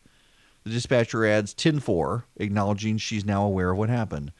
The 0.63 0.69
dispatcher 0.69 1.25
adds 1.25 1.53
10-4, 1.53 2.23
acknowledging 2.37 2.97
she's 2.97 3.25
now 3.25 3.43
aware 3.43 3.71
of 3.71 3.77
what 3.77 3.89
happened. 3.89 4.31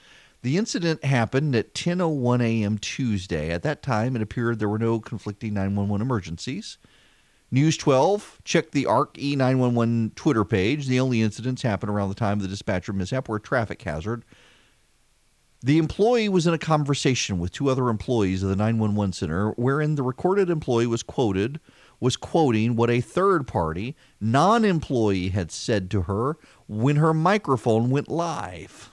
The 0.42 0.58
incident 0.58 1.04
happened 1.04 1.56
at 1.56 1.74
10:01 1.74 2.42
a.m. 2.42 2.78
Tuesday. 2.78 3.52
At 3.52 3.64
that 3.64 3.84
time, 3.84 4.16
it 4.16 4.22
appeared 4.22 4.60
there 4.60 4.70
were 4.70 4.80
no 4.80 5.00
conflicting 5.00 5.54
911 5.54 6.02
emergencies. 6.02 6.78
News 7.52 7.76
12 7.78 8.42
checked 8.46 8.72
the 8.72 8.86
ARC 8.86 9.16
E911 9.16 10.16
Twitter 10.16 10.46
page. 10.46 10.88
The 10.88 11.00
only 11.00 11.22
incidents 11.22 11.64
happened 11.64 11.90
around 11.90 12.10
the 12.10 12.16
time 12.16 12.38
of 12.38 12.44
the 12.44 12.48
dispatcher 12.48 12.94
mishap 12.94 13.28
were 13.28 13.38
a 13.38 13.42
traffic 13.42 13.82
hazard. 13.82 14.24
The 15.62 15.78
employee 15.78 16.30
was 16.30 16.48
in 16.48 16.54
a 16.54 16.60
conversation 16.60 17.38
with 17.38 17.52
two 17.52 17.70
other 17.70 17.90
employees 17.90 18.44
of 18.44 18.50
the 18.50 18.56
911 18.56 19.12
center 19.12 19.50
wherein 19.52 19.96
the 19.96 20.04
recorded 20.04 20.50
employee 20.50 20.88
was 20.88 21.04
quoted 21.04 21.60
was 22.00 22.16
quoting 22.16 22.78
what 22.78 22.90
a 22.90 23.02
third 23.02 23.46
party 23.46 23.98
non-employee 24.22 25.30
had 25.30 25.52
said 25.52 25.92
to 25.92 26.04
her 26.04 26.38
when 26.68 26.96
her 26.96 27.14
microphone 27.14 27.90
went 27.90 28.08
live. 28.08 28.90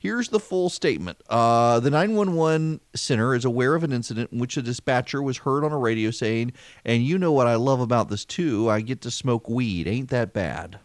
Here's 0.00 0.28
the 0.28 0.38
full 0.38 0.70
statement. 0.70 1.20
Uh, 1.28 1.80
the 1.80 1.90
911 1.90 2.80
center 2.94 3.34
is 3.34 3.44
aware 3.44 3.74
of 3.74 3.82
an 3.82 3.92
incident 3.92 4.30
in 4.32 4.38
which 4.38 4.56
a 4.56 4.62
dispatcher 4.62 5.20
was 5.20 5.38
heard 5.38 5.64
on 5.64 5.72
a 5.72 5.78
radio 5.78 6.12
saying, 6.12 6.52
And 6.84 7.04
you 7.04 7.18
know 7.18 7.32
what 7.32 7.48
I 7.48 7.56
love 7.56 7.80
about 7.80 8.08
this 8.08 8.24
too? 8.24 8.70
I 8.70 8.80
get 8.80 9.00
to 9.02 9.10
smoke 9.10 9.48
weed. 9.48 9.88
Ain't 9.88 10.10
that 10.10 10.32
bad? 10.32 10.78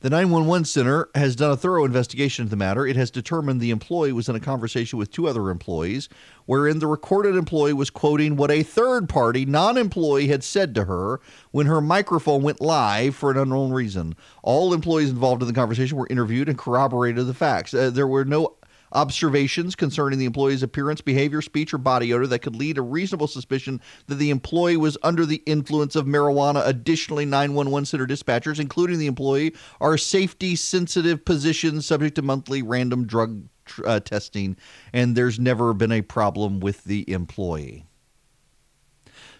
The 0.00 0.10
911 0.10 0.64
center 0.66 1.08
has 1.16 1.34
done 1.34 1.50
a 1.50 1.56
thorough 1.56 1.84
investigation 1.84 2.44
of 2.44 2.50
the 2.50 2.56
matter. 2.56 2.86
It 2.86 2.94
has 2.94 3.10
determined 3.10 3.60
the 3.60 3.72
employee 3.72 4.12
was 4.12 4.28
in 4.28 4.36
a 4.36 4.40
conversation 4.40 4.96
with 4.96 5.10
two 5.10 5.26
other 5.26 5.50
employees, 5.50 6.08
wherein 6.46 6.78
the 6.78 6.86
recorded 6.86 7.34
employee 7.34 7.72
was 7.72 7.90
quoting 7.90 8.36
what 8.36 8.52
a 8.52 8.62
third 8.62 9.08
party 9.08 9.44
non 9.44 9.76
employee 9.76 10.28
had 10.28 10.44
said 10.44 10.72
to 10.76 10.84
her 10.84 11.20
when 11.50 11.66
her 11.66 11.80
microphone 11.80 12.42
went 12.42 12.60
live 12.60 13.16
for 13.16 13.32
an 13.32 13.38
unknown 13.38 13.72
reason. 13.72 14.14
All 14.44 14.72
employees 14.72 15.10
involved 15.10 15.42
in 15.42 15.48
the 15.48 15.54
conversation 15.54 15.98
were 15.98 16.06
interviewed 16.08 16.48
and 16.48 16.56
corroborated 16.56 17.26
the 17.26 17.34
facts. 17.34 17.74
Uh, 17.74 17.90
there 17.90 18.06
were 18.06 18.24
no 18.24 18.54
observations 18.92 19.74
concerning 19.74 20.18
the 20.18 20.24
employee's 20.24 20.62
appearance, 20.62 21.00
behavior, 21.00 21.42
speech, 21.42 21.72
or 21.72 21.78
body 21.78 22.12
odor 22.12 22.26
that 22.26 22.40
could 22.40 22.56
lead 22.56 22.76
to 22.76 22.82
reasonable 22.82 23.26
suspicion 23.26 23.80
that 24.06 24.16
the 24.16 24.30
employee 24.30 24.76
was 24.76 24.96
under 25.02 25.26
the 25.26 25.42
influence 25.46 25.96
of 25.96 26.06
marijuana. 26.06 26.66
Additionally, 26.66 27.24
911 27.24 27.86
center 27.86 28.06
dispatchers, 28.06 28.60
including 28.60 28.98
the 28.98 29.06
employee, 29.06 29.54
are 29.80 29.98
safety 29.98 30.56
sensitive 30.56 31.24
positions 31.24 31.86
subject 31.86 32.14
to 32.16 32.22
monthly 32.22 32.62
random 32.62 33.06
drug 33.06 33.48
uh, 33.84 34.00
testing, 34.00 34.56
and 34.92 35.16
there's 35.16 35.38
never 35.38 35.74
been 35.74 35.92
a 35.92 36.02
problem 36.02 36.60
with 36.60 36.84
the 36.84 37.10
employee. 37.10 37.84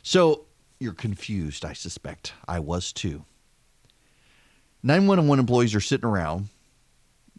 So 0.02 0.46
you're 0.78 0.92
confused, 0.92 1.64
I 1.64 1.72
suspect. 1.72 2.32
I 2.46 2.60
was 2.60 2.92
too. 2.92 3.24
911 4.82 5.40
employees 5.40 5.74
are 5.74 5.80
sitting 5.80 6.08
around. 6.08 6.48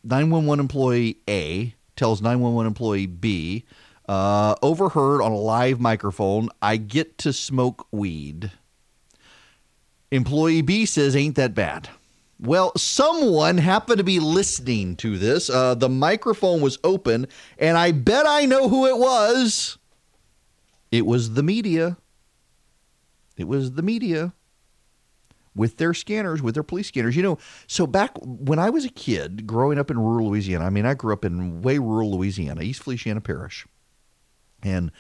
911 0.04 0.60
employee 0.60 1.18
A 1.28 1.74
tells 2.00 2.22
911 2.22 2.66
employee 2.66 3.06
B, 3.06 3.66
uh, 4.08 4.56
overheard 4.64 5.22
on 5.22 5.32
a 5.32 5.38
live 5.38 5.80
microphone, 5.80 6.50
I 6.62 6.78
get 6.78 7.20
to 7.20 7.34
smoke 7.34 7.88
weed. 7.92 8.52
Employee 10.10 10.64
B 10.64 10.86
says, 10.86 11.16
Ain't 11.16 11.36
that 11.36 11.54
bad? 11.54 11.90
Well, 12.40 12.72
someone 12.78 13.58
happened 13.58 13.98
to 13.98 14.04
be 14.04 14.20
listening 14.20 14.96
to 14.98 15.18
this. 15.18 15.50
Uh, 15.50 15.76
the 15.76 15.90
microphone 15.90 16.62
was 16.62 16.80
open, 16.86 17.28
and 17.58 17.78
I 17.78 17.92
bet 17.92 18.26
I 18.26 18.46
know 18.46 18.70
who 18.70 18.88
it 18.88 18.98
was. 18.98 19.78
It 20.90 21.06
was 21.06 21.34
the 21.34 21.44
media. 21.44 21.98
It 23.38 23.48
was 23.48 23.74
the 23.74 23.84
media 23.84 24.34
with 25.56 25.78
their 25.78 25.94
scanners, 25.94 26.42
with 26.42 26.54
their 26.54 26.64
police 26.64 26.88
scanners. 26.88 27.16
You 27.16 27.24
know, 27.24 27.38
so 27.68 27.88
back 27.88 28.12
when 28.22 28.60
I 28.60 28.70
was 28.70 28.86
a 28.86 28.90
kid 28.90 29.48
growing 29.48 29.80
up 29.80 29.92
in 29.92 30.00
rural 30.00 30.30
Louisiana, 30.30 30.66
I 30.66 30.70
mean, 30.70 30.86
I 30.86 30.94
grew 30.94 31.14
up 31.14 31.26
in 31.26 31.62
way 31.62 31.78
rural 31.78 32.12
Louisiana, 32.12 32.62
East 32.62 32.84
Feliciana 32.84 33.22
Parish. 33.22 33.68
And 34.62 34.92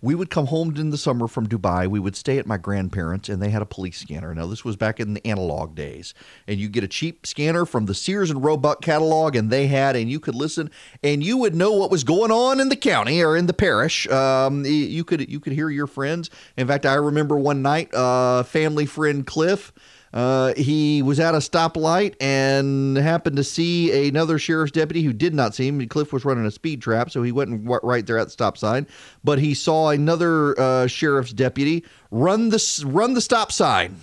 we 0.00 0.14
would 0.14 0.30
come 0.30 0.46
home 0.46 0.76
in 0.76 0.90
the 0.90 0.98
summer 0.98 1.26
from 1.26 1.48
Dubai. 1.48 1.88
We 1.88 1.98
would 1.98 2.14
stay 2.14 2.38
at 2.38 2.46
my 2.46 2.56
grandparents, 2.56 3.28
and 3.28 3.42
they 3.42 3.50
had 3.50 3.62
a 3.62 3.66
police 3.66 3.98
scanner. 3.98 4.34
Now, 4.34 4.46
this 4.46 4.64
was 4.64 4.76
back 4.76 5.00
in 5.00 5.14
the 5.14 5.26
analog 5.26 5.74
days. 5.74 6.14
And 6.46 6.58
you 6.60 6.68
get 6.68 6.84
a 6.84 6.88
cheap 6.88 7.26
scanner 7.26 7.64
from 7.64 7.86
the 7.86 7.94
Sears 7.94 8.30
and 8.30 8.44
Roebuck 8.44 8.80
catalog, 8.80 9.34
and 9.34 9.50
they 9.50 9.66
had, 9.66 9.96
and 9.96 10.10
you 10.10 10.20
could 10.20 10.34
listen, 10.34 10.70
and 11.02 11.24
you 11.24 11.36
would 11.38 11.54
know 11.54 11.72
what 11.72 11.90
was 11.90 12.04
going 12.04 12.30
on 12.30 12.60
in 12.60 12.68
the 12.68 12.76
county 12.76 13.22
or 13.22 13.36
in 13.36 13.46
the 13.46 13.52
parish. 13.52 14.06
Um, 14.08 14.64
you 14.64 15.04
could 15.04 15.28
you 15.28 15.40
could 15.40 15.52
hear 15.52 15.70
your 15.70 15.86
friends. 15.86 16.30
In 16.56 16.66
fact, 16.68 16.86
I 16.86 16.94
remember 16.94 17.36
one 17.36 17.62
night, 17.62 17.92
uh, 17.92 18.44
family 18.44 18.86
friend 18.86 19.26
Cliff 19.26 19.72
uh, 20.12 20.54
he 20.54 21.02
was 21.02 21.20
at 21.20 21.34
a 21.34 21.38
stoplight 21.38 22.14
and 22.20 22.96
happened 22.96 23.36
to 23.36 23.44
see 23.44 24.08
another 24.08 24.38
sheriff's 24.38 24.72
deputy 24.72 25.02
who 25.02 25.12
did 25.12 25.34
not 25.34 25.54
see 25.54 25.68
him. 25.68 25.86
Cliff 25.88 26.12
was 26.12 26.24
running 26.24 26.46
a 26.46 26.50
speed 26.50 26.80
trap, 26.80 27.10
so 27.10 27.22
he 27.22 27.32
wasn't 27.32 27.68
right 27.82 28.06
there 28.06 28.18
at 28.18 28.24
the 28.24 28.30
stop 28.30 28.56
sign. 28.56 28.86
But 29.22 29.38
he 29.38 29.54
saw 29.54 29.90
another 29.90 30.58
uh, 30.58 30.86
sheriff's 30.86 31.32
deputy 31.32 31.84
run 32.10 32.48
the 32.48 32.84
run 32.86 33.14
the 33.14 33.20
stop 33.20 33.52
sign. 33.52 33.96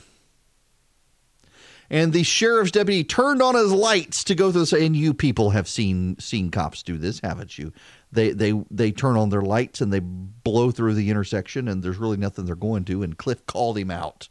And 1.88 2.14
the 2.14 2.23
sheriff's 2.23 2.72
deputy 2.72 3.03
turned 3.03 3.44
on 3.44 3.53
his 3.53 3.72
lights 3.72 4.23
to 4.26 4.36
go 4.36 4.52
through. 4.52 4.65
The, 4.65 4.84
and 4.84 4.95
you 4.95 5.14
people 5.14 5.52
have 5.52 5.68
seen 5.68 6.18
seen 6.19 6.49
cops 6.49 6.84
do 6.84 6.98
this, 6.98 7.19
haven't 7.23 7.57
you? 7.57 7.72
They 8.11 8.32
they 8.32 8.53
they 8.72 8.91
turn 8.91 9.18
on 9.18 9.30
their 9.30 9.41
lights 9.41 9.82
and 9.82 9.94
they 9.94 9.99
blow 9.99 10.72
through 10.72 10.95
the 10.95 11.10
intersection, 11.10 11.68
and 11.68 11.84
there's 11.84 11.98
really 11.98 12.18
nothing 12.18 12.45
they're 12.45 12.56
going 12.56 12.86
to. 12.86 13.03
And 13.03 13.18
Cliff 13.18 13.45
called 13.45 13.77
him 13.77 13.91
out. 13.91 14.30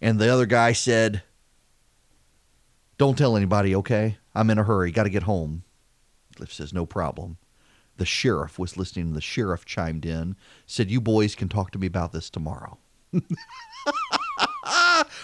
And 0.00 0.18
the 0.18 0.28
other 0.28 0.46
guy 0.46 0.72
said, 0.72 1.22
Don't 2.98 3.18
tell 3.18 3.36
anybody, 3.36 3.74
okay? 3.76 4.18
I'm 4.34 4.50
in 4.50 4.58
a 4.58 4.64
hurry. 4.64 4.90
Got 4.90 5.04
to 5.04 5.10
get 5.10 5.24
home. 5.24 5.64
Cliff 6.36 6.52
says, 6.52 6.72
No 6.72 6.86
problem. 6.86 7.36
The 7.96 8.06
sheriff 8.06 8.58
was 8.58 8.78
listening, 8.78 9.08
and 9.08 9.16
the 9.16 9.20
sheriff 9.20 9.66
chimed 9.66 10.06
in, 10.06 10.36
said, 10.66 10.90
You 10.90 11.00
boys 11.00 11.34
can 11.34 11.48
talk 11.48 11.70
to 11.72 11.78
me 11.78 11.86
about 11.86 12.12
this 12.12 12.30
tomorrow. 12.30 12.78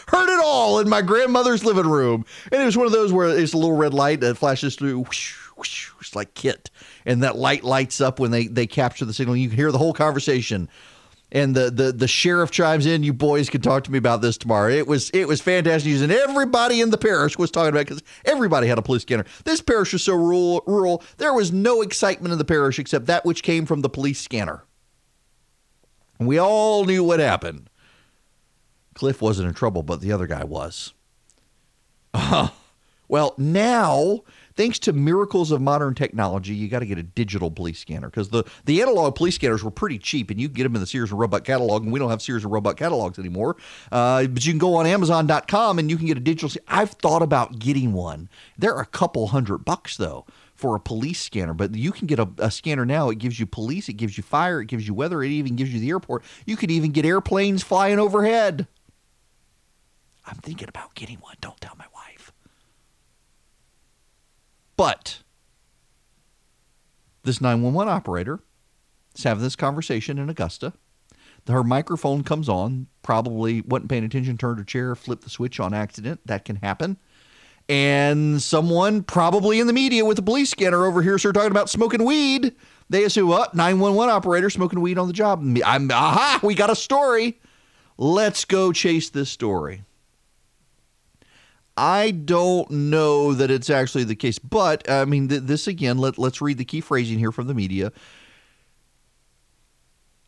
Heard 0.08 0.28
it 0.28 0.40
all 0.44 0.80
in 0.80 0.88
my 0.88 1.02
grandmother's 1.02 1.64
living 1.64 1.86
room. 1.86 2.24
And 2.50 2.60
it 2.60 2.64
was 2.64 2.76
one 2.76 2.86
of 2.86 2.92
those 2.92 3.12
where 3.12 3.28
it's 3.28 3.52
a 3.52 3.58
little 3.58 3.76
red 3.76 3.94
light 3.94 4.20
that 4.20 4.36
flashes 4.36 4.76
through, 4.76 5.00
whoosh, 5.00 5.36
whoosh, 5.56 5.90
it's 6.00 6.16
like 6.16 6.34
KITT. 6.34 6.70
And 7.04 7.22
that 7.22 7.36
light 7.36 7.64
lights 7.64 8.00
up 8.00 8.18
when 8.18 8.30
they, 8.30 8.46
they 8.46 8.66
capture 8.66 9.04
the 9.04 9.14
signal. 9.14 9.36
You 9.36 9.48
can 9.48 9.56
hear 9.56 9.72
the 9.72 9.78
whole 9.78 9.92
conversation 9.92 10.68
and 11.32 11.54
the, 11.54 11.70
the 11.70 11.92
the 11.92 12.08
sheriff 12.08 12.50
chimes 12.50 12.86
in. 12.86 13.02
You 13.02 13.12
boys 13.12 13.50
can 13.50 13.60
talk 13.60 13.84
to 13.84 13.92
me 13.92 13.98
about 13.98 14.22
this 14.22 14.36
tomorrow. 14.36 14.70
It 14.70 14.86
was 14.86 15.10
it 15.10 15.26
was 15.26 15.40
fantastic 15.40 15.92
and 15.92 16.12
everybody 16.12 16.80
in 16.80 16.90
the 16.90 16.98
parish 16.98 17.36
was 17.38 17.50
talking 17.50 17.70
about 17.70 17.86
because 17.86 18.02
everybody 18.24 18.68
had 18.68 18.78
a 18.78 18.82
police 18.82 19.02
scanner. 19.02 19.24
This 19.44 19.60
parish 19.60 19.92
was 19.92 20.02
so 20.02 20.14
rural, 20.14 20.62
rural. 20.66 21.02
There 21.18 21.34
was 21.34 21.52
no 21.52 21.82
excitement 21.82 22.32
in 22.32 22.38
the 22.38 22.44
parish 22.44 22.78
except 22.78 23.06
that 23.06 23.24
which 23.24 23.42
came 23.42 23.66
from 23.66 23.80
the 23.80 23.88
police 23.88 24.20
scanner. 24.20 24.64
And 26.18 26.28
we 26.28 26.38
all 26.38 26.84
knew 26.84 27.04
what 27.04 27.20
happened. 27.20 27.68
Cliff 28.94 29.20
wasn't 29.20 29.48
in 29.48 29.54
trouble, 29.54 29.82
but 29.82 30.00
the 30.00 30.12
other 30.12 30.26
guy 30.26 30.44
was. 30.44 30.94
Uh, 32.14 32.48
well, 33.08 33.34
now 33.36 34.22
thanks 34.56 34.78
to 34.80 34.92
miracles 34.92 35.50
of 35.50 35.60
modern 35.60 35.94
technology, 35.94 36.54
you 36.54 36.68
got 36.68 36.80
to 36.80 36.86
get 36.86 36.98
a 36.98 37.02
digital 37.02 37.50
police 37.50 37.78
scanner 37.78 38.08
because 38.08 38.30
the, 38.30 38.44
the 38.64 38.82
analog 38.82 39.14
police 39.14 39.34
scanners 39.34 39.62
were 39.62 39.70
pretty 39.70 39.98
cheap 39.98 40.30
and 40.30 40.40
you 40.40 40.48
get 40.48 40.64
them 40.64 40.74
in 40.74 40.80
the 40.80 40.86
Sears 40.86 41.10
and 41.10 41.20
Roebuck 41.20 41.44
catalog, 41.44 41.82
and 41.82 41.92
we 41.92 41.98
don't 41.98 42.10
have 42.10 42.22
Sears 42.22 42.44
and 42.44 42.52
Roebuck 42.52 42.76
catalogs 42.76 43.18
anymore. 43.18 43.56
Uh, 43.92 44.26
but 44.26 44.44
you 44.44 44.52
can 44.52 44.58
go 44.58 44.74
on 44.74 44.86
Amazon.com 44.86 45.78
and 45.78 45.90
you 45.90 45.96
can 45.96 46.06
get 46.06 46.16
a 46.16 46.20
digital. 46.20 46.50
I've 46.66 46.90
thought 46.90 47.22
about 47.22 47.58
getting 47.58 47.92
one. 47.92 48.28
They're 48.58 48.78
a 48.78 48.86
couple 48.86 49.28
hundred 49.28 49.58
bucks 49.58 49.96
though 49.96 50.26
for 50.54 50.74
a 50.74 50.80
police 50.80 51.20
scanner, 51.20 51.52
but 51.52 51.74
you 51.74 51.92
can 51.92 52.06
get 52.06 52.18
a, 52.18 52.28
a, 52.38 52.50
scanner 52.50 52.86
now. 52.86 53.10
It 53.10 53.18
gives 53.18 53.38
you 53.38 53.46
police, 53.46 53.90
it 53.90 53.94
gives 53.94 54.16
you 54.16 54.22
fire, 54.22 54.62
it 54.62 54.66
gives 54.66 54.88
you 54.88 54.94
weather, 54.94 55.22
it 55.22 55.28
even 55.28 55.54
gives 55.54 55.72
you 55.72 55.78
the 55.80 55.90
airport. 55.90 56.24
You 56.46 56.56
could 56.56 56.70
even 56.70 56.92
get 56.92 57.04
airplanes 57.04 57.62
flying 57.62 57.98
overhead. 57.98 58.66
I'm 60.26 60.36
thinking 60.36 60.68
about 60.68 60.94
getting 60.94 61.18
one. 61.18 61.36
Don't 61.40 61.60
tell 61.60 61.74
my 61.78 61.84
wife. 61.94 61.95
But 64.76 65.20
this 67.22 67.40
911 67.40 67.92
operator 67.92 68.40
is 69.16 69.24
having 69.24 69.42
this 69.42 69.56
conversation 69.56 70.18
in 70.18 70.28
Augusta. 70.28 70.72
Her 71.48 71.62
microphone 71.62 72.24
comes 72.24 72.48
on, 72.48 72.88
probably 73.02 73.60
wasn't 73.60 73.88
paying 73.88 74.04
attention, 74.04 74.36
turned 74.36 74.58
her 74.58 74.64
chair, 74.64 74.94
flipped 74.94 75.22
the 75.22 75.30
switch 75.30 75.60
on 75.60 75.72
accident. 75.72 76.20
That 76.26 76.44
can 76.44 76.56
happen. 76.56 76.98
And 77.68 78.40
someone, 78.42 79.02
probably 79.02 79.60
in 79.60 79.66
the 79.66 79.72
media 79.72 80.04
with 80.04 80.18
a 80.18 80.22
police 80.22 80.50
scanner 80.50 80.84
over 80.84 81.02
here, 81.02 81.18
started 81.18 81.38
talking 81.38 81.50
about 81.50 81.70
smoking 81.70 82.04
weed. 82.04 82.52
They 82.88 83.04
assume, 83.04 83.28
what? 83.28 83.54
911 83.54 84.12
operator 84.12 84.50
smoking 84.50 84.80
weed 84.80 84.98
on 84.98 85.08
the 85.08 85.12
job. 85.12 85.40
I'm, 85.64 85.90
aha, 85.90 86.40
we 86.42 86.54
got 86.54 86.70
a 86.70 86.76
story. 86.76 87.40
Let's 87.98 88.44
go 88.44 88.72
chase 88.72 89.10
this 89.10 89.30
story. 89.30 89.82
I 91.76 92.10
don't 92.10 92.70
know 92.70 93.34
that 93.34 93.50
it's 93.50 93.68
actually 93.68 94.04
the 94.04 94.16
case, 94.16 94.38
but 94.38 94.88
I 94.90 95.04
mean, 95.04 95.28
th- 95.28 95.42
this 95.42 95.66
again, 95.66 95.98
let, 95.98 96.16
let's 96.16 96.40
read 96.40 96.58
the 96.58 96.64
key 96.64 96.80
phrasing 96.80 97.18
here 97.18 97.32
from 97.32 97.48
the 97.48 97.54
media 97.54 97.92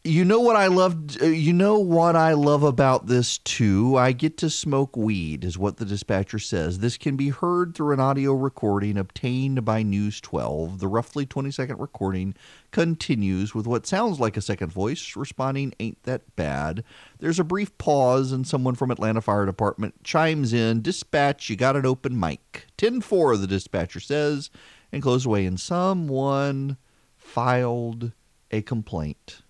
you 0.09 0.25
know 0.25 0.41
what 0.41 0.57
I 0.57 0.69
love 0.69 1.21
uh, 1.21 1.27
you 1.27 1.53
know 1.53 1.79
what 1.79 2.17
I 2.17 2.33
love 2.33 2.63
about 2.63 3.07
this 3.07 3.39
too? 3.39 3.97
I 3.97 4.13
get 4.13 4.39
to 4.39 4.49
smoke 4.49 4.97
weed 4.97 5.45
is 5.45 5.59
what 5.59 5.77
the 5.77 5.85
dispatcher 5.85 6.39
says. 6.39 6.79
This 6.79 6.97
can 6.97 7.15
be 7.15 7.29
heard 7.29 7.75
through 7.75 7.93
an 7.93 8.01
audio 8.01 8.33
recording 8.33 8.97
obtained 8.97 9.65
by 9.67 9.83
News 9.83 10.21
12 10.23 10.79
the 10.79 10.89
roughly 10.89 11.27
20 11.27 11.51
second 11.51 11.79
recording 11.79 12.35
continues 12.71 13.55
with 13.55 13.67
what 13.67 13.87
sounds 13.87 14.19
like 14.19 14.37
a 14.39 14.41
second 14.41 14.73
voice 14.73 15.15
responding 15.15 15.75
ain't 15.79 16.03
that 16.05 16.35
bad? 16.37 16.83
There's 17.19 17.39
a 17.39 17.45
brief 17.45 17.77
pause 17.77 18.33
and 18.33 18.47
someone 18.47 18.77
from 18.77 18.91
Atlanta 18.91 19.21
Fire 19.21 19.45
Department 19.45 20.03
chimes 20.05 20.55
in 20.55 20.81
dispatch 20.81 21.51
you 21.51 21.57
got 21.57 21.77
an 21.77 21.85
open 21.85 22.19
mic. 22.19 22.67
10-4 22.79 23.39
the 23.41 23.47
dispatcher 23.47 24.01
says 24.01 24.51
and 24.91 25.03
goes 25.03 25.27
away 25.27 25.45
and 25.45 25.61
someone 25.61 26.79
filed 27.19 28.13
a 28.51 28.63
complaint 28.63 29.43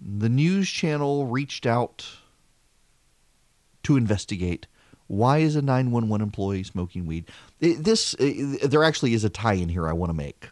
the 0.00 0.28
news 0.28 0.68
channel 0.68 1.26
reached 1.26 1.66
out 1.66 2.06
to 3.82 3.96
investigate 3.96 4.66
why 5.08 5.38
is 5.38 5.56
a 5.56 5.62
911 5.62 6.22
employee 6.22 6.62
smoking 6.62 7.06
weed? 7.06 7.28
This 7.60 8.14
there 8.18 8.84
actually 8.84 9.14
is 9.14 9.24
a 9.24 9.30
tie 9.30 9.54
in 9.54 9.70
here 9.70 9.88
i 9.88 9.92
want 9.92 10.10
to 10.10 10.14
make. 10.14 10.50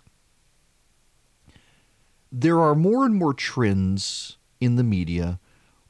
There 2.32 2.60
are 2.60 2.74
more 2.74 3.05
and 3.05 3.14
more 3.14 3.35
trends 3.35 4.39
in 4.60 4.77
the 4.77 4.82
media 4.82 5.39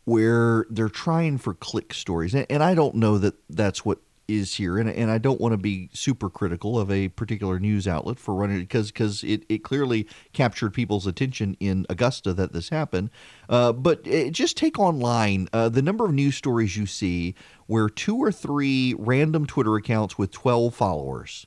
where 0.05 0.66
they're 0.69 0.89
trying 0.89 1.39
for 1.39 1.55
click 1.55 1.95
stories 1.95 2.35
and, 2.35 2.62
i 2.62 2.74
don't 2.74 2.95
know 2.95 3.19
that 3.19 3.35
that's 3.49 3.85
what 3.85 3.99
is 4.28 4.55
here, 4.55 4.78
and, 4.78 4.89
and 4.89 5.11
I 5.11 5.19
don't 5.19 5.40
want 5.40 5.53
to 5.53 5.59
be 5.59 5.90
super 5.93 6.28
critical 6.28 6.78
of 6.78 6.90
a 6.90 7.09
particular 7.09 7.59
news 7.59 7.86
outlet 7.86 8.19
for 8.19 8.35
running 8.35 8.61
because 8.61 8.89
because 8.89 9.23
it, 9.23 9.44
it 9.48 9.59
clearly 9.59 10.07
captured 10.32 10.74
people's 10.74 11.07
attention 11.07 11.57
in 11.61 11.86
Augusta 11.89 12.32
that 12.35 12.53
this 12.53 12.70
happened. 12.70 13.11
Uh, 13.48 13.73
but 13.73 14.01
it, 14.05 14.32
just 14.32 14.57
take 14.57 14.78
online 14.78 15.48
uh, 15.53 15.69
the 15.69 15.82
number 15.82 16.05
of 16.05 16.12
news 16.12 16.36
stories 16.36 16.77
you 16.77 16.86
see 16.86 17.35
where 17.66 17.89
two 17.89 18.16
or 18.16 18.32
three 18.32 18.94
random 18.98 19.47
Twitter 19.47 19.77
accounts 19.77 20.19
with 20.19 20.31
twelve 20.31 20.74
followers 20.74 21.47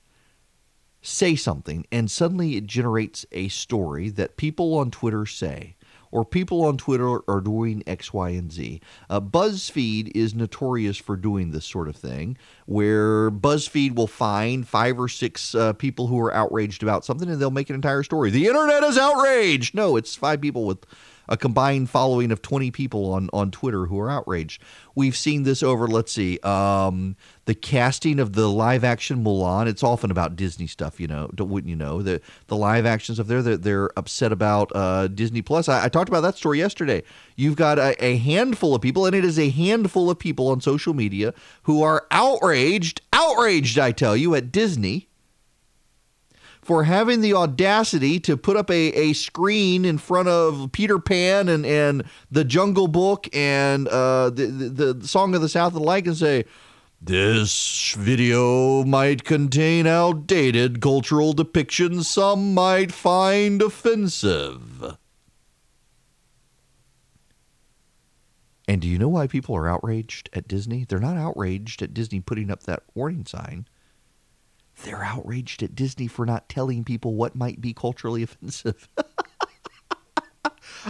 say 1.02 1.36
something, 1.36 1.86
and 1.92 2.12
suddenly 2.12 2.56
it 2.58 2.66
generates 2.66 3.26
a 3.32 3.48
story 3.48 4.10
that 4.10 4.38
people 4.38 4.76
on 4.76 4.92
Twitter 4.92 5.26
say 5.26 5.76
or 6.12 6.26
people 6.26 6.64
on 6.64 6.78
Twitter 6.78 7.20
are 7.30 7.42
doing 7.42 7.84
X, 7.88 8.14
Y, 8.14 8.30
and 8.30 8.52
Z. 8.52 8.82
Uh, 9.10 9.22
BuzzFeed 9.22 10.12
is 10.16 10.34
notorious 10.34 10.98
for 10.98 11.16
doing 11.16 11.52
this 11.52 11.66
sort 11.66 11.88
of 11.88 11.96
thing, 11.96 12.38
where 12.66 13.30
BuzzFeed 13.32 13.96
will 13.96 14.08
find 14.08 14.68
five 14.68 15.00
or 15.00 15.08
six 15.08 15.54
uh, 15.56 15.74
people 15.74 16.08
who 16.08 16.20
are 16.20 16.34
outraged 16.34 16.84
about 16.84 17.06
something 17.06 17.30
and 17.30 17.40
they'll 17.40 17.52
make 17.52 17.70
an 17.70 17.76
entire 17.76 18.04
story. 18.04 18.30
The 18.30 18.48
internet 18.48 18.84
is 18.84 18.98
outraged. 18.98 19.76
No, 19.76 19.96
it's 19.96 20.16
five 20.16 20.42
people 20.42 20.66
with 20.66 20.86
a 21.30 21.38
combined 21.38 21.90
following 21.90 22.32
of 22.32 22.42
20 22.42 22.72
people 22.72 23.14
on, 23.14 23.30
on 23.32 23.52
Twitter 23.52 23.86
who 23.86 24.00
are 24.00 24.10
outraged. 24.10 24.62
We've 24.96 25.16
seen 25.16 25.44
this 25.44 25.64
over, 25.64 25.88
let's 25.88 26.12
see, 26.12 26.40
um, 26.40 27.16
the 27.46 27.54
casting 27.54 28.20
of 28.20 28.34
the 28.34 28.50
live 28.50 28.84
action 28.84 29.24
Mulan. 29.24 29.68
It's 29.68 29.84
often 29.84 30.12
about 30.12 30.36
Disney 30.36 30.68
stuff, 30.68 31.00
you 31.00 31.08
know, 31.08 31.30
wouldn't 31.38 31.70
you 31.70 31.76
know? 31.76 32.02
The 32.02 32.20
the 32.48 32.58
live 32.58 32.86
action 32.86 33.16
stuff 33.16 33.28
there, 33.28 33.42
they're, 33.42 33.58
they're 33.58 33.90
upset 33.98 34.32
about 34.32 34.72
uh, 34.76 35.08
Disney 35.08 35.42
Plus. 35.42 35.70
I, 35.70 35.86
I, 35.86 35.90
talked 35.90 36.10
about 36.10 36.22
that 36.22 36.36
story 36.36 36.58
yesterday. 36.58 37.04
You've 37.36 37.56
got 37.56 37.80
a, 37.80 38.04
a 38.04 38.18
handful 38.18 38.76
of 38.76 38.82
people, 38.82 39.06
and 39.06 39.16
it 39.16 39.24
is 39.24 39.40
a 39.40 39.50
handful 39.50 40.10
of 40.10 40.20
people 40.20 40.50
on 40.50 40.62
social 40.62 40.94
media 40.94 41.34
who 41.64 41.84
are 41.84 42.08
outraged, 42.12 43.02
outraged, 43.14 43.78
I 43.78 43.92
tell 43.92 44.18
you, 44.18 44.36
at 44.36 44.52
Disney 44.52 45.09
for 46.70 46.84
having 46.84 47.22
the 47.22 47.34
audacity 47.34 48.20
to 48.20 48.38
put 48.38 48.56
up 48.56 48.70
a, 48.70 48.92
a 48.94 49.14
screen 49.14 49.86
in 49.86 49.98
front 49.98 50.28
of 50.28 50.72
Peter 50.72 51.00
Pan 51.00 51.50
and, 51.50 51.66
and 51.66 52.04
the 52.30 52.44
Jungle 52.44 52.88
Book 52.88 53.28
and 53.34 53.88
uh, 53.88 54.30
the, 54.30 54.46
the, 54.46 54.94
the 54.94 55.08
Song 55.08 55.34
of 55.34 55.42
the 55.42 55.50
South 55.50 55.74
and 55.74 55.82
the 55.82 55.84
like 55.84 56.06
and 56.06 56.16
say, 56.16 56.46
this 57.02 57.96
video 57.98 58.84
might 58.84 59.24
contain 59.24 59.88
outdated 59.88 60.80
cultural 60.80 61.34
depictions 61.34 62.04
some 62.04 62.54
might 62.54 62.92
find 62.92 63.64
offensive. 63.64 64.96
And 68.68 68.80
do 68.80 68.88
you 68.88 69.00
know 69.00 69.10
why 69.10 69.26
people 69.26 69.56
are 69.56 69.68
outraged 69.68 70.30
at 70.34 70.48
Disney? 70.48 70.86
They're 70.88 71.00
not 71.00 71.18
outraged 71.18 71.82
at 71.82 71.96
Disney 71.96 72.20
putting 72.20 72.52
up 72.52 72.62
that 72.66 72.84
warning 72.94 73.26
sign. 73.26 73.66
They're 74.84 75.04
outraged 75.04 75.64
at 75.64 75.76
Disney 75.76 76.08
for 76.08 76.26
not 76.26 76.50
telling 76.50 76.84
people 76.84 77.16
what 77.16 77.36
might 77.36 77.62
be 77.62 77.74
culturally 77.74 78.24
offensive. 78.24 78.88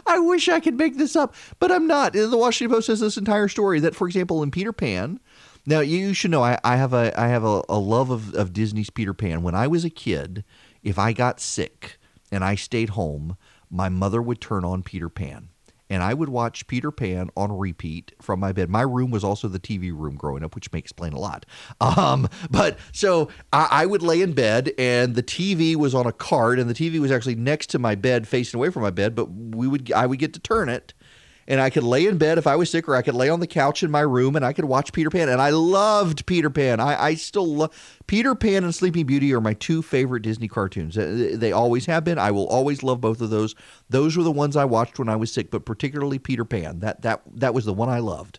I 0.06 0.20
wish 0.20 0.48
I 0.48 0.60
could 0.60 0.78
make 0.78 0.98
this 0.98 1.16
up, 1.16 1.34
but 1.58 1.72
I'm 1.72 1.88
not. 1.88 2.14
The 2.14 2.38
Washington 2.38 2.76
Post 2.76 2.88
has 2.88 3.00
this 3.00 3.18
entire 3.18 3.48
story 3.48 3.80
that, 3.80 3.96
for 3.96 4.08
example, 4.08 4.44
in 4.44 4.52
Peter 4.52 4.72
Pan, 4.72 5.20
now 5.66 5.80
you 5.80 6.14
should 6.14 6.32
know 6.32 6.44
I, 6.44 6.60
I 6.64 6.76
have 6.76 6.94
a 6.94 7.20
I 7.20 7.28
have 7.28 7.44
a, 7.44 7.64
a 7.68 7.80
love 7.80 8.10
of, 8.12 8.34
of 8.36 8.54
Disney's 8.54 8.90
Peter 8.90 9.14
Pan. 9.14 9.42
When 9.42 9.56
I 9.56 9.68
was 9.68 9.84
a 9.84 9.90
kid, 9.90 10.44
if 10.84 11.00
I 11.00 11.14
got 11.14 11.40
sick 11.40 11.98
and 12.32 12.44
I 12.44 12.56
stayed 12.56 12.90
home, 12.90 13.38
my 13.70 13.90
mother 13.90 14.22
would 14.22 14.42
turn 14.42 14.64
on 14.64 14.84
Peter 14.84 15.10
Pan 15.10 15.50
and 15.90 16.04
I 16.04 16.14
would 16.14 16.30
watch 16.30 16.68
Peter 16.68 16.92
Pan 16.92 17.30
on 17.36 17.52
repeat 17.58 18.14
from 18.22 18.40
my 18.40 18.52
bed. 18.52 18.70
My 18.70 18.82
room 18.82 19.12
was 19.12 19.24
also 19.24 19.48
the 19.48 19.60
TV 19.60 19.92
room 19.92 20.16
growing 20.16 20.44
up, 20.44 20.56
which 20.56 20.72
may 20.72 20.80
explain 20.80 21.14
a 21.14 21.20
lot. 21.20 21.46
Um, 21.82 22.30
but 22.52 22.78
so 22.92 23.30
I, 23.52 23.68
I, 23.72 23.86
would 23.86 24.04
lay 24.04 24.22
in 24.22 24.34
bed, 24.34 24.72
and 24.78 25.16
the 25.16 25.24
TV 25.24 25.76
was 25.76 25.96
on 25.96 26.06
a 26.06 26.12
cart, 26.12 26.60
and 26.60 26.70
the 26.70 26.74
TV 26.74 27.00
was 27.00 27.12
actually 27.12 27.36
next 27.36 27.68
to 27.68 27.80
my 27.80 27.96
bed, 27.96 28.28
facing 28.28 28.60
away 28.60 28.70
from 28.70 28.84
my 28.84 28.92
bed. 28.92 29.16
But 29.16 29.26
we 29.26 29.68
would 29.68 29.92
I 29.92 30.06
would 30.06 30.20
get 30.20 30.34
to 30.34 30.40
turn 30.40 30.70
it, 30.70 30.94
and 31.50 31.60
I 31.60 31.72
could 31.72 31.84
lay 31.84 32.06
in 32.06 32.20
bed 32.20 32.38
if 32.38 32.46
I 32.46 32.56
was 32.56 32.70
sick, 32.70 32.88
or 32.88 32.96
I 32.96 33.02
could 33.02 33.16
lay 33.16 33.28
on 33.28 33.40
the 33.40 33.48
couch 33.48 33.82
in 33.82 33.90
my 33.90 34.02
room 34.02 34.36
and 34.36 34.46
I 34.46 34.54
could 34.54 34.66
watch 34.66 34.94
Peter 34.94 35.10
Pan. 35.10 35.30
And 35.30 35.42
I 35.42 35.50
loved 35.50 36.28
Peter 36.28 36.52
Pan. 36.52 36.80
I, 36.80 37.06
I 37.06 37.16
still 37.16 37.48
love 37.48 38.00
Peter 38.06 38.36
Pan 38.36 38.64
and 38.64 38.74
Sleeping 38.74 39.08
Beauty 39.08 39.34
are 39.34 39.42
my 39.42 39.56
two 39.56 39.82
favorite 39.82 40.22
Disney 40.22 40.48
cartoons. 40.48 40.94
They 40.94 41.52
always 41.52 41.88
have 41.88 42.04
been. 42.04 42.20
I 42.20 42.30
will 42.30 42.48
always 42.48 42.84
love 42.84 43.02
both 43.02 43.20
of 43.20 43.32
those. 43.32 43.56
Those 43.90 44.16
were 44.16 44.24
the 44.24 44.32
ones 44.32 44.56
I 44.56 44.66
watched 44.66 45.00
when 45.00 45.10
I 45.10 45.16
was 45.16 45.34
sick, 45.34 45.50
but 45.50 45.66
particularly 45.66 46.20
Peter 46.20 46.46
Pan. 46.46 46.82
That 46.82 47.02
that 47.02 47.24
that 47.34 47.56
was 47.56 47.66
the 47.66 47.74
one 47.74 47.90
I 47.90 47.98
loved. 47.98 48.38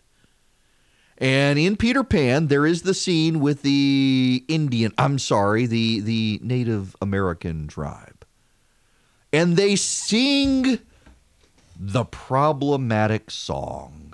And 1.17 1.59
in 1.59 1.75
Peter 1.75 2.05
Pan, 2.05 2.47
there 2.47 2.65
is 2.65 2.83
the 2.83 2.93
scene 2.93 3.41
with 3.41 3.61
the 3.61 4.43
Indian, 4.47 4.93
I'm 4.97 5.19
sorry, 5.19 5.65
the 5.65 5.99
the 5.99 6.39
Native 6.41 6.95
American 7.01 7.67
tribe. 7.67 8.25
And 9.33 9.57
they 9.57 9.75
sing 9.75 10.79
the 11.83 12.05
problematic 12.05 13.31
song. 13.31 14.13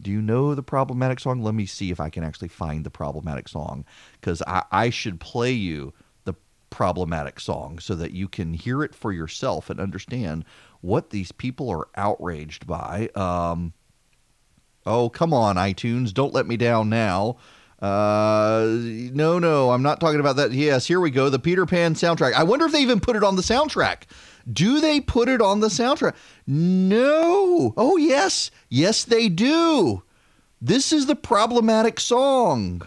Do 0.00 0.10
you 0.10 0.22
know 0.22 0.54
the 0.54 0.62
problematic 0.62 1.20
song? 1.20 1.42
Let 1.42 1.54
me 1.54 1.66
see 1.66 1.90
if 1.90 2.00
I 2.00 2.08
can 2.08 2.24
actually 2.24 2.48
find 2.48 2.82
the 2.82 2.90
problematic 2.90 3.46
song 3.46 3.84
because 4.18 4.42
I, 4.46 4.64
I 4.72 4.88
should 4.88 5.20
play 5.20 5.52
you 5.52 5.92
the 6.24 6.32
problematic 6.70 7.40
song 7.40 7.78
so 7.78 7.94
that 7.96 8.12
you 8.12 8.26
can 8.26 8.54
hear 8.54 8.82
it 8.82 8.94
for 8.94 9.12
yourself 9.12 9.68
and 9.68 9.78
understand 9.78 10.46
what 10.80 11.10
these 11.10 11.30
people 11.30 11.68
are 11.68 11.88
outraged 11.94 12.66
by. 12.66 13.10
Um, 13.14 13.74
oh, 14.86 15.10
come 15.10 15.34
on, 15.34 15.56
iTunes. 15.56 16.14
Don't 16.14 16.32
let 16.32 16.46
me 16.46 16.56
down 16.56 16.88
now. 16.88 17.36
Uh, 17.82 18.64
no, 19.12 19.38
no, 19.38 19.72
I'm 19.72 19.82
not 19.82 20.00
talking 20.00 20.20
about 20.20 20.36
that. 20.36 20.52
Yes, 20.52 20.86
here 20.86 21.00
we 21.00 21.10
go. 21.10 21.28
The 21.28 21.38
Peter 21.38 21.66
Pan 21.66 21.94
soundtrack. 21.94 22.32
I 22.32 22.44
wonder 22.44 22.64
if 22.64 22.72
they 22.72 22.80
even 22.80 22.98
put 23.00 23.14
it 23.14 23.22
on 23.22 23.36
the 23.36 23.42
soundtrack. 23.42 24.04
Do 24.50 24.80
they 24.80 25.00
put 25.00 25.28
it 25.28 25.40
on 25.40 25.60
the 25.60 25.68
soundtrack? 25.68 26.14
No. 26.46 27.74
Oh, 27.76 27.96
yes. 27.96 28.50
Yes, 28.68 29.04
they 29.04 29.28
do. 29.28 30.02
This 30.60 30.92
is 30.92 31.06
the 31.06 31.16
problematic 31.16 32.00
song. 32.00 32.82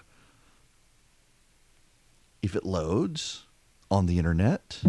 If 2.41 2.55
it 2.55 2.65
loads 2.65 3.45
on 3.89 4.05
the 4.05 4.17
internet. 4.17 4.79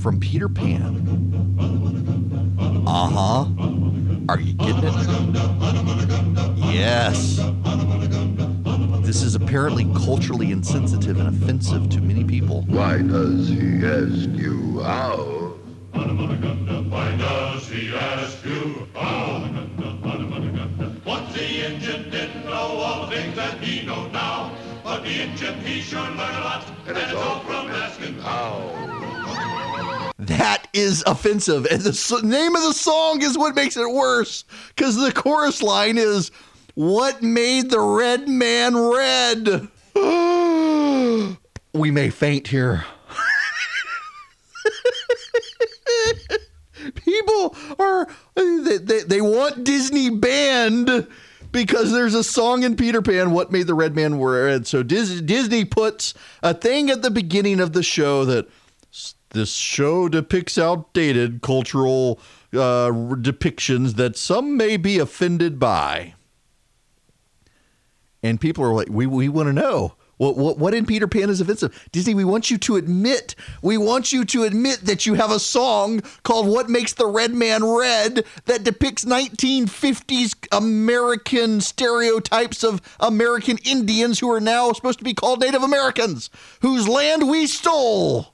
From 0.00 0.18
Peter 0.20 0.48
Pan. 0.48 1.32
Uh 2.86 3.08
huh 3.08 3.46
Are 4.28 4.40
you 4.40 4.54
getting 4.54 4.84
it? 4.84 5.51
Yes. 6.72 7.36
This 9.04 9.22
is 9.22 9.34
apparently 9.34 9.84
culturally 9.94 10.52
insensitive 10.52 11.20
and 11.20 11.28
offensive 11.28 11.90
to 11.90 12.00
many 12.00 12.24
people. 12.24 12.62
Why 12.62 12.98
does 13.02 13.48
he 13.48 13.84
ask 13.84 14.28
you 14.30 14.80
how? 14.80 15.16
Why 15.92 17.16
does 17.18 17.68
he 17.68 17.94
ask 17.94 18.42
you 18.44 18.88
how? 18.94 19.50
Once 21.04 21.34
the 21.34 21.66
Injun 21.66 22.10
didn't 22.10 22.46
know 22.46 22.52
all 22.52 23.06
the 23.06 23.16
things 23.16 23.36
that 23.36 23.58
he 23.60 23.84
knows 23.84 24.10
now, 24.10 24.56
but 24.82 25.02
the 25.02 25.22
Injun 25.22 25.60
he 25.60 25.82
sure 25.82 26.00
learned 26.00 26.18
a 26.18 26.40
lot, 26.40 26.64
and 26.86 26.96
it's 26.96 27.12
all 27.12 27.40
from 27.40 27.68
asking 27.68 28.14
how. 28.20 30.12
That 30.18 30.68
is 30.72 31.04
offensive. 31.06 31.66
And 31.66 31.82
the 31.82 32.20
name 32.22 32.56
of 32.56 32.62
the 32.62 32.72
song 32.72 33.20
is 33.22 33.36
what 33.36 33.54
makes 33.54 33.76
it 33.76 33.90
worse 33.90 34.44
because 34.74 34.96
the 34.96 35.12
chorus 35.12 35.60
line 35.62 35.98
is, 35.98 36.30
What 36.74 37.22
made 37.22 37.70
the 37.70 37.80
red 37.80 38.28
man 38.28 38.76
red? 38.76 39.68
we 41.74 41.90
may 41.90 42.08
faint 42.10 42.48
here. 42.48 42.84
People 46.94 47.54
are, 47.78 48.08
they, 48.34 48.78
they, 48.78 49.00
they 49.00 49.20
want 49.20 49.64
Disney 49.64 50.08
banned 50.08 51.06
because 51.52 51.92
there's 51.92 52.14
a 52.14 52.24
song 52.24 52.62
in 52.62 52.76
Peter 52.76 53.02
Pan, 53.02 53.32
What 53.32 53.52
Made 53.52 53.66
the 53.66 53.74
Red 53.74 53.94
Man 53.94 54.18
Red. 54.18 54.66
So 54.66 54.82
Disney 54.82 55.66
puts 55.66 56.14
a 56.42 56.54
thing 56.54 56.88
at 56.88 57.02
the 57.02 57.10
beginning 57.10 57.60
of 57.60 57.74
the 57.74 57.82
show 57.82 58.24
that 58.24 58.48
this 59.30 59.52
show 59.52 60.08
depicts 60.08 60.56
outdated 60.56 61.42
cultural 61.42 62.18
uh, 62.52 62.88
depictions 62.88 63.96
that 63.96 64.16
some 64.16 64.56
may 64.56 64.78
be 64.78 64.98
offended 64.98 65.58
by. 65.58 66.14
And 68.22 68.40
people 68.40 68.64
are 68.64 68.74
like, 68.74 68.88
we, 68.88 69.06
we 69.06 69.28
want 69.28 69.48
to 69.48 69.52
know 69.52 69.94
what, 70.22 70.36
what, 70.36 70.56
what 70.56 70.72
in 70.72 70.86
Peter 70.86 71.08
Pan 71.08 71.30
is 71.30 71.40
offensive? 71.40 71.88
Disney, 71.90 72.14
we 72.14 72.24
want 72.24 72.48
you 72.48 72.56
to 72.58 72.76
admit, 72.76 73.34
we 73.60 73.76
want 73.76 74.12
you 74.12 74.24
to 74.26 74.44
admit 74.44 74.82
that 74.82 75.04
you 75.04 75.14
have 75.14 75.32
a 75.32 75.40
song 75.40 76.00
called 76.22 76.46
What 76.46 76.70
Makes 76.70 76.92
the 76.92 77.06
Red 77.06 77.34
Man 77.34 77.64
Red 77.64 78.24
that 78.44 78.62
depicts 78.62 79.04
1950s 79.04 80.46
American 80.52 81.60
stereotypes 81.60 82.62
of 82.62 82.80
American 83.00 83.58
Indians 83.64 84.20
who 84.20 84.30
are 84.30 84.40
now 84.40 84.72
supposed 84.72 85.00
to 85.00 85.04
be 85.04 85.14
called 85.14 85.40
Native 85.40 85.64
Americans, 85.64 86.30
whose 86.60 86.86
land 86.86 87.28
we 87.28 87.48
stole. 87.48 88.32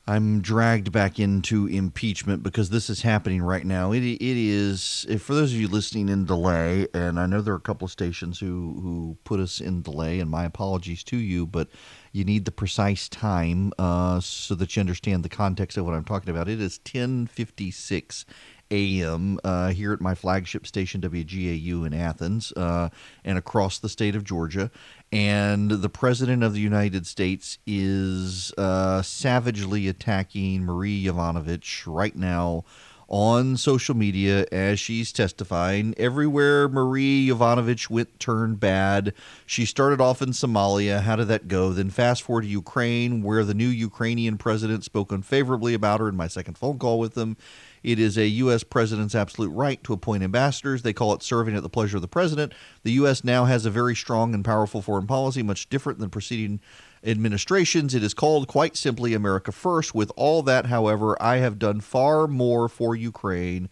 I'm 0.06 0.42
dragged 0.42 0.92
back 0.92 1.18
into 1.18 1.66
impeachment 1.66 2.42
because 2.42 2.68
this 2.68 2.90
is 2.90 3.00
happening 3.00 3.40
right 3.40 3.64
now. 3.64 3.92
It, 3.92 4.02
it 4.02 4.20
is, 4.20 5.06
for 5.18 5.32
those 5.32 5.54
of 5.54 5.58
you 5.58 5.66
listening 5.66 6.10
in 6.10 6.26
delay, 6.26 6.86
and 6.92 7.18
I 7.18 7.24
know 7.24 7.40
there 7.40 7.54
are 7.54 7.58
a 7.58 7.60
couple 7.60 7.86
of 7.86 7.90
stations 7.90 8.38
who, 8.38 8.78
who 8.82 9.16
put 9.24 9.40
us 9.40 9.60
in 9.62 9.80
delay, 9.80 10.20
and 10.20 10.30
my 10.30 10.44
apologies 10.44 11.04
to 11.04 11.16
you, 11.16 11.46
but 11.46 11.68
you 12.12 12.22
need 12.22 12.44
the 12.44 12.52
precise 12.52 13.08
time 13.08 13.72
uh, 13.78 14.20
so 14.20 14.54
that 14.54 14.76
you 14.76 14.80
understand 14.80 15.24
the 15.24 15.30
context 15.30 15.78
of 15.78 15.86
what 15.86 15.94
I'm 15.94 16.04
talking 16.04 16.28
about. 16.28 16.50
It 16.50 16.60
is 16.60 16.78
1056 16.78 18.26
a.m. 18.70 19.38
Uh, 19.44 19.68
here 19.70 19.92
at 19.92 20.00
my 20.00 20.14
flagship 20.14 20.66
station, 20.66 21.00
WGAU 21.00 21.86
in 21.86 21.94
Athens, 21.94 22.52
uh, 22.52 22.88
and 23.24 23.38
across 23.38 23.78
the 23.78 23.88
state 23.88 24.16
of 24.16 24.24
Georgia 24.24 24.70
and 25.14 25.70
the 25.70 25.88
president 25.88 26.42
of 26.42 26.54
the 26.54 26.60
United 26.60 27.06
States 27.06 27.58
is 27.68 28.52
uh, 28.58 29.00
savagely 29.00 29.86
attacking 29.86 30.64
Marie 30.64 31.04
Yovanovitch 31.04 31.84
right 31.86 32.16
now 32.16 32.64
on 33.06 33.56
social 33.56 33.94
media 33.94 34.44
as 34.50 34.80
she's 34.80 35.12
testifying. 35.12 35.94
Everywhere 35.98 36.68
Marie 36.68 37.28
Yovanovitch 37.28 37.88
went 37.88 38.18
turned 38.18 38.58
bad. 38.58 39.14
She 39.46 39.64
started 39.64 40.00
off 40.00 40.20
in 40.20 40.30
Somalia. 40.30 41.00
How 41.00 41.14
did 41.14 41.28
that 41.28 41.46
go? 41.46 41.70
Then 41.72 41.90
fast 41.90 42.22
forward 42.22 42.42
to 42.42 42.48
Ukraine, 42.48 43.22
where 43.22 43.44
the 43.44 43.54
new 43.54 43.68
Ukrainian 43.68 44.36
president 44.36 44.82
spoke 44.82 45.12
unfavorably 45.12 45.74
about 45.74 46.00
her 46.00 46.08
in 46.08 46.16
my 46.16 46.26
second 46.26 46.58
phone 46.58 46.80
call 46.80 46.98
with 46.98 47.16
him. 47.16 47.36
It 47.84 47.98
is 47.98 48.16
a 48.16 48.26
U.S. 48.26 48.64
president's 48.64 49.14
absolute 49.14 49.50
right 49.50 49.82
to 49.84 49.92
appoint 49.92 50.24
ambassadors. 50.24 50.82
They 50.82 50.94
call 50.94 51.12
it 51.12 51.22
serving 51.22 51.54
at 51.54 51.62
the 51.62 51.68
pleasure 51.68 51.98
of 51.98 52.02
the 52.02 52.08
president. 52.08 52.54
The 52.82 52.92
U.S. 52.92 53.22
now 53.22 53.44
has 53.44 53.66
a 53.66 53.70
very 53.70 53.94
strong 53.94 54.32
and 54.32 54.42
powerful 54.42 54.80
foreign 54.80 55.06
policy, 55.06 55.42
much 55.42 55.68
different 55.68 55.98
than 55.98 56.08
preceding 56.08 56.60
administrations. 57.04 57.94
It 57.94 58.02
is 58.02 58.14
called 58.14 58.48
quite 58.48 58.76
simply 58.76 59.12
America 59.12 59.52
First. 59.52 59.94
With 59.94 60.10
all 60.16 60.42
that, 60.44 60.66
however, 60.66 61.20
I 61.22 61.36
have 61.36 61.58
done 61.58 61.80
far 61.80 62.26
more 62.26 62.70
for 62.70 62.96
Ukraine 62.96 63.68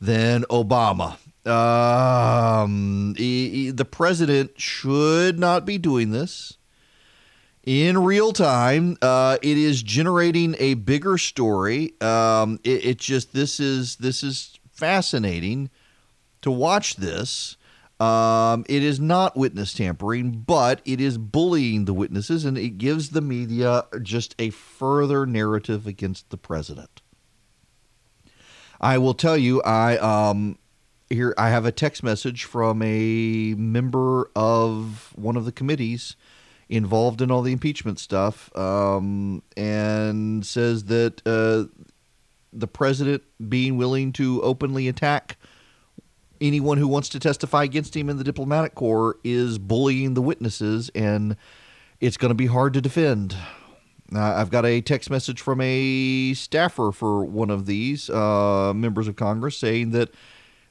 than 0.00 0.44
Obama. 0.44 1.16
Um, 1.44 3.14
the 3.14 3.88
president 3.90 4.60
should 4.60 5.40
not 5.40 5.66
be 5.66 5.76
doing 5.76 6.12
this 6.12 6.56
in 7.64 7.98
real 7.98 8.32
time. 8.32 8.96
Uh, 9.02 9.38
it 9.42 9.58
is 9.58 9.82
generating 9.82 10.56
a 10.58 10.74
bigger 10.74 11.18
story. 11.18 11.94
Um, 12.00 12.58
it, 12.64 12.84
it, 12.84 12.98
just 12.98 13.32
this 13.32 13.60
is 13.60 13.96
this 13.96 14.22
is 14.22 14.58
fascinating 14.70 15.70
to 16.42 16.50
watch 16.50 16.96
this. 16.96 17.56
Um, 17.98 18.64
it 18.66 18.82
is 18.82 18.98
not 18.98 19.36
witness 19.36 19.74
tampering, 19.74 20.30
but 20.30 20.80
it 20.86 21.02
is 21.02 21.18
bullying 21.18 21.84
the 21.84 21.92
witnesses, 21.92 22.46
and 22.46 22.56
it 22.56 22.78
gives 22.78 23.10
the 23.10 23.20
media 23.20 23.84
just 24.02 24.34
a 24.38 24.48
further 24.48 25.26
narrative 25.26 25.86
against 25.86 26.30
the 26.30 26.38
president. 26.38 27.02
I 28.80 28.96
will 28.96 29.12
tell 29.12 29.36
you, 29.36 29.60
I 29.62 29.98
um, 29.98 30.58
here 31.10 31.34
I 31.36 31.50
have 31.50 31.66
a 31.66 31.72
text 31.72 32.02
message 32.02 32.44
from 32.44 32.80
a 32.80 33.54
member 33.58 34.30
of 34.34 35.12
one 35.14 35.36
of 35.36 35.44
the 35.44 35.52
committees 35.52 36.16
involved 36.70 37.20
in 37.20 37.30
all 37.30 37.42
the 37.42 37.52
impeachment 37.52 37.98
stuff, 37.98 38.56
um, 38.56 39.42
and 39.56 40.46
says 40.46 40.84
that 40.84 41.20
uh, 41.26 41.68
the 42.52 42.68
president 42.68 43.22
being 43.48 43.76
willing 43.76 44.12
to 44.12 44.40
openly 44.42 44.88
attack 44.88 45.36
anyone 46.40 46.78
who 46.78 46.88
wants 46.88 47.08
to 47.10 47.18
testify 47.18 47.64
against 47.64 47.94
him 47.94 48.08
in 48.08 48.16
the 48.16 48.24
diplomatic 48.24 48.74
corps 48.74 49.16
is 49.24 49.58
bullying 49.58 50.14
the 50.14 50.22
witnesses, 50.22 50.90
and 50.94 51.36
it's 52.00 52.16
going 52.16 52.30
to 52.30 52.36
be 52.36 52.46
hard 52.46 52.72
to 52.72 52.80
defend. 52.80 53.36
I've 54.12 54.50
got 54.50 54.64
a 54.64 54.80
text 54.80 55.10
message 55.10 55.40
from 55.40 55.60
a 55.60 56.34
staffer 56.34 56.92
for 56.92 57.24
one 57.24 57.50
of 57.50 57.66
these 57.66 58.10
uh, 58.10 58.72
members 58.74 59.06
of 59.06 59.16
Congress 59.16 59.56
saying 59.56 59.90
that 59.90 60.12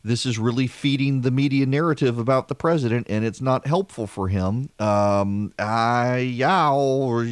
this 0.04 0.26
is 0.26 0.40
really 0.40 0.68
feeding 0.68 1.22
the 1.22 1.32
media 1.32 1.66
narrative 1.66 2.18
about 2.18 2.48
the 2.48 2.56
president, 2.56 3.08
and 3.10 3.26
it's 3.26 3.42
not 3.42 3.68
helpful 3.68 4.08
for 4.08 4.28
him. 4.28 4.70
Um, 4.80 5.54
I 5.60 6.20
yow 6.20 7.26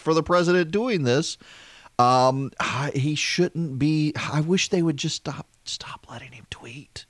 for 0.00 0.14
the 0.14 0.22
president 0.22 0.70
doing 0.70 1.04
this. 1.04 1.38
Um, 1.98 2.50
he 2.94 3.14
shouldn't 3.14 3.78
be. 3.78 4.12
I 4.16 4.40
wish 4.40 4.68
they 4.68 4.82
would 4.82 4.96
just 4.96 5.16
stop 5.16 5.46
stop 5.64 6.06
letting 6.10 6.32
him 6.32 6.46
tweet. 6.50 7.06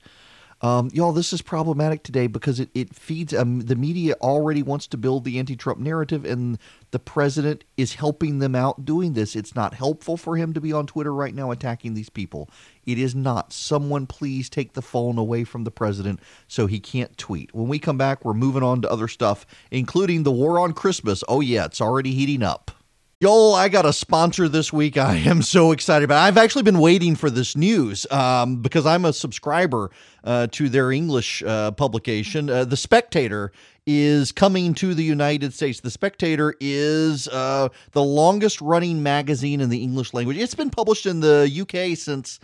Um, 0.63 0.91
y'all, 0.93 1.11
this 1.11 1.33
is 1.33 1.43
problematic 1.43 2.05
today 2.05 2.29
because 2.29 2.61
it, 2.61 2.71
it 2.73 2.95
feeds 2.95 3.35
um, 3.35 3.63
the 3.63 3.75
media 3.75 4.15
already 4.21 4.63
wants 4.63 4.87
to 4.89 4.97
build 4.97 5.25
the 5.25 5.41
anti 5.41 5.57
Trump 5.57 5.81
narrative, 5.81 6.25
and 6.25 6.57
the 6.93 7.01
president 7.01 7.65
is 7.77 7.95
helping 7.95 8.39
them 8.39 8.55
out 8.55 8.85
doing 8.85 9.15
this. 9.15 9.35
It's 9.35 9.57
not 9.57 9.75
helpful 9.75 10.17
for 10.17 10.37
him 10.37 10.53
to 10.53 10.61
be 10.61 10.73
on 10.73 10.87
Twitter 10.87 11.13
right 11.13 11.35
now 11.35 11.51
attacking 11.51 11.95
these 11.95 12.09
people. 12.09 12.49
It 12.87 12.97
is 12.97 13.13
not. 13.13 13.53
Someone 13.53 14.07
please 14.07 14.49
take 14.49 14.75
the 14.75 14.83
phone 14.83 15.19
away 15.19 15.43
from 15.43 15.65
the 15.65 15.73
president 15.73 16.21
so 16.47 16.69
he 16.69 16.79
can't 16.79 17.19
tweet. 17.19 17.53
When 17.53 17.67
we 17.67 17.81
come 17.81 17.99
back, 17.99 18.25
we're 18.25 18.33
moving 18.33 18.63
on 18.63 18.83
to 18.83 18.91
other 18.91 19.09
stuff, 19.09 19.45
including 19.73 20.23
the 20.23 20.33
war 20.33 20.61
on 20.61 20.75
Christmas. 20.75 21.25
Oh, 21.29 21.41
yeah, 21.41 21.65
it's 21.65 21.81
already 21.81 22.13
heating 22.13 22.45
up. 22.45 22.71
Y'all, 23.23 23.55
I 23.55 23.69
got 23.69 23.87
a 23.87 23.93
sponsor 23.93 24.49
this 24.49 24.73
week. 24.73 24.97
I 24.97 25.15
am 25.15 25.43
so 25.43 25.71
excited 25.71 26.03
about. 26.05 26.25
It. 26.25 26.27
I've 26.27 26.37
actually 26.37 26.65
been 26.65 26.81
waiting 26.81 27.15
for 27.15 27.31
this 27.31 27.55
news 27.57 28.05
um, 28.11 28.57
because 28.57 28.85
I'm 28.85 29.05
a 29.05 29.13
subscriber 29.13 29.93
uh, 30.25 30.49
to 30.51 30.69
their 30.69 30.91
English 30.91 31.41
uh, 31.45 31.71
publication. 31.71 32.51
Uh, 32.51 32.65
the 32.65 32.77
Spectator 32.77 33.53
is 33.87 34.33
coming 34.33 34.75
to 34.75 34.93
the 34.93 35.05
United 35.05 35.55
States. 35.55 35.79
The 35.79 35.93
Spectator 35.93 36.57
is 36.59 37.29
uh, 37.29 37.69
the 37.93 38.03
longest 38.03 38.61
running 38.61 39.05
magazine 39.05 39.61
in 39.61 39.69
the 39.69 39.85
English 39.85 40.13
language. 40.13 40.37
It's 40.37 40.57
been 40.57 40.71
published 40.71 41.07
in 41.07 41.21
the 41.21 41.49
UK 41.61 41.97
since 41.97 42.41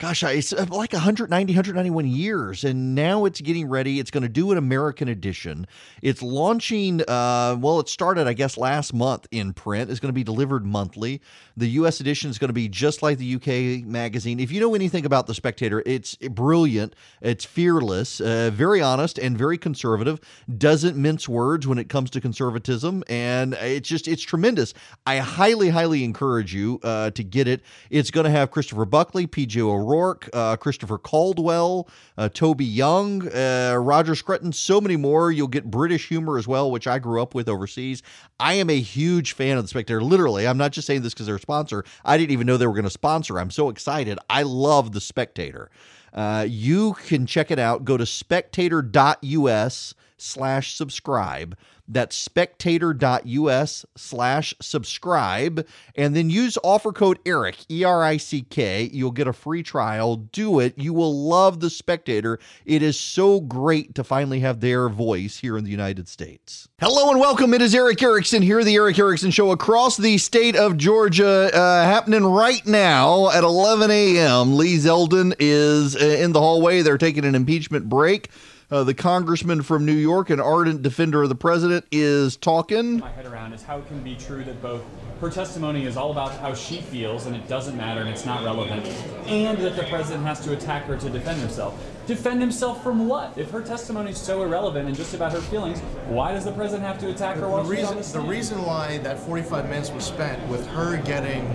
gosh, 0.00 0.22
it's 0.22 0.54
uh, 0.54 0.64
like 0.70 0.94
190, 0.94 1.52
191 1.52 2.06
years, 2.06 2.64
and 2.64 2.94
now 2.94 3.26
it's 3.26 3.42
getting 3.42 3.68
ready. 3.68 4.00
It's 4.00 4.10
going 4.10 4.22
to 4.22 4.30
do 4.30 4.50
an 4.50 4.56
American 4.56 5.08
edition. 5.08 5.66
It's 6.00 6.22
launching, 6.22 7.02
uh, 7.02 7.56
well, 7.60 7.80
it 7.80 7.88
started, 7.90 8.26
I 8.26 8.32
guess, 8.32 8.56
last 8.56 8.94
month 8.94 9.26
in 9.30 9.52
print. 9.52 9.90
It's 9.90 10.00
going 10.00 10.08
to 10.08 10.14
be 10.14 10.24
delivered 10.24 10.64
monthly. 10.64 11.20
The 11.54 11.68
U.S. 11.68 12.00
edition 12.00 12.30
is 12.30 12.38
going 12.38 12.48
to 12.48 12.54
be 12.54 12.66
just 12.66 13.02
like 13.02 13.18
the 13.18 13.26
U.K. 13.26 13.82
magazine. 13.86 14.40
If 14.40 14.50
you 14.50 14.58
know 14.58 14.74
anything 14.74 15.04
about 15.04 15.26
The 15.26 15.34
Spectator, 15.34 15.82
it's 15.84 16.16
brilliant, 16.16 16.96
it's 17.20 17.44
fearless, 17.44 18.22
uh, 18.22 18.50
very 18.54 18.80
honest, 18.80 19.18
and 19.18 19.36
very 19.36 19.58
conservative. 19.58 20.18
Doesn't 20.56 20.96
mince 20.96 21.28
words 21.28 21.66
when 21.66 21.76
it 21.76 21.90
comes 21.90 22.08
to 22.10 22.22
conservatism, 22.22 23.04
and 23.06 23.52
it's 23.52 23.88
just, 23.88 24.08
it's 24.08 24.22
tremendous. 24.22 24.72
I 25.04 25.18
highly, 25.18 25.68
highly 25.68 26.04
encourage 26.04 26.54
you 26.54 26.80
uh, 26.82 27.10
to 27.10 27.22
get 27.22 27.46
it. 27.46 27.60
It's 27.90 28.10
going 28.10 28.24
to 28.24 28.30
have 28.30 28.50
Christopher 28.50 28.86
Buckley, 28.86 29.26
P.J. 29.26 29.60
O'Rourke, 29.60 29.89
O'Rourke, 29.90 30.30
uh, 30.32 30.56
Christopher 30.56 30.98
Caldwell, 30.98 31.88
uh, 32.16 32.28
Toby 32.28 32.64
Young, 32.64 33.28
uh, 33.28 33.76
Roger 33.76 34.14
Scruton, 34.14 34.52
so 34.52 34.80
many 34.80 34.96
more. 34.96 35.32
You'll 35.32 35.48
get 35.48 35.70
British 35.70 36.08
humor 36.08 36.38
as 36.38 36.46
well, 36.46 36.70
which 36.70 36.86
I 36.86 36.98
grew 36.98 37.20
up 37.20 37.34
with 37.34 37.48
overseas. 37.48 38.02
I 38.38 38.54
am 38.54 38.70
a 38.70 38.80
huge 38.80 39.32
fan 39.32 39.56
of 39.56 39.64
the 39.64 39.68
Spectator. 39.68 40.02
Literally, 40.02 40.46
I'm 40.46 40.58
not 40.58 40.72
just 40.72 40.86
saying 40.86 41.02
this 41.02 41.12
because 41.12 41.26
they're 41.26 41.36
a 41.36 41.40
sponsor. 41.40 41.84
I 42.04 42.16
didn't 42.16 42.30
even 42.30 42.46
know 42.46 42.56
they 42.56 42.66
were 42.66 42.72
going 42.72 42.84
to 42.84 42.90
sponsor. 42.90 43.38
I'm 43.38 43.50
so 43.50 43.68
excited. 43.68 44.18
I 44.28 44.42
love 44.42 44.92
the 44.92 45.00
Spectator. 45.00 45.70
Uh, 46.12 46.46
you 46.48 46.94
can 46.94 47.26
check 47.26 47.50
it 47.50 47.58
out. 47.58 47.84
Go 47.84 47.96
to 47.96 48.06
spectator.us 48.06 49.94
slash 50.18 50.74
subscribe. 50.74 51.56
That's 51.92 52.14
spectator.us 52.14 53.84
slash 53.96 54.54
subscribe. 54.62 55.66
And 55.96 56.14
then 56.14 56.30
use 56.30 56.56
offer 56.62 56.92
code 56.92 57.18
ERIC, 57.24 57.66
E 57.68 57.82
R 57.82 58.04
I 58.04 58.16
C 58.16 58.42
K. 58.42 58.88
You'll 58.92 59.10
get 59.10 59.26
a 59.26 59.32
free 59.32 59.64
trial. 59.64 60.14
Do 60.16 60.60
it. 60.60 60.78
You 60.78 60.92
will 60.92 61.12
love 61.12 61.58
The 61.58 61.68
Spectator. 61.68 62.38
It 62.64 62.80
is 62.80 62.98
so 62.98 63.40
great 63.40 63.96
to 63.96 64.04
finally 64.04 64.38
have 64.38 64.60
their 64.60 64.88
voice 64.88 65.38
here 65.38 65.58
in 65.58 65.64
the 65.64 65.70
United 65.70 66.08
States. 66.08 66.68
Hello 66.80 67.10
and 67.10 67.18
welcome. 67.18 67.52
It 67.54 67.60
is 67.60 67.74
Erick 67.74 68.00
Erickson 68.02 68.40
here, 68.40 68.62
the 68.62 68.76
Erick 68.76 68.98
Erickson 68.98 69.32
Show 69.32 69.50
across 69.50 69.96
the 69.96 70.16
state 70.18 70.54
of 70.54 70.76
Georgia, 70.76 71.50
uh, 71.52 71.84
happening 71.84 72.24
right 72.24 72.64
now 72.66 73.30
at 73.30 73.42
11 73.42 73.90
a.m. 73.90 74.56
Lee 74.56 74.76
Zeldin 74.76 75.34
is 75.40 75.96
uh, 75.96 75.98
in 75.98 76.32
the 76.32 76.40
hallway. 76.40 76.82
They're 76.82 76.98
taking 76.98 77.24
an 77.24 77.34
impeachment 77.34 77.88
break. 77.88 78.30
Uh, 78.70 78.84
the 78.84 78.94
congressman 78.94 79.62
from 79.62 79.84
New 79.84 79.92
York, 79.92 80.30
an 80.30 80.38
ardent 80.38 80.80
defender 80.80 81.24
of 81.24 81.28
the 81.28 81.34
president, 81.34 81.84
is 81.90 82.36
talking. 82.36 83.00
My 83.00 83.10
head 83.10 83.26
around 83.26 83.52
is 83.52 83.64
how 83.64 83.78
it 83.78 83.88
can 83.88 84.00
be 84.00 84.14
true 84.14 84.44
that 84.44 84.62
both 84.62 84.84
her 85.20 85.28
testimony 85.28 85.86
is 85.86 85.96
all 85.96 86.12
about 86.12 86.30
how 86.38 86.54
she 86.54 86.80
feels 86.80 87.26
and 87.26 87.34
it 87.34 87.48
doesn't 87.48 87.76
matter 87.76 88.00
and 88.00 88.08
it's 88.08 88.24
not 88.24 88.44
relevant, 88.44 88.86
and 89.26 89.58
that 89.58 89.74
the 89.74 89.82
president 89.84 90.24
has 90.24 90.38
to 90.44 90.52
attack 90.52 90.84
her 90.84 90.96
to 90.96 91.10
defend 91.10 91.40
himself. 91.40 91.84
Defend 92.10 92.40
himself 92.40 92.82
from 92.82 93.06
what? 93.06 93.38
If 93.38 93.52
her 93.52 93.62
testimony 93.62 94.10
is 94.10 94.18
so 94.18 94.42
irrelevant 94.42 94.88
and 94.88 94.96
just 94.96 95.14
about 95.14 95.32
her 95.32 95.40
feelings, 95.40 95.78
why 96.08 96.32
does 96.32 96.44
the 96.44 96.50
president 96.50 96.82
have 96.82 96.98
to 96.98 97.10
attack 97.10 97.36
her 97.36 97.42
the 97.42 97.62
reason, 97.62 97.98
on 97.98 98.02
the 98.02 98.08
the 98.08 98.20
reason 98.20 98.64
why 98.64 98.98
that 98.98 99.16
45 99.16 99.68
minutes 99.68 99.92
was 99.92 100.06
spent 100.06 100.44
with 100.48 100.66
her 100.66 100.96
getting 100.96 101.46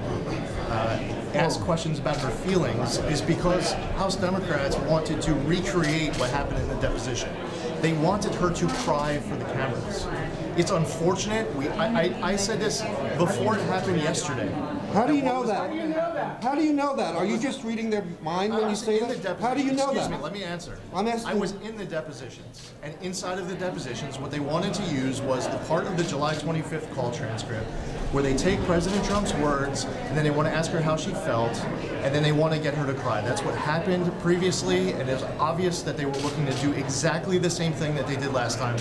uh, 0.72 1.14
asked 1.34 1.60
questions 1.60 2.00
about 2.00 2.16
her 2.22 2.30
feelings 2.30 3.00
is 3.00 3.22
because 3.22 3.74
House 3.98 4.16
Democrats 4.16 4.78
wanted 4.78 5.22
to 5.24 5.34
recreate 5.34 6.16
what 6.16 6.30
happened 6.30 6.60
in 6.60 6.70
the 6.70 6.76
deposition. 6.76 7.30
They 7.82 7.92
wanted 7.92 8.34
her 8.36 8.50
to 8.50 8.68
cry 8.86 9.20
for 9.20 9.36
the 9.36 9.44
cameras. 9.44 10.08
It's 10.56 10.72
unfortunate. 10.72 11.54
We, 11.58 11.68
I, 11.68 12.04
I, 12.04 12.32
I 12.32 12.36
said 12.38 12.62
this 12.62 12.82
before 13.18 13.58
it 13.58 13.62
happened 13.64 14.02
yesterday. 14.02 14.48
How 14.96 15.06
do 15.06 15.14
you 15.14 15.24
know 15.24 15.44
that? 15.44 16.42
How 16.42 16.56
do 16.56 16.64
you 16.64 16.72
know 16.72 16.96
that? 16.96 17.16
Are 17.16 17.26
you 17.26 17.38
just 17.38 17.66
reading 17.66 17.90
their 17.90 18.06
mind 18.22 18.54
when 18.54 18.70
you 18.70 18.78
say 18.78 19.00
that? 19.00 19.40
How 19.42 19.54
do 19.54 19.62
you 19.62 19.74
know 19.74 19.90
Excuse 19.92 20.08
that? 20.08 20.18
me, 20.18 20.24
let 20.24 20.32
me 20.32 20.44
answer. 20.44 20.80
I'm 20.94 21.08
asking- 21.10 21.32
I 21.32 21.34
was 21.34 21.52
in 21.64 21.76
the 21.78 21.84
depositions, 21.84 22.72
and 22.82 22.94
inside 23.02 23.38
of 23.38 23.50
the 23.50 23.56
depositions, 23.56 24.18
what 24.18 24.32
they 24.32 24.40
wanted 24.40 24.74
to 24.76 24.84
use 24.84 25.22
was 25.22 25.50
the 25.50 25.58
part 25.68 25.86
of 25.86 25.98
the 25.98 26.04
July 26.04 26.34
25th 26.36 26.94
call 26.96 27.12
transcript 27.12 27.70
where 28.16 28.24
they 28.24 28.34
take 28.34 28.64
President 28.66 29.04
Trump's 29.04 29.34
words 29.36 29.86
and 30.08 30.18
then 30.18 30.24
they 30.24 30.30
want 30.32 30.48
to 30.48 30.54
ask 30.54 30.72
her 30.72 30.80
how 30.80 30.96
she 30.96 31.10
felt, 31.12 31.54
and 32.02 32.16
then 32.16 32.24
they 32.24 32.32
want 32.32 32.54
to 32.54 32.60
get 32.60 32.74
her 32.74 32.86
to 32.86 32.94
cry. 32.94 33.20
That's 33.20 33.44
what 33.44 33.56
happened 33.56 34.10
previously, 34.22 34.94
and 34.94 35.10
it's 35.10 35.24
obvious 35.38 35.82
that 35.82 35.98
they 35.98 36.06
were 36.06 36.16
looking 36.20 36.46
to 36.46 36.54
do 36.62 36.72
exactly 36.72 37.38
the 37.40 37.50
same 37.50 37.74
thing 37.74 37.94
that 37.96 38.08
they 38.08 38.16
did 38.16 38.32
last 38.32 38.58
time. 38.58 38.78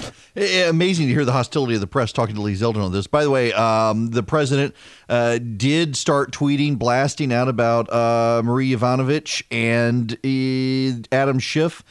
Amazing 0.69 1.09
to 1.09 1.13
hear 1.13 1.25
the 1.25 1.33
hostility 1.33 1.75
of 1.75 1.81
the 1.81 1.89
press 1.89 2.13
talking 2.13 2.37
to 2.37 2.41
Lee 2.41 2.55
Zeldin 2.55 2.85
on 2.85 2.93
this. 2.93 3.09
By 3.09 3.25
the 3.25 3.31
way, 3.31 3.53
um, 3.55 4.11
the 4.11 4.23
president 4.23 4.73
uh, 5.09 5.39
did 5.39 5.97
start 5.97 6.33
tweeting, 6.33 6.79
blasting 6.79 7.33
out 7.33 7.49
about 7.49 7.93
uh, 7.93 8.43
Marie 8.45 8.73
Yovanovitch 8.73 9.43
and 9.51 10.13
uh, 10.25 11.09
Adam 11.15 11.39
Schiff. 11.39 11.83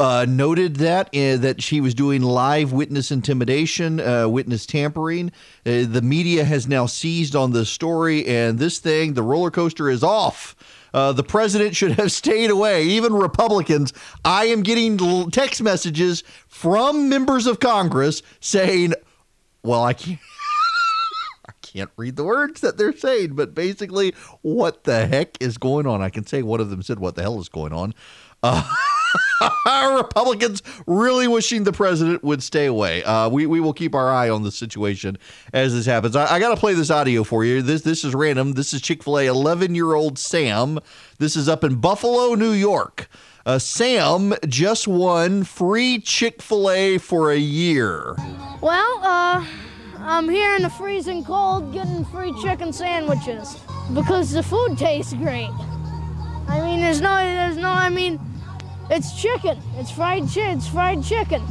Uh, 0.00 0.26
noted 0.28 0.76
that 0.76 1.06
uh, 1.14 1.36
that 1.36 1.62
she 1.62 1.80
was 1.80 1.94
doing 1.94 2.20
live 2.20 2.72
witness 2.72 3.12
intimidation, 3.12 4.00
uh, 4.00 4.28
witness 4.28 4.66
tampering. 4.66 5.30
Uh, 5.64 5.86
the 5.86 6.02
media 6.02 6.42
has 6.42 6.66
now 6.66 6.84
seized 6.84 7.36
on 7.36 7.52
this 7.52 7.70
story, 7.70 8.26
and 8.26 8.58
this 8.58 8.80
thing, 8.80 9.14
the 9.14 9.22
roller 9.22 9.52
coaster, 9.52 9.88
is 9.88 10.02
off. 10.02 10.56
The 10.92 11.22
president 11.22 11.76
should 11.76 11.92
have 11.92 12.10
stayed 12.22 12.50
away. 12.50 12.82
Even 12.86 13.14
Republicans, 13.14 13.92
I 14.24 14.46
am 14.46 14.64
getting 14.64 15.30
text 15.30 15.62
messages 15.62 16.24
from 16.48 17.08
members 17.08 17.46
of 17.46 17.60
Congress 17.60 18.20
saying, 18.40 18.94
"Well, 19.62 19.84
I 19.84 19.92
can't." 19.92 20.18
Can't 21.74 21.90
read 21.96 22.14
the 22.14 22.22
words 22.22 22.60
that 22.60 22.78
they're 22.78 22.96
saying, 22.96 23.34
but 23.34 23.52
basically, 23.52 24.14
what 24.42 24.84
the 24.84 25.08
heck 25.08 25.36
is 25.40 25.58
going 25.58 25.88
on? 25.88 26.02
I 26.02 26.08
can 26.08 26.24
say 26.24 26.40
one 26.42 26.60
of 26.60 26.70
them 26.70 26.82
said, 26.82 27.00
"What 27.00 27.16
the 27.16 27.22
hell 27.22 27.40
is 27.40 27.48
going 27.48 27.72
on?" 27.72 27.94
Uh, 28.44 28.62
Republicans 29.96 30.62
really 30.86 31.26
wishing 31.26 31.64
the 31.64 31.72
president 31.72 32.22
would 32.22 32.44
stay 32.44 32.66
away. 32.66 33.02
Uh, 33.02 33.28
we 33.28 33.46
we 33.46 33.58
will 33.58 33.72
keep 33.72 33.92
our 33.96 34.08
eye 34.12 34.28
on 34.30 34.44
the 34.44 34.52
situation 34.52 35.18
as 35.52 35.74
this 35.74 35.84
happens. 35.84 36.14
I, 36.14 36.34
I 36.34 36.38
got 36.38 36.50
to 36.50 36.56
play 36.56 36.74
this 36.74 36.90
audio 36.90 37.24
for 37.24 37.44
you. 37.44 37.60
This 37.60 37.82
this 37.82 38.04
is 38.04 38.14
random. 38.14 38.52
This 38.52 38.72
is 38.72 38.80
Chick 38.80 39.02
Fil 39.02 39.18
A. 39.18 39.26
Eleven 39.26 39.74
year 39.74 39.94
old 39.94 40.16
Sam. 40.16 40.78
This 41.18 41.34
is 41.34 41.48
up 41.48 41.64
in 41.64 41.76
Buffalo, 41.80 42.34
New 42.34 42.52
York. 42.52 43.08
Uh, 43.44 43.58
Sam 43.58 44.34
just 44.46 44.86
won 44.86 45.42
free 45.42 45.98
Chick 45.98 46.40
Fil 46.40 46.70
A 46.70 46.98
for 46.98 47.32
a 47.32 47.36
year. 47.36 48.14
Well, 48.60 49.00
uh, 49.02 49.44
I'm 50.06 50.28
here 50.28 50.54
in 50.54 50.60
the 50.60 50.68
freezing 50.68 51.24
cold 51.24 51.72
getting 51.72 52.04
free 52.04 52.34
chicken 52.42 52.74
sandwiches 52.74 53.56
because 53.94 54.32
the 54.32 54.42
food 54.42 54.76
tastes 54.76 55.14
great. 55.14 55.48
I 56.46 56.60
mean, 56.60 56.80
there's 56.80 57.00
no, 57.00 57.16
there's 57.16 57.56
no, 57.56 57.70
I 57.70 57.88
mean, 57.88 58.20
it's 58.90 59.18
chicken. 59.18 59.58
It's 59.76 59.90
fried 59.90 60.24
chi- 60.24 60.52
It's 60.52 60.68
fried 60.68 61.02
chicken. 61.02 61.42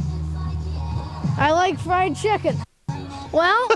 I 1.36 1.50
like 1.50 1.80
fried 1.80 2.14
chicken. 2.14 2.56
Well, 3.32 3.68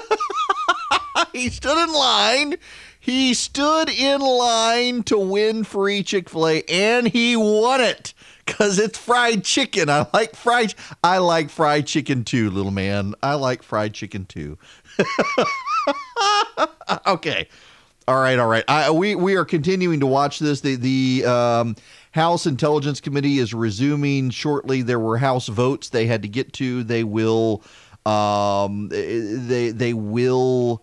he 1.32 1.48
stood 1.48 1.82
in 1.82 1.92
line. 1.92 2.54
He 3.00 3.34
stood 3.34 3.90
in 3.90 4.20
line 4.20 5.02
to 5.04 5.18
win 5.18 5.64
free 5.64 6.04
Chick 6.04 6.30
Fil 6.30 6.46
A, 6.46 6.62
and 6.68 7.08
he 7.08 7.34
won 7.34 7.80
it 7.80 8.14
because 8.48 8.78
it's 8.78 8.98
fried 8.98 9.44
chicken. 9.44 9.90
I 9.90 10.06
like 10.12 10.34
fried. 10.34 10.74
I 11.04 11.18
like 11.18 11.50
fried 11.50 11.86
chicken 11.86 12.24
too, 12.24 12.50
little 12.50 12.72
man. 12.72 13.14
I 13.22 13.34
like 13.34 13.62
fried 13.62 13.94
chicken 13.94 14.24
too. 14.24 14.58
okay. 17.06 17.46
All 18.08 18.18
right, 18.18 18.38
all 18.38 18.48
right. 18.48 18.64
I, 18.68 18.90
we 18.90 19.14
we 19.14 19.36
are 19.36 19.44
continuing 19.44 20.00
to 20.00 20.06
watch 20.06 20.38
this. 20.38 20.62
The 20.62 20.76
the 20.76 21.26
um, 21.26 21.76
House 22.12 22.46
Intelligence 22.46 23.02
Committee 23.02 23.38
is 23.38 23.52
resuming 23.52 24.30
shortly. 24.30 24.80
There 24.80 24.98
were 24.98 25.18
House 25.18 25.48
votes 25.48 25.90
they 25.90 26.06
had 26.06 26.22
to 26.22 26.28
get 26.28 26.54
to. 26.54 26.82
They 26.84 27.04
will 27.04 27.62
um, 28.06 28.88
they 28.88 29.72
they 29.72 29.92
will 29.92 30.82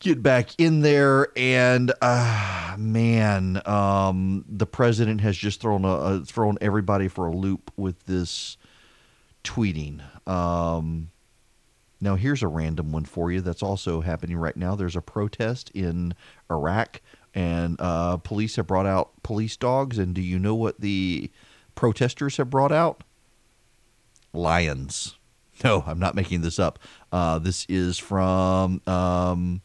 get 0.00 0.22
back 0.22 0.50
in 0.58 0.80
there 0.80 1.28
and 1.36 1.92
uh, 2.00 2.74
man 2.78 3.60
um, 3.66 4.44
the 4.48 4.66
president 4.66 5.20
has 5.20 5.36
just 5.36 5.60
thrown 5.60 5.84
a, 5.84 5.88
a, 5.88 6.24
thrown 6.24 6.56
everybody 6.60 7.08
for 7.08 7.26
a 7.26 7.34
loop 7.34 7.72
with 7.76 8.04
this 8.06 8.56
tweeting. 9.42 10.00
Um, 10.28 11.10
now 12.00 12.14
here's 12.14 12.42
a 12.42 12.48
random 12.48 12.92
one 12.92 13.04
for 13.04 13.32
you 13.32 13.40
that's 13.40 13.62
also 13.62 14.00
happening 14.00 14.36
right 14.36 14.56
now. 14.56 14.76
There's 14.76 14.96
a 14.96 15.02
protest 15.02 15.70
in 15.74 16.14
iraq 16.50 17.00
and 17.34 17.76
uh, 17.80 18.18
police 18.18 18.56
have 18.56 18.66
brought 18.66 18.86
out 18.86 19.22
police 19.22 19.56
dogs 19.56 19.98
and 19.98 20.14
do 20.14 20.22
you 20.22 20.38
know 20.38 20.54
what 20.54 20.80
the 20.80 21.30
protesters 21.74 22.36
have 22.36 22.50
brought 22.50 22.72
out? 22.72 23.02
Lions. 24.32 25.14
No 25.64 25.82
i'm 25.88 25.98
not 25.98 26.14
making 26.14 26.42
this 26.42 26.60
up. 26.60 26.78
Uh, 27.10 27.40
this 27.40 27.66
is 27.68 27.98
from 27.98 28.80
um, 28.86 29.60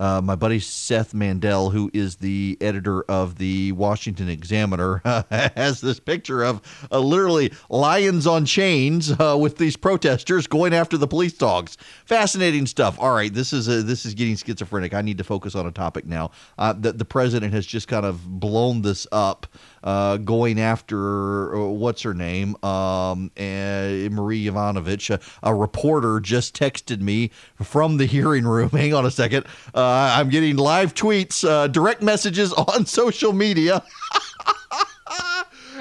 uh, 0.00 0.20
my 0.22 0.34
buddy 0.34 0.58
Seth 0.58 1.12
Mandel, 1.12 1.70
who 1.70 1.90
is 1.92 2.16
the 2.16 2.56
editor 2.60 3.02
of 3.02 3.36
the 3.36 3.72
Washington 3.72 4.30
Examiner, 4.30 5.02
uh, 5.04 5.22
has 5.54 5.82
this 5.82 6.00
picture 6.00 6.42
of 6.42 6.62
uh, 6.90 6.98
literally 6.98 7.52
lions 7.68 8.26
on 8.26 8.46
chains 8.46 9.12
uh, 9.20 9.36
with 9.38 9.58
these 9.58 9.76
protesters 9.76 10.46
going 10.46 10.72
after 10.72 10.96
the 10.96 11.06
police 11.06 11.34
dogs. 11.34 11.76
Fascinating 12.06 12.66
stuff. 12.66 12.98
All 12.98 13.14
right, 13.14 13.32
this 13.32 13.52
is 13.52 13.68
a, 13.68 13.82
this 13.82 14.06
is 14.06 14.14
getting 14.14 14.36
schizophrenic. 14.36 14.94
I 14.94 15.02
need 15.02 15.18
to 15.18 15.24
focus 15.24 15.54
on 15.54 15.66
a 15.66 15.72
topic 15.72 16.06
now. 16.06 16.30
Uh, 16.58 16.72
the, 16.72 16.92
the 16.92 17.04
president 17.04 17.52
has 17.52 17.66
just 17.66 17.86
kind 17.86 18.06
of 18.06 18.40
blown 18.40 18.80
this 18.80 19.06
up 19.12 19.46
uh, 19.82 20.18
going 20.18 20.60
after 20.60 21.54
uh, 21.54 21.66
what's 21.66 22.02
her 22.02 22.14
name, 22.14 22.62
um, 22.64 23.30
and 23.36 24.14
Marie 24.14 24.44
Yovanovitch. 24.44 25.10
A, 25.10 25.20
a, 25.42 25.54
reporter 25.54 26.20
just 26.20 26.58
texted 26.58 27.00
me 27.00 27.30
from 27.62 27.96
the 27.96 28.06
hearing 28.06 28.44
room. 28.44 28.70
Hang 28.70 28.94
on 28.94 29.06
a 29.06 29.10
second. 29.10 29.46
Uh, 29.74 30.14
I'm 30.16 30.28
getting 30.28 30.56
live 30.56 30.94
tweets, 30.94 31.48
uh, 31.48 31.66
direct 31.66 32.02
messages 32.02 32.52
on 32.52 32.86
social 32.86 33.32
media. 33.32 33.82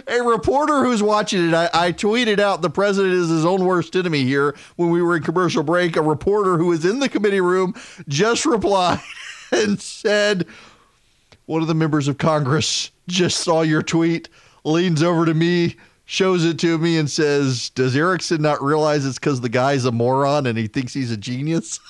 a 0.07 0.21
reporter 0.21 0.83
who's 0.83 1.03
watching 1.03 1.49
it, 1.49 1.53
I, 1.53 1.69
I, 1.73 1.91
tweeted 1.91 2.39
out 2.39 2.61
the 2.61 2.69
president 2.69 3.13
is 3.13 3.29
his 3.29 3.45
own 3.45 3.65
worst 3.65 3.95
enemy 3.95 4.23
here 4.23 4.55
when 4.75 4.89
we 4.89 5.01
were 5.01 5.15
in 5.15 5.23
commercial 5.23 5.63
break. 5.63 5.95
A 5.95 6.01
reporter 6.01 6.57
who 6.57 6.67
was 6.67 6.85
in 6.85 6.99
the 6.99 7.09
committee 7.09 7.41
room 7.41 7.73
just 8.07 8.45
replied 8.45 9.01
and 9.51 9.79
said, 9.79 10.45
One 11.45 11.61
of 11.61 11.67
the 11.67 11.75
members 11.75 12.07
of 12.07 12.17
Congress 12.17 12.91
just 13.09 13.39
saw 13.39 13.61
your 13.61 13.81
tweet, 13.81 14.29
leans 14.63 15.03
over 15.03 15.25
to 15.25 15.33
me, 15.33 15.75
shows 16.05 16.45
it 16.45 16.59
to 16.59 16.77
me, 16.77 16.97
and 16.97 17.09
says, 17.09 17.69
Does 17.71 17.95
Erickson 17.95 18.41
not 18.41 18.63
realize 18.63 19.05
it's 19.05 19.19
because 19.19 19.41
the 19.41 19.49
guy's 19.49 19.85
a 19.85 19.91
moron 19.91 20.45
and 20.45 20.57
he 20.57 20.67
thinks 20.67 20.93
he's 20.93 21.11
a 21.11 21.17
genius? 21.17 21.79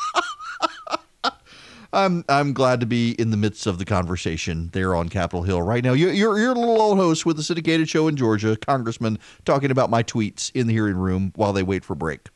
I'm 1.92 2.24
I'm 2.30 2.54
glad 2.54 2.82
to 2.82 2.86
be 2.86 3.12
in 3.14 3.32
the 3.32 3.38
midst 3.38 3.66
of 3.66 3.80
the 3.80 3.86
conversation 3.86 4.70
there 4.74 4.96
on 4.96 5.10
Capitol 5.10 5.42
Hill 5.42 5.62
right 5.62 5.84
now. 5.84 5.94
You're 5.94 6.12
you're, 6.12 6.38
you're 6.38 6.52
a 6.52 6.60
little 6.60 6.80
old 6.80 7.00
host 7.00 7.26
with 7.26 7.40
a 7.40 7.44
syndicated 7.44 7.90
show 7.90 8.08
in 8.08 8.16
Georgia, 8.16 8.56
Congressman, 8.56 9.18
talking 9.44 9.72
about 9.72 9.90
my 9.90 10.04
tweets 10.04 10.52
in 10.54 10.68
the 10.68 10.74
hearing 10.74 10.98
room 10.98 11.34
while 11.36 11.52
they 11.52 11.64
wait 11.64 11.84
for 11.84 11.96
break. 11.96 12.30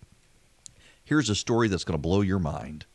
Here's 1.03 1.29
a 1.29 1.35
story 1.35 1.67
that's 1.67 1.83
going 1.83 1.97
to 1.97 2.01
blow 2.01 2.21
your 2.21 2.39
mind. 2.39 2.85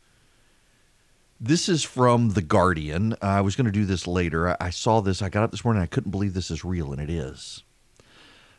This 1.41 1.69
is 1.69 1.83
from 1.83 2.31
The 2.31 2.41
Guardian. 2.41 3.15
I 3.21 3.39
was 3.39 3.55
going 3.55 3.65
to 3.65 3.71
do 3.71 3.85
this 3.85 4.05
later. 4.05 4.57
I 4.61 4.71
saw 4.71 4.99
this. 4.99 5.21
I 5.21 5.29
got 5.29 5.43
up 5.43 5.51
this 5.51 5.63
morning. 5.63 5.81
I 5.81 5.85
couldn't 5.85 6.11
believe 6.11 6.33
this 6.33 6.51
is 6.51 6.65
real, 6.65 6.91
and 6.91 7.01
it 7.01 7.09
is. 7.09 7.63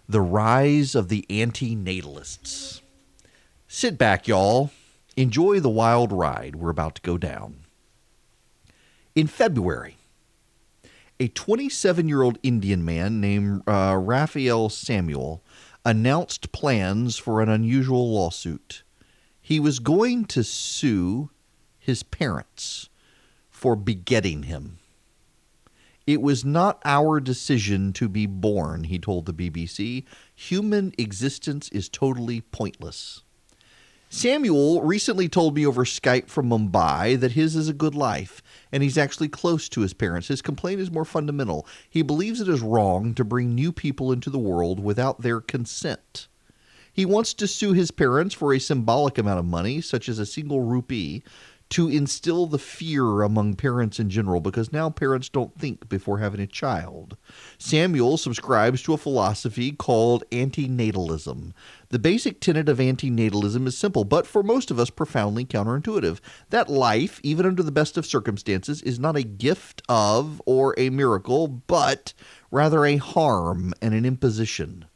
The 0.09 0.23
rise 0.23 0.95
of 0.95 1.11
the 1.11 1.27
anti 1.29 1.77
natalists. 1.77 2.81
Sit 3.69 3.99
back, 3.99 4.27
y'all. 4.27 4.71
Enjoy 5.15 5.61
the 5.61 5.69
wild 5.69 6.11
ride 6.11 6.57
we're 6.57 6.71
about 6.71 6.95
to 6.95 7.03
go 7.03 7.19
down. 7.19 7.65
In 9.15 9.27
February, 9.27 9.99
a 11.19 11.29
27 11.29 12.09
year 12.09 12.23
old 12.23 12.39
Indian 12.43 12.83
man 12.83 13.21
named 13.21 13.63
uh, 13.69 13.95
Raphael 14.01 14.71
Samuel 14.71 15.45
announced 15.85 16.51
plans 16.51 17.19
for 17.19 17.43
an 17.43 17.51
unusual 17.51 18.11
lawsuit. 18.11 18.85
He 19.39 19.61
was 19.61 19.81
going 19.81 20.25
to 20.27 20.43
sue 20.43 21.29
his 21.81 22.05
parents 22.05 22.89
for 23.49 23.75
begetting 23.75 24.45
him. 24.45 24.79
It 26.07 26.23
was 26.23 26.45
not 26.45 26.81
our 26.85 27.21
decision 27.21 27.93
to 27.95 28.09
be 28.09 28.27
born, 28.27 28.85
he 28.85 28.99
told 28.99 29.27
the 29.27 29.35
BBC. 29.35 30.05
Human 30.35 30.93
existence 30.99 31.69
is 31.71 31.89
totally 31.89 32.41
pointless. 32.41 33.23
Samuel 34.13 34.83
recently 34.83 35.29
told 35.29 35.55
me 35.55 35.65
over 35.65 35.85
Skype 35.85 36.27
from 36.27 36.49
Mumbai 36.49 37.19
that 37.21 37.33
his 37.33 37.55
is 37.55 37.69
a 37.69 37.73
good 37.73 37.95
life 37.95 38.43
and 38.73 38.83
he's 38.83 38.99
actually 38.99 39.29
close 39.29 39.69
to 39.69 39.83
his 39.83 39.95
parents. 39.95 40.27
His 40.27 40.43
complaint 40.43 40.81
is 40.81 40.91
more 40.91 41.05
fundamental. 41.05 41.65
He 41.89 42.03
believes 42.03 42.41
it 42.41 42.49
is 42.49 42.61
wrong 42.61 43.15
to 43.15 43.25
bring 43.25 43.55
new 43.55 43.71
people 43.71 44.11
into 44.11 44.29
the 44.29 44.37
world 44.37 44.81
without 44.81 45.21
their 45.21 45.41
consent. 45.41 46.27
He 46.93 47.07
wants 47.07 47.35
to 47.35 47.47
sue 47.47 47.73
his 47.73 47.93
parents 47.93 48.35
for 48.35 48.53
a 48.53 48.59
symbolic 48.59 49.17
amount 49.17 49.39
of 49.39 49.45
money, 49.45 49.81
such 49.81 50.09
as 50.09 50.19
a 50.19 50.27
single 50.27 50.63
rupee, 50.63 51.23
to 51.71 51.89
instill 51.89 52.47
the 52.47 52.59
fear 52.59 53.23
among 53.23 53.55
parents 53.55 54.01
in 54.01 54.11
general 54.11 54.41
because 54.41 54.73
now 54.73 54.91
parents 54.91 55.29
don't 55.29 55.57
think 55.59 55.89
before 55.89 56.19
having 56.19 56.41
a 56.41 56.47
child. 56.47 57.17
Samuel 57.59 58.17
subscribes 58.17 58.83
to 58.83 58.93
a 58.93 58.99
philosophy 58.99 59.71
called 59.71 60.25
antinatalism. 60.31 61.53
The 61.91 61.99
basic 61.99 62.41
tenet 62.41 62.69
of 62.69 62.79
antinatalism 62.79 63.67
is 63.67 63.79
simple, 63.79 64.05
but 64.05 64.27
for 64.27 64.43
most 64.43 64.71
of 64.71 64.81
us 64.81 64.91
profoundly 64.91 65.45
counterintuitive 65.45 66.19
that 66.51 66.69
life, 66.69 67.21
even 67.23 67.47
under 67.47 67.63
the 67.63 67.73
best 67.73 67.97
of 67.97 68.05
circumstances, 68.05 68.83
is 68.83 68.99
not 68.99 69.17
a 69.17 69.23
gift 69.23 69.83
of 69.89 70.43
or 70.45 70.75
a 70.77 70.91
miracle, 70.91 71.47
but 71.47 72.13
rather 72.51 72.85
a 72.85 72.97
harm 72.97 73.73
and 73.81 73.95
an 73.95 74.05
imposition. 74.05 74.87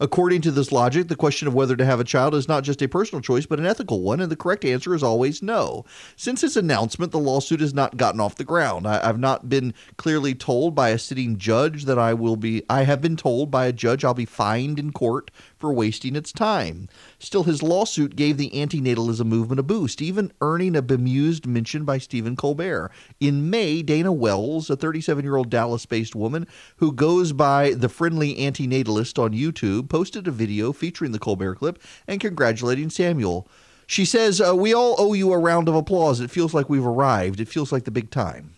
According 0.00 0.40
to 0.42 0.50
this 0.50 0.72
logic, 0.72 1.08
the 1.08 1.16
question 1.16 1.48
of 1.48 1.54
whether 1.54 1.76
to 1.76 1.84
have 1.84 2.00
a 2.00 2.04
child 2.04 2.34
is 2.34 2.48
not 2.48 2.64
just 2.64 2.82
a 2.82 2.88
personal 2.88 3.22
choice, 3.22 3.46
but 3.46 3.58
an 3.58 3.66
ethical 3.66 4.02
one, 4.02 4.20
and 4.20 4.30
the 4.30 4.36
correct 4.36 4.64
answer 4.64 4.94
is 4.94 5.02
always 5.02 5.42
no. 5.42 5.84
Since 6.16 6.42
its 6.42 6.56
announcement, 6.56 7.12
the 7.12 7.18
lawsuit 7.18 7.60
has 7.60 7.74
not 7.74 7.96
gotten 7.96 8.20
off 8.20 8.36
the 8.36 8.44
ground. 8.44 8.86
I, 8.86 9.04
have 9.04 9.18
not 9.18 9.48
been 9.48 9.74
clearly 9.96 10.34
told 10.34 10.74
by 10.74 10.90
a 10.90 10.98
sitting 10.98 11.38
judge 11.38 11.84
that 11.84 11.98
I 11.98 12.14
will 12.14 12.36
be, 12.36 12.62
I 12.68 12.82
have 12.82 13.00
been 13.00 13.16
told 13.16 13.50
by 13.50 13.66
a 13.66 13.72
judge 13.72 14.04
I'll 14.04 14.14
be 14.14 14.24
fined 14.24 14.78
in 14.78 14.92
court 14.92 15.30
for 15.64 15.72
wasting 15.72 16.14
its 16.14 16.30
time. 16.30 16.90
Still, 17.18 17.44
his 17.44 17.62
lawsuit 17.62 18.16
gave 18.16 18.36
the 18.36 18.50
antinatalism 18.50 19.24
movement 19.24 19.58
a 19.58 19.62
boost, 19.62 20.02
even 20.02 20.30
earning 20.42 20.76
a 20.76 20.82
bemused 20.82 21.46
mention 21.46 21.86
by 21.86 21.96
Stephen 21.96 22.36
Colbert. 22.36 22.92
In 23.18 23.48
May, 23.48 23.80
Dana 23.80 24.12
Wells, 24.12 24.68
a 24.68 24.76
37 24.76 25.24
year 25.24 25.36
old 25.36 25.48
Dallas 25.48 25.86
based 25.86 26.14
woman 26.14 26.46
who 26.76 26.92
goes 26.92 27.32
by 27.32 27.70
the 27.70 27.88
friendly 27.88 28.34
antinatalist 28.34 29.18
on 29.18 29.32
YouTube, 29.32 29.88
posted 29.88 30.28
a 30.28 30.30
video 30.30 30.70
featuring 30.70 31.12
the 31.12 31.18
Colbert 31.18 31.54
clip 31.54 31.82
and 32.06 32.20
congratulating 32.20 32.90
Samuel. 32.90 33.48
She 33.86 34.04
says, 34.04 34.42
uh, 34.42 34.54
We 34.54 34.74
all 34.74 34.96
owe 34.98 35.14
you 35.14 35.32
a 35.32 35.38
round 35.38 35.70
of 35.70 35.74
applause. 35.74 36.20
It 36.20 36.30
feels 36.30 36.52
like 36.52 36.68
we've 36.68 36.86
arrived. 36.86 37.40
It 37.40 37.48
feels 37.48 37.72
like 37.72 37.84
the 37.84 37.90
big 37.90 38.10
time. 38.10 38.56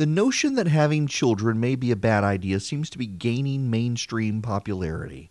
The 0.00 0.06
notion 0.06 0.54
that 0.54 0.66
having 0.66 1.08
children 1.08 1.60
may 1.60 1.74
be 1.74 1.90
a 1.90 1.94
bad 1.94 2.24
idea 2.24 2.60
seems 2.60 2.88
to 2.88 2.96
be 2.96 3.06
gaining 3.06 3.68
mainstream 3.68 4.40
popularity. 4.40 5.30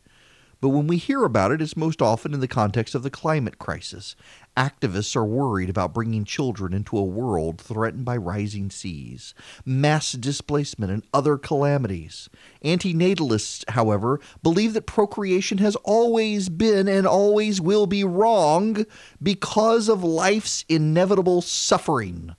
But 0.61 0.69
when 0.69 0.85
we 0.85 0.97
hear 0.97 1.23
about 1.23 1.51
it, 1.51 1.59
it's 1.59 1.75
most 1.75 2.03
often 2.03 2.35
in 2.35 2.39
the 2.39 2.47
context 2.47 2.93
of 2.93 3.01
the 3.01 3.09
climate 3.09 3.57
crisis. 3.57 4.15
Activists 4.55 5.15
are 5.15 5.25
worried 5.25 5.71
about 5.71 5.95
bringing 5.95 6.23
children 6.23 6.71
into 6.71 6.99
a 6.99 7.03
world 7.03 7.59
threatened 7.59 8.05
by 8.05 8.15
rising 8.15 8.69
seas, 8.69 9.33
mass 9.65 10.11
displacement, 10.11 10.91
and 10.91 11.01
other 11.15 11.39
calamities. 11.39 12.29
Antinatalists, 12.63 13.67
however, 13.71 14.19
believe 14.43 14.73
that 14.73 14.85
procreation 14.85 15.57
has 15.57 15.75
always 15.77 16.47
been 16.47 16.87
and 16.87 17.07
always 17.07 17.59
will 17.59 17.87
be 17.87 18.03
wrong 18.03 18.85
because 19.19 19.89
of 19.89 20.03
life's 20.03 20.63
inevitable 20.69 21.41
suffering. 21.41 22.35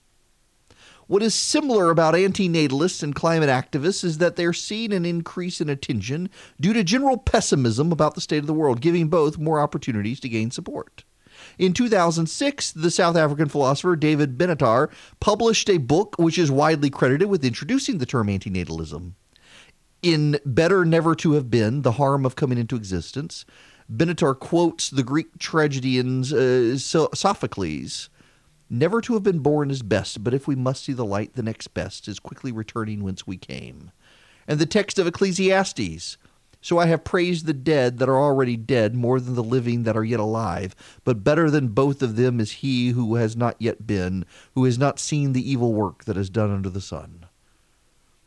What 1.11 1.23
is 1.23 1.35
similar 1.35 1.89
about 1.89 2.13
antinatalists 2.13 3.03
and 3.03 3.13
climate 3.13 3.49
activists 3.49 4.05
is 4.05 4.19
that 4.19 4.37
they're 4.37 4.53
seeing 4.53 4.93
an 4.93 5.05
increase 5.05 5.59
in 5.59 5.67
attention 5.67 6.29
due 6.57 6.71
to 6.71 6.85
general 6.85 7.17
pessimism 7.17 7.91
about 7.91 8.15
the 8.15 8.21
state 8.21 8.37
of 8.37 8.47
the 8.47 8.53
world, 8.53 8.79
giving 8.79 9.09
both 9.09 9.37
more 9.37 9.59
opportunities 9.59 10.21
to 10.21 10.29
gain 10.29 10.51
support. 10.51 11.03
In 11.59 11.73
2006, 11.73 12.71
the 12.71 12.89
South 12.89 13.17
African 13.17 13.49
philosopher 13.49 13.97
David 13.97 14.37
Benatar 14.37 14.89
published 15.19 15.69
a 15.69 15.79
book 15.79 16.15
which 16.17 16.37
is 16.37 16.49
widely 16.49 16.89
credited 16.89 17.27
with 17.27 17.43
introducing 17.43 17.97
the 17.97 18.05
term 18.05 18.27
antinatalism. 18.27 19.11
In 20.01 20.39
Better 20.45 20.85
Never 20.85 21.13
to 21.15 21.33
Have 21.33 21.51
Been 21.51 21.81
The 21.81 21.91
Harm 21.91 22.25
of 22.25 22.37
Coming 22.37 22.57
into 22.57 22.77
Existence, 22.77 23.43
Benatar 23.93 24.39
quotes 24.39 24.89
the 24.89 25.03
Greek 25.03 25.37
tragedian 25.39 26.21
uh, 26.21 26.77
Sophocles 26.77 28.09
Never 28.73 29.01
to 29.01 29.15
have 29.15 29.23
been 29.23 29.39
born 29.39 29.69
is 29.69 29.81
best, 29.81 30.23
but 30.23 30.33
if 30.33 30.47
we 30.47 30.55
must 30.55 30.85
see 30.85 30.93
the 30.93 31.03
light, 31.03 31.33
the 31.33 31.43
next 31.43 31.67
best 31.73 32.07
is 32.07 32.21
quickly 32.21 32.53
returning 32.53 33.03
whence 33.03 33.27
we 33.27 33.35
came. 33.35 33.91
And 34.47 34.59
the 34.59 34.65
text 34.65 34.97
of 34.97 35.05
Ecclesiastes 35.05 36.15
So 36.61 36.77
I 36.77 36.85
have 36.85 37.03
praised 37.03 37.47
the 37.47 37.53
dead 37.53 37.97
that 37.97 38.07
are 38.07 38.17
already 38.17 38.55
dead 38.55 38.95
more 38.95 39.19
than 39.19 39.35
the 39.35 39.43
living 39.43 39.83
that 39.83 39.97
are 39.97 40.05
yet 40.05 40.21
alive. 40.21 40.73
But 41.03 41.21
better 41.21 41.49
than 41.49 41.67
both 41.67 42.01
of 42.01 42.15
them 42.15 42.39
is 42.39 42.51
he 42.51 42.91
who 42.91 43.15
has 43.15 43.35
not 43.35 43.57
yet 43.59 43.85
been, 43.85 44.23
who 44.55 44.63
has 44.63 44.77
not 44.77 44.99
seen 44.99 45.33
the 45.33 45.51
evil 45.51 45.73
work 45.73 46.05
that 46.05 46.15
is 46.15 46.29
done 46.29 46.49
under 46.49 46.69
the 46.69 46.79
sun. 46.79 47.25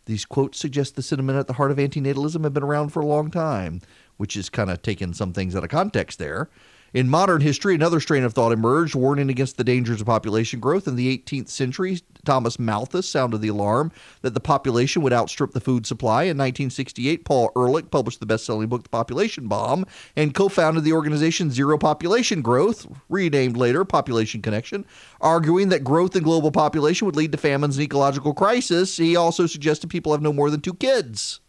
These 0.05 0.27
quotes 0.27 0.59
suggest 0.59 0.95
the 0.95 1.03
sentiment 1.03 1.39
at 1.39 1.47
the 1.47 1.55
heart 1.55 1.71
of 1.71 1.79
antinatalism 1.79 2.45
have 2.45 2.53
been 2.53 2.63
around 2.63 2.91
for 2.91 3.01
a 3.01 3.07
long 3.07 3.31
time, 3.31 3.81
which 4.19 4.37
is 4.37 4.51
kind 4.51 4.69
of 4.69 4.83
taking 4.83 5.15
some 5.15 5.33
things 5.33 5.57
out 5.57 5.65
of 5.65 5.71
context 5.71 6.19
there. 6.19 6.51
In 6.95 7.11
modern 7.11 7.41
history, 7.41 7.75
another 7.75 7.99
strain 7.99 8.23
of 8.23 8.35
thought 8.35 8.53
emerged, 8.53 8.95
warning 8.95 9.29
against 9.29 9.57
the 9.57 9.65
dangers 9.65 10.01
of 10.01 10.07
population 10.07 10.61
growth. 10.61 10.87
In 10.87 10.95
the 10.95 11.19
18th 11.19 11.49
century, 11.49 11.99
Thomas 12.25 12.57
Malthus 12.57 13.09
sounded 13.09 13.39
the 13.39 13.49
alarm 13.49 13.91
that 14.23 14.33
the 14.33 14.39
population 14.39 15.03
would 15.03 15.13
outstrip 15.13 15.51
the 15.51 15.61
food 15.61 15.87
supply. 15.87 16.23
In 16.23 16.39
1968, 16.39 17.25
Paul 17.25 17.51
Ehrlich 17.57 17.91
published 17.91 18.21
the 18.21 18.27
best 18.27 18.47
selling 18.47 18.69
book, 18.69 18.85
The 18.85 18.91
Population 18.91 19.49
Bomb, 19.49 19.87
and 20.15 20.35
co 20.35 20.49
founded 20.49 20.85
the 20.85 20.93
organization 20.93 21.51
Zero 21.51 21.79
Population 21.79 22.43
Growth, 22.43 22.87
renamed 23.09 23.57
later 23.57 23.85
Population 23.85 24.41
Connection, 24.41 24.87
arguing 25.21 25.71
that 25.71 25.83
growth 25.83 26.15
in 26.15 26.23
global 26.23 26.53
population 26.53 27.07
would 27.07 27.17
lead 27.17 27.33
to 27.33 27.39
famines 27.39 27.77
and 27.77 27.83
ecological 27.83 28.35
crisis. 28.35 28.97
He 28.97 29.17
also 29.17 29.49
suggested 29.49 29.91
people 29.91 30.13
have 30.13 30.23
no 30.23 30.33
more 30.33 30.49
than 30.49 30.61
two 30.61 30.75
kids. 30.75 31.41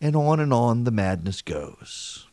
And 0.00 0.14
on 0.14 0.38
and 0.38 0.52
on 0.52 0.84
the 0.84 0.92
madness 0.92 1.42
goes. 1.42 2.27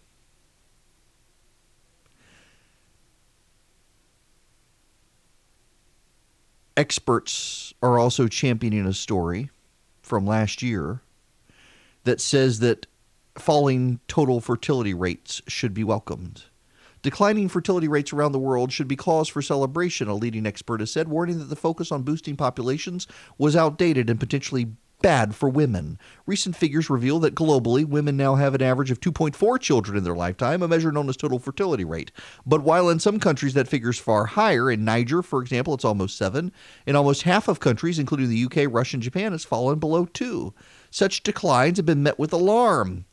Experts 6.78 7.74
are 7.82 7.98
also 7.98 8.28
championing 8.28 8.86
a 8.86 8.94
story 8.94 9.50
from 10.02 10.26
last 10.26 10.62
year 10.62 11.02
that 12.04 12.22
says 12.22 12.60
that 12.60 12.86
falling 13.38 14.00
total 14.08 14.40
fertility 14.40 14.94
rates 14.94 15.42
should 15.48 15.74
be 15.74 15.84
welcomed. 15.84 16.44
Declining 17.02 17.50
fertility 17.50 17.88
rates 17.88 18.14
around 18.14 18.32
the 18.32 18.40
world 18.40 18.72
should 18.72 18.88
be 18.88 18.96
cause 18.96 19.28
for 19.28 19.42
celebration, 19.42 20.08
a 20.08 20.16
leading 20.16 20.48
expert 20.48 20.80
has 20.80 20.90
said, 20.90 21.08
warning 21.08 21.38
that 21.38 21.46
the 21.46 21.56
focus 21.56 21.92
on 21.92 22.02
boosting 22.02 22.36
populations 22.36 23.08
was 23.38 23.56
outdated 23.56 24.10
and 24.10 24.20
potentially 24.20 24.68
bad 25.06 25.36
for 25.36 25.48
women. 25.48 26.00
Recent 26.26 26.56
figures 26.56 26.90
reveal 26.90 27.20
that 27.20 27.36
globally, 27.36 27.86
women 27.86 28.18
now 28.18 28.34
have 28.34 28.56
an 28.56 28.64
average 28.64 28.90
of 28.90 29.00
2.4 29.00 29.60
children 29.60 30.00
in 30.00 30.04
their 30.04 30.16
lifetime, 30.16 30.64
a 30.64 30.68
measure 30.68 30.92
known 30.92 31.08
as 31.10 31.16
total 31.16 31.38
fertility 31.38 31.86
rate. 31.86 32.12
But 32.44 32.64
while 32.64 32.90
in 32.90 33.00
some 33.00 33.20
countries 33.20 33.54
that 33.54 33.68
figure 33.68 33.92
is 33.92 34.00
far 34.00 34.26
higher, 34.26 34.72
in 34.72 34.84
Niger, 34.84 35.22
for 35.22 35.44
example, 35.44 35.76
it's 35.76 35.86
almost 35.86 36.18
seven. 36.18 36.52
In 36.88 36.96
almost 36.96 37.22
half 37.22 37.48
of 37.48 37.60
countries, 37.60 38.00
including 38.00 38.30
the 38.30 38.46
UK, 38.46 38.68
Russia, 38.68 38.96
and 38.96 39.04
Japan, 39.04 39.32
it's 39.32 39.46
fallen 39.46 39.78
below 39.78 40.06
two. 40.06 40.56
Such 40.90 41.22
declines 41.22 41.78
have 41.78 41.86
been 41.86 42.02
met 42.02 42.18
with 42.18 42.34
alarm. 42.34 43.06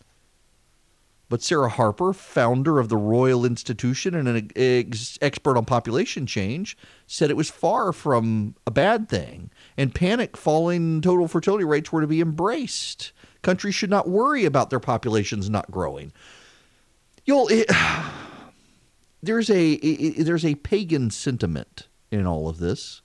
But 1.32 1.42
Sarah 1.42 1.70
Harper, 1.70 2.12
founder 2.12 2.78
of 2.78 2.90
the 2.90 2.98
Royal 2.98 3.46
Institution 3.46 4.14
and 4.14 4.28
an 4.28 4.50
ex- 4.54 5.18
expert 5.22 5.56
on 5.56 5.64
population 5.64 6.26
change, 6.26 6.76
said 7.06 7.30
it 7.30 7.38
was 7.38 7.48
far 7.48 7.94
from 7.94 8.54
a 8.66 8.70
bad 8.70 9.08
thing. 9.08 9.50
And 9.78 9.94
panic 9.94 10.36
falling 10.36 11.00
total 11.00 11.28
fertility 11.28 11.64
rates 11.64 11.90
were 11.90 12.02
to 12.02 12.06
be 12.06 12.20
embraced. 12.20 13.12
Countries 13.40 13.74
should 13.74 13.88
not 13.88 14.10
worry 14.10 14.44
about 14.44 14.68
their 14.68 14.78
populations 14.78 15.48
not 15.48 15.70
growing. 15.70 16.12
You'll, 17.24 17.48
it, 17.48 17.66
there's 19.22 19.48
a 19.48 19.70
it, 19.72 20.24
there's 20.24 20.44
a 20.44 20.56
pagan 20.56 21.08
sentiment 21.08 21.88
in 22.10 22.26
all 22.26 22.46
of 22.46 22.58
this 22.58 23.00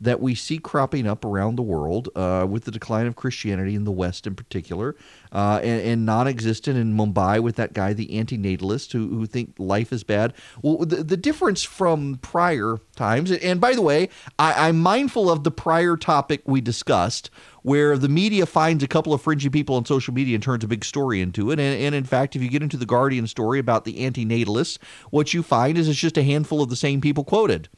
that 0.00 0.20
we 0.20 0.34
see 0.34 0.58
cropping 0.58 1.06
up 1.06 1.24
around 1.24 1.56
the 1.56 1.62
world 1.62 2.08
uh, 2.14 2.46
with 2.48 2.64
the 2.64 2.70
decline 2.70 3.06
of 3.06 3.16
Christianity 3.16 3.74
in 3.74 3.84
the 3.84 3.92
West 3.92 4.26
in 4.26 4.34
particular, 4.34 4.94
uh, 5.32 5.60
and, 5.62 5.80
and 5.82 6.06
non 6.06 6.28
existent 6.28 6.76
in 6.78 6.94
Mumbai 6.94 7.40
with 7.40 7.56
that 7.56 7.72
guy, 7.72 7.92
the 7.92 8.08
antinatalist, 8.08 8.92
who, 8.92 9.08
who 9.08 9.26
think 9.26 9.54
life 9.58 9.92
is 9.92 10.04
bad. 10.04 10.34
Well, 10.62 10.78
the, 10.78 11.02
the 11.02 11.16
difference 11.16 11.62
from 11.62 12.16
prior 12.16 12.78
times, 12.94 13.30
and 13.32 13.60
by 13.60 13.74
the 13.74 13.82
way, 13.82 14.08
I, 14.38 14.68
I'm 14.68 14.80
mindful 14.80 15.30
of 15.30 15.44
the 15.44 15.50
prior 15.50 15.96
topic 15.96 16.42
we 16.46 16.60
discussed. 16.60 17.30
Where 17.62 17.98
the 17.98 18.08
media 18.08 18.46
finds 18.46 18.84
a 18.84 18.86
couple 18.86 19.12
of 19.12 19.20
fringy 19.20 19.48
people 19.48 19.74
on 19.74 19.84
social 19.84 20.14
media 20.14 20.36
and 20.36 20.42
turns 20.42 20.62
a 20.62 20.68
big 20.68 20.84
story 20.84 21.20
into 21.20 21.50
it. 21.50 21.58
And, 21.58 21.82
and 21.82 21.96
in 21.96 22.04
fact, 22.04 22.36
if 22.36 22.42
you 22.42 22.48
get 22.48 22.62
into 22.62 22.76
the 22.76 22.86
Guardian 22.86 23.26
story 23.26 23.58
about 23.58 23.84
the 23.84 23.94
antinatalists, 23.94 24.78
what 25.10 25.34
you 25.34 25.42
find 25.42 25.76
is 25.76 25.88
it's 25.88 25.98
just 25.98 26.16
a 26.16 26.22
handful 26.22 26.62
of 26.62 26.68
the 26.68 26.76
same 26.76 27.00
people 27.00 27.24
quoted 27.24 27.68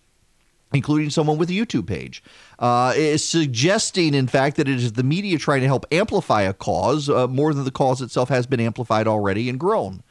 including 0.72 1.10
someone 1.10 1.38
with 1.38 1.48
a 1.50 1.52
YouTube 1.52 1.86
page, 1.86 2.22
uh, 2.58 2.92
is 2.96 3.26
suggesting, 3.26 4.14
in 4.14 4.26
fact, 4.26 4.56
that 4.56 4.68
it 4.68 4.76
is 4.76 4.92
the 4.92 5.02
media 5.02 5.38
trying 5.38 5.60
to 5.62 5.66
help 5.66 5.86
amplify 5.90 6.42
a 6.42 6.52
cause 6.52 7.08
uh, 7.08 7.26
more 7.26 7.54
than 7.54 7.64
the 7.64 7.70
cause 7.70 8.02
itself 8.02 8.28
has 8.28 8.46
been 8.46 8.60
amplified 8.60 9.06
already 9.08 9.48
and 9.48 9.58
grown. 9.58 10.02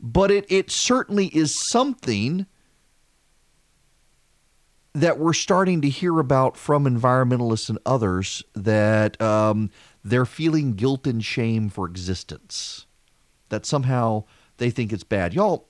But 0.00 0.30
it, 0.30 0.46
it 0.48 0.70
certainly 0.70 1.26
is 1.26 1.54
something 1.54 2.46
that 4.94 5.18
we're 5.18 5.32
starting 5.32 5.80
to 5.82 5.88
hear 5.88 6.18
about 6.18 6.56
from 6.56 6.84
environmentalists 6.84 7.68
and 7.68 7.78
others 7.86 8.42
that 8.54 9.20
um, 9.20 9.70
they're 10.02 10.26
feeling 10.26 10.72
guilt 10.72 11.06
and 11.06 11.24
shame 11.24 11.68
for 11.68 11.86
existence, 11.86 12.86
that 13.50 13.66
somehow 13.66 14.24
they 14.56 14.70
think 14.70 14.92
it's 14.92 15.04
bad. 15.04 15.34
Y'all, 15.34 15.68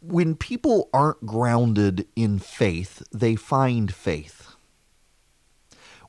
when 0.00 0.34
people 0.34 0.88
aren't 0.92 1.26
grounded 1.26 2.06
in 2.16 2.38
faith, 2.38 3.02
they 3.12 3.36
find 3.36 3.94
faith. 3.94 4.54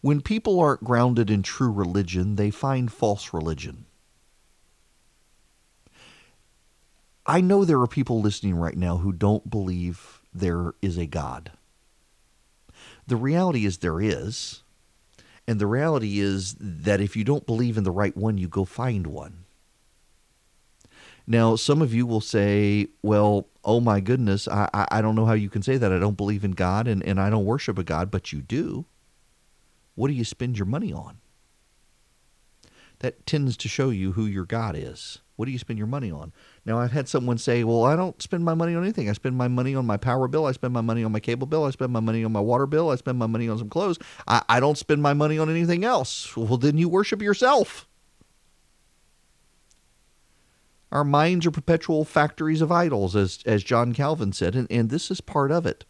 When 0.01 0.21
people 0.21 0.59
aren't 0.59 0.83
grounded 0.83 1.29
in 1.29 1.43
true 1.43 1.71
religion, 1.71 2.35
they 2.35 2.49
find 2.49 2.91
false 2.91 3.33
religion. 3.33 3.85
I 7.25 7.41
know 7.41 7.63
there 7.63 7.79
are 7.79 7.87
people 7.87 8.19
listening 8.19 8.55
right 8.55 8.75
now 8.75 8.97
who 8.97 9.11
don't 9.11 9.49
believe 9.49 10.21
there 10.33 10.73
is 10.81 10.97
a 10.97 11.05
God. 11.05 11.51
The 13.05 13.15
reality 13.15 13.65
is 13.65 13.77
there 13.77 14.01
is. 14.01 14.63
And 15.47 15.59
the 15.59 15.67
reality 15.67 16.19
is 16.19 16.55
that 16.59 17.01
if 17.01 17.15
you 17.15 17.23
don't 17.23 17.45
believe 17.45 17.77
in 17.77 17.83
the 17.83 17.91
right 17.91 18.15
one, 18.15 18.37
you 18.37 18.47
go 18.47 18.65
find 18.65 19.05
one. 19.07 19.43
Now, 21.31 21.55
some 21.55 21.81
of 21.81 21.93
you 21.93 22.05
will 22.05 22.19
say, 22.19 22.87
well, 23.01 23.47
oh 23.63 23.79
my 23.79 24.01
goodness, 24.01 24.49
I, 24.49 24.67
I 24.91 25.01
don't 25.01 25.15
know 25.15 25.23
how 25.25 25.31
you 25.31 25.49
can 25.49 25.61
say 25.61 25.77
that. 25.77 25.89
I 25.89 25.97
don't 25.97 26.17
believe 26.17 26.43
in 26.43 26.51
God 26.51 26.89
and, 26.89 27.01
and 27.03 27.21
I 27.21 27.29
don't 27.29 27.45
worship 27.45 27.79
a 27.79 27.85
God, 27.85 28.11
but 28.11 28.33
you 28.33 28.41
do. 28.41 28.83
What 29.95 30.09
do 30.09 30.13
you 30.13 30.25
spend 30.25 30.57
your 30.57 30.65
money 30.65 30.91
on? 30.91 31.19
That 32.99 33.25
tends 33.25 33.55
to 33.57 33.69
show 33.69 33.91
you 33.91 34.11
who 34.11 34.25
your 34.25 34.43
God 34.43 34.75
is. 34.77 35.19
What 35.37 35.45
do 35.45 35.53
you 35.53 35.57
spend 35.57 35.79
your 35.79 35.87
money 35.87 36.11
on? 36.11 36.33
Now, 36.65 36.79
I've 36.79 36.91
had 36.91 37.07
someone 37.07 37.37
say, 37.37 37.63
well, 37.63 37.85
I 37.85 37.95
don't 37.95 38.21
spend 38.21 38.43
my 38.43 38.53
money 38.53 38.75
on 38.75 38.83
anything. 38.83 39.09
I 39.09 39.13
spend 39.13 39.37
my 39.37 39.47
money 39.47 39.73
on 39.73 39.85
my 39.85 39.95
power 39.95 40.27
bill. 40.27 40.47
I 40.47 40.51
spend 40.51 40.73
my 40.73 40.81
money 40.81 41.01
on 41.01 41.13
my 41.13 41.21
cable 41.21 41.47
bill. 41.47 41.63
I 41.63 41.69
spend 41.69 41.93
my 41.93 42.01
money 42.01 42.25
on 42.25 42.33
my 42.33 42.41
water 42.41 42.67
bill. 42.67 42.89
I 42.89 42.97
spend 42.97 43.17
my 43.17 43.27
money 43.27 43.47
on 43.47 43.57
some 43.57 43.69
clothes. 43.69 43.99
I, 44.27 44.41
I 44.49 44.59
don't 44.59 44.77
spend 44.77 45.01
my 45.01 45.13
money 45.13 45.39
on 45.39 45.49
anything 45.49 45.85
else. 45.85 46.35
Well, 46.35 46.57
then 46.57 46.77
you 46.77 46.89
worship 46.89 47.21
yourself. 47.21 47.87
Our 50.91 51.03
minds 51.03 51.45
are 51.45 51.51
perpetual 51.51 52.03
factories 52.03 52.61
of 52.61 52.71
idols, 52.71 53.15
as, 53.15 53.39
as 53.45 53.63
John 53.63 53.93
Calvin 53.93 54.33
said, 54.33 54.55
and, 54.55 54.67
and 54.69 54.89
this 54.89 55.09
is 55.09 55.21
part 55.21 55.51
of 55.51 55.65
it. 55.65 55.85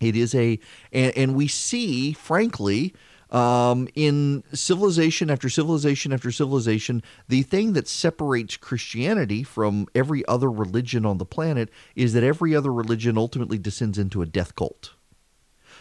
It 0.00 0.16
is 0.16 0.34
a, 0.34 0.58
and, 0.92 1.16
and 1.16 1.34
we 1.34 1.48
see, 1.48 2.12
frankly, 2.12 2.94
um, 3.30 3.88
in 3.94 4.44
civilization 4.52 5.30
after 5.30 5.48
civilization 5.48 6.12
after 6.12 6.30
civilization, 6.30 7.02
the 7.28 7.42
thing 7.42 7.72
that 7.72 7.88
separates 7.88 8.58
Christianity 8.58 9.42
from 9.42 9.86
every 9.94 10.26
other 10.28 10.50
religion 10.50 11.06
on 11.06 11.16
the 11.16 11.24
planet 11.24 11.70
is 11.96 12.12
that 12.12 12.22
every 12.22 12.54
other 12.54 12.72
religion 12.72 13.16
ultimately 13.16 13.56
descends 13.56 13.96
into 13.96 14.20
a 14.20 14.26
death 14.26 14.54
cult. 14.54 14.92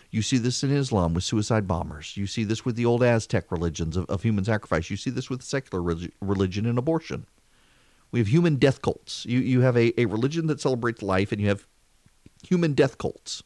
You 0.09 0.21
see 0.21 0.37
this 0.37 0.63
in 0.63 0.71
Islam 0.71 1.13
with 1.13 1.25
suicide 1.25 1.67
bombers. 1.67 2.15
You 2.15 2.27
see 2.27 2.45
this 2.45 2.63
with 2.63 2.77
the 2.77 2.85
old 2.85 3.03
Aztec 3.03 3.51
religions 3.51 3.97
of, 3.97 4.05
of 4.05 4.23
human 4.23 4.45
sacrifice. 4.45 4.89
You 4.89 4.97
see 4.97 5.09
this 5.09 5.29
with 5.29 5.41
secular 5.41 5.81
religion 6.21 6.65
and 6.65 6.77
abortion. 6.77 7.25
We 8.11 8.19
have 8.19 8.27
human 8.27 8.57
death 8.57 8.81
cults. 8.81 9.25
You, 9.25 9.39
you 9.39 9.61
have 9.61 9.77
a, 9.77 9.99
a 9.99 10.05
religion 10.05 10.47
that 10.47 10.59
celebrates 10.59 11.01
life, 11.01 11.31
and 11.31 11.41
you 11.41 11.47
have 11.47 11.65
human 12.43 12.73
death 12.73 12.97
cults. 12.97 13.43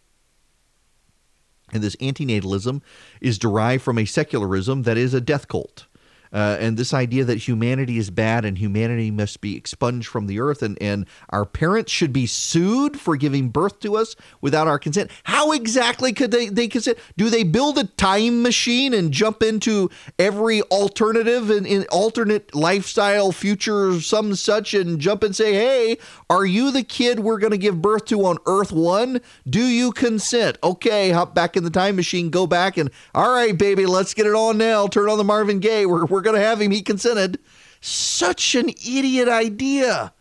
And 1.72 1.84
this 1.84 1.96
antinatalism 1.98 2.82
is 3.22 3.38
derived 3.38 3.84
from 3.84 3.98
a 3.98 4.06
secularism 4.06 4.84
that 4.84 4.98
is 4.98 5.14
a 5.14 5.22
death 5.22 5.48
cult. 5.48 5.88
Uh, 6.36 6.58
and 6.60 6.76
this 6.76 6.94
idea 6.94 7.24
that 7.24 7.38
humanity 7.38 7.98
is 7.98 8.10
bad 8.10 8.44
and 8.44 8.58
humanity 8.58 9.10
must 9.10 9.40
be 9.40 9.56
expunged 9.56 10.10
from 10.10 10.28
the 10.28 10.38
earth 10.38 10.62
and, 10.62 10.78
and 10.82 11.06
our 11.30 11.46
parents 11.46 11.94
should 11.94 12.12
be 12.12 12.26
sued 12.26 13.00
for 13.00 13.16
giving 13.16 13.48
birth 13.48 13.80
to 13.80 13.96
us 13.96 14.18
without 14.42 14.68
our 14.68 14.78
consent. 14.78 15.10
How 15.24 15.54
exactly 15.54 16.12
could 16.12 16.32
they, 16.32 16.50
they 16.50 16.68
consent? 16.68 16.98
Do 17.16 17.30
they 17.30 17.44
build 17.44 17.78
a 17.78 17.86
time 17.86 18.42
machine 18.42 18.94
and 18.94 19.14
jump 19.14 19.42
into 19.42 19.90
every 20.20 20.62
alternative 20.64 21.50
and 21.50 21.66
in 21.66 21.86
alternate 21.86 22.54
lifestyle 22.54 23.32
future, 23.32 24.02
some 24.02 24.36
such, 24.36 24.74
and 24.74 25.00
jump 25.00 25.24
and 25.24 25.34
say, 25.34 25.54
hey, 25.54 25.98
are 26.30 26.46
you 26.46 26.70
the 26.70 26.84
kid 26.84 27.22
we're 27.22 27.40
going 27.40 27.52
to 27.52 27.58
give 27.58 27.82
birth 27.82 28.04
to 28.06 28.26
on 28.26 28.40
Earth 28.46 28.74
One? 28.74 29.22
Do 29.50 29.64
you 29.64 29.94
consent? 29.94 30.58
Okay, 30.62 31.12
hop 31.12 31.34
back 31.34 31.56
in 31.56 31.64
the 31.64 31.70
time 31.70 31.96
machine, 31.96 32.30
go 32.30 32.46
back, 32.46 32.76
and 32.76 32.90
all 33.14 33.34
right, 33.34 33.58
baby, 33.58 33.86
let's 33.86 34.14
get 34.14 34.26
it 34.26 34.36
on 34.36 34.58
now. 34.58 34.88
Turn 34.88 35.10
on 35.10 35.18
the 35.18 35.24
Marvin 35.24 35.60
Gaye. 35.60 35.86
We're, 35.86 36.04
we're 36.06 36.25
going 36.26 36.36
to 36.36 36.42
have 36.42 36.60
him. 36.60 36.72
He 36.72 36.82
consented. 36.82 37.40
Such 37.80 38.56
an 38.56 38.70
idiot 38.70 39.30
idea. 39.30 40.14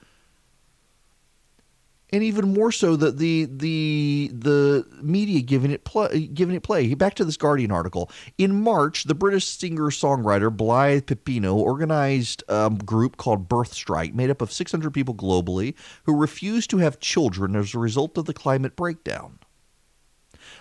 And 2.10 2.22
even 2.22 2.54
more 2.54 2.70
so 2.70 2.94
that 2.94 3.18
the 3.18 3.46
the 3.46 4.30
the 4.32 4.86
media 5.02 5.40
giving 5.40 5.72
it 5.72 5.82
play, 5.82 6.28
giving 6.28 6.54
it 6.54 6.62
play. 6.62 6.94
Back 6.94 7.14
to 7.14 7.24
this 7.24 7.36
Guardian 7.36 7.72
article. 7.72 8.08
In 8.38 8.62
March, 8.62 9.04
the 9.04 9.16
British 9.16 9.46
singer 9.46 9.90
songwriter 9.90 10.56
Blythe 10.56 11.06
Pepino 11.06 11.56
organized 11.56 12.44
a 12.48 12.70
group 12.70 13.16
called 13.16 13.48
Birth 13.48 13.72
Strike, 13.72 14.14
made 14.14 14.30
up 14.30 14.42
of 14.42 14.52
600 14.52 14.92
people 14.92 15.14
globally 15.14 15.74
who 16.04 16.14
refused 16.14 16.70
to 16.70 16.78
have 16.78 17.00
children 17.00 17.56
as 17.56 17.74
a 17.74 17.80
result 17.80 18.16
of 18.16 18.26
the 18.26 18.34
climate 18.34 18.76
breakdown. 18.76 19.40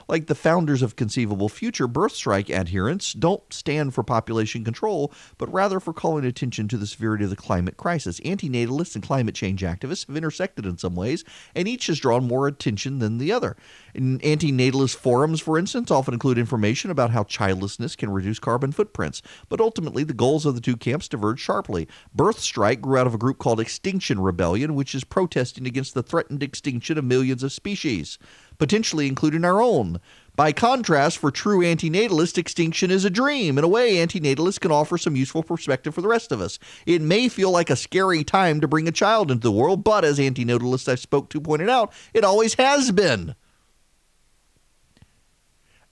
Like 0.07 0.27
the 0.27 0.35
founders 0.35 0.81
of 0.81 0.95
Conceivable 0.95 1.49
Future, 1.49 1.87
birth 1.87 2.13
strike 2.13 2.49
adherents 2.49 3.13
don't 3.13 3.41
stand 3.53 3.93
for 3.93 4.03
population 4.03 4.63
control, 4.63 5.13
but 5.37 5.51
rather 5.51 5.79
for 5.79 5.93
calling 5.93 6.25
attention 6.25 6.67
to 6.67 6.77
the 6.77 6.87
severity 6.87 7.23
of 7.23 7.29
the 7.29 7.35
climate 7.35 7.77
crisis. 7.77 8.19
Antinatalists 8.21 8.95
and 8.95 9.03
climate 9.03 9.35
change 9.35 9.61
activists 9.61 10.07
have 10.07 10.17
intersected 10.17 10.65
in 10.65 10.77
some 10.77 10.95
ways, 10.95 11.23
and 11.55 11.67
each 11.67 11.87
has 11.87 11.99
drawn 11.99 12.27
more 12.27 12.47
attention 12.47 12.99
than 12.99 13.17
the 13.17 13.31
other. 13.31 13.55
In 13.93 14.19
antinatalist 14.19 14.95
forums, 14.95 15.39
for 15.39 15.57
instance, 15.57 15.91
often 15.91 16.13
include 16.13 16.37
information 16.37 16.91
about 16.91 17.11
how 17.11 17.23
childlessness 17.23 17.95
can 17.95 18.09
reduce 18.09 18.39
carbon 18.39 18.71
footprints, 18.71 19.21
but 19.49 19.61
ultimately 19.61 20.03
the 20.03 20.13
goals 20.13 20.45
of 20.45 20.55
the 20.55 20.61
two 20.61 20.77
camps 20.77 21.07
diverge 21.07 21.39
sharply. 21.39 21.87
Birth 22.13 22.39
Strike 22.39 22.81
grew 22.81 22.97
out 22.97 23.07
of 23.07 23.13
a 23.13 23.19
group 23.19 23.37
called 23.37 23.59
Extinction 23.59 24.19
Rebellion, 24.19 24.75
which 24.75 24.95
is 24.95 25.03
protesting 25.03 25.67
against 25.67 25.93
the 25.93 26.03
threatened 26.03 26.43
extinction 26.43 26.97
of 26.97 27.05
millions 27.05 27.43
of 27.43 27.51
species 27.51 28.17
potentially 28.63 29.07
including 29.07 29.43
our 29.43 29.61
own. 29.61 29.99
By 30.37 30.53
contrast, 30.53 31.17
for 31.17 31.31
true 31.31 31.59
antinatalist, 31.59 32.37
extinction 32.37 32.91
is 32.91 33.03
a 33.03 33.09
dream. 33.09 33.57
In 33.57 33.65
a 33.65 33.67
way, 33.67 33.95
antinatalists 33.95 34.57
can 34.57 34.71
offer 34.71 34.97
some 34.97 35.17
useful 35.17 35.43
perspective 35.43 35.93
for 35.93 35.99
the 35.99 36.07
rest 36.07 36.31
of 36.31 36.39
us. 36.39 36.59
It 36.85 37.01
may 37.01 37.27
feel 37.27 37.51
like 37.51 37.69
a 37.69 37.75
scary 37.75 38.23
time 38.23 38.61
to 38.61 38.67
bring 38.69 38.87
a 38.87 38.93
child 38.93 39.31
into 39.31 39.41
the 39.43 39.51
world, 39.51 39.83
but 39.83 40.05
as 40.05 40.17
antinatalists 40.17 40.87
I 40.87 40.95
spoke 40.95 41.29
to 41.31 41.41
pointed 41.41 41.67
out, 41.67 41.91
it 42.13 42.23
always 42.23 42.53
has 42.53 42.93
been. 42.93 43.35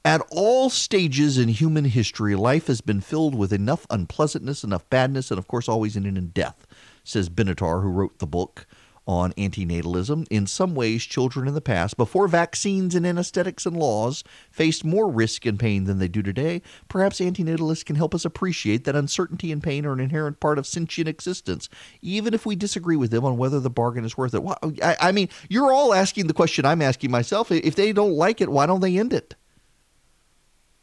At 0.06 0.26
all 0.32 0.70
stages 0.70 1.38
in 1.38 1.50
human 1.50 1.84
history, 1.84 2.36
life 2.36 2.68
has 2.68 2.80
been 2.80 3.02
filled 3.02 3.36
with 3.36 3.52
enough 3.52 3.86
unpleasantness, 3.90 4.64
enough 4.64 4.90
badness, 4.90 5.30
and 5.30 5.38
of 5.38 5.50
course, 5.50 5.68
always 5.68 5.98
ending 5.98 6.16
in 6.16 6.30
death, 6.30 6.66
says 7.04 7.30
Benatar, 7.30 7.84
who 7.84 7.90
wrote 7.90 8.20
the 8.20 8.26
book 8.28 8.66
on 9.08 9.34
antinatalism. 9.34 10.28
In 10.30 10.46
some 10.46 10.76
ways, 10.76 11.04
children 11.04 11.48
in 11.48 11.54
the 11.54 11.62
past, 11.62 11.98
before 11.98 12.28
vaccines 12.28 12.96
and 12.96 13.06
anesthetics 13.06 13.66
and 13.66 13.76
laws, 13.76 14.24
faced 14.52 14.86
more 14.86 15.10
risk 15.10 15.46
and 15.46 15.60
pain 15.60 15.86
than 15.86 16.00
they 16.00 16.08
do 16.08 16.22
today. 16.22 16.62
Perhaps 16.88 17.20
antinatalists 17.20 17.86
can 17.86 17.96
help 17.96 18.14
us 18.14 18.26
appreciate 18.26 18.84
that 18.86 18.96
uncertainty 18.96 19.52
and 19.52 19.64
pain 19.64 19.86
are 19.86 19.94
an 19.94 20.00
inherent 20.00 20.40
part 20.40 20.58
of 20.58 20.68
sentient 20.68 21.10
existence, 21.10 21.68
even 22.02 22.34
if 22.34 22.46
we 22.46 22.56
disagree 22.56 22.96
with 22.96 23.12
them 23.12 23.26
on 23.26 23.38
whether 23.38 23.60
the 23.60 23.70
bargain 23.70 24.06
is 24.06 24.18
worth 24.18 24.34
it. 24.34 24.44
I, 24.84 24.96
I 25.00 25.12
mean, 25.12 25.30
you're 25.50 25.74
all 25.74 25.94
asking 25.94 26.28
the 26.28 26.34
question 26.34 26.66
I'm 26.66 26.82
asking 26.82 27.12
myself. 27.12 27.52
If 27.52 27.76
they 27.76 27.94
don't 27.94 28.14
like 28.14 28.40
it, 28.40 28.50
why 28.50 28.66
don't 28.66 28.82
they 28.82 28.98
end 28.98 29.14
it? 29.14 29.36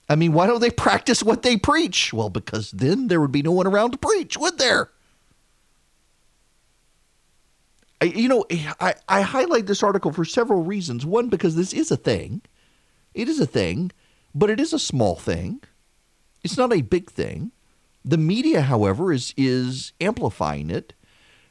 I 0.09 0.17
mean, 0.17 0.33
why 0.33 0.47
don't 0.47 0.61
they 0.61 0.71
practice 0.71 1.23
what 1.23 1.43
they 1.43 1.57
preach? 1.57 2.13
Well, 2.13 2.31
because 2.31 2.71
then 2.71 3.09
there 3.09 3.21
would 3.21 3.33
be 3.33 3.43
no 3.43 3.53
one 3.53 3.67
around 3.67 3.93
to 3.93 3.99
preach, 3.99 4.39
would 4.39 4.59
there? 4.59 4.91
I, 7.87 7.88
you 8.03 8.29
know, 8.29 8.45
I, 8.81 8.95
I 9.09 9.23
highlight 9.23 9.67
this 9.67 9.83
article 9.83 10.13
for 10.13 10.25
several 10.25 10.63
reasons. 10.63 11.05
One, 11.05 11.29
because 11.29 11.57
this 11.57 11.73
is 11.73 11.91
a 11.91 11.97
thing. 11.97 12.43
It 13.15 13.29
is 13.29 13.41
a 13.41 13.47
thing, 13.47 13.91
but 14.35 14.51
it 14.51 14.61
is 14.61 14.73
a 14.73 14.79
small 14.79 15.17
thing. 15.17 15.61
It's 16.45 16.57
not 16.57 16.73
a 16.73 16.83
big 16.83 17.11
thing. 17.11 17.53
The 18.05 18.17
media, 18.19 18.63
however, 18.63 19.13
is 19.13 19.35
is 19.37 19.93
amplifying 20.01 20.71
it, 20.71 20.95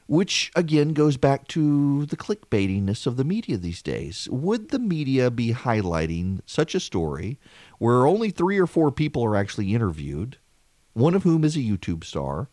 which 0.07 0.51
again 0.55 0.93
goes 0.93 1.17
back 1.17 1.47
to 1.49 2.05
the 2.05 2.15
clickbaitiness 2.15 3.05
of 3.05 3.17
the 3.17 3.25
media 3.25 3.57
these 3.57 3.81
days. 3.81 4.27
Would 4.31 4.69
the 4.69 4.79
media 4.79 5.29
be 5.29 5.53
highlighting 5.53 6.39
such 6.45 6.73
a 6.73 6.79
story 6.79 7.37
where 7.77 8.07
only 8.07 8.29
three 8.31 8.57
or 8.57 8.67
four 8.67 8.91
people 8.91 9.23
are 9.25 9.35
actually 9.35 9.75
interviewed, 9.75 10.37
one 10.93 11.13
of 11.13 11.23
whom 11.23 11.43
is 11.43 11.57
a 11.57 11.59
YouTube 11.59 12.03
star, 12.03 12.49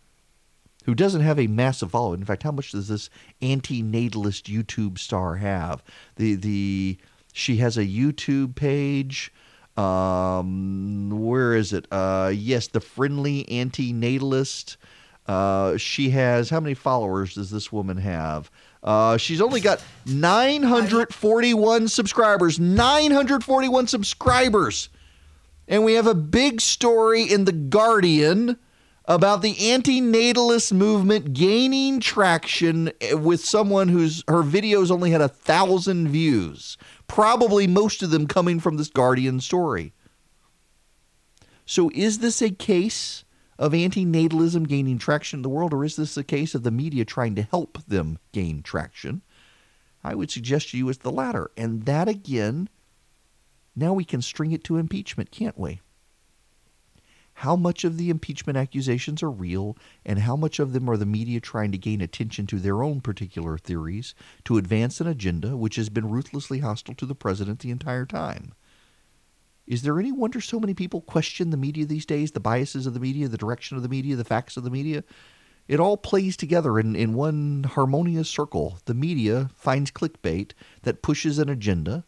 who 0.84 0.94
doesn't 0.94 1.22
have 1.22 1.38
a 1.38 1.46
massive 1.46 1.90
following. 1.90 2.20
In 2.20 2.26
fact, 2.26 2.42
how 2.42 2.52
much 2.52 2.72
does 2.72 2.88
this 2.88 3.10
anti-natalist 3.42 4.46
YouTube 4.46 4.98
star 4.98 5.36
have? 5.36 5.82
The 6.16 6.34
the 6.34 6.98
she 7.32 7.56
has 7.56 7.76
a 7.76 7.84
YouTube 7.84 8.54
page. 8.54 9.32
Um, 9.76 11.10
where 11.10 11.54
is 11.54 11.72
it? 11.72 11.86
Uh, 11.90 12.30
yes, 12.32 12.68
the 12.68 12.80
friendly 12.80 13.48
anti-natalist. 13.48 14.76
Uh, 15.26 15.76
she 15.76 16.10
has 16.10 16.50
how 16.50 16.60
many 16.60 16.74
followers 16.74 17.34
does 17.34 17.50
this 17.50 17.72
woman 17.72 17.96
have? 17.96 18.50
Uh, 18.82 19.16
she's 19.16 19.40
only 19.40 19.60
got 19.60 19.82
941 20.06 21.88
subscribers. 21.88 22.60
941 22.60 23.86
subscribers. 23.86 24.90
And 25.66 25.82
we 25.82 25.94
have 25.94 26.06
a 26.06 26.14
big 26.14 26.60
story 26.60 27.22
in 27.22 27.46
The 27.46 27.52
Guardian 27.52 28.58
about 29.06 29.42
the 29.42 29.70
anti-natalist 29.70 30.72
movement 30.72 31.34
gaining 31.34 32.00
traction 32.00 32.90
with 33.12 33.44
someone 33.44 33.88
whose 33.88 34.24
her 34.28 34.42
videos 34.42 34.90
only 34.90 35.10
had 35.10 35.20
a 35.20 35.28
thousand 35.28 36.08
views 36.08 36.78
probably 37.06 37.66
most 37.66 38.02
of 38.02 38.10
them 38.10 38.26
coming 38.26 38.58
from 38.58 38.76
this 38.76 38.88
guardian 38.88 39.40
story. 39.40 39.92
So 41.66 41.90
is 41.94 42.18
this 42.18 42.42
a 42.42 42.50
case 42.50 43.24
of 43.58 43.74
anti-natalism 43.74 44.66
gaining 44.68 44.98
traction 44.98 45.38
in 45.38 45.42
the 45.42 45.48
world 45.48 45.72
or 45.72 45.84
is 45.84 45.96
this 45.96 46.16
a 46.16 46.24
case 46.24 46.54
of 46.54 46.62
the 46.62 46.70
media 46.70 47.04
trying 47.04 47.34
to 47.36 47.42
help 47.42 47.78
them 47.86 48.18
gain 48.32 48.62
traction? 48.62 49.22
I 50.02 50.14
would 50.14 50.30
suggest 50.30 50.70
to 50.70 50.78
you 50.78 50.88
it's 50.88 50.98
the 50.98 51.12
latter. 51.12 51.50
And 51.56 51.84
that 51.86 52.08
again 52.08 52.68
now 53.76 53.92
we 53.92 54.04
can 54.04 54.22
string 54.22 54.52
it 54.52 54.64
to 54.64 54.76
impeachment 54.76 55.30
can't 55.30 55.58
we 55.58 55.80
how 57.38 57.56
much 57.56 57.84
of 57.84 57.96
the 57.96 58.10
impeachment 58.10 58.56
accusations 58.56 59.22
are 59.22 59.30
real 59.30 59.76
and 60.06 60.20
how 60.20 60.36
much 60.36 60.58
of 60.58 60.72
them 60.72 60.88
are 60.88 60.96
the 60.96 61.06
media 61.06 61.40
trying 61.40 61.72
to 61.72 61.78
gain 61.78 62.00
attention 62.00 62.46
to 62.46 62.58
their 62.58 62.82
own 62.82 63.00
particular 63.00 63.58
theories 63.58 64.14
to 64.44 64.56
advance 64.56 65.00
an 65.00 65.06
agenda 65.06 65.56
which 65.56 65.76
has 65.76 65.88
been 65.88 66.08
ruthlessly 66.08 66.60
hostile 66.60 66.94
to 66.94 67.06
the 67.06 67.14
president 67.14 67.58
the 67.58 67.70
entire 67.70 68.06
time. 68.06 68.54
Is 69.66 69.82
there 69.82 69.98
any 69.98 70.12
wonder 70.12 70.40
so 70.40 70.60
many 70.60 70.74
people 70.74 71.00
question 71.00 71.50
the 71.50 71.56
media 71.56 71.86
these 71.86 72.06
days, 72.06 72.32
the 72.32 72.40
biases 72.40 72.86
of 72.86 72.94
the 72.94 73.00
media, 73.00 73.28
the 73.28 73.38
direction 73.38 73.76
of 73.76 73.82
the 73.82 73.88
media, 73.88 74.14
the 74.14 74.24
facts 74.24 74.56
of 74.56 74.62
the 74.62 74.70
media? 74.70 75.02
It 75.66 75.80
all 75.80 75.96
plays 75.96 76.36
together 76.36 76.78
in, 76.78 76.94
in 76.94 77.14
one 77.14 77.64
harmonious 77.64 78.28
circle. 78.28 78.78
The 78.84 78.94
media 78.94 79.48
finds 79.56 79.90
clickbait 79.90 80.52
that 80.82 81.02
pushes 81.02 81.38
an 81.38 81.48
agenda 81.48 82.04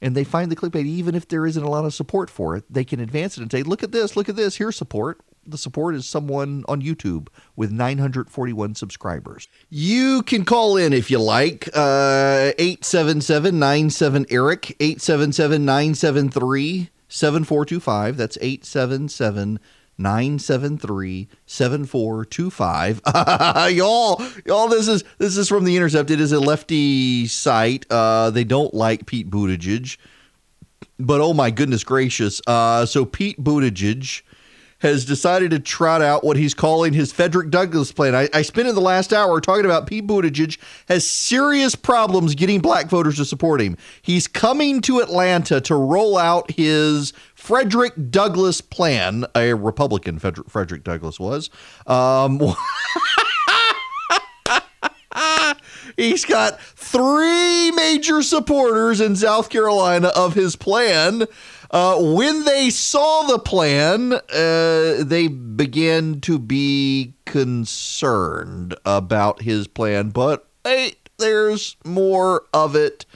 and 0.00 0.14
they 0.14 0.24
find 0.24 0.50
the 0.50 0.56
clickbait, 0.56 0.84
even 0.84 1.14
if 1.14 1.26
there 1.28 1.46
isn't 1.46 1.62
a 1.62 1.70
lot 1.70 1.84
of 1.84 1.94
support 1.94 2.28
for 2.28 2.56
it, 2.56 2.64
they 2.70 2.84
can 2.84 3.00
advance 3.00 3.38
it 3.38 3.42
and 3.42 3.50
say, 3.50 3.62
look 3.62 3.82
at 3.82 3.92
this, 3.92 4.16
look 4.16 4.28
at 4.28 4.36
this, 4.36 4.56
here's 4.56 4.76
support. 4.76 5.20
The 5.46 5.56
support 5.56 5.94
is 5.94 6.06
someone 6.06 6.64
on 6.66 6.82
YouTube 6.82 7.28
with 7.54 7.70
941 7.70 8.74
subscribers. 8.74 9.48
You 9.70 10.22
can 10.22 10.44
call 10.44 10.76
in 10.76 10.92
if 10.92 11.10
you 11.10 11.20
like. 11.20 11.68
Uh, 11.72 12.52
877 12.58 13.58
97 13.58 14.26
Erick, 14.28 14.76
877 14.80 15.64
973 15.64 16.90
7425. 17.08 18.16
That's 18.16 18.36
877 18.40 19.60
973 19.98 21.28
7425. 21.46 23.00
Y'all, 23.74 24.22
y'all, 24.44 24.68
this 24.68 24.88
is 24.88 25.04
this 25.18 25.36
is 25.36 25.48
from 25.48 25.64
the 25.64 25.76
Intercept. 25.76 26.10
It 26.10 26.20
is 26.20 26.32
a 26.32 26.40
lefty 26.40 27.26
site. 27.26 27.86
Uh, 27.90 28.30
they 28.30 28.44
don't 28.44 28.74
like 28.74 29.06
Pete 29.06 29.30
Buttigieg. 29.30 29.96
But 30.98 31.20
oh 31.20 31.32
my 31.32 31.50
goodness 31.50 31.84
gracious. 31.84 32.40
Uh, 32.46 32.86
so 32.86 33.04
Pete 33.04 33.42
Buttigieg 33.42 34.22
has 34.78 35.04
decided 35.04 35.50
to 35.50 35.58
trot 35.58 36.02
out 36.02 36.22
what 36.22 36.36
he's 36.36 36.54
calling 36.54 36.92
his 36.92 37.12
Frederick 37.12 37.50
Douglass 37.50 37.92
plan. 37.92 38.14
I, 38.14 38.28
I 38.34 38.42
spent 38.42 38.68
in 38.68 38.74
the 38.74 38.80
last 38.80 39.12
hour 39.12 39.40
talking 39.40 39.64
about 39.64 39.86
Pete 39.86 40.06
Buttigieg 40.06 40.58
has 40.88 41.08
serious 41.08 41.74
problems 41.74 42.34
getting 42.34 42.60
black 42.60 42.88
voters 42.88 43.16
to 43.16 43.24
support 43.24 43.60
him. 43.60 43.76
He's 44.02 44.26
coming 44.26 44.80
to 44.82 45.00
Atlanta 45.00 45.60
to 45.62 45.74
roll 45.74 46.18
out 46.18 46.50
his 46.50 47.12
Frederick 47.34 47.94
Douglass 48.10 48.60
plan, 48.60 49.24
a 49.34 49.54
Republican 49.54 50.18
Frederick, 50.18 50.50
Frederick 50.50 50.84
Douglass 50.84 51.18
was. 51.18 51.50
Um, 51.86 52.40
he's 55.96 56.24
got 56.24 56.60
three 56.60 57.70
major 57.72 58.22
supporters 58.22 59.00
in 59.00 59.16
South 59.16 59.48
Carolina 59.48 60.08
of 60.08 60.34
his 60.34 60.56
plan. 60.56 61.26
Uh, 61.70 62.00
when 62.00 62.44
they 62.44 62.70
saw 62.70 63.22
the 63.24 63.38
plan, 63.38 64.12
uh, 64.12 65.04
they 65.04 65.28
began 65.28 66.20
to 66.20 66.38
be 66.38 67.14
concerned 67.24 68.74
about 68.84 69.42
his 69.42 69.66
plan, 69.66 70.10
but 70.10 70.46
hey, 70.64 70.94
there's 71.18 71.76
more 71.84 72.44
of 72.52 72.76
it. 72.76 73.06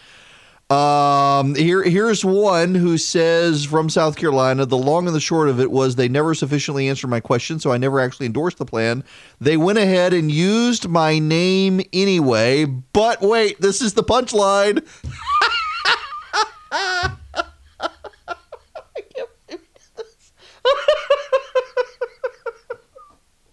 Um, 0.70 1.56
here, 1.56 1.82
here's 1.82 2.24
one 2.24 2.76
who 2.76 2.96
says 2.96 3.64
from 3.64 3.90
South 3.90 4.16
Carolina. 4.16 4.66
The 4.66 4.78
long 4.78 5.06
and 5.06 5.16
the 5.16 5.20
short 5.20 5.48
of 5.48 5.58
it 5.58 5.70
was 5.70 5.96
they 5.96 6.08
never 6.08 6.32
sufficiently 6.32 6.88
answered 6.88 7.08
my 7.08 7.18
question, 7.18 7.58
so 7.58 7.72
I 7.72 7.76
never 7.76 7.98
actually 7.98 8.26
endorsed 8.26 8.58
the 8.58 8.64
plan. 8.64 9.02
They 9.40 9.56
went 9.56 9.78
ahead 9.78 10.12
and 10.12 10.30
used 10.30 10.88
my 10.88 11.18
name 11.18 11.80
anyway. 11.92 12.66
But 12.66 13.20
wait, 13.20 13.60
this 13.60 13.82
is 13.82 13.94
the 13.94 14.04
punchline. 14.04 14.86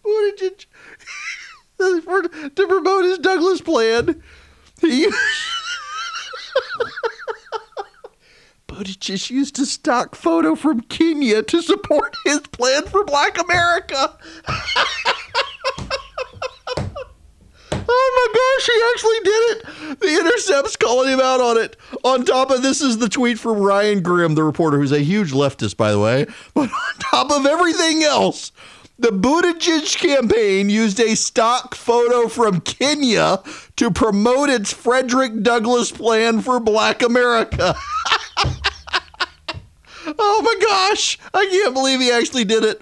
Buttigieg 0.03 0.65
to 2.55 2.67
promote 2.67 3.05
his 3.05 3.19
Douglass 3.19 3.61
plan. 3.61 4.21
He 4.81 5.07
Buttigieg 8.67 9.29
used 9.29 9.59
a 9.59 9.65
stock 9.65 10.15
photo 10.15 10.55
from 10.55 10.81
Kenya 10.81 11.43
to 11.43 11.61
support 11.61 12.15
his 12.25 12.39
plan 12.41 12.83
for 12.83 13.03
Black 13.03 13.37
America. 13.41 14.17
Oh 17.89 18.11
my 18.15 18.27
gosh, 18.33 18.65
he 18.65 18.81
actually 18.93 19.19
did 19.23 19.51
it. 19.51 19.99
The 19.99 20.19
Intercept's 20.19 20.75
calling 20.75 21.09
him 21.09 21.19
out 21.19 21.39
on 21.39 21.57
it. 21.57 21.77
On 22.03 22.25
top 22.25 22.51
of 22.51 22.61
this 22.61 22.81
is 22.81 22.97
the 22.97 23.09
tweet 23.09 23.39
from 23.39 23.59
Ryan 23.59 24.01
Grim, 24.01 24.35
the 24.35 24.43
reporter, 24.43 24.77
who's 24.77 24.91
a 24.91 24.99
huge 24.99 25.31
leftist, 25.31 25.77
by 25.77 25.91
the 25.91 25.99
way. 25.99 26.25
But 26.53 26.69
on 26.69 26.99
top 26.99 27.31
of 27.31 27.45
everything 27.45 28.03
else, 28.03 28.51
the 28.99 29.09
Buttigieg 29.09 29.95
campaign 29.97 30.69
used 30.69 30.99
a 30.99 31.15
stock 31.15 31.75
photo 31.75 32.27
from 32.27 32.61
Kenya 32.61 33.43
to 33.75 33.91
promote 33.91 34.49
its 34.49 34.73
Frederick 34.73 35.43
Douglass 35.43 35.91
plan 35.91 36.41
for 36.41 36.59
Black 36.59 37.03
America. 37.03 37.75
oh 40.17 40.41
my 40.43 40.55
gosh, 40.59 41.19
I 41.33 41.45
can't 41.45 41.75
believe 41.75 41.99
he 41.99 42.11
actually 42.11 42.45
did 42.45 42.63
it. 42.63 42.81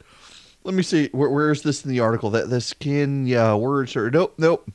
Let 0.64 0.74
me 0.74 0.84
see. 0.84 1.10
Where, 1.12 1.30
where 1.30 1.52
is 1.52 1.62
this 1.62 1.84
in 1.84 1.92
the 1.92 2.00
article? 2.00 2.32
That 2.32 2.50
this 2.50 2.74
Kenya 2.74 3.56
words 3.56 3.96
or 3.96 4.10
nope, 4.10 4.34
nope. 4.38 4.72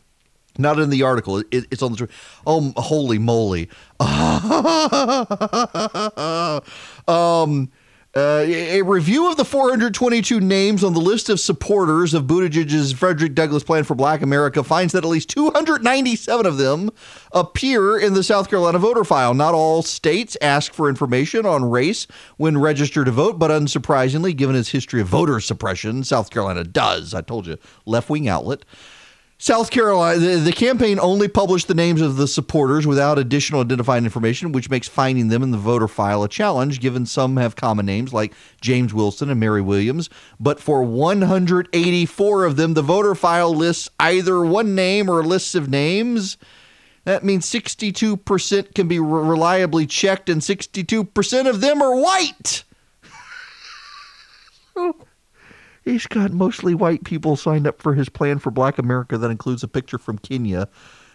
Not 0.60 0.78
in 0.78 0.90
the 0.90 1.02
article. 1.02 1.38
It, 1.38 1.66
it's 1.70 1.82
on 1.82 1.92
the. 1.92 2.08
Oh, 2.46 2.72
holy 2.76 3.18
moly! 3.18 3.68
um, 7.08 7.70
uh, 8.16 8.42
a 8.44 8.82
review 8.82 9.30
of 9.30 9.36
the 9.36 9.44
422 9.44 10.40
names 10.40 10.82
on 10.82 10.94
the 10.94 11.00
list 11.00 11.28
of 11.28 11.38
supporters 11.38 12.12
of 12.12 12.24
Buttigieg's 12.24 12.90
Frederick 12.90 13.36
Douglass 13.36 13.62
plan 13.62 13.84
for 13.84 13.94
Black 13.94 14.20
America 14.20 14.64
finds 14.64 14.92
that 14.94 15.04
at 15.04 15.08
least 15.08 15.28
297 15.30 16.44
of 16.44 16.56
them 16.58 16.90
appear 17.30 17.96
in 17.96 18.14
the 18.14 18.24
South 18.24 18.50
Carolina 18.50 18.80
voter 18.80 19.04
file. 19.04 19.32
Not 19.32 19.54
all 19.54 19.82
states 19.82 20.36
ask 20.40 20.72
for 20.72 20.88
information 20.88 21.46
on 21.46 21.70
race 21.70 22.08
when 22.36 22.58
registered 22.58 23.06
to 23.06 23.12
vote, 23.12 23.38
but 23.38 23.52
unsurprisingly, 23.52 24.36
given 24.36 24.56
its 24.56 24.70
history 24.70 25.00
of 25.00 25.06
voter 25.06 25.38
suppression, 25.38 26.02
South 26.02 26.30
Carolina 26.30 26.64
does. 26.64 27.14
I 27.14 27.20
told 27.20 27.46
you, 27.46 27.58
left 27.86 28.10
wing 28.10 28.26
outlet. 28.28 28.64
South 29.42 29.70
Carolina, 29.70 30.18
the, 30.18 30.36
the, 30.36 30.52
campaign 30.52 30.98
only 31.00 31.26
published 31.26 31.66
the 31.66 31.72
names 31.72 32.02
of 32.02 32.16
the 32.16 32.28
supporters 32.28 32.86
without 32.86 33.18
additional 33.18 33.62
identifying 33.62 34.04
information, 34.04 34.52
which 34.52 34.68
makes 34.68 34.86
finding 34.86 35.28
them 35.28 35.42
in 35.42 35.50
the 35.50 35.56
voter 35.56 35.88
file 35.88 36.22
a 36.22 36.28
challenge, 36.28 36.78
given 36.78 37.06
some 37.06 37.38
have 37.38 37.56
common 37.56 37.86
names 37.86 38.12
like 38.12 38.34
James 38.60 38.92
Wilson 38.92 39.30
and 39.30 39.40
Mary 39.40 39.62
Williams. 39.62 40.10
But 40.38 40.60
for 40.60 40.82
184 40.82 42.44
of 42.44 42.56
them, 42.56 42.74
the 42.74 42.82
voter 42.82 43.14
file 43.14 43.54
lists 43.54 43.88
either 43.98 44.44
one 44.44 44.74
name 44.74 45.08
or 45.08 45.24
lists 45.24 45.54
of 45.54 45.70
names. 45.70 46.36
That 47.04 47.24
means 47.24 47.46
62% 47.46 48.74
can 48.74 48.88
be 48.88 48.98
reliably 48.98 49.86
checked, 49.86 50.28
and 50.28 50.42
62% 50.42 51.48
of 51.48 51.62
them 51.62 51.80
are 51.80 51.96
white. 51.96 52.64
He's 55.84 56.06
got 56.06 56.32
mostly 56.32 56.74
white 56.74 57.04
people 57.04 57.36
signed 57.36 57.66
up 57.66 57.80
for 57.80 57.94
his 57.94 58.08
plan 58.08 58.38
for 58.38 58.50
Black 58.50 58.78
America 58.78 59.16
that 59.18 59.30
includes 59.30 59.62
a 59.62 59.68
picture 59.68 59.98
from 59.98 60.18
Kenya 60.18 60.68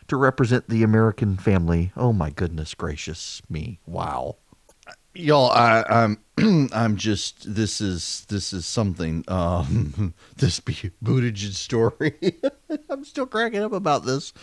to 0.07 0.17
represent 0.17 0.69
the 0.69 0.83
American 0.83 1.37
family. 1.37 1.91
Oh 1.95 2.13
my 2.13 2.29
goodness 2.29 2.73
gracious 2.73 3.41
me! 3.49 3.79
Wow, 3.85 4.37
y'all, 5.13 5.51
I, 5.51 5.83
I'm 5.87 6.17
I'm 6.73 6.97
just 6.97 7.53
this 7.53 7.81
is 7.81 8.25
this 8.29 8.53
is 8.53 8.65
something. 8.65 9.23
Um, 9.27 10.13
this 10.37 10.59
Buttigieg 10.59 11.53
story. 11.53 12.15
I'm 12.89 13.05
still 13.05 13.25
cracking 13.25 13.61
up 13.61 13.73
about 13.73 14.05
this 14.05 14.33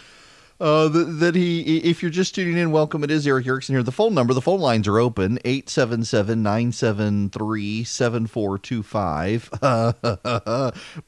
uh, 0.63 0.87
that, 0.89 1.35
he, 1.35 1.79
if 1.79 2.03
you're 2.03 2.11
just 2.11 2.37
tuning 2.37 2.57
in, 2.57 2.71
welcome. 2.71 3.03
It 3.03 3.11
is 3.11 3.27
Erick 3.27 3.49
Erickson 3.49 3.75
here. 3.75 3.83
The 3.83 3.91
phone 3.91 4.15
number, 4.15 4.33
the 4.33 4.41
phone 4.41 4.61
lines 4.61 4.87
are 4.87 5.01
open 5.01 5.41
877 5.45 6.41
973 6.41 7.83
7425. 7.83 9.51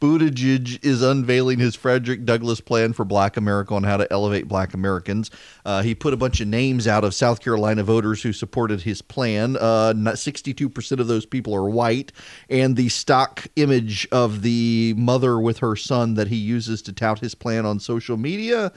Buttigieg 0.01 0.85
is 0.85 1.03
unveiling 1.03 1.61
his 1.61 1.77
Frederick 1.77 2.25
Douglass 2.25 2.61
plan 2.61 2.93
for 2.93 3.05
Black 3.05 3.37
America 3.37 3.75
on 3.75 3.85
how 3.85 3.97
to 3.97 4.13
elevate 4.13 4.49
Black 4.49 4.75
Americans. 4.75 5.31
Uh, 5.65 5.83
he 5.83 5.95
put 5.95 6.13
a 6.13 6.17
bunch 6.17 6.41
of 6.41 6.49
names 6.49 6.89
out 6.89 7.05
of 7.05 7.15
South 7.15 7.41
Carolina 7.41 7.85
voters 7.85 8.25
who 8.25 8.33
supported 8.33 8.81
his 8.81 9.03
plan. 9.03 9.57
Uh, 9.61 9.95
62% 9.95 10.99
of 10.99 11.07
those 11.07 11.27
people 11.27 11.55
are 11.55 11.71
white. 11.71 12.11
And 12.51 12.75
the 12.75 12.89
stock 12.89 13.47
image 13.55 14.09
of 14.11 14.43
the 14.43 14.95
mother 14.97 15.39
with 15.39 15.59
her 15.59 15.77
son 15.77 16.15
that 16.15 16.27
he 16.27 16.37
uses 16.37 16.83
to 16.83 16.93
tout 16.93 17.21
his 17.21 17.37
plan 17.37 17.65
on 17.65 17.79
social 17.79 18.17
media 18.17 18.73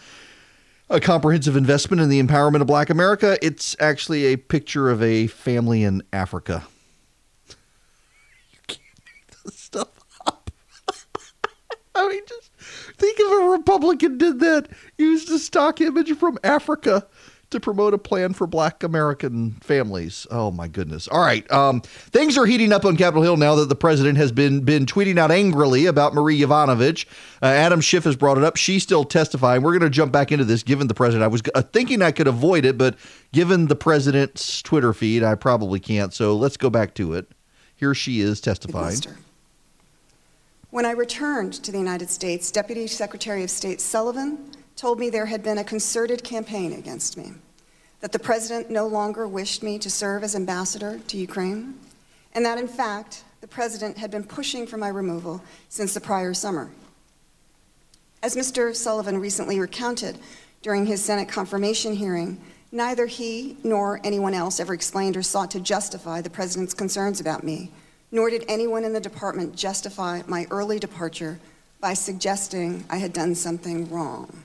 a 0.89 0.99
comprehensive 0.99 1.55
investment 1.55 2.01
in 2.01 2.09
the 2.09 2.21
empowerment 2.21 2.61
of 2.61 2.67
black 2.67 2.89
America. 2.89 3.37
It's 3.41 3.75
actually 3.79 4.25
a 4.25 4.37
picture 4.37 4.89
of 4.89 5.03
a 5.03 5.27
family 5.27 5.83
in 5.83 6.01
Africa. 6.13 6.63
you 7.49 8.59
can't 8.67 8.81
make 9.05 9.43
this 9.43 9.55
stuff 9.59 9.89
up. 10.25 10.49
I 11.95 12.07
mean, 12.07 12.21
just 12.27 12.51
think 12.97 13.17
if 13.19 13.43
a 13.43 13.49
Republican 13.49 14.17
did 14.17 14.39
that, 14.39 14.69
used 14.97 15.29
a 15.31 15.39
stock 15.39 15.81
image 15.81 16.15
from 16.17 16.37
Africa 16.43 17.05
to 17.49 17.59
promote 17.59 17.93
a 17.93 17.97
plan 17.97 18.33
for 18.33 18.45
black 18.45 18.83
American 18.83 19.51
families. 19.61 20.27
Oh 20.29 20.51
my 20.51 20.67
goodness. 20.67 21.07
All 21.07 21.21
right. 21.21 21.49
Um, 21.51 21.81
things 21.81 22.37
are 22.37 22.45
heating 22.45 22.73
up 22.73 22.83
on 22.83 22.97
Capitol 22.97 23.23
Hill 23.23 23.37
now 23.37 23.55
that 23.55 23.69
the 23.69 23.75
president 23.75 24.17
has 24.17 24.31
been 24.31 24.61
been 24.61 24.85
tweeting 24.85 25.17
out 25.17 25.31
angrily 25.31 25.85
about 25.85 26.13
Marie 26.13 26.39
Yovanovitch. 26.39 27.05
Uh, 27.41 27.45
Adam 27.45 27.79
Schiff 27.79 28.03
has 28.03 28.15
brought 28.15 28.37
it 28.37 28.43
up. 28.43 28.57
She's 28.57 28.83
still 28.83 29.05
testifying. 29.05 29.61
We're 29.61 29.71
going 29.71 29.89
to 29.89 29.95
jump 29.95 30.11
back 30.11 30.31
into 30.31 30.43
this 30.43 30.63
given 30.63 30.87
the 30.87 30.93
president. 30.93 31.23
I 31.23 31.27
was 31.27 31.41
uh, 31.55 31.61
thinking 31.61 32.01
I 32.01 32.11
could 32.11 32.27
avoid 32.27 32.65
it, 32.65 32.77
but 32.77 32.95
given 33.31 33.67
the 33.67 33.75
president's 33.75 34.61
Twitter 34.61 34.91
feed, 34.91 35.23
I 35.23 35.35
probably 35.35 35.79
can't. 35.79 36.13
So 36.13 36.35
let's 36.35 36.57
go 36.57 36.69
back 36.69 36.93
to 36.95 37.13
it. 37.13 37.31
Here 37.75 37.93
she 37.93 38.19
is 38.19 38.41
testifying. 38.41 38.97
When 40.69 40.85
I 40.85 40.91
returned 40.91 41.53
to 41.53 41.71
the 41.71 41.77
United 41.77 42.09
States, 42.09 42.51
Deputy 42.51 42.87
Secretary 42.87 43.41
of 43.43 43.49
State 43.49 43.79
Sullivan 43.79 44.51
told 44.77 44.99
me 44.99 45.09
there 45.09 45.25
had 45.25 45.43
been 45.43 45.57
a 45.57 45.63
concerted 45.63 46.23
campaign 46.23 46.71
against 46.71 47.17
me, 47.17 47.33
that 47.99 48.11
the 48.11 48.19
president 48.19 48.69
no 48.69 48.85
longer 48.87 49.27
wished 49.27 49.63
me 49.63 49.79
to 49.79 49.89
serve 49.89 50.23
as 50.23 50.35
ambassador 50.35 50.99
to 51.07 51.17
Ukraine, 51.17 51.73
and 52.33 52.45
that 52.45 52.59
in 52.59 52.67
fact, 52.67 53.23
the 53.41 53.47
president 53.47 53.97
had 53.97 54.11
been 54.11 54.23
pushing 54.23 54.67
for 54.67 54.77
my 54.77 54.87
removal 54.87 55.43
since 55.67 55.95
the 55.95 55.99
prior 55.99 56.33
summer. 56.33 56.69
As 58.21 58.35
Mr. 58.35 58.75
Sullivan 58.75 59.19
recently 59.19 59.59
recounted 59.59 60.19
during 60.61 60.85
his 60.85 61.03
Senate 61.03 61.27
confirmation 61.27 61.95
hearing, 61.95 62.39
neither 62.71 63.07
he 63.07 63.57
nor 63.63 63.99
anyone 64.03 64.33
else 64.35 64.59
ever 64.59 64.73
explained 64.73 65.17
or 65.17 65.23
sought 65.23 65.51
to 65.51 65.59
justify 65.59 66.21
the 66.21 66.29
president's 66.29 66.73
concerns 66.73 67.19
about 67.19 67.43
me, 67.43 67.71
nor 68.11 68.29
did 68.29 68.45
anyone 68.47 68.83
in 68.83 68.93
the 68.93 68.99
department 68.99 69.55
justify 69.55 70.21
my 70.27 70.45
early 70.51 70.77
departure 70.77 71.39
by 71.79 71.93
suggesting 71.93 72.85
I 72.89 72.97
had 72.97 73.13
done 73.13 73.33
something 73.33 73.89
wrong. 73.89 74.43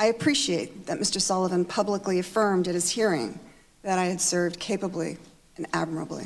I 0.00 0.06
appreciate 0.06 0.86
that 0.86 0.98
Mr. 0.98 1.20
Sullivan 1.20 1.66
publicly 1.66 2.18
affirmed 2.18 2.66
at 2.66 2.74
his 2.74 2.88
hearing 2.88 3.38
that 3.82 3.98
I 3.98 4.06
had 4.06 4.18
served 4.18 4.58
capably 4.58 5.18
and 5.58 5.66
admirably. 5.74 6.24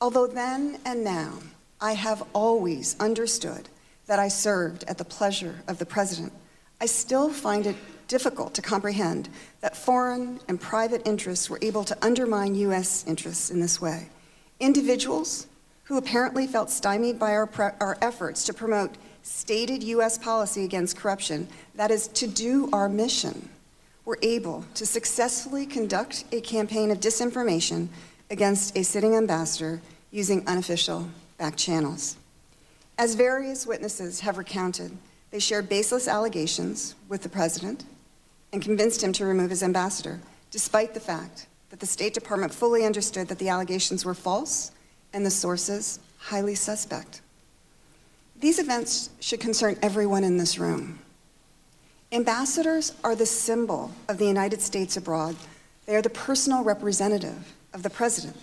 Although 0.00 0.26
then 0.26 0.80
and 0.84 1.04
now, 1.04 1.34
I 1.80 1.92
have 1.92 2.24
always 2.32 2.96
understood 2.98 3.68
that 4.08 4.18
I 4.18 4.26
served 4.26 4.82
at 4.88 4.98
the 4.98 5.04
pleasure 5.04 5.54
of 5.68 5.78
the 5.78 5.86
President, 5.86 6.32
I 6.80 6.86
still 6.86 7.30
find 7.30 7.64
it 7.64 7.76
difficult 8.08 8.54
to 8.54 8.62
comprehend 8.62 9.28
that 9.60 9.76
foreign 9.76 10.40
and 10.48 10.60
private 10.60 11.06
interests 11.06 11.48
were 11.48 11.60
able 11.62 11.84
to 11.84 11.96
undermine 12.04 12.56
U.S. 12.56 13.04
interests 13.06 13.50
in 13.50 13.60
this 13.60 13.80
way. 13.80 14.08
Individuals 14.58 15.46
who 15.84 15.96
apparently 15.96 16.48
felt 16.48 16.70
stymied 16.70 17.20
by 17.20 17.30
our, 17.30 17.46
pre- 17.46 17.78
our 17.80 17.96
efforts 18.02 18.42
to 18.46 18.52
promote 18.52 18.96
stated 19.26 19.82
U.S. 19.82 20.16
policy 20.16 20.64
against 20.64 20.96
corruption, 20.96 21.48
that 21.74 21.90
is, 21.90 22.06
to 22.08 22.28
do 22.28 22.70
our 22.72 22.88
mission, 22.88 23.48
were 24.04 24.18
able 24.22 24.64
to 24.74 24.86
successfully 24.86 25.66
conduct 25.66 26.24
a 26.30 26.40
campaign 26.40 26.92
of 26.92 27.00
disinformation 27.00 27.88
against 28.30 28.76
a 28.76 28.84
sitting 28.84 29.16
ambassador 29.16 29.80
using 30.12 30.46
unofficial 30.46 31.08
back 31.38 31.56
channels. 31.56 32.16
As 32.98 33.16
various 33.16 33.66
witnesses 33.66 34.20
have 34.20 34.38
recounted, 34.38 34.96
they 35.32 35.40
shared 35.40 35.68
baseless 35.68 36.06
allegations 36.06 36.94
with 37.08 37.22
the 37.22 37.28
president 37.28 37.84
and 38.52 38.62
convinced 38.62 39.02
him 39.02 39.12
to 39.14 39.26
remove 39.26 39.50
his 39.50 39.64
ambassador, 39.64 40.20
despite 40.52 40.94
the 40.94 41.00
fact 41.00 41.48
that 41.70 41.80
the 41.80 41.86
State 41.86 42.14
Department 42.14 42.54
fully 42.54 42.84
understood 42.84 43.26
that 43.26 43.40
the 43.40 43.48
allegations 43.48 44.04
were 44.04 44.14
false 44.14 44.70
and 45.12 45.26
the 45.26 45.30
sources 45.30 45.98
highly 46.18 46.54
suspect. 46.54 47.22
These 48.40 48.58
events 48.58 49.10
should 49.20 49.40
concern 49.40 49.78
everyone 49.82 50.24
in 50.24 50.36
this 50.36 50.58
room. 50.58 50.98
Ambassadors 52.12 52.92
are 53.02 53.16
the 53.16 53.26
symbol 53.26 53.90
of 54.08 54.18
the 54.18 54.26
United 54.26 54.60
States 54.60 54.96
abroad. 54.96 55.36
They 55.86 55.96
are 55.96 56.02
the 56.02 56.10
personal 56.10 56.62
representative 56.62 57.54
of 57.72 57.82
the 57.82 57.90
president. 57.90 58.36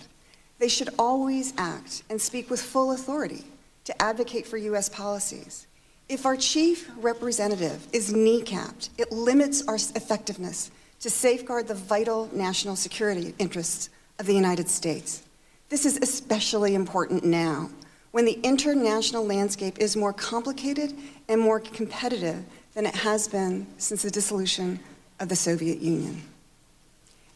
They 0.58 0.68
should 0.68 0.90
always 0.98 1.54
act 1.56 2.02
and 2.10 2.20
speak 2.20 2.50
with 2.50 2.60
full 2.60 2.92
authority 2.92 3.44
to 3.84 4.02
advocate 4.02 4.46
for 4.46 4.56
U.S. 4.56 4.88
policies. 4.88 5.66
If 6.08 6.26
our 6.26 6.36
chief 6.36 6.90
representative 6.96 7.86
is 7.92 8.12
kneecapped, 8.12 8.90
it 8.98 9.12
limits 9.12 9.66
our 9.66 9.76
effectiveness 9.76 10.70
to 11.00 11.10
safeguard 11.10 11.68
the 11.68 11.74
vital 11.74 12.28
national 12.32 12.76
security 12.76 13.34
interests 13.38 13.90
of 14.18 14.26
the 14.26 14.34
United 14.34 14.68
States. 14.68 15.22
This 15.68 15.86
is 15.86 15.98
especially 16.02 16.74
important 16.74 17.24
now 17.24 17.70
when 18.14 18.24
the 18.24 18.38
international 18.44 19.26
landscape 19.26 19.76
is 19.80 19.96
more 19.96 20.12
complicated 20.12 20.94
and 21.28 21.40
more 21.40 21.58
competitive 21.58 22.44
than 22.74 22.86
it 22.86 22.94
has 22.94 23.26
been 23.26 23.66
since 23.78 24.02
the 24.02 24.10
dissolution 24.10 24.78
of 25.18 25.28
the 25.28 25.34
Soviet 25.34 25.80
Union. 25.80 26.22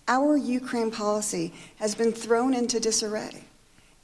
Our 0.07 0.37
Ukraine 0.37 0.93
policy 0.93 1.53
has 1.81 1.97
been 1.97 2.13
thrown 2.13 2.55
into 2.55 2.79
disarray, 2.79 3.43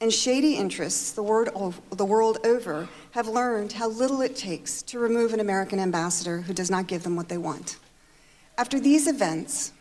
and 0.01 0.11
shady 0.11 0.55
interests 0.55 1.13
the 1.13 1.23
world, 1.23 2.39
over 2.43 2.89
have 3.11 3.29
learned 3.29 3.71
how 3.71 3.87
little 3.87 4.21
it 4.21 4.35
takes 4.35 4.81
to 4.81 4.99
remove 4.99 5.33
an 5.33 5.39
American 5.39 5.79
ambassador 5.79 6.41
who 6.41 6.53
does 6.53 6.69
not 6.69 6.87
give 6.87 7.03
them 7.03 7.15
what 7.15 7.29
they 7.29 7.37
want. 7.37 7.77
After 8.57 8.81
these 8.81 9.07
events, 9.07 9.71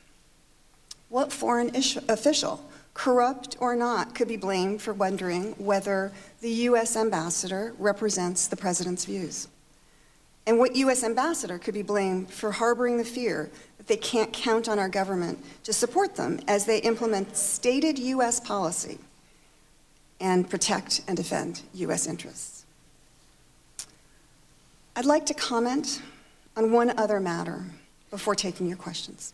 what 1.08 1.32
foreign 1.32 1.74
official, 2.08 2.64
corrupt 2.94 3.56
or 3.58 3.74
not, 3.74 4.14
could 4.14 4.28
be 4.28 4.36
blamed 4.36 4.80
for 4.80 4.92
wondering 4.92 5.56
whether 5.58 6.12
the 6.44 6.50
U.S. 6.68 6.94
ambassador 6.94 7.74
represents 7.78 8.48
the 8.48 8.56
president's 8.56 9.06
views? 9.06 9.48
And 10.46 10.58
what 10.58 10.76
U.S. 10.76 11.02
ambassador 11.02 11.58
could 11.58 11.72
be 11.72 11.80
blamed 11.80 12.30
for 12.30 12.52
harboring 12.52 12.98
the 12.98 13.04
fear 13.04 13.50
that 13.78 13.86
they 13.86 13.96
can't 13.96 14.30
count 14.30 14.68
on 14.68 14.78
our 14.78 14.90
government 14.90 15.42
to 15.62 15.72
support 15.72 16.16
them 16.16 16.38
as 16.46 16.66
they 16.66 16.80
implement 16.80 17.34
stated 17.34 17.98
U.S. 17.98 18.40
policy 18.40 18.98
and 20.20 20.50
protect 20.50 21.00
and 21.08 21.16
defend 21.16 21.62
U.S. 21.72 22.06
interests? 22.06 22.66
I'd 24.96 25.06
like 25.06 25.24
to 25.24 25.34
comment 25.34 26.02
on 26.58 26.72
one 26.72 26.90
other 26.98 27.20
matter 27.20 27.64
before 28.10 28.34
taking 28.34 28.66
your 28.66 28.76
questions. 28.76 29.32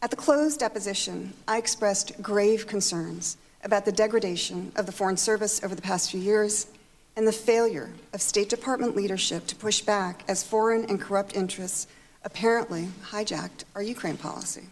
At 0.00 0.10
the 0.10 0.16
closed 0.16 0.60
deposition, 0.60 1.32
I 1.48 1.58
expressed 1.58 2.22
grave 2.22 2.68
concerns 2.68 3.36
about 3.64 3.84
the 3.84 3.92
degradation 3.92 4.72
of 4.76 4.86
the 4.86 4.92
Foreign 4.92 5.16
Service 5.16 5.62
over 5.62 5.74
the 5.74 5.82
past 5.82 6.10
few 6.10 6.20
years 6.20 6.66
and 7.16 7.26
the 7.26 7.32
failure 7.32 7.90
of 8.12 8.22
State 8.22 8.48
Department 8.48 8.96
leadership 8.96 9.46
to 9.46 9.56
push 9.56 9.80
back 9.80 10.24
as 10.28 10.42
foreign 10.42 10.84
and 10.86 11.00
corrupt 11.00 11.34
interests 11.34 11.86
apparently 12.24 12.88
hijacked 13.10 13.64
our 13.74 13.82
Ukraine 13.82 14.16
policy. 14.16 14.64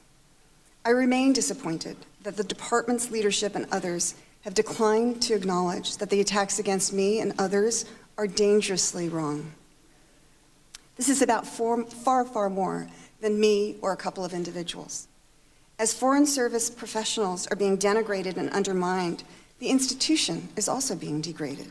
I 0.85 0.91
remain 0.91 1.33
disappointed 1.33 1.97
that 2.23 2.37
the 2.37 2.45
department's 2.45 3.11
leadership 3.11 3.55
and 3.55 3.67
others 3.73 4.15
have 4.43 4.55
declined 4.55 5.21
to 5.23 5.35
acknowledge 5.35 5.97
that 5.97 6.11
the 6.11 6.21
attacks 6.21 6.59
against 6.59 6.93
me 6.93 7.21
and 7.21 7.35
others 7.39 7.85
are 8.17 8.27
dangerously 8.27 9.09
wrong. 9.09 9.53
This 10.97 11.09
is 11.09 11.23
about 11.23 11.47
far, 11.47 11.85
far, 12.25 12.51
more 12.51 12.89
than 13.21 13.39
me 13.39 13.77
or 13.83 13.93
a 13.93 13.97
couple 13.97 14.25
of 14.25 14.33
individuals. 14.33 15.08
As 15.79 15.95
Foreign 15.95 16.27
Service 16.27 16.71
professionals 16.71 17.47
are 17.47 17.57
being 17.57 17.79
denigrated 17.79 18.37
and 18.37 18.51
undermined, 18.51 19.23
the 19.61 19.69
institution 19.69 20.49
is 20.57 20.69
also 20.69 20.97
being 20.97 21.21
degraded. 21.21 21.71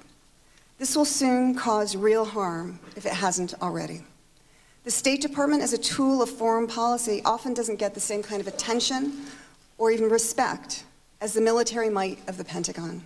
This 0.77 0.95
will 0.95 1.05
soon 1.05 1.55
cause 1.55 1.95
real 1.95 2.23
harm 2.23 2.79
if 2.95 3.05
it 3.05 3.11
hasn't 3.11 3.53
already. 3.61 4.03
The 4.85 4.91
State 4.91 5.21
Department, 5.21 5.61
as 5.61 5.73
a 5.73 5.77
tool 5.77 6.21
of 6.21 6.29
foreign 6.29 6.67
policy, 6.67 7.21
often 7.25 7.53
doesn't 7.53 7.79
get 7.79 7.93
the 7.93 7.99
same 7.99 8.23
kind 8.23 8.39
of 8.39 8.47
attention 8.47 9.25
or 9.77 9.91
even 9.91 10.07
respect 10.07 10.85
as 11.19 11.33
the 11.33 11.41
military 11.41 11.89
might 11.89 12.19
of 12.29 12.37
the 12.37 12.45
Pentagon. 12.45 13.03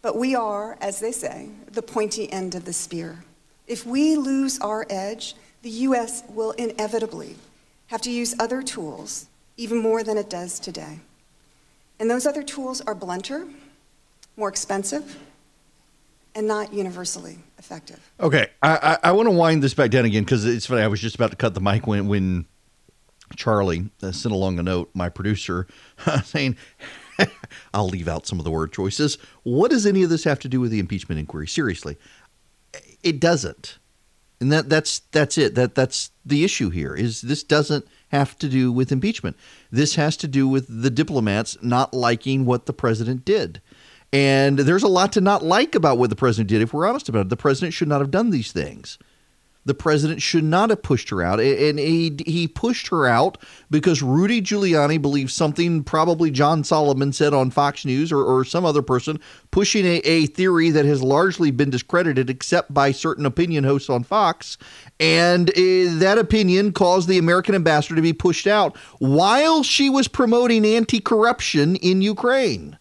But 0.00 0.16
we 0.16 0.34
are, 0.34 0.78
as 0.80 0.98
they 0.98 1.12
say, 1.12 1.50
the 1.70 1.82
pointy 1.82 2.32
end 2.32 2.54
of 2.54 2.64
the 2.64 2.72
spear. 2.72 3.22
If 3.66 3.84
we 3.84 4.16
lose 4.16 4.58
our 4.60 4.86
edge, 4.88 5.34
the 5.60 5.70
U.S. 5.70 6.22
will 6.30 6.52
inevitably 6.52 7.36
have 7.88 8.00
to 8.02 8.10
use 8.10 8.34
other 8.38 8.62
tools, 8.62 9.26
even 9.56 9.78
more 9.78 10.02
than 10.02 10.16
it 10.16 10.28
does 10.28 10.58
today. 10.58 11.00
And 11.98 12.10
those 12.10 12.26
other 12.26 12.42
tools 12.42 12.80
are 12.82 12.94
blunter, 12.94 13.46
more 14.36 14.48
expensive, 14.48 15.18
and 16.34 16.46
not 16.46 16.72
universally 16.72 17.38
effective. 17.58 18.10
Okay, 18.20 18.48
I, 18.62 18.76
I, 18.76 19.08
I 19.08 19.12
want 19.12 19.26
to 19.26 19.34
wind 19.34 19.62
this 19.62 19.72
back 19.72 19.90
down 19.90 20.04
again 20.04 20.24
because 20.24 20.44
it's 20.44 20.66
funny. 20.66 20.82
I 20.82 20.88
was 20.88 21.00
just 21.00 21.16
about 21.16 21.30
to 21.30 21.36
cut 21.36 21.54
the 21.54 21.60
mic 21.60 21.86
when 21.86 22.06
when 22.06 22.44
Charlie 23.34 23.90
uh, 24.02 24.12
sent 24.12 24.34
along 24.34 24.58
a 24.58 24.62
note, 24.62 24.90
my 24.92 25.08
producer, 25.08 25.66
saying, 26.24 26.56
"I'll 27.74 27.88
leave 27.88 28.06
out 28.06 28.26
some 28.26 28.38
of 28.38 28.44
the 28.44 28.50
word 28.50 28.72
choices." 28.72 29.16
What 29.42 29.70
does 29.70 29.86
any 29.86 30.02
of 30.02 30.10
this 30.10 30.24
have 30.24 30.38
to 30.40 30.48
do 30.48 30.60
with 30.60 30.70
the 30.70 30.78
impeachment 30.78 31.18
inquiry? 31.18 31.48
Seriously, 31.48 31.96
it 33.02 33.18
doesn't, 33.18 33.78
and 34.40 34.52
that 34.52 34.68
that's 34.68 35.00
that's 35.12 35.38
it. 35.38 35.54
That 35.54 35.74
that's 35.74 36.10
the 36.24 36.44
issue 36.44 36.70
here. 36.70 36.94
Is 36.94 37.22
this 37.22 37.42
doesn't 37.42 37.86
have 38.08 38.38
to 38.38 38.48
do 38.48 38.70
with 38.70 38.92
impeachment. 38.92 39.36
This 39.70 39.96
has 39.96 40.16
to 40.18 40.28
do 40.28 40.46
with 40.46 40.66
the 40.82 40.90
diplomats 40.90 41.56
not 41.62 41.94
liking 41.94 42.44
what 42.44 42.66
the 42.66 42.72
president 42.72 43.24
did. 43.24 43.60
And 44.12 44.58
there's 44.58 44.84
a 44.84 44.88
lot 44.88 45.12
to 45.14 45.20
not 45.20 45.42
like 45.42 45.74
about 45.74 45.98
what 45.98 46.10
the 46.10 46.16
president 46.16 46.48
did, 46.48 46.62
if 46.62 46.72
we're 46.72 46.86
honest 46.86 47.08
about 47.08 47.26
it. 47.26 47.28
The 47.28 47.36
president 47.36 47.74
should 47.74 47.88
not 47.88 48.00
have 48.00 48.10
done 48.10 48.30
these 48.30 48.52
things. 48.52 48.98
The 49.66 49.74
president 49.74 50.22
should 50.22 50.44
not 50.44 50.70
have 50.70 50.82
pushed 50.82 51.10
her 51.10 51.22
out. 51.22 51.40
And 51.40 51.78
he, 51.78 52.16
he 52.24 52.46
pushed 52.46 52.86
her 52.86 53.06
out 53.06 53.36
because 53.68 54.00
Rudy 54.00 54.40
Giuliani 54.40 55.02
believes 55.02 55.34
something 55.34 55.82
probably 55.82 56.30
John 56.30 56.62
Solomon 56.62 57.12
said 57.12 57.34
on 57.34 57.50
Fox 57.50 57.84
News 57.84 58.12
or, 58.12 58.22
or 58.22 58.44
some 58.44 58.64
other 58.64 58.80
person 58.80 59.18
pushing 59.50 59.84
a, 59.84 59.96
a 60.04 60.26
theory 60.26 60.70
that 60.70 60.84
has 60.84 61.02
largely 61.02 61.50
been 61.50 61.68
discredited 61.68 62.30
except 62.30 62.72
by 62.72 62.92
certain 62.92 63.26
opinion 63.26 63.64
hosts 63.64 63.90
on 63.90 64.04
Fox. 64.04 64.56
And 65.00 65.50
uh, 65.50 65.98
that 65.98 66.16
opinion 66.16 66.70
caused 66.72 67.08
the 67.08 67.18
American 67.18 67.56
ambassador 67.56 67.96
to 67.96 68.02
be 68.02 68.12
pushed 68.12 68.46
out 68.46 68.76
while 69.00 69.64
she 69.64 69.90
was 69.90 70.06
promoting 70.06 70.64
anti 70.64 71.00
corruption 71.00 71.74
in 71.74 72.02
Ukraine. 72.02 72.78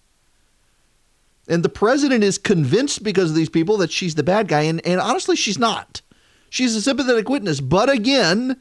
And 1.48 1.64
the 1.64 1.70
president 1.70 2.24
is 2.24 2.38
convinced 2.38 3.04
because 3.04 3.32
of 3.32 3.36
these 3.36 3.50
people 3.50 3.78
that 3.78 3.92
she's 3.92 4.14
the 4.14 4.24
bad 4.24 4.48
guy. 4.48 4.62
And, 4.62 4.86
and 4.86 5.02
honestly, 5.02 5.36
she's 5.36 5.60
not. 5.60 6.02
She's 6.50 6.76
a 6.76 6.82
sympathetic 6.82 7.30
witness. 7.30 7.60
But 7.60 7.90
again, 7.90 8.60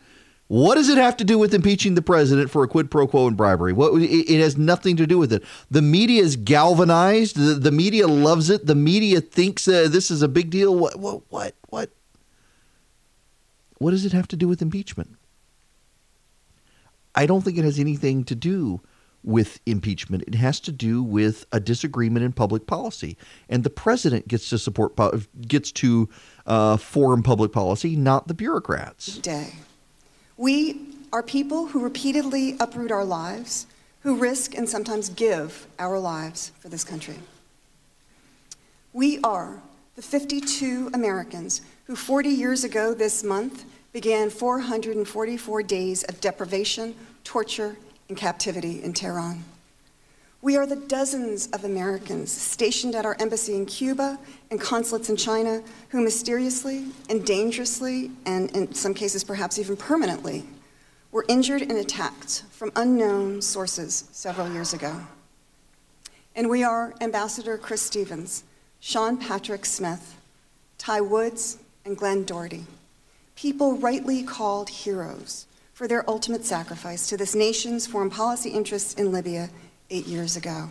what 0.49 0.75
does 0.75 0.89
it 0.89 0.99
have 0.99 1.17
to 1.19 1.25
do 1.25 1.39
with 1.39 1.55
impeaching 1.55 1.95
the 1.95 2.03
president 2.03 2.51
for 2.51 2.63
a 2.63 2.69
quid 2.69 2.91
pro 2.91 3.07
quo 3.07 3.27
and 3.27 3.37
bribery? 3.37 3.73
What 3.73 3.95
it, 4.01 4.31
it 4.31 4.41
has 4.41 4.57
nothing 4.57 4.97
to 4.97 5.07
do 5.07 5.19
with 5.19 5.33
it. 5.33 5.43
The 5.71 5.83
media 5.83 6.23
is 6.23 6.37
galvanized. 6.37 7.37
The, 7.37 7.55
the 7.55 7.73
media 7.73 8.07
loves 8.07 8.51
it. 8.51 8.67
The 8.67 8.75
media 8.75 9.21
thinks 9.21 9.67
uh, 9.67 9.89
this 9.89 10.11
is 10.11 10.23
a 10.23 10.29
big 10.29 10.51
deal. 10.51 10.75
What, 10.75 10.99
what? 10.99 11.23
What? 11.31 11.55
What? 11.69 11.91
What 13.79 13.91
does 13.91 14.05
it 14.05 14.13
have 14.13 14.29
to 14.29 14.37
do 14.37 14.49
with 14.49 14.63
impeachment? 14.63 15.17
I 17.15 17.27
don't 17.27 17.43
think 17.43 17.59
it 17.59 17.65
has 17.65 17.79
anything 17.79 18.25
to 18.25 18.35
do 18.35 18.81
with 19.25 19.59
impeachment. 19.67 20.23
It 20.27 20.35
has 20.35 20.61
to 20.61 20.73
do 20.73 21.03
with 21.03 21.47
a 21.51 21.59
disagreement 21.59 22.25
in 22.25 22.33
public 22.33 22.67
policy, 22.67 23.17
and 23.49 23.65
the 23.65 23.71
president 23.71 24.29
gets 24.29 24.51
to 24.51 24.59
support 24.59 24.95
gets 25.41 25.73
to 25.73 26.09
uh, 26.47 26.77
form 26.77 27.23
public 27.23 27.51
policy, 27.51 27.97
not 27.97 28.29
the 28.29 28.35
bureaucrats. 28.35 29.19
Day, 29.19 29.55
we 30.37 30.81
are 31.13 31.23
people 31.23 31.67
who 31.67 31.81
repeatedly 31.81 32.57
uproot 32.61 32.93
our 32.93 33.05
lives, 33.05 33.67
who 34.01 34.17
risk 34.17 34.55
and 34.55 34.69
sometimes 34.69 35.09
give 35.09 35.67
our 35.79 35.99
lives 35.99 36.53
for 36.61 36.69
this 36.69 36.85
country. 36.85 37.19
We 38.93 39.19
are 39.25 39.63
the 39.97 40.03
52 40.03 40.91
Americans 40.93 41.63
who 41.87 41.97
40 41.97 42.29
years 42.29 42.65
ago 42.65 42.95
this 42.95 43.25
month 43.25 43.65
began 43.93 44.29
444 44.29 45.63
days 45.63 46.03
of 46.05 46.21
deprivation, 46.21 46.95
torture, 47.23 47.77
and 48.09 48.17
captivity 48.17 48.83
in 48.83 48.93
Tehran. 48.93 49.45
We 50.43 50.57
are 50.57 50.67
the 50.67 50.77
dozens 50.77 51.47
of 51.49 51.65
Americans 51.65 52.31
stationed 52.31 52.95
at 52.95 53.07
our 53.07 53.17
embassy 53.19 53.55
in 53.55 53.65
Cuba 53.65 54.19
and 54.51 54.61
consulates 54.61 55.09
in 55.09 55.17
China 55.17 55.63
who 55.89 56.03
mysteriously 56.03 56.85
and 57.09 57.25
dangerously, 57.25 58.11
and 58.27 58.51
in 58.55 58.75
some 58.75 58.93
cases 58.93 59.25
perhaps 59.25 59.59
even 59.59 59.75
permanently, 59.75 60.45
were 61.13 61.25
injured 61.29 61.63
and 61.63 61.79
attacked 61.79 62.43
from 62.51 62.73
unknown 62.77 63.41
sources 63.41 64.09
several 64.13 64.53
years 64.53 64.75
ago. 64.75 65.01
And 66.37 66.51
we 66.51 66.63
are 66.63 66.93
Ambassador 67.01 67.57
Chris 67.57 67.81
Stevens, 67.81 68.45
Sean 68.81 69.17
Patrick 69.17 69.65
Smith, 69.65 70.17
Ty 70.77 71.01
Woods, 71.01 71.57
and 71.87 71.97
Glenn 71.97 72.25
Doherty, 72.25 72.67
people 73.35 73.79
rightly 73.79 74.23
called 74.23 74.69
heroes 74.69 75.47
for 75.75 75.89
their 75.89 76.09
ultimate 76.09 76.45
sacrifice 76.45 77.09
to 77.09 77.17
this 77.17 77.35
nation's 77.35 77.87
foreign 77.87 78.09
policy 78.09 78.51
interests 78.51 78.95
in 78.95 79.13
Libya 79.13 79.51
eight 79.91 80.07
years 80.07 80.37
ago. 80.37 80.69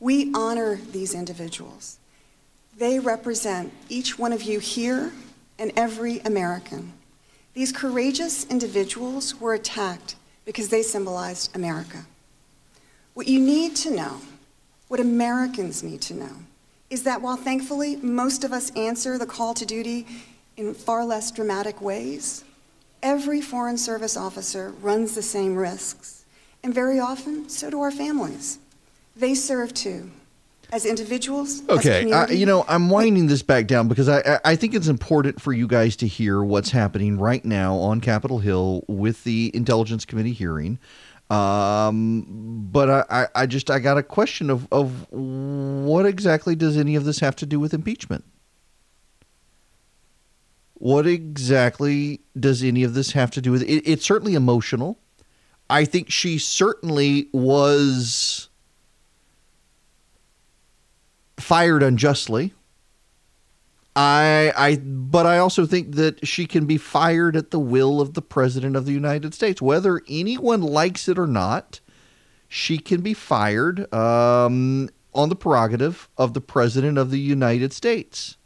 We 0.00 0.32
honor 0.34 0.76
these 0.92 1.14
individuals. 1.14 1.98
They 2.78 3.00
represent 3.00 3.72
each 3.88 4.16
one 4.16 4.32
of 4.32 4.42
you 4.42 4.60
here 4.60 5.12
and 5.58 5.72
every 5.76 6.20
American. 6.20 6.92
These 7.54 7.72
courageous 7.72 8.46
individuals 8.46 9.40
were 9.40 9.54
attacked 9.54 10.14
because 10.44 10.68
they 10.68 10.82
symbolized 10.82 11.54
America. 11.56 12.06
What 13.14 13.26
you 13.26 13.40
need 13.40 13.74
to 13.76 13.90
know, 13.90 14.20
what 14.86 15.00
Americans 15.00 15.82
need 15.82 16.00
to 16.02 16.14
know, 16.14 16.36
is 16.88 17.02
that 17.02 17.20
while 17.20 17.36
thankfully 17.36 17.96
most 17.96 18.44
of 18.44 18.52
us 18.52 18.70
answer 18.76 19.18
the 19.18 19.26
call 19.26 19.54
to 19.54 19.66
duty 19.66 20.06
in 20.56 20.72
far 20.72 21.04
less 21.04 21.32
dramatic 21.32 21.80
ways, 21.82 22.44
every 23.02 23.40
Foreign 23.40 23.78
Service 23.78 24.16
officer 24.16 24.70
runs 24.80 25.14
the 25.14 25.22
same 25.22 25.56
risks. 25.56 26.24
And 26.62 26.74
very 26.74 26.98
often, 26.98 27.48
so 27.48 27.70
do 27.70 27.80
our 27.80 27.90
families. 27.90 28.58
They 29.16 29.34
serve 29.34 29.74
too. 29.74 30.10
As 30.70 30.84
individuals, 30.84 31.66
okay, 31.70 32.12
as 32.12 32.30
you 32.38 32.44
know, 32.44 32.62
I'm 32.68 32.90
winding 32.90 33.26
this 33.26 33.42
back 33.42 33.66
down 33.66 33.88
because 33.88 34.06
I, 34.06 34.38
I 34.44 34.54
think 34.54 34.74
it's 34.74 34.86
important 34.86 35.40
for 35.40 35.54
you 35.54 35.66
guys 35.66 35.96
to 35.96 36.06
hear 36.06 36.42
what's 36.44 36.70
happening 36.70 37.18
right 37.18 37.42
now 37.42 37.76
on 37.76 38.02
Capitol 38.02 38.38
Hill 38.38 38.84
with 38.86 39.24
the 39.24 39.50
Intelligence 39.54 40.04
Committee 40.04 40.34
hearing. 40.34 40.78
Um, 41.30 42.68
but 42.70 42.90
I, 42.90 43.04
I, 43.08 43.26
I 43.34 43.46
just 43.46 43.70
I 43.70 43.78
got 43.78 43.96
a 43.96 44.02
question 44.02 44.50
of 44.50 44.68
of 44.70 45.10
what 45.10 46.04
exactly 46.04 46.54
does 46.54 46.76
any 46.76 46.96
of 46.96 47.04
this 47.04 47.20
have 47.20 47.36
to 47.36 47.46
do 47.46 47.58
with 47.58 47.72
impeachment? 47.72 48.26
What 50.78 51.06
exactly 51.06 52.20
does 52.38 52.62
any 52.62 52.84
of 52.84 52.94
this 52.94 53.12
have 53.12 53.30
to 53.32 53.40
do 53.40 53.50
with 53.50 53.62
it? 53.62 53.82
It's 53.84 54.04
certainly 54.04 54.34
emotional. 54.34 54.98
I 55.68 55.84
think 55.84 56.10
she 56.10 56.38
certainly 56.38 57.28
was 57.32 58.48
fired 61.36 61.82
unjustly. 61.82 62.54
I 63.96 64.52
I 64.56 64.76
but 64.76 65.26
I 65.26 65.38
also 65.38 65.66
think 65.66 65.96
that 65.96 66.26
she 66.26 66.46
can 66.46 66.66
be 66.66 66.78
fired 66.78 67.36
at 67.36 67.50
the 67.50 67.58
will 67.58 68.00
of 68.00 68.14
the 68.14 68.22
president 68.22 68.76
of 68.76 68.86
the 68.86 68.92
United 68.92 69.34
States, 69.34 69.60
whether 69.60 70.00
anyone 70.08 70.62
likes 70.62 71.08
it 71.08 71.18
or 71.18 71.26
not. 71.26 71.80
She 72.48 72.78
can 72.78 73.02
be 73.02 73.12
fired 73.12 73.92
um, 73.92 74.88
on 75.12 75.28
the 75.28 75.36
prerogative 75.36 76.08
of 76.16 76.32
the 76.32 76.40
president 76.40 76.96
of 76.96 77.10
the 77.10 77.18
United 77.18 77.72
States, 77.72 78.38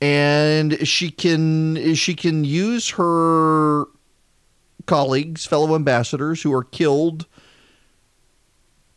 and 0.00 0.86
she 0.86 1.10
can 1.10 1.94
she 1.94 2.14
can 2.14 2.44
use 2.44 2.90
her 2.90 3.84
colleagues, 4.86 5.46
fellow 5.46 5.74
ambassadors 5.74 6.42
who 6.42 6.52
are 6.52 6.64
killed 6.64 7.26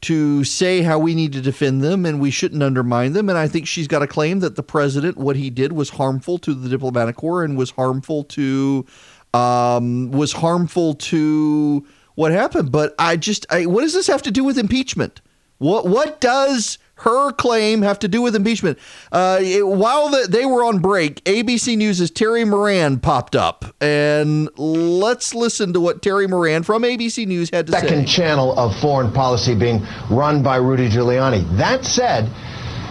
to 0.02 0.44
say 0.44 0.82
how 0.82 1.00
we 1.00 1.16
need 1.16 1.32
to 1.32 1.42
defend 1.42 1.82
them 1.82 2.06
and 2.06 2.20
we 2.20 2.30
shouldn't 2.30 2.62
undermine 2.62 3.14
them. 3.14 3.30
And 3.30 3.38
I 3.38 3.48
think 3.48 3.68
she's 3.68 3.88
got 3.88 4.02
a 4.02 4.08
claim 4.08 4.40
that 4.42 4.58
the 4.58 4.64
president, 4.64 5.18
what 5.18 5.38
he 5.38 5.50
did 5.50 5.72
was 5.72 5.92
harmful 5.92 6.38
to 6.40 6.54
the 6.54 6.68
diplomatic 6.68 7.16
corps 7.16 7.44
and 7.44 7.58
was 7.58 7.72
harmful 7.72 8.26
to 8.26 8.86
um, 9.34 10.12
was 10.12 10.34
harmful 10.34 10.94
to 10.96 11.86
what 12.16 12.32
happened. 12.32 12.72
But 12.72 12.94
I 13.00 13.16
just, 13.16 13.46
I, 13.50 13.66
what 13.66 13.82
does 13.82 13.94
this 13.94 14.08
have 14.08 14.22
to 14.24 14.32
do 14.32 14.44
with 14.44 14.58
impeachment? 14.58 15.22
What 15.58 15.88
what 15.88 16.20
does 16.20 16.78
her 17.04 17.32
claim 17.32 17.82
have 17.82 18.00
to 18.00 18.08
do 18.08 18.22
with 18.22 18.36
impeachment? 18.36 18.78
Uh, 19.12 19.40
it, 19.42 19.66
while 19.66 20.10
the, 20.10 20.28
they 20.30 20.46
were 20.46 20.64
on 20.64 20.80
break, 20.80 21.24
ABC 21.26 21.78
News' 21.78 22.10
Terry 22.12 22.46
Moran 22.46 23.00
popped 23.00 23.36
up, 23.36 23.66
and 23.82 24.50
let's 24.58 25.34
listen 25.34 25.74
to 25.74 25.80
what 25.80 26.02
Terry 26.02 26.28
Moran 26.28 26.64
from 26.64 26.84
ABC 26.84 27.26
News 27.28 27.50
had 27.52 27.68
to 27.68 27.72
Second 27.72 27.88
say. 27.88 27.96
Second 27.96 28.08
channel 28.08 28.58
of 28.60 28.78
foreign 28.80 29.12
policy 29.12 29.56
being 29.56 29.86
run 30.10 30.44
by 30.44 30.58
Rudy 30.58 30.90
Giuliani. 30.90 31.58
That 31.58 31.86
said, 31.86 32.30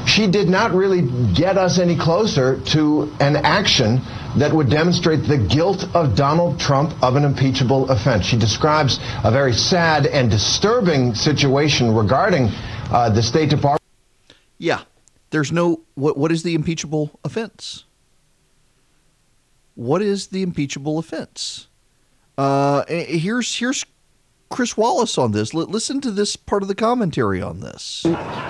she 0.07 0.27
did 0.27 0.49
not 0.49 0.73
really 0.73 1.03
get 1.33 1.57
us 1.57 1.79
any 1.79 1.97
closer 1.97 2.61
to 2.67 3.13
an 3.21 3.37
action 3.37 4.01
that 4.37 4.53
would 4.53 4.69
demonstrate 4.69 5.25
the 5.25 5.39
guilt 5.39 5.85
of 5.95 6.15
Donald 6.17 6.59
Trump 6.59 6.95
of 7.03 7.17
an 7.17 7.25
impeachable 7.25 7.89
offense. 7.91 8.27
She 8.27 8.37
describes 8.39 8.99
a 9.25 9.31
very 9.31 9.53
sad 9.53 10.07
and 10.07 10.31
disturbing 10.31 11.15
situation 11.15 11.95
regarding 11.95 12.49
uh, 12.91 13.11
the 13.11 13.23
State 13.23 13.51
Department. 13.51 13.81
Yeah, 14.63 14.83
there's 15.31 15.51
no 15.51 15.81
what. 15.95 16.17
What 16.17 16.31
is 16.31 16.45
the 16.45 16.55
impeachable 16.55 17.19
offense? 17.25 17.85
What 19.75 20.03
is 20.03 20.29
the 20.29 20.43
impeachable 20.43 21.01
offense? 21.01 21.67
Uh, 22.39 22.85
here's 22.87 23.59
here's 23.59 23.85
Chris 24.53 24.77
Wallace 24.77 25.17
on 25.17 25.33
this. 25.33 25.55
L- 25.55 25.63
listen 25.63 26.01
to 26.03 26.11
this 26.11 26.37
part 26.37 26.63
of 26.63 26.69
the 26.69 26.75
commentary 26.75 27.41
on 27.41 27.61
this. 27.61 28.05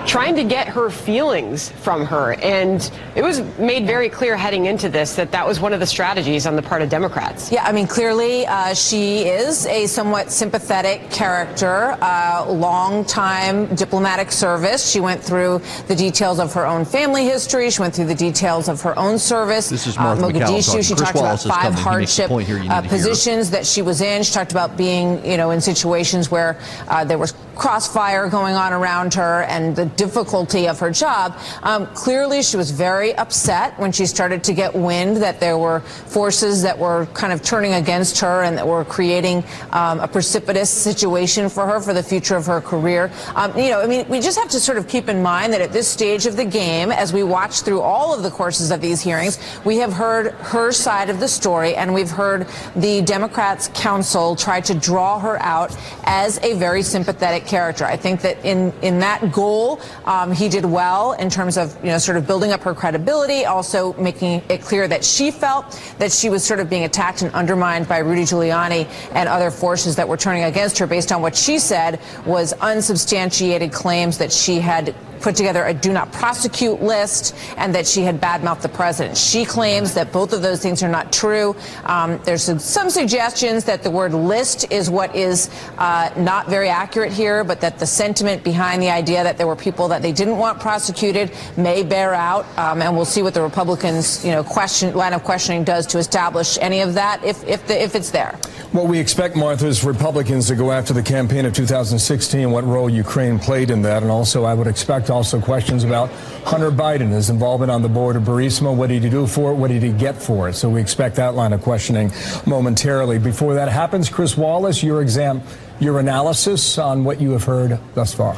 Trying 0.05 0.35
to 0.35 0.43
get 0.43 0.67
her 0.67 0.89
feelings 0.89 1.71
from 1.81 2.05
her. 2.05 2.33
And 2.33 2.91
it 3.15 3.23
was 3.23 3.41
made 3.57 3.87
very 3.87 4.09
clear 4.09 4.35
heading 4.35 4.65
into 4.65 4.89
this 4.89 5.15
that 5.15 5.31
that 5.31 5.47
was 5.47 5.61
one 5.61 5.71
of 5.71 5.79
the 5.79 5.85
strategies 5.85 6.45
on 6.45 6.57
the 6.57 6.61
part 6.61 6.81
of 6.81 6.89
Democrats. 6.89 7.51
Yeah, 7.51 7.63
I 7.63 7.71
mean, 7.71 7.87
clearly 7.87 8.45
uh, 8.45 8.73
she 8.73 9.21
is 9.21 9.65
a 9.65 9.87
somewhat 9.87 10.29
sympathetic 10.29 11.09
character, 11.09 11.97
uh, 12.01 12.45
long 12.49 13.05
time 13.05 13.73
diplomatic 13.75 14.29
service. 14.31 14.91
She 14.91 14.99
went 14.99 15.23
through 15.23 15.61
the 15.87 15.95
details 15.95 16.39
of 16.39 16.53
her 16.53 16.67
own 16.67 16.83
family 16.83 17.23
history. 17.23 17.69
She 17.69 17.79
went 17.81 17.95
through 17.95 18.07
the 18.07 18.15
details 18.15 18.67
of 18.67 18.81
her 18.81 18.97
own 18.99 19.17
service. 19.17 19.69
This 19.69 19.87
is 19.87 19.97
Martha 19.97 20.25
uh, 20.25 20.29
Mogadishu. 20.29 20.85
She 20.85 20.95
Chris 20.95 21.07
talked 21.07 21.15
Wallace 21.15 21.45
about 21.45 21.55
five 21.55 21.73
coming. 21.75 21.83
hardship 21.83 22.29
uh, 22.29 22.81
positions 22.81 23.51
that 23.51 23.65
she 23.65 23.81
was 23.81 24.01
in. 24.01 24.21
She 24.23 24.33
talked 24.33 24.51
about 24.51 24.75
being, 24.75 25.25
you 25.25 25.37
know, 25.37 25.51
in 25.51 25.61
situations 25.61 25.92
situations 25.93 26.31
where 26.31 26.57
uh, 26.87 27.05
there 27.05 27.19
was 27.19 27.33
crossfire 27.55 28.27
going 28.29 28.55
on 28.55 28.73
around 28.73 29.13
her 29.13 29.43
and 29.43 29.75
the 29.75 29.85
difficulty 29.85 30.67
of 30.67 30.79
her 30.79 30.91
job. 30.91 31.37
Um, 31.63 31.87
clearly, 31.87 32.41
she 32.43 32.57
was 32.57 32.71
very 32.71 33.13
upset 33.15 33.77
when 33.79 33.91
she 33.91 34.05
started 34.05 34.43
to 34.45 34.53
get 34.53 34.73
wind 34.73 35.17
that 35.17 35.39
there 35.39 35.57
were 35.57 35.81
forces 35.81 36.61
that 36.63 36.77
were 36.77 37.05
kind 37.13 37.33
of 37.33 37.41
turning 37.43 37.73
against 37.73 38.19
her 38.19 38.43
and 38.43 38.57
that 38.57 38.67
were 38.67 38.85
creating 38.85 39.43
um, 39.71 39.99
a 39.99 40.07
precipitous 40.07 40.69
situation 40.69 41.49
for 41.49 41.65
her 41.65 41.79
for 41.79 41.93
the 41.93 42.03
future 42.03 42.35
of 42.35 42.45
her 42.45 42.61
career. 42.61 43.11
Um, 43.35 43.57
you 43.57 43.69
know, 43.69 43.81
I 43.81 43.87
mean, 43.87 44.07
we 44.09 44.19
just 44.19 44.37
have 44.37 44.49
to 44.49 44.59
sort 44.59 44.77
of 44.77 44.87
keep 44.87 45.09
in 45.09 45.21
mind 45.21 45.53
that 45.53 45.61
at 45.61 45.71
this 45.71 45.87
stage 45.87 46.25
of 46.25 46.35
the 46.35 46.45
game, 46.45 46.91
as 46.91 47.13
we 47.13 47.23
watch 47.23 47.61
through 47.61 47.81
all 47.81 48.13
of 48.13 48.23
the 48.23 48.29
courses 48.29 48.71
of 48.71 48.81
these 48.81 49.01
hearings, 49.01 49.39
we 49.65 49.77
have 49.77 49.93
heard 49.93 50.31
her 50.33 50.71
side 50.71 51.09
of 51.09 51.19
the 51.19 51.27
story 51.27 51.75
and 51.75 51.93
we've 51.93 52.09
heard 52.09 52.47
the 52.75 53.01
Democrats' 53.01 53.69
counsel 53.73 54.35
try 54.35 54.61
to 54.61 54.73
draw 54.73 55.19
her 55.19 55.41
out 55.41 55.75
as 56.03 56.39
a 56.43 56.53
very 56.55 56.81
sympathetic 56.81 57.42
character. 57.45 57.85
I 57.85 57.97
think 57.97 58.21
that 58.21 58.43
in, 58.45 58.73
in 58.81 58.99
that 58.99 59.31
goal, 59.31 59.79
um, 60.05 60.31
he 60.31 60.49
did 60.49 60.65
well 60.65 61.13
in 61.13 61.29
terms 61.29 61.57
of, 61.57 61.75
you 61.83 61.91
know, 61.91 61.97
sort 61.97 62.17
of 62.17 62.27
building 62.27 62.51
up 62.51 62.61
her 62.61 62.73
credibility, 62.73 63.45
also 63.45 63.93
making 63.93 64.41
it 64.49 64.61
clear 64.61 64.87
that 64.87 65.03
she 65.03 65.31
felt 65.31 65.79
that 65.99 66.11
she 66.11 66.29
was 66.29 66.43
sort 66.43 66.59
of 66.59 66.69
being 66.69 66.83
attacked 66.83 67.21
and 67.21 67.33
undermined 67.33 67.87
by 67.87 67.99
Rudy 67.99 68.23
Giuliani 68.23 68.87
and 69.13 69.29
other 69.29 69.51
forces 69.51 69.95
that 69.95 70.07
were 70.07 70.17
turning 70.17 70.43
against 70.43 70.77
her 70.79 70.87
based 70.87 71.11
on 71.11 71.21
what 71.21 71.35
she 71.35 71.59
said 71.59 71.99
was 72.25 72.53
unsubstantiated 72.53 73.71
claims 73.71 74.17
that 74.17 74.31
she 74.31 74.59
had 74.59 74.95
put 75.23 75.35
together 75.35 75.63
a 75.65 75.73
do 75.73 75.91
not 75.91 76.11
prosecute 76.11 76.83
list 76.83 77.35
and 77.57 77.73
that 77.73 77.87
she 77.87 78.01
had 78.01 78.21
badmouthed 78.21 78.61
the 78.61 78.69
president. 78.69 79.17
She 79.17 79.45
claims 79.45 79.93
that 79.93 80.11
both 80.11 80.33
of 80.33 80.41
those 80.41 80.61
things 80.61 80.83
are 80.83 80.89
not 80.89 81.11
true. 81.11 81.55
Um, 81.85 82.19
there's 82.25 82.43
some, 82.43 82.83
suggestions 82.89 83.63
that 83.63 83.81
the 83.81 83.89
word 83.89 84.13
list 84.13 84.69
is 84.69 84.89
what 84.89 85.15
is 85.15 85.49
uh, 85.77 86.09
not 86.17 86.47
very 86.49 86.67
accurate 86.67 87.13
here, 87.13 87.43
but 87.43 87.61
that 87.61 87.79
the 87.79 87.87
sentiment 87.87 88.43
behind 88.43 88.81
the 88.81 88.89
idea 88.89 89.23
that 89.23 89.37
there 89.37 89.47
were 89.47 89.55
people 89.55 89.87
that 89.87 90.01
they 90.01 90.11
didn't 90.11 90.37
want 90.37 90.59
prosecuted 90.59 91.31
may 91.55 91.81
bear 91.81 92.13
out. 92.13 92.45
Um, 92.57 92.81
and 92.81 92.93
we'll 92.93 93.05
see 93.05 93.21
what 93.21 93.33
the 93.33 93.41
Republicans, 93.41 94.23
you 94.25 94.31
know, 94.31 94.43
question 94.43 94.93
line 94.93 95.13
of 95.13 95.23
questioning 95.23 95.63
does 95.63 95.87
to 95.87 95.97
establish 95.97 96.57
any 96.59 96.81
of 96.81 96.93
that 96.95 97.23
if 97.23 97.43
if, 97.47 97.65
the, 97.67 97.81
if 97.81 97.95
it's 97.95 98.11
there. 98.11 98.37
Well, 98.73 98.87
we 98.87 98.99
expect 98.99 99.35
Martha's 99.35 99.83
Republicans 99.83 100.47
to 100.47 100.55
go 100.55 100.71
after 100.71 100.93
the 100.93 101.03
campaign 101.03 101.45
of 101.45 101.53
2016, 101.53 102.49
what 102.49 102.63
role 102.63 102.89
Ukraine 102.89 103.37
played 103.37 103.69
in 103.69 103.83
that, 103.83 104.01
and 104.01 104.11
also 104.11 104.45
I 104.45 104.55
would 104.55 104.67
expect 104.67 105.11
also 105.13 105.39
questions 105.39 105.83
about 105.83 106.09
Hunter 106.43 106.71
Biden, 106.71 107.09
his 107.11 107.29
involvement 107.29 107.71
on 107.71 107.81
the 107.81 107.89
board 107.89 108.15
of 108.15 108.23
Burisma. 108.23 108.75
What 108.75 108.87
did 108.87 109.03
he 109.03 109.09
do 109.09 109.27
for 109.27 109.51
it? 109.51 109.55
What 109.55 109.69
did 109.69 109.83
he 109.83 109.91
get 109.91 110.21
for 110.21 110.49
it? 110.49 110.53
So 110.53 110.69
we 110.69 110.81
expect 110.81 111.15
that 111.15 111.35
line 111.35 111.53
of 111.53 111.61
questioning 111.61 112.11
momentarily. 112.45 113.19
Before 113.19 113.53
that 113.53 113.69
happens, 113.69 114.09
Chris 114.09 114.35
Wallace, 114.35 114.83
your 114.83 115.01
exam, 115.01 115.41
your 115.79 115.99
analysis 115.99 116.77
on 116.77 117.03
what 117.03 117.21
you 117.21 117.31
have 117.31 117.43
heard 117.43 117.79
thus 117.93 118.13
far. 118.13 118.35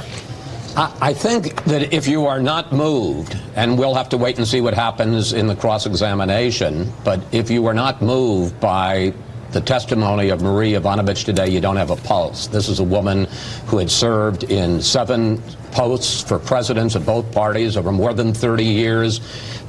I 0.78 1.14
think 1.14 1.64
that 1.66 1.94
if 1.94 2.06
you 2.06 2.26
are 2.26 2.42
not 2.42 2.74
moved, 2.74 3.38
and 3.56 3.80
we'll 3.80 3.94
have 3.94 4.10
to 4.10 4.18
wait 4.18 4.38
and 4.38 4.46
see 4.46 4.60
what 4.60 4.74
happens 4.74 5.32
in 5.32 5.48
the 5.48 5.56
cross 5.56 5.86
examination, 5.86 6.92
but 7.06 7.22
if 7.32 7.50
you 7.50 7.66
are 7.68 7.74
not 7.74 8.02
moved 8.02 8.60
by 8.60 9.14
the 9.56 9.62
testimony 9.62 10.32
of 10.32 10.42
Marie 10.42 10.74
Yovanovitch 10.74 11.24
today, 11.24 11.48
you 11.48 11.62
don't 11.62 11.78
have 11.78 11.90
a 11.90 11.96
pulse. 11.96 12.48
This 12.48 12.68
is 12.68 12.82
a 12.82 12.84
woman 12.84 13.24
who 13.68 13.78
had 13.78 13.90
served 13.90 14.44
in 14.44 14.82
seven 14.82 15.42
posts 15.72 16.22
for 16.22 16.40
presidents 16.40 16.94
of 16.94 17.06
both 17.06 17.32
parties 17.32 17.78
over 17.78 17.94
more 17.94 18.14
than 18.14 18.34
30 18.34 18.66
years. 18.66 19.22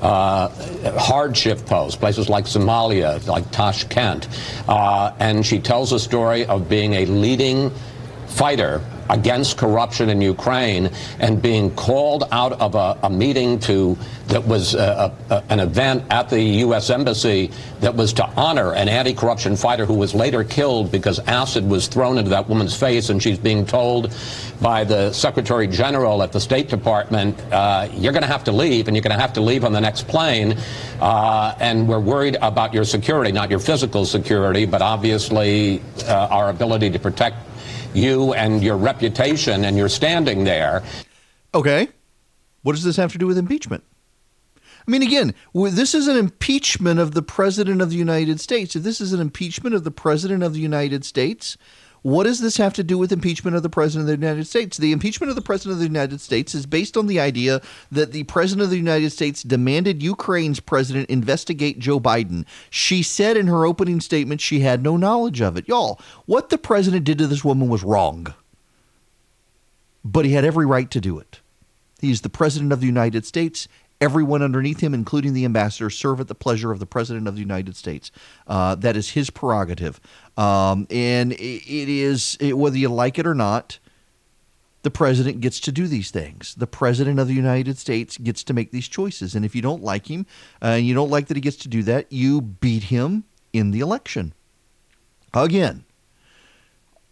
Uh, 0.02 0.48
hardship 0.98 1.64
posts, 1.66 1.96
places 1.96 2.28
like 2.28 2.46
Somalia, 2.46 3.24
like 3.28 3.48
Tashkent. 3.52 4.26
Uh, 4.68 5.12
and 5.20 5.46
she 5.46 5.60
tells 5.60 5.92
a 5.92 6.00
story 6.00 6.44
of 6.46 6.68
being 6.68 6.94
a 6.94 7.06
leading 7.06 7.70
fighter 8.26 8.82
against 9.10 9.56
corruption 9.56 10.10
in 10.10 10.20
Ukraine 10.20 10.90
and 11.20 11.40
being 11.40 11.74
called 11.74 12.24
out 12.32 12.52
of 12.60 12.74
a, 12.74 12.98
a 13.02 13.10
meeting 13.10 13.58
to 13.60 13.96
that 14.28 14.44
was 14.44 14.74
a, 14.74 15.14
a, 15.30 15.44
an 15.50 15.60
event 15.60 16.04
at 16.10 16.28
the 16.28 16.40
U.S. 16.40 16.90
Embassy 16.90 17.50
that 17.80 17.94
was 17.94 18.12
to 18.14 18.26
honor 18.30 18.72
an 18.74 18.88
anti-corruption 18.88 19.56
fighter 19.56 19.86
who 19.86 19.94
was 19.94 20.14
later 20.14 20.42
killed 20.42 20.90
because 20.90 21.18
acid 21.20 21.64
was 21.68 21.86
thrown 21.86 22.18
into 22.18 22.30
that 22.30 22.48
woman's 22.48 22.76
face, 22.76 23.08
and 23.08 23.22
she's 23.22 23.38
being 23.38 23.64
told 23.64 24.12
by 24.60 24.82
the 24.82 25.12
Secretary 25.12 25.66
General 25.66 26.22
at 26.22 26.32
the 26.32 26.40
State 26.40 26.68
Department, 26.68 27.40
uh, 27.52 27.88
"You're 27.92 28.12
going 28.12 28.22
to 28.22 28.28
have 28.28 28.44
to 28.44 28.52
leave, 28.52 28.88
and 28.88 28.96
you're 28.96 29.02
going 29.02 29.14
to 29.14 29.20
have 29.20 29.34
to 29.34 29.40
leave 29.40 29.64
on 29.64 29.72
the 29.72 29.80
next 29.80 30.08
plane." 30.08 30.56
Uh, 31.00 31.54
and 31.60 31.86
we're 31.86 32.00
worried 32.00 32.36
about 32.42 32.74
your 32.74 32.84
security, 32.84 33.30
not 33.30 33.50
your 33.50 33.60
physical 33.60 34.04
security, 34.04 34.66
but 34.66 34.82
obviously 34.82 35.82
uh, 36.06 36.28
our 36.30 36.50
ability 36.50 36.90
to 36.90 36.98
protect 36.98 37.36
you 37.94 38.34
and 38.34 38.62
your 38.62 38.76
reputation 38.76 39.64
and 39.64 39.76
your 39.76 39.88
standing 39.88 40.44
there. 40.44 40.82
Okay. 41.54 41.88
What 42.62 42.74
does 42.74 42.84
this 42.84 42.96
have 42.96 43.12
to 43.12 43.18
do 43.18 43.26
with 43.26 43.38
impeachment? 43.38 43.84
I 44.56 44.90
mean, 44.90 45.02
again, 45.02 45.34
this 45.52 45.94
is 45.94 46.06
an 46.06 46.16
impeachment 46.16 47.00
of 47.00 47.12
the 47.12 47.22
President 47.22 47.82
of 47.82 47.90
the 47.90 47.96
United 47.96 48.40
States. 48.40 48.76
If 48.76 48.84
this 48.84 49.00
is 49.00 49.12
an 49.12 49.20
impeachment 49.20 49.74
of 49.74 49.82
the 49.84 49.90
President 49.90 50.42
of 50.44 50.54
the 50.54 50.60
United 50.60 51.04
States, 51.04 51.56
what 52.06 52.22
does 52.22 52.38
this 52.38 52.56
have 52.56 52.72
to 52.72 52.84
do 52.84 52.96
with 52.96 53.10
impeachment 53.10 53.56
of 53.56 53.64
the 53.64 53.68
President 53.68 54.02
of 54.02 54.06
the 54.06 54.24
United 54.24 54.46
States? 54.46 54.76
The 54.76 54.92
impeachment 54.92 55.28
of 55.28 55.34
the 55.34 55.42
President 55.42 55.72
of 55.72 55.80
the 55.80 55.86
United 55.86 56.20
States 56.20 56.54
is 56.54 56.64
based 56.64 56.96
on 56.96 57.08
the 57.08 57.18
idea 57.18 57.60
that 57.90 58.12
the 58.12 58.22
President 58.22 58.62
of 58.62 58.70
the 58.70 58.76
United 58.76 59.10
States 59.10 59.42
demanded 59.42 60.04
Ukraine's 60.04 60.60
president 60.60 61.10
investigate 61.10 61.80
Joe 61.80 61.98
Biden. 61.98 62.44
She 62.70 63.02
said 63.02 63.36
in 63.36 63.48
her 63.48 63.66
opening 63.66 64.00
statement 64.00 64.40
she 64.40 64.60
had 64.60 64.84
no 64.84 64.96
knowledge 64.96 65.40
of 65.40 65.56
it. 65.56 65.66
Y'all, 65.66 66.00
what 66.26 66.50
the 66.50 66.58
president 66.58 67.02
did 67.02 67.18
to 67.18 67.26
this 67.26 67.44
woman 67.44 67.68
was 67.68 67.82
wrong. 67.82 68.32
But 70.04 70.24
he 70.24 70.34
had 70.34 70.44
every 70.44 70.64
right 70.64 70.88
to 70.92 71.00
do 71.00 71.18
it. 71.18 71.40
He's 72.00 72.20
the 72.20 72.28
President 72.28 72.72
of 72.72 72.78
the 72.78 72.86
United 72.86 73.26
States, 73.26 73.66
Everyone 74.00 74.42
underneath 74.42 74.80
him, 74.80 74.92
including 74.92 75.32
the 75.32 75.44
ambassador, 75.44 75.88
serve 75.88 76.20
at 76.20 76.28
the 76.28 76.34
pleasure 76.34 76.70
of 76.70 76.80
the 76.80 76.86
President 76.86 77.26
of 77.26 77.34
the 77.34 77.40
United 77.40 77.76
States. 77.76 78.10
Uh, 78.46 78.74
that 78.74 78.96
is 78.96 79.10
his 79.10 79.30
prerogative. 79.30 80.00
Um, 80.36 80.86
and 80.90 81.32
it, 81.32 81.66
it 81.66 81.88
is, 81.88 82.36
it, 82.38 82.58
whether 82.58 82.76
you 82.76 82.90
like 82.90 83.18
it 83.18 83.26
or 83.26 83.34
not, 83.34 83.78
the 84.82 84.90
president 84.92 85.40
gets 85.40 85.58
to 85.58 85.72
do 85.72 85.88
these 85.88 86.12
things. 86.12 86.54
The 86.54 86.66
president 86.68 87.18
of 87.18 87.26
the 87.26 87.34
United 87.34 87.76
States 87.76 88.18
gets 88.18 88.44
to 88.44 88.54
make 88.54 88.70
these 88.70 88.86
choices. 88.86 89.34
And 89.34 89.44
if 89.44 89.52
you 89.56 89.60
don't 89.60 89.82
like 89.82 90.08
him 90.08 90.26
uh, 90.62 90.66
and 90.66 90.86
you 90.86 90.94
don't 90.94 91.10
like 91.10 91.26
that 91.26 91.36
he 91.36 91.40
gets 91.40 91.56
to 91.56 91.68
do 91.68 91.82
that, 91.84 92.12
you 92.12 92.40
beat 92.40 92.84
him 92.84 93.24
in 93.52 93.72
the 93.72 93.80
election. 93.80 94.32
Again, 95.34 95.85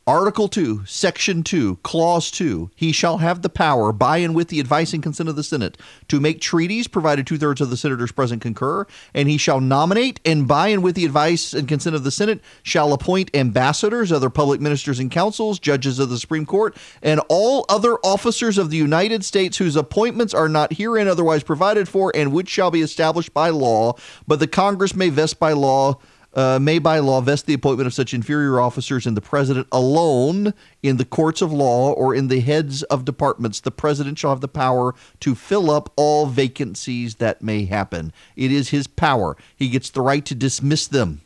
Article 0.06 0.48
2, 0.48 0.85
Section 0.85 1.43
2, 1.43 1.78
Clause 1.82 2.31
2, 2.31 2.70
he 2.74 2.93
shall 2.93 3.18
have 3.18 3.40
the 3.40 3.48
power, 3.48 3.90
by 3.90 4.18
and 4.18 4.35
with 4.35 4.48
the 4.48 4.60
advice 4.60 4.93
and 4.93 5.02
consent 5.02 5.31
of 5.31 5.36
the 5.36 5.43
Senate, 5.43 5.78
to 6.09 6.20
make 6.20 6.43
treaties, 6.43 6.86
provided 6.86 7.26
two 7.26 7.39
thirds 7.39 7.62
of 7.62 7.70
the 7.70 7.76
senators 7.78 8.12
present 8.12 8.43
concur, 8.43 8.86
and 9.14 9.31
he 9.31 9.39
shall 9.39 9.62
nominate, 9.62 10.20
and 10.22 10.47
by 10.47 10.68
and 10.68 10.82
with 10.82 10.94
the 10.94 11.06
advice 11.06 11.55
and 11.55 11.68
consent 11.68 11.97
of 11.97 12.05
the 12.05 12.10
Senate, 12.10 12.43
shall 12.62 12.93
appoint 12.93 13.31
ambassadors, 13.32 14.12
other 14.12 14.28
public 14.28 14.60
ministers 14.60 14.98
and 14.98 15.10
councils, 15.10 15.59
judges 15.59 15.98
of 15.98 16.10
the 16.10 16.18
Supreme 16.18 16.44
Court, 16.44 16.76
and 17.01 17.18
all 17.31 17.64
other 17.70 17.94
officers 18.05 18.59
of 18.59 18.68
the 18.68 18.76
United 18.76 19.24
States 19.24 19.56
whose 19.56 19.74
appointments 19.74 20.35
are 20.35 20.51
not 20.51 20.74
herein 20.74 21.09
otherwise 21.09 21.43
provided 21.43 21.89
for, 21.89 22.12
and 22.14 22.31
which 22.31 22.51
shall 22.51 22.70
be 22.70 22.82
established 22.82 23.32
by 23.32 23.48
law, 23.48 23.94
but 24.26 24.39
the 24.39 24.47
Congress 24.47 24.94
may 24.94 25.09
vest 25.09 25.40
by 25.40 25.55
law 25.55 25.98
uh, 26.35 26.59
may 26.61 26.78
by 26.78 26.98
law 26.98 27.20
vest 27.20 27.47
the 27.47 27.55
appointment 27.55 27.86
of 27.86 27.94
such 27.94 28.12
inferior 28.12 28.61
officers 28.61 29.06
in 29.06 29.15
the 29.15 29.20
president 29.20 29.66
alone 29.70 30.52
in 30.82 30.97
the 30.97 31.05
courts 31.05 31.40
of 31.40 31.52
law 31.52 31.93
or 31.93 32.15
in 32.15 32.28
the 32.28 32.40
heads 32.40 32.82
of 32.85 33.05
departments. 33.05 33.61
The 33.61 33.70
president 33.70 34.19
shall 34.19 34.31
have 34.31 34.40
the 34.40 34.48
power 34.48 34.94
to 35.20 35.35
fill 35.35 35.70
up 35.70 35.93
all 35.97 36.27
vacancies 36.27 37.16
that 37.16 37.43
may 37.43 37.65
happen. 37.66 38.12
It 38.36 38.51
is 38.51 38.70
his 38.70 38.86
power. 38.86 39.36
He 39.55 39.69
gets 39.69 39.90
the 39.90 40.01
right 40.01 40.24
to 40.24 40.35
dismiss 40.35 40.86
them. 40.86 41.20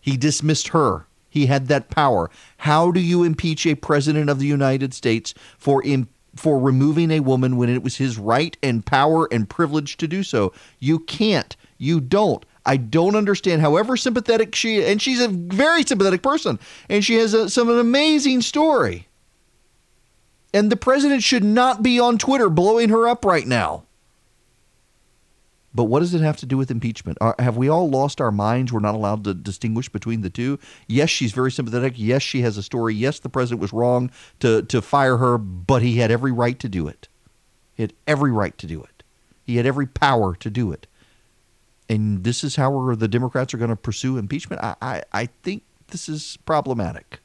He 0.00 0.16
dismissed 0.16 0.68
her. 0.68 1.06
He 1.28 1.46
had 1.46 1.66
that 1.68 1.90
power. 1.90 2.30
How 2.58 2.90
do 2.90 3.00
you 3.00 3.24
impeach 3.24 3.66
a 3.66 3.74
president 3.74 4.30
of 4.30 4.38
the 4.38 4.46
United 4.46 4.94
States 4.94 5.34
for 5.58 5.82
for 6.36 6.58
removing 6.58 7.10
a 7.10 7.20
woman 7.20 7.56
when 7.56 7.68
it 7.68 7.82
was 7.82 7.96
his 7.96 8.18
right 8.18 8.56
and 8.62 8.84
power 8.84 9.28
and 9.32 9.48
privilege 9.48 9.96
to 9.96 10.06
do 10.06 10.22
so? 10.22 10.52
You 10.78 11.00
can't. 11.00 11.56
You 11.78 12.00
don't. 12.00 12.44
I 12.66 12.76
don't 12.76 13.16
understand. 13.16 13.60
However 13.60 13.96
sympathetic 13.96 14.54
she 14.54 14.84
and 14.84 15.00
she's 15.00 15.20
a 15.20 15.28
very 15.28 15.82
sympathetic 15.82 16.22
person, 16.22 16.58
and 16.88 17.04
she 17.04 17.16
has 17.16 17.34
a, 17.34 17.50
some 17.50 17.68
an 17.68 17.78
amazing 17.78 18.40
story. 18.42 19.08
And 20.52 20.70
the 20.70 20.76
president 20.76 21.22
should 21.22 21.44
not 21.44 21.82
be 21.82 21.98
on 21.98 22.16
Twitter 22.16 22.48
blowing 22.48 22.88
her 22.90 23.08
up 23.08 23.24
right 23.24 23.46
now. 23.46 23.84
But 25.74 25.84
what 25.84 26.00
does 26.00 26.14
it 26.14 26.20
have 26.20 26.36
to 26.36 26.46
do 26.46 26.56
with 26.56 26.70
impeachment? 26.70 27.18
Are, 27.20 27.34
have 27.40 27.56
we 27.56 27.68
all 27.68 27.90
lost 27.90 28.20
our 28.20 28.30
minds? 28.30 28.72
We're 28.72 28.78
not 28.78 28.94
allowed 28.94 29.24
to 29.24 29.34
distinguish 29.34 29.88
between 29.88 30.20
the 30.20 30.30
two. 30.30 30.60
Yes, 30.86 31.10
she's 31.10 31.32
very 31.32 31.50
sympathetic. 31.50 31.94
Yes, 31.96 32.22
she 32.22 32.42
has 32.42 32.56
a 32.56 32.62
story. 32.62 32.94
Yes, 32.94 33.18
the 33.18 33.28
president 33.28 33.60
was 33.60 33.72
wrong 33.72 34.12
to, 34.38 34.62
to 34.62 34.80
fire 34.80 35.16
her, 35.16 35.36
but 35.36 35.82
he 35.82 35.96
had 35.98 36.12
every 36.12 36.30
right 36.30 36.60
to 36.60 36.68
do 36.68 36.86
it. 36.86 37.08
He 37.74 37.82
had 37.82 37.92
every 38.06 38.30
right 38.30 38.56
to 38.58 38.68
do 38.68 38.84
it. 38.84 39.02
He 39.42 39.56
had 39.56 39.66
every 39.66 39.86
power 39.86 40.36
to 40.36 40.48
do 40.48 40.70
it 40.70 40.86
and 41.88 42.24
this 42.24 42.44
is 42.44 42.56
how 42.56 42.94
the 42.94 43.08
Democrats 43.08 43.54
are 43.54 43.58
going 43.58 43.70
to 43.70 43.76
pursue 43.76 44.16
impeachment, 44.16 44.62
I, 44.62 44.76
I, 44.80 45.02
I 45.12 45.26
think 45.42 45.64
this 45.88 46.08
is 46.08 46.38
problematic. 46.44 47.20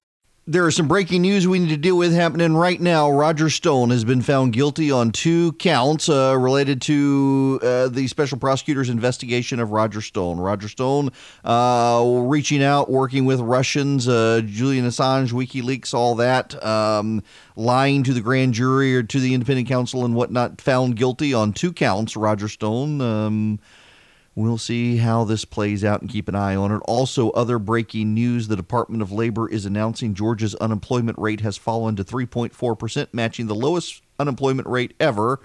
There 0.47 0.67
is 0.67 0.75
some 0.75 0.87
breaking 0.87 1.21
news 1.21 1.47
we 1.47 1.59
need 1.59 1.69
to 1.69 1.77
deal 1.77 1.95
with 1.95 2.11
happening 2.11 2.55
right 2.55 2.81
now. 2.81 3.11
Roger 3.11 3.51
Stone 3.51 3.91
has 3.91 4.03
been 4.03 4.23
found 4.23 4.51
guilty 4.51 4.89
on 4.89 5.11
two 5.11 5.51
counts 5.53 6.09
uh, 6.09 6.35
related 6.35 6.81
to 6.83 7.59
uh, 7.61 7.87
the 7.87 8.07
special 8.07 8.39
prosecutor's 8.39 8.89
investigation 8.89 9.59
of 9.59 9.69
Roger 9.69 10.01
Stone. 10.01 10.39
Roger 10.39 10.67
Stone 10.67 11.11
uh, 11.43 12.03
reaching 12.23 12.63
out, 12.63 12.89
working 12.89 13.25
with 13.25 13.39
Russians, 13.41 14.07
uh, 14.07 14.41
Julian 14.43 14.87
Assange, 14.87 15.31
WikiLeaks, 15.31 15.93
all 15.93 16.15
that, 16.15 16.63
um, 16.65 17.21
lying 17.55 18.01
to 18.01 18.13
the 18.15 18.21
grand 18.21 18.55
jury 18.55 18.95
or 18.95 19.03
to 19.03 19.19
the 19.19 19.35
independent 19.35 19.67
counsel 19.67 20.03
and 20.03 20.15
whatnot, 20.15 20.59
found 20.59 20.95
guilty 20.95 21.31
on 21.31 21.53
two 21.53 21.71
counts. 21.71 22.17
Roger 22.17 22.47
Stone. 22.47 23.01
Um, 23.01 23.59
We'll 24.39 24.57
see 24.57 24.95
how 24.95 25.25
this 25.25 25.43
plays 25.43 25.83
out 25.83 25.99
and 25.99 26.09
keep 26.09 26.29
an 26.29 26.35
eye 26.35 26.55
on 26.55 26.71
it. 26.71 26.81
Also, 26.85 27.29
other 27.31 27.59
breaking 27.59 28.13
news 28.13 28.47
the 28.47 28.55
Department 28.55 29.01
of 29.01 29.11
Labor 29.11 29.49
is 29.49 29.65
announcing 29.65 30.13
Georgia's 30.13 30.55
unemployment 30.55 31.19
rate 31.19 31.41
has 31.41 31.57
fallen 31.57 31.97
to 31.97 32.05
3.4%, 32.05 33.07
matching 33.11 33.47
the 33.47 33.53
lowest 33.53 34.01
unemployment 34.17 34.65
rate 34.69 34.93
ever 34.97 35.41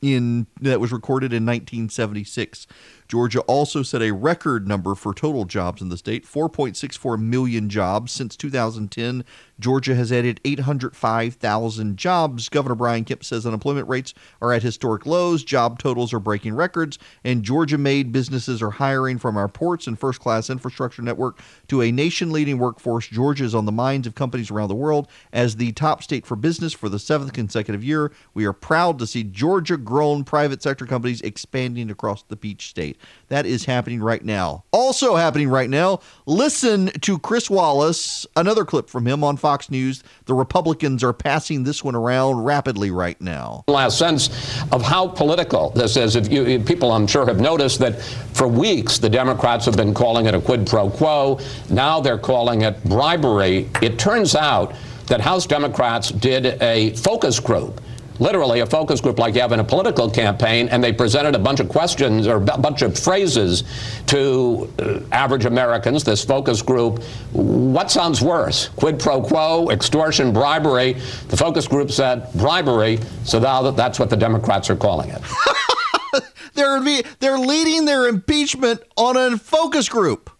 in 0.00 0.46
that 0.60 0.78
was 0.78 0.92
recorded 0.92 1.32
in 1.32 1.44
1976. 1.44 2.68
Georgia 3.08 3.40
also 3.40 3.82
set 3.82 4.02
a 4.02 4.12
record 4.12 4.68
number 4.68 4.94
for 4.94 5.14
total 5.14 5.46
jobs 5.46 5.80
in 5.80 5.88
the 5.88 5.96
state 5.96 6.26
4.64 6.26 7.18
million 7.18 7.70
jobs. 7.70 8.12
Since 8.12 8.36
2010, 8.36 9.24
Georgia 9.58 9.94
has 9.94 10.12
added 10.12 10.40
805,000 10.44 11.96
jobs. 11.96 12.50
Governor 12.50 12.74
Brian 12.74 13.04
Kemp 13.04 13.24
says 13.24 13.46
unemployment 13.46 13.88
rates 13.88 14.12
are 14.42 14.52
at 14.52 14.62
historic 14.62 15.06
lows, 15.06 15.42
job 15.42 15.78
totals 15.78 16.12
are 16.12 16.20
breaking 16.20 16.54
records, 16.54 16.98
and 17.24 17.42
Georgia 17.42 17.78
made 17.78 18.12
businesses 18.12 18.62
are 18.62 18.70
hiring 18.70 19.18
from 19.18 19.38
our 19.38 19.48
ports 19.48 19.86
and 19.86 19.98
first 19.98 20.20
class 20.20 20.50
infrastructure 20.50 21.00
network 21.00 21.40
to 21.68 21.80
a 21.80 21.90
nation 21.90 22.30
leading 22.30 22.58
workforce. 22.58 23.08
Georgia 23.08 23.44
is 23.44 23.54
on 23.54 23.64
the 23.64 23.72
minds 23.72 24.06
of 24.06 24.14
companies 24.14 24.50
around 24.50 24.68
the 24.68 24.74
world 24.74 25.08
as 25.32 25.56
the 25.56 25.72
top 25.72 26.02
state 26.02 26.26
for 26.26 26.36
business 26.36 26.74
for 26.74 26.90
the 26.90 26.98
seventh 26.98 27.32
consecutive 27.32 27.82
year. 27.82 28.12
We 28.34 28.44
are 28.44 28.52
proud 28.52 28.98
to 28.98 29.06
see 29.06 29.24
Georgia 29.24 29.78
grown 29.78 30.24
private 30.24 30.62
sector 30.62 30.84
companies 30.84 31.22
expanding 31.22 31.90
across 31.90 32.22
the 32.22 32.36
peach 32.36 32.68
state. 32.68 32.97
That 33.28 33.44
is 33.44 33.66
happening 33.66 34.00
right 34.00 34.24
now. 34.24 34.64
Also 34.72 35.16
happening 35.16 35.48
right 35.48 35.68
now, 35.68 36.00
listen 36.26 36.86
to 37.02 37.18
Chris 37.18 37.50
Wallace, 37.50 38.26
another 38.36 38.64
clip 38.64 38.88
from 38.88 39.06
him 39.06 39.22
on 39.22 39.36
Fox 39.36 39.70
News. 39.70 40.02
The 40.24 40.34
Republicans 40.34 41.04
are 41.04 41.12
passing 41.12 41.64
this 41.64 41.84
one 41.84 41.94
around 41.94 42.44
rapidly 42.44 42.90
right 42.90 43.20
now. 43.20 43.64
Last 43.68 43.98
sense 43.98 44.28
of 44.72 44.82
how 44.82 45.08
political 45.08 45.70
this 45.70 45.96
is. 45.96 46.16
If 46.16 46.32
you 46.32 46.60
people, 46.60 46.92
I'm 46.92 47.06
sure, 47.06 47.26
have 47.26 47.40
noticed 47.40 47.78
that 47.80 48.00
for 48.00 48.48
weeks 48.48 48.98
the 48.98 49.10
Democrats 49.10 49.66
have 49.66 49.76
been 49.76 49.92
calling 49.92 50.26
it 50.26 50.34
a 50.34 50.40
quid 50.40 50.66
pro 50.66 50.88
quo. 50.88 51.38
Now 51.68 52.00
they're 52.00 52.18
calling 52.18 52.62
it 52.62 52.82
bribery. 52.84 53.68
It 53.82 53.98
turns 53.98 54.34
out 54.34 54.74
that 55.06 55.20
House 55.20 55.46
Democrats 55.46 56.10
did 56.10 56.60
a 56.62 56.94
focus 56.94 57.40
group 57.40 57.80
literally 58.18 58.60
a 58.60 58.66
focus 58.66 59.00
group 59.00 59.18
like 59.18 59.34
you 59.34 59.40
have 59.40 59.52
in 59.52 59.60
a 59.60 59.64
political 59.64 60.10
campaign, 60.10 60.68
and 60.68 60.82
they 60.82 60.92
presented 60.92 61.34
a 61.34 61.38
bunch 61.38 61.60
of 61.60 61.68
questions 61.68 62.26
or 62.26 62.36
a 62.36 62.58
bunch 62.58 62.82
of 62.82 62.98
phrases 62.98 63.64
to 64.06 64.72
uh, 64.78 65.00
average 65.12 65.44
Americans, 65.44 66.04
this 66.04 66.24
focus 66.24 66.62
group. 66.62 67.02
What 67.32 67.90
sounds 67.90 68.22
worse? 68.22 68.68
Quid 68.68 68.98
pro 68.98 69.22
quo, 69.22 69.70
extortion, 69.70 70.32
bribery. 70.32 70.94
The 71.28 71.36
focus 71.36 71.66
group 71.66 71.90
said 71.90 72.32
bribery, 72.34 72.98
so 73.24 73.38
now 73.38 73.70
that's 73.70 73.98
what 73.98 74.10
the 74.10 74.16
Democrats 74.16 74.70
are 74.70 74.76
calling 74.76 75.10
it. 75.10 75.22
they're, 76.54 76.80
they're 77.20 77.38
leading 77.38 77.84
their 77.84 78.08
impeachment 78.08 78.82
on 78.96 79.16
a 79.16 79.36
focus 79.38 79.88
group 79.88 80.30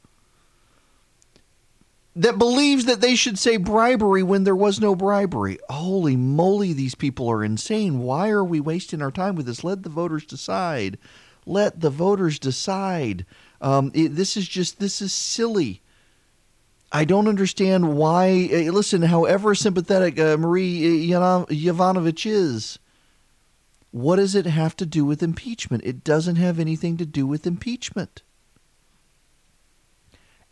that 2.16 2.38
believes 2.38 2.86
that 2.86 3.00
they 3.00 3.14
should 3.14 3.38
say 3.38 3.56
bribery 3.56 4.22
when 4.22 4.44
there 4.44 4.56
was 4.56 4.80
no 4.80 4.96
bribery. 4.96 5.58
Holy 5.68 6.16
moly, 6.16 6.72
these 6.72 6.94
people 6.94 7.28
are 7.28 7.44
insane. 7.44 8.00
Why 8.00 8.30
are 8.30 8.44
we 8.44 8.60
wasting 8.60 9.02
our 9.02 9.12
time 9.12 9.36
with 9.36 9.46
this? 9.46 9.62
Let 9.62 9.82
the 9.82 9.88
voters 9.88 10.24
decide. 10.24 10.98
Let 11.46 11.80
the 11.80 11.90
voters 11.90 12.38
decide. 12.38 13.24
Um, 13.60 13.92
it, 13.94 14.16
this 14.16 14.36
is 14.36 14.48
just, 14.48 14.80
this 14.80 15.00
is 15.00 15.12
silly. 15.12 15.80
I 16.90 17.04
don't 17.04 17.28
understand 17.28 17.96
why. 17.96 18.48
Uh, 18.52 18.72
listen, 18.72 19.02
however 19.02 19.54
sympathetic 19.54 20.18
uh, 20.18 20.36
Marie 20.38 21.08
Yovanovitch 21.08 22.28
is, 22.28 22.78
what 23.90 24.16
does 24.16 24.34
it 24.34 24.46
have 24.46 24.74
to 24.76 24.86
do 24.86 25.04
with 25.04 25.22
impeachment? 25.22 25.84
It 25.84 26.02
doesn't 26.04 26.36
have 26.36 26.58
anything 26.58 26.96
to 26.96 27.06
do 27.06 27.26
with 27.26 27.46
impeachment. 27.46 28.22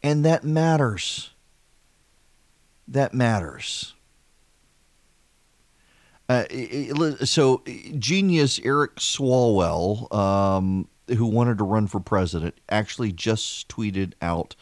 And 0.03 0.24
that 0.24 0.45
matters 0.45 1.31
that 2.88 3.14
matters. 3.14 3.94
Uh, 6.28 6.44
so, 7.24 7.62
genius 7.98 8.58
Eric 8.64 8.96
Swalwell, 8.96 10.12
um, 10.12 10.88
who 11.08 11.26
wanted 11.26 11.58
to 11.58 11.64
run 11.64 11.86
for 11.86 12.00
president, 12.00 12.58
actually 12.68 13.12
just 13.12 13.68
tweeted 13.68 14.14
out. 14.20 14.56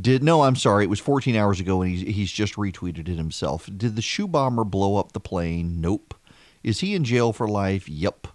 Did 0.00 0.22
no, 0.22 0.42
I'm 0.42 0.56
sorry, 0.56 0.84
it 0.84 0.90
was 0.90 1.00
14 1.00 1.36
hours 1.36 1.60
ago, 1.60 1.82
and 1.82 1.90
he's 1.90 2.14
he's 2.14 2.32
just 2.32 2.54
retweeted 2.54 3.08
it 3.08 3.18
himself. 3.18 3.68
Did 3.76 3.94
the 3.96 4.02
shoe 4.02 4.26
bomber 4.26 4.64
blow 4.64 4.96
up 4.96 5.12
the 5.12 5.20
plane? 5.20 5.82
Nope. 5.82 6.14
Is 6.62 6.80
he 6.80 6.94
in 6.94 7.04
jail 7.04 7.34
for 7.34 7.46
life? 7.46 7.88
Yep. 7.88 8.28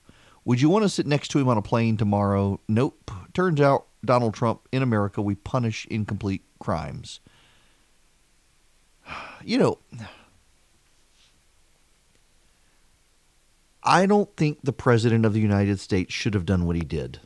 Would 0.45 0.61
you 0.61 0.69
want 0.69 0.84
to 0.84 0.89
sit 0.89 1.07
next 1.07 1.30
to 1.30 1.39
him 1.39 1.47
on 1.47 1.57
a 1.57 1.64
plane 1.64 1.97
tomorrow? 1.97 2.59
Nope. 2.68 3.09
Turns 3.34 3.59
out 3.59 3.88
Donald 4.05 4.35
Trump 4.35 4.68
in 4.72 4.84
America, 4.84 5.22
we 5.22 5.35
punish 5.35 5.88
incomplete 5.88 6.43
crimes 6.59 7.19
you 9.48 9.57
know, 9.57 9.78
I 13.82 14.06
don't 14.06 14.36
think 14.36 14.60
the 14.61 14.74
President 14.74 15.26
of 15.26 15.32
the 15.32 15.40
United 15.40 15.80
States 15.80 16.14
should 16.14 16.34
have 16.34 16.45
done 16.45 16.65
what 16.65 16.76
he 16.76 16.82
did. 16.82 17.22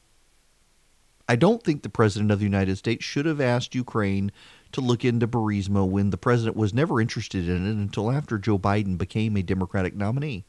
I 1.28 1.36
don't 1.36 1.64
think 1.64 1.82
the 1.82 1.90
President 1.90 2.30
of 2.30 2.38
the 2.38 2.46
United 2.46 2.78
States 2.78 3.04
should 3.04 3.26
have 3.26 3.42
asked 3.42 3.74
Ukraine 3.74 4.32
to 4.72 4.82
look 4.82 5.04
into 5.04 5.28
Burisma 5.28 5.88
when 5.88 6.12
the 6.12 6.18
President 6.18 6.56
was 6.56 6.76
never 6.76 7.02
interested 7.02 7.50
in 7.50 7.66
it 7.66 7.72
until 7.72 8.12
after 8.12 8.38
Joe 8.38 8.60
Biden 8.60 9.00
became 9.00 9.36
a 9.36 9.42
Democratic 9.42 9.96
nominee. 9.96 10.46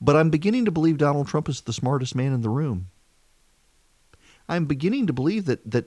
But 0.00 0.16
I'm 0.16 0.30
beginning 0.30 0.64
to 0.64 0.72
believe 0.72 0.98
Donald 0.98 1.28
Trump 1.28 1.48
is 1.48 1.60
the 1.60 1.72
smartest 1.72 2.16
man 2.16 2.32
in 2.32 2.42
the 2.42 2.50
room. 2.50 2.88
I'm 4.48 4.64
beginning 4.64 5.06
to 5.06 5.12
believe 5.12 5.44
that 5.44 5.70
that 5.70 5.86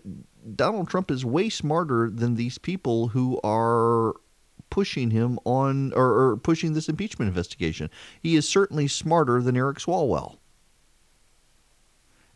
Donald 0.55 0.89
Trump 0.89 1.11
is 1.11 1.25
way 1.25 1.49
smarter 1.49 2.09
than 2.09 2.35
these 2.35 2.57
people 2.57 3.09
who 3.09 3.39
are 3.43 4.15
pushing 4.69 5.11
him 5.11 5.37
on 5.45 5.93
or, 5.93 6.31
or 6.31 6.37
pushing 6.37 6.73
this 6.73 6.89
impeachment 6.89 7.29
investigation. 7.29 7.89
He 8.21 8.35
is 8.35 8.47
certainly 8.47 8.87
smarter 8.87 9.41
than 9.41 9.55
Eric 9.57 9.77
Swalwell. 9.77 10.37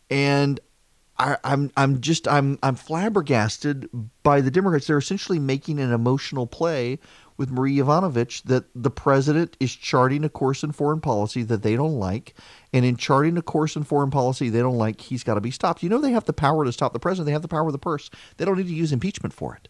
And 0.10 0.60
I, 1.18 1.38
I'm 1.44 1.72
I'm 1.78 2.02
just 2.02 2.28
I'm 2.28 2.60
I'm 2.62 2.76
flabbergasted 2.76 3.90
by 4.22 4.42
the 4.42 4.52
Democrats. 4.52 4.88
They're 4.88 4.98
essentially 4.98 5.40
making 5.40 5.80
an 5.80 5.92
emotional 5.92 6.46
play 6.46 7.00
with 7.38 7.52
Marie 7.52 7.78
Yovanovitch 7.78 8.44
that 8.44 8.66
the 8.74 8.90
president 8.90 9.58
is 9.60 9.76
charting 9.76 10.24
a 10.24 10.30
course 10.30 10.64
in 10.64 10.72
foreign 10.72 11.02
policy 11.02 11.44
that 11.44 11.64
they 11.64 11.76
don't 11.76 12.00
like. 12.00 12.34
And 12.74 12.86
in 12.86 12.96
charting 12.96 13.38
a 13.38 13.42
course 13.42 13.76
in 13.76 13.84
foreign 13.84 14.12
policy 14.12 14.50
they 14.50 14.60
don't 14.60 14.78
like, 14.78 15.02
he's 15.02 15.24
got 15.24 15.36
to 15.36 15.42
be 15.42 15.52
stopped. 15.52 15.84
You 15.84 15.90
know, 15.90 16.00
they 16.00 16.12
have 16.12 16.26
the 16.26 16.34
power 16.34 16.66
to 16.66 16.72
stop 16.72 16.94
the 16.94 17.00
president, 17.00 17.26
they 17.26 17.34
have 17.34 17.42
the 17.42 17.48
power 17.48 17.68
of 17.68 17.74
the 17.74 17.80
purse. 17.80 18.10
They 18.38 18.46
don't 18.46 18.58
need 18.58 18.68
to 18.68 18.74
use 18.74 18.92
impeachment 18.92 19.34
for 19.34 19.56
it. 19.56 19.68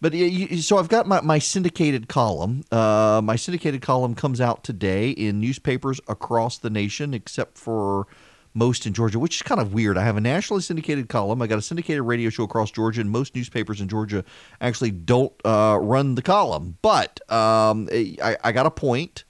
But 0.00 0.14
so 0.60 0.78
I've 0.78 0.88
got 0.88 1.06
my, 1.06 1.20
my 1.20 1.38
syndicated 1.38 2.08
column. 2.08 2.64
Uh, 2.72 3.20
my 3.22 3.36
syndicated 3.36 3.82
column 3.82 4.14
comes 4.14 4.40
out 4.40 4.64
today 4.64 5.10
in 5.10 5.40
newspapers 5.40 6.00
across 6.08 6.56
the 6.56 6.70
nation, 6.70 7.12
except 7.12 7.58
for 7.58 8.06
most 8.54 8.86
in 8.86 8.92
Georgia, 8.92 9.18
which 9.18 9.36
is 9.36 9.42
kind 9.42 9.60
of 9.60 9.72
weird. 9.72 9.96
I 9.96 10.04
have 10.04 10.16
a 10.16 10.20
nationally 10.20 10.62
syndicated 10.62 11.08
column. 11.08 11.40
I 11.40 11.46
got 11.46 11.58
a 11.58 11.62
syndicated 11.62 12.02
radio 12.02 12.30
show 12.30 12.44
across 12.44 12.70
Georgia, 12.70 13.00
and 13.00 13.10
most 13.10 13.34
newspapers 13.34 13.80
in 13.80 13.88
Georgia 13.88 14.24
actually 14.60 14.90
don't 14.90 15.32
uh, 15.44 15.78
run 15.80 16.14
the 16.14 16.22
column. 16.22 16.76
But 16.82 17.20
um, 17.30 17.88
I, 17.92 18.36
I, 18.42 18.52
got 18.52 18.66
a 18.66 18.70
point. 18.70 19.24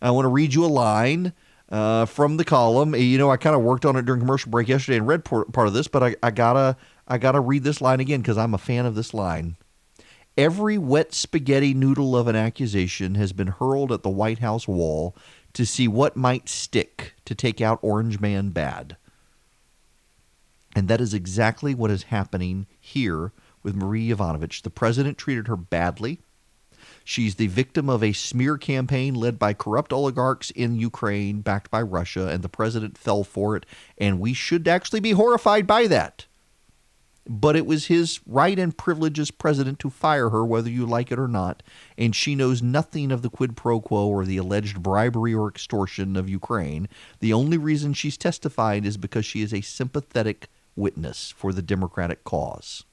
I 0.00 0.10
want 0.10 0.24
to 0.24 0.30
read 0.30 0.54
you 0.54 0.64
a 0.64 0.66
line 0.66 1.32
uh, 1.68 2.06
from 2.06 2.36
the 2.36 2.44
column. 2.44 2.94
You 2.94 3.18
know, 3.18 3.30
I 3.30 3.36
kind 3.36 3.54
of 3.54 3.62
worked 3.62 3.84
on 3.84 3.96
it 3.96 4.04
during 4.04 4.20
commercial 4.20 4.50
break 4.50 4.68
yesterday 4.68 4.98
and 4.98 5.06
read 5.06 5.24
part, 5.24 5.52
part 5.52 5.68
of 5.68 5.74
this, 5.74 5.88
but 5.88 6.02
I, 6.02 6.16
I 6.22 6.30
gotta 6.30 6.76
I 7.06 7.18
gotta 7.18 7.40
read 7.40 7.64
this 7.64 7.80
line 7.80 8.00
again 8.00 8.20
because 8.20 8.38
I'm 8.38 8.54
a 8.54 8.58
fan 8.58 8.86
of 8.86 8.94
this 8.94 9.12
line. 9.12 9.56
Every 10.36 10.78
wet 10.78 11.12
spaghetti 11.12 11.74
noodle 11.74 12.16
of 12.16 12.26
an 12.26 12.36
accusation 12.36 13.16
has 13.16 13.34
been 13.34 13.48
hurled 13.48 13.92
at 13.92 14.02
the 14.02 14.08
White 14.08 14.38
House 14.38 14.66
wall 14.66 15.14
to 15.54 15.66
see 15.66 15.88
what 15.88 16.16
might 16.16 16.48
stick 16.48 17.14
to 17.24 17.34
take 17.34 17.60
out 17.60 17.78
Orange 17.82 18.20
Man 18.20 18.50
bad. 18.50 18.96
And 20.74 20.88
that 20.88 21.00
is 21.00 21.12
exactly 21.12 21.74
what 21.74 21.90
is 21.90 22.04
happening 22.04 22.66
here 22.80 23.32
with 23.62 23.76
Marie 23.76 24.08
Yovanovitch. 24.08 24.62
The 24.62 24.70
president 24.70 25.18
treated 25.18 25.48
her 25.48 25.56
badly. 25.56 26.20
She's 27.04 27.34
the 27.34 27.48
victim 27.48 27.90
of 27.90 28.02
a 28.02 28.12
smear 28.12 28.56
campaign 28.56 29.14
led 29.14 29.38
by 29.38 29.54
corrupt 29.54 29.92
oligarchs 29.92 30.50
in 30.50 30.76
Ukraine, 30.76 31.40
backed 31.40 31.70
by 31.70 31.82
Russia, 31.82 32.28
and 32.28 32.42
the 32.42 32.48
president 32.48 32.96
fell 32.96 33.24
for 33.24 33.56
it. 33.56 33.66
And 33.98 34.20
we 34.20 34.32
should 34.32 34.66
actually 34.66 35.00
be 35.00 35.12
horrified 35.12 35.66
by 35.66 35.86
that 35.88 36.26
but 37.26 37.56
it 37.56 37.66
was 37.66 37.86
his 37.86 38.20
right 38.26 38.58
and 38.58 38.76
privilege 38.76 39.18
as 39.18 39.30
president 39.30 39.78
to 39.80 39.90
fire 39.90 40.30
her, 40.30 40.44
whether 40.44 40.70
you 40.70 40.86
like 40.86 41.12
it 41.12 41.18
or 41.18 41.28
not, 41.28 41.62
and 41.96 42.16
she 42.16 42.34
knows 42.34 42.62
nothing 42.62 43.12
of 43.12 43.22
the 43.22 43.30
quid 43.30 43.56
pro 43.56 43.80
quo 43.80 44.08
or 44.08 44.24
the 44.24 44.36
alleged 44.36 44.82
bribery 44.82 45.34
or 45.34 45.48
extortion 45.48 46.16
of 46.16 46.28
Ukraine. 46.28 46.88
The 47.20 47.32
only 47.32 47.58
reason 47.58 47.92
she's 47.92 48.16
testified 48.16 48.84
is 48.84 48.96
because 48.96 49.24
she 49.24 49.42
is 49.42 49.54
a 49.54 49.60
sympathetic 49.60 50.48
witness 50.74 51.32
for 51.36 51.52
the 51.52 51.62
Democratic 51.62 52.24
cause. 52.24 52.84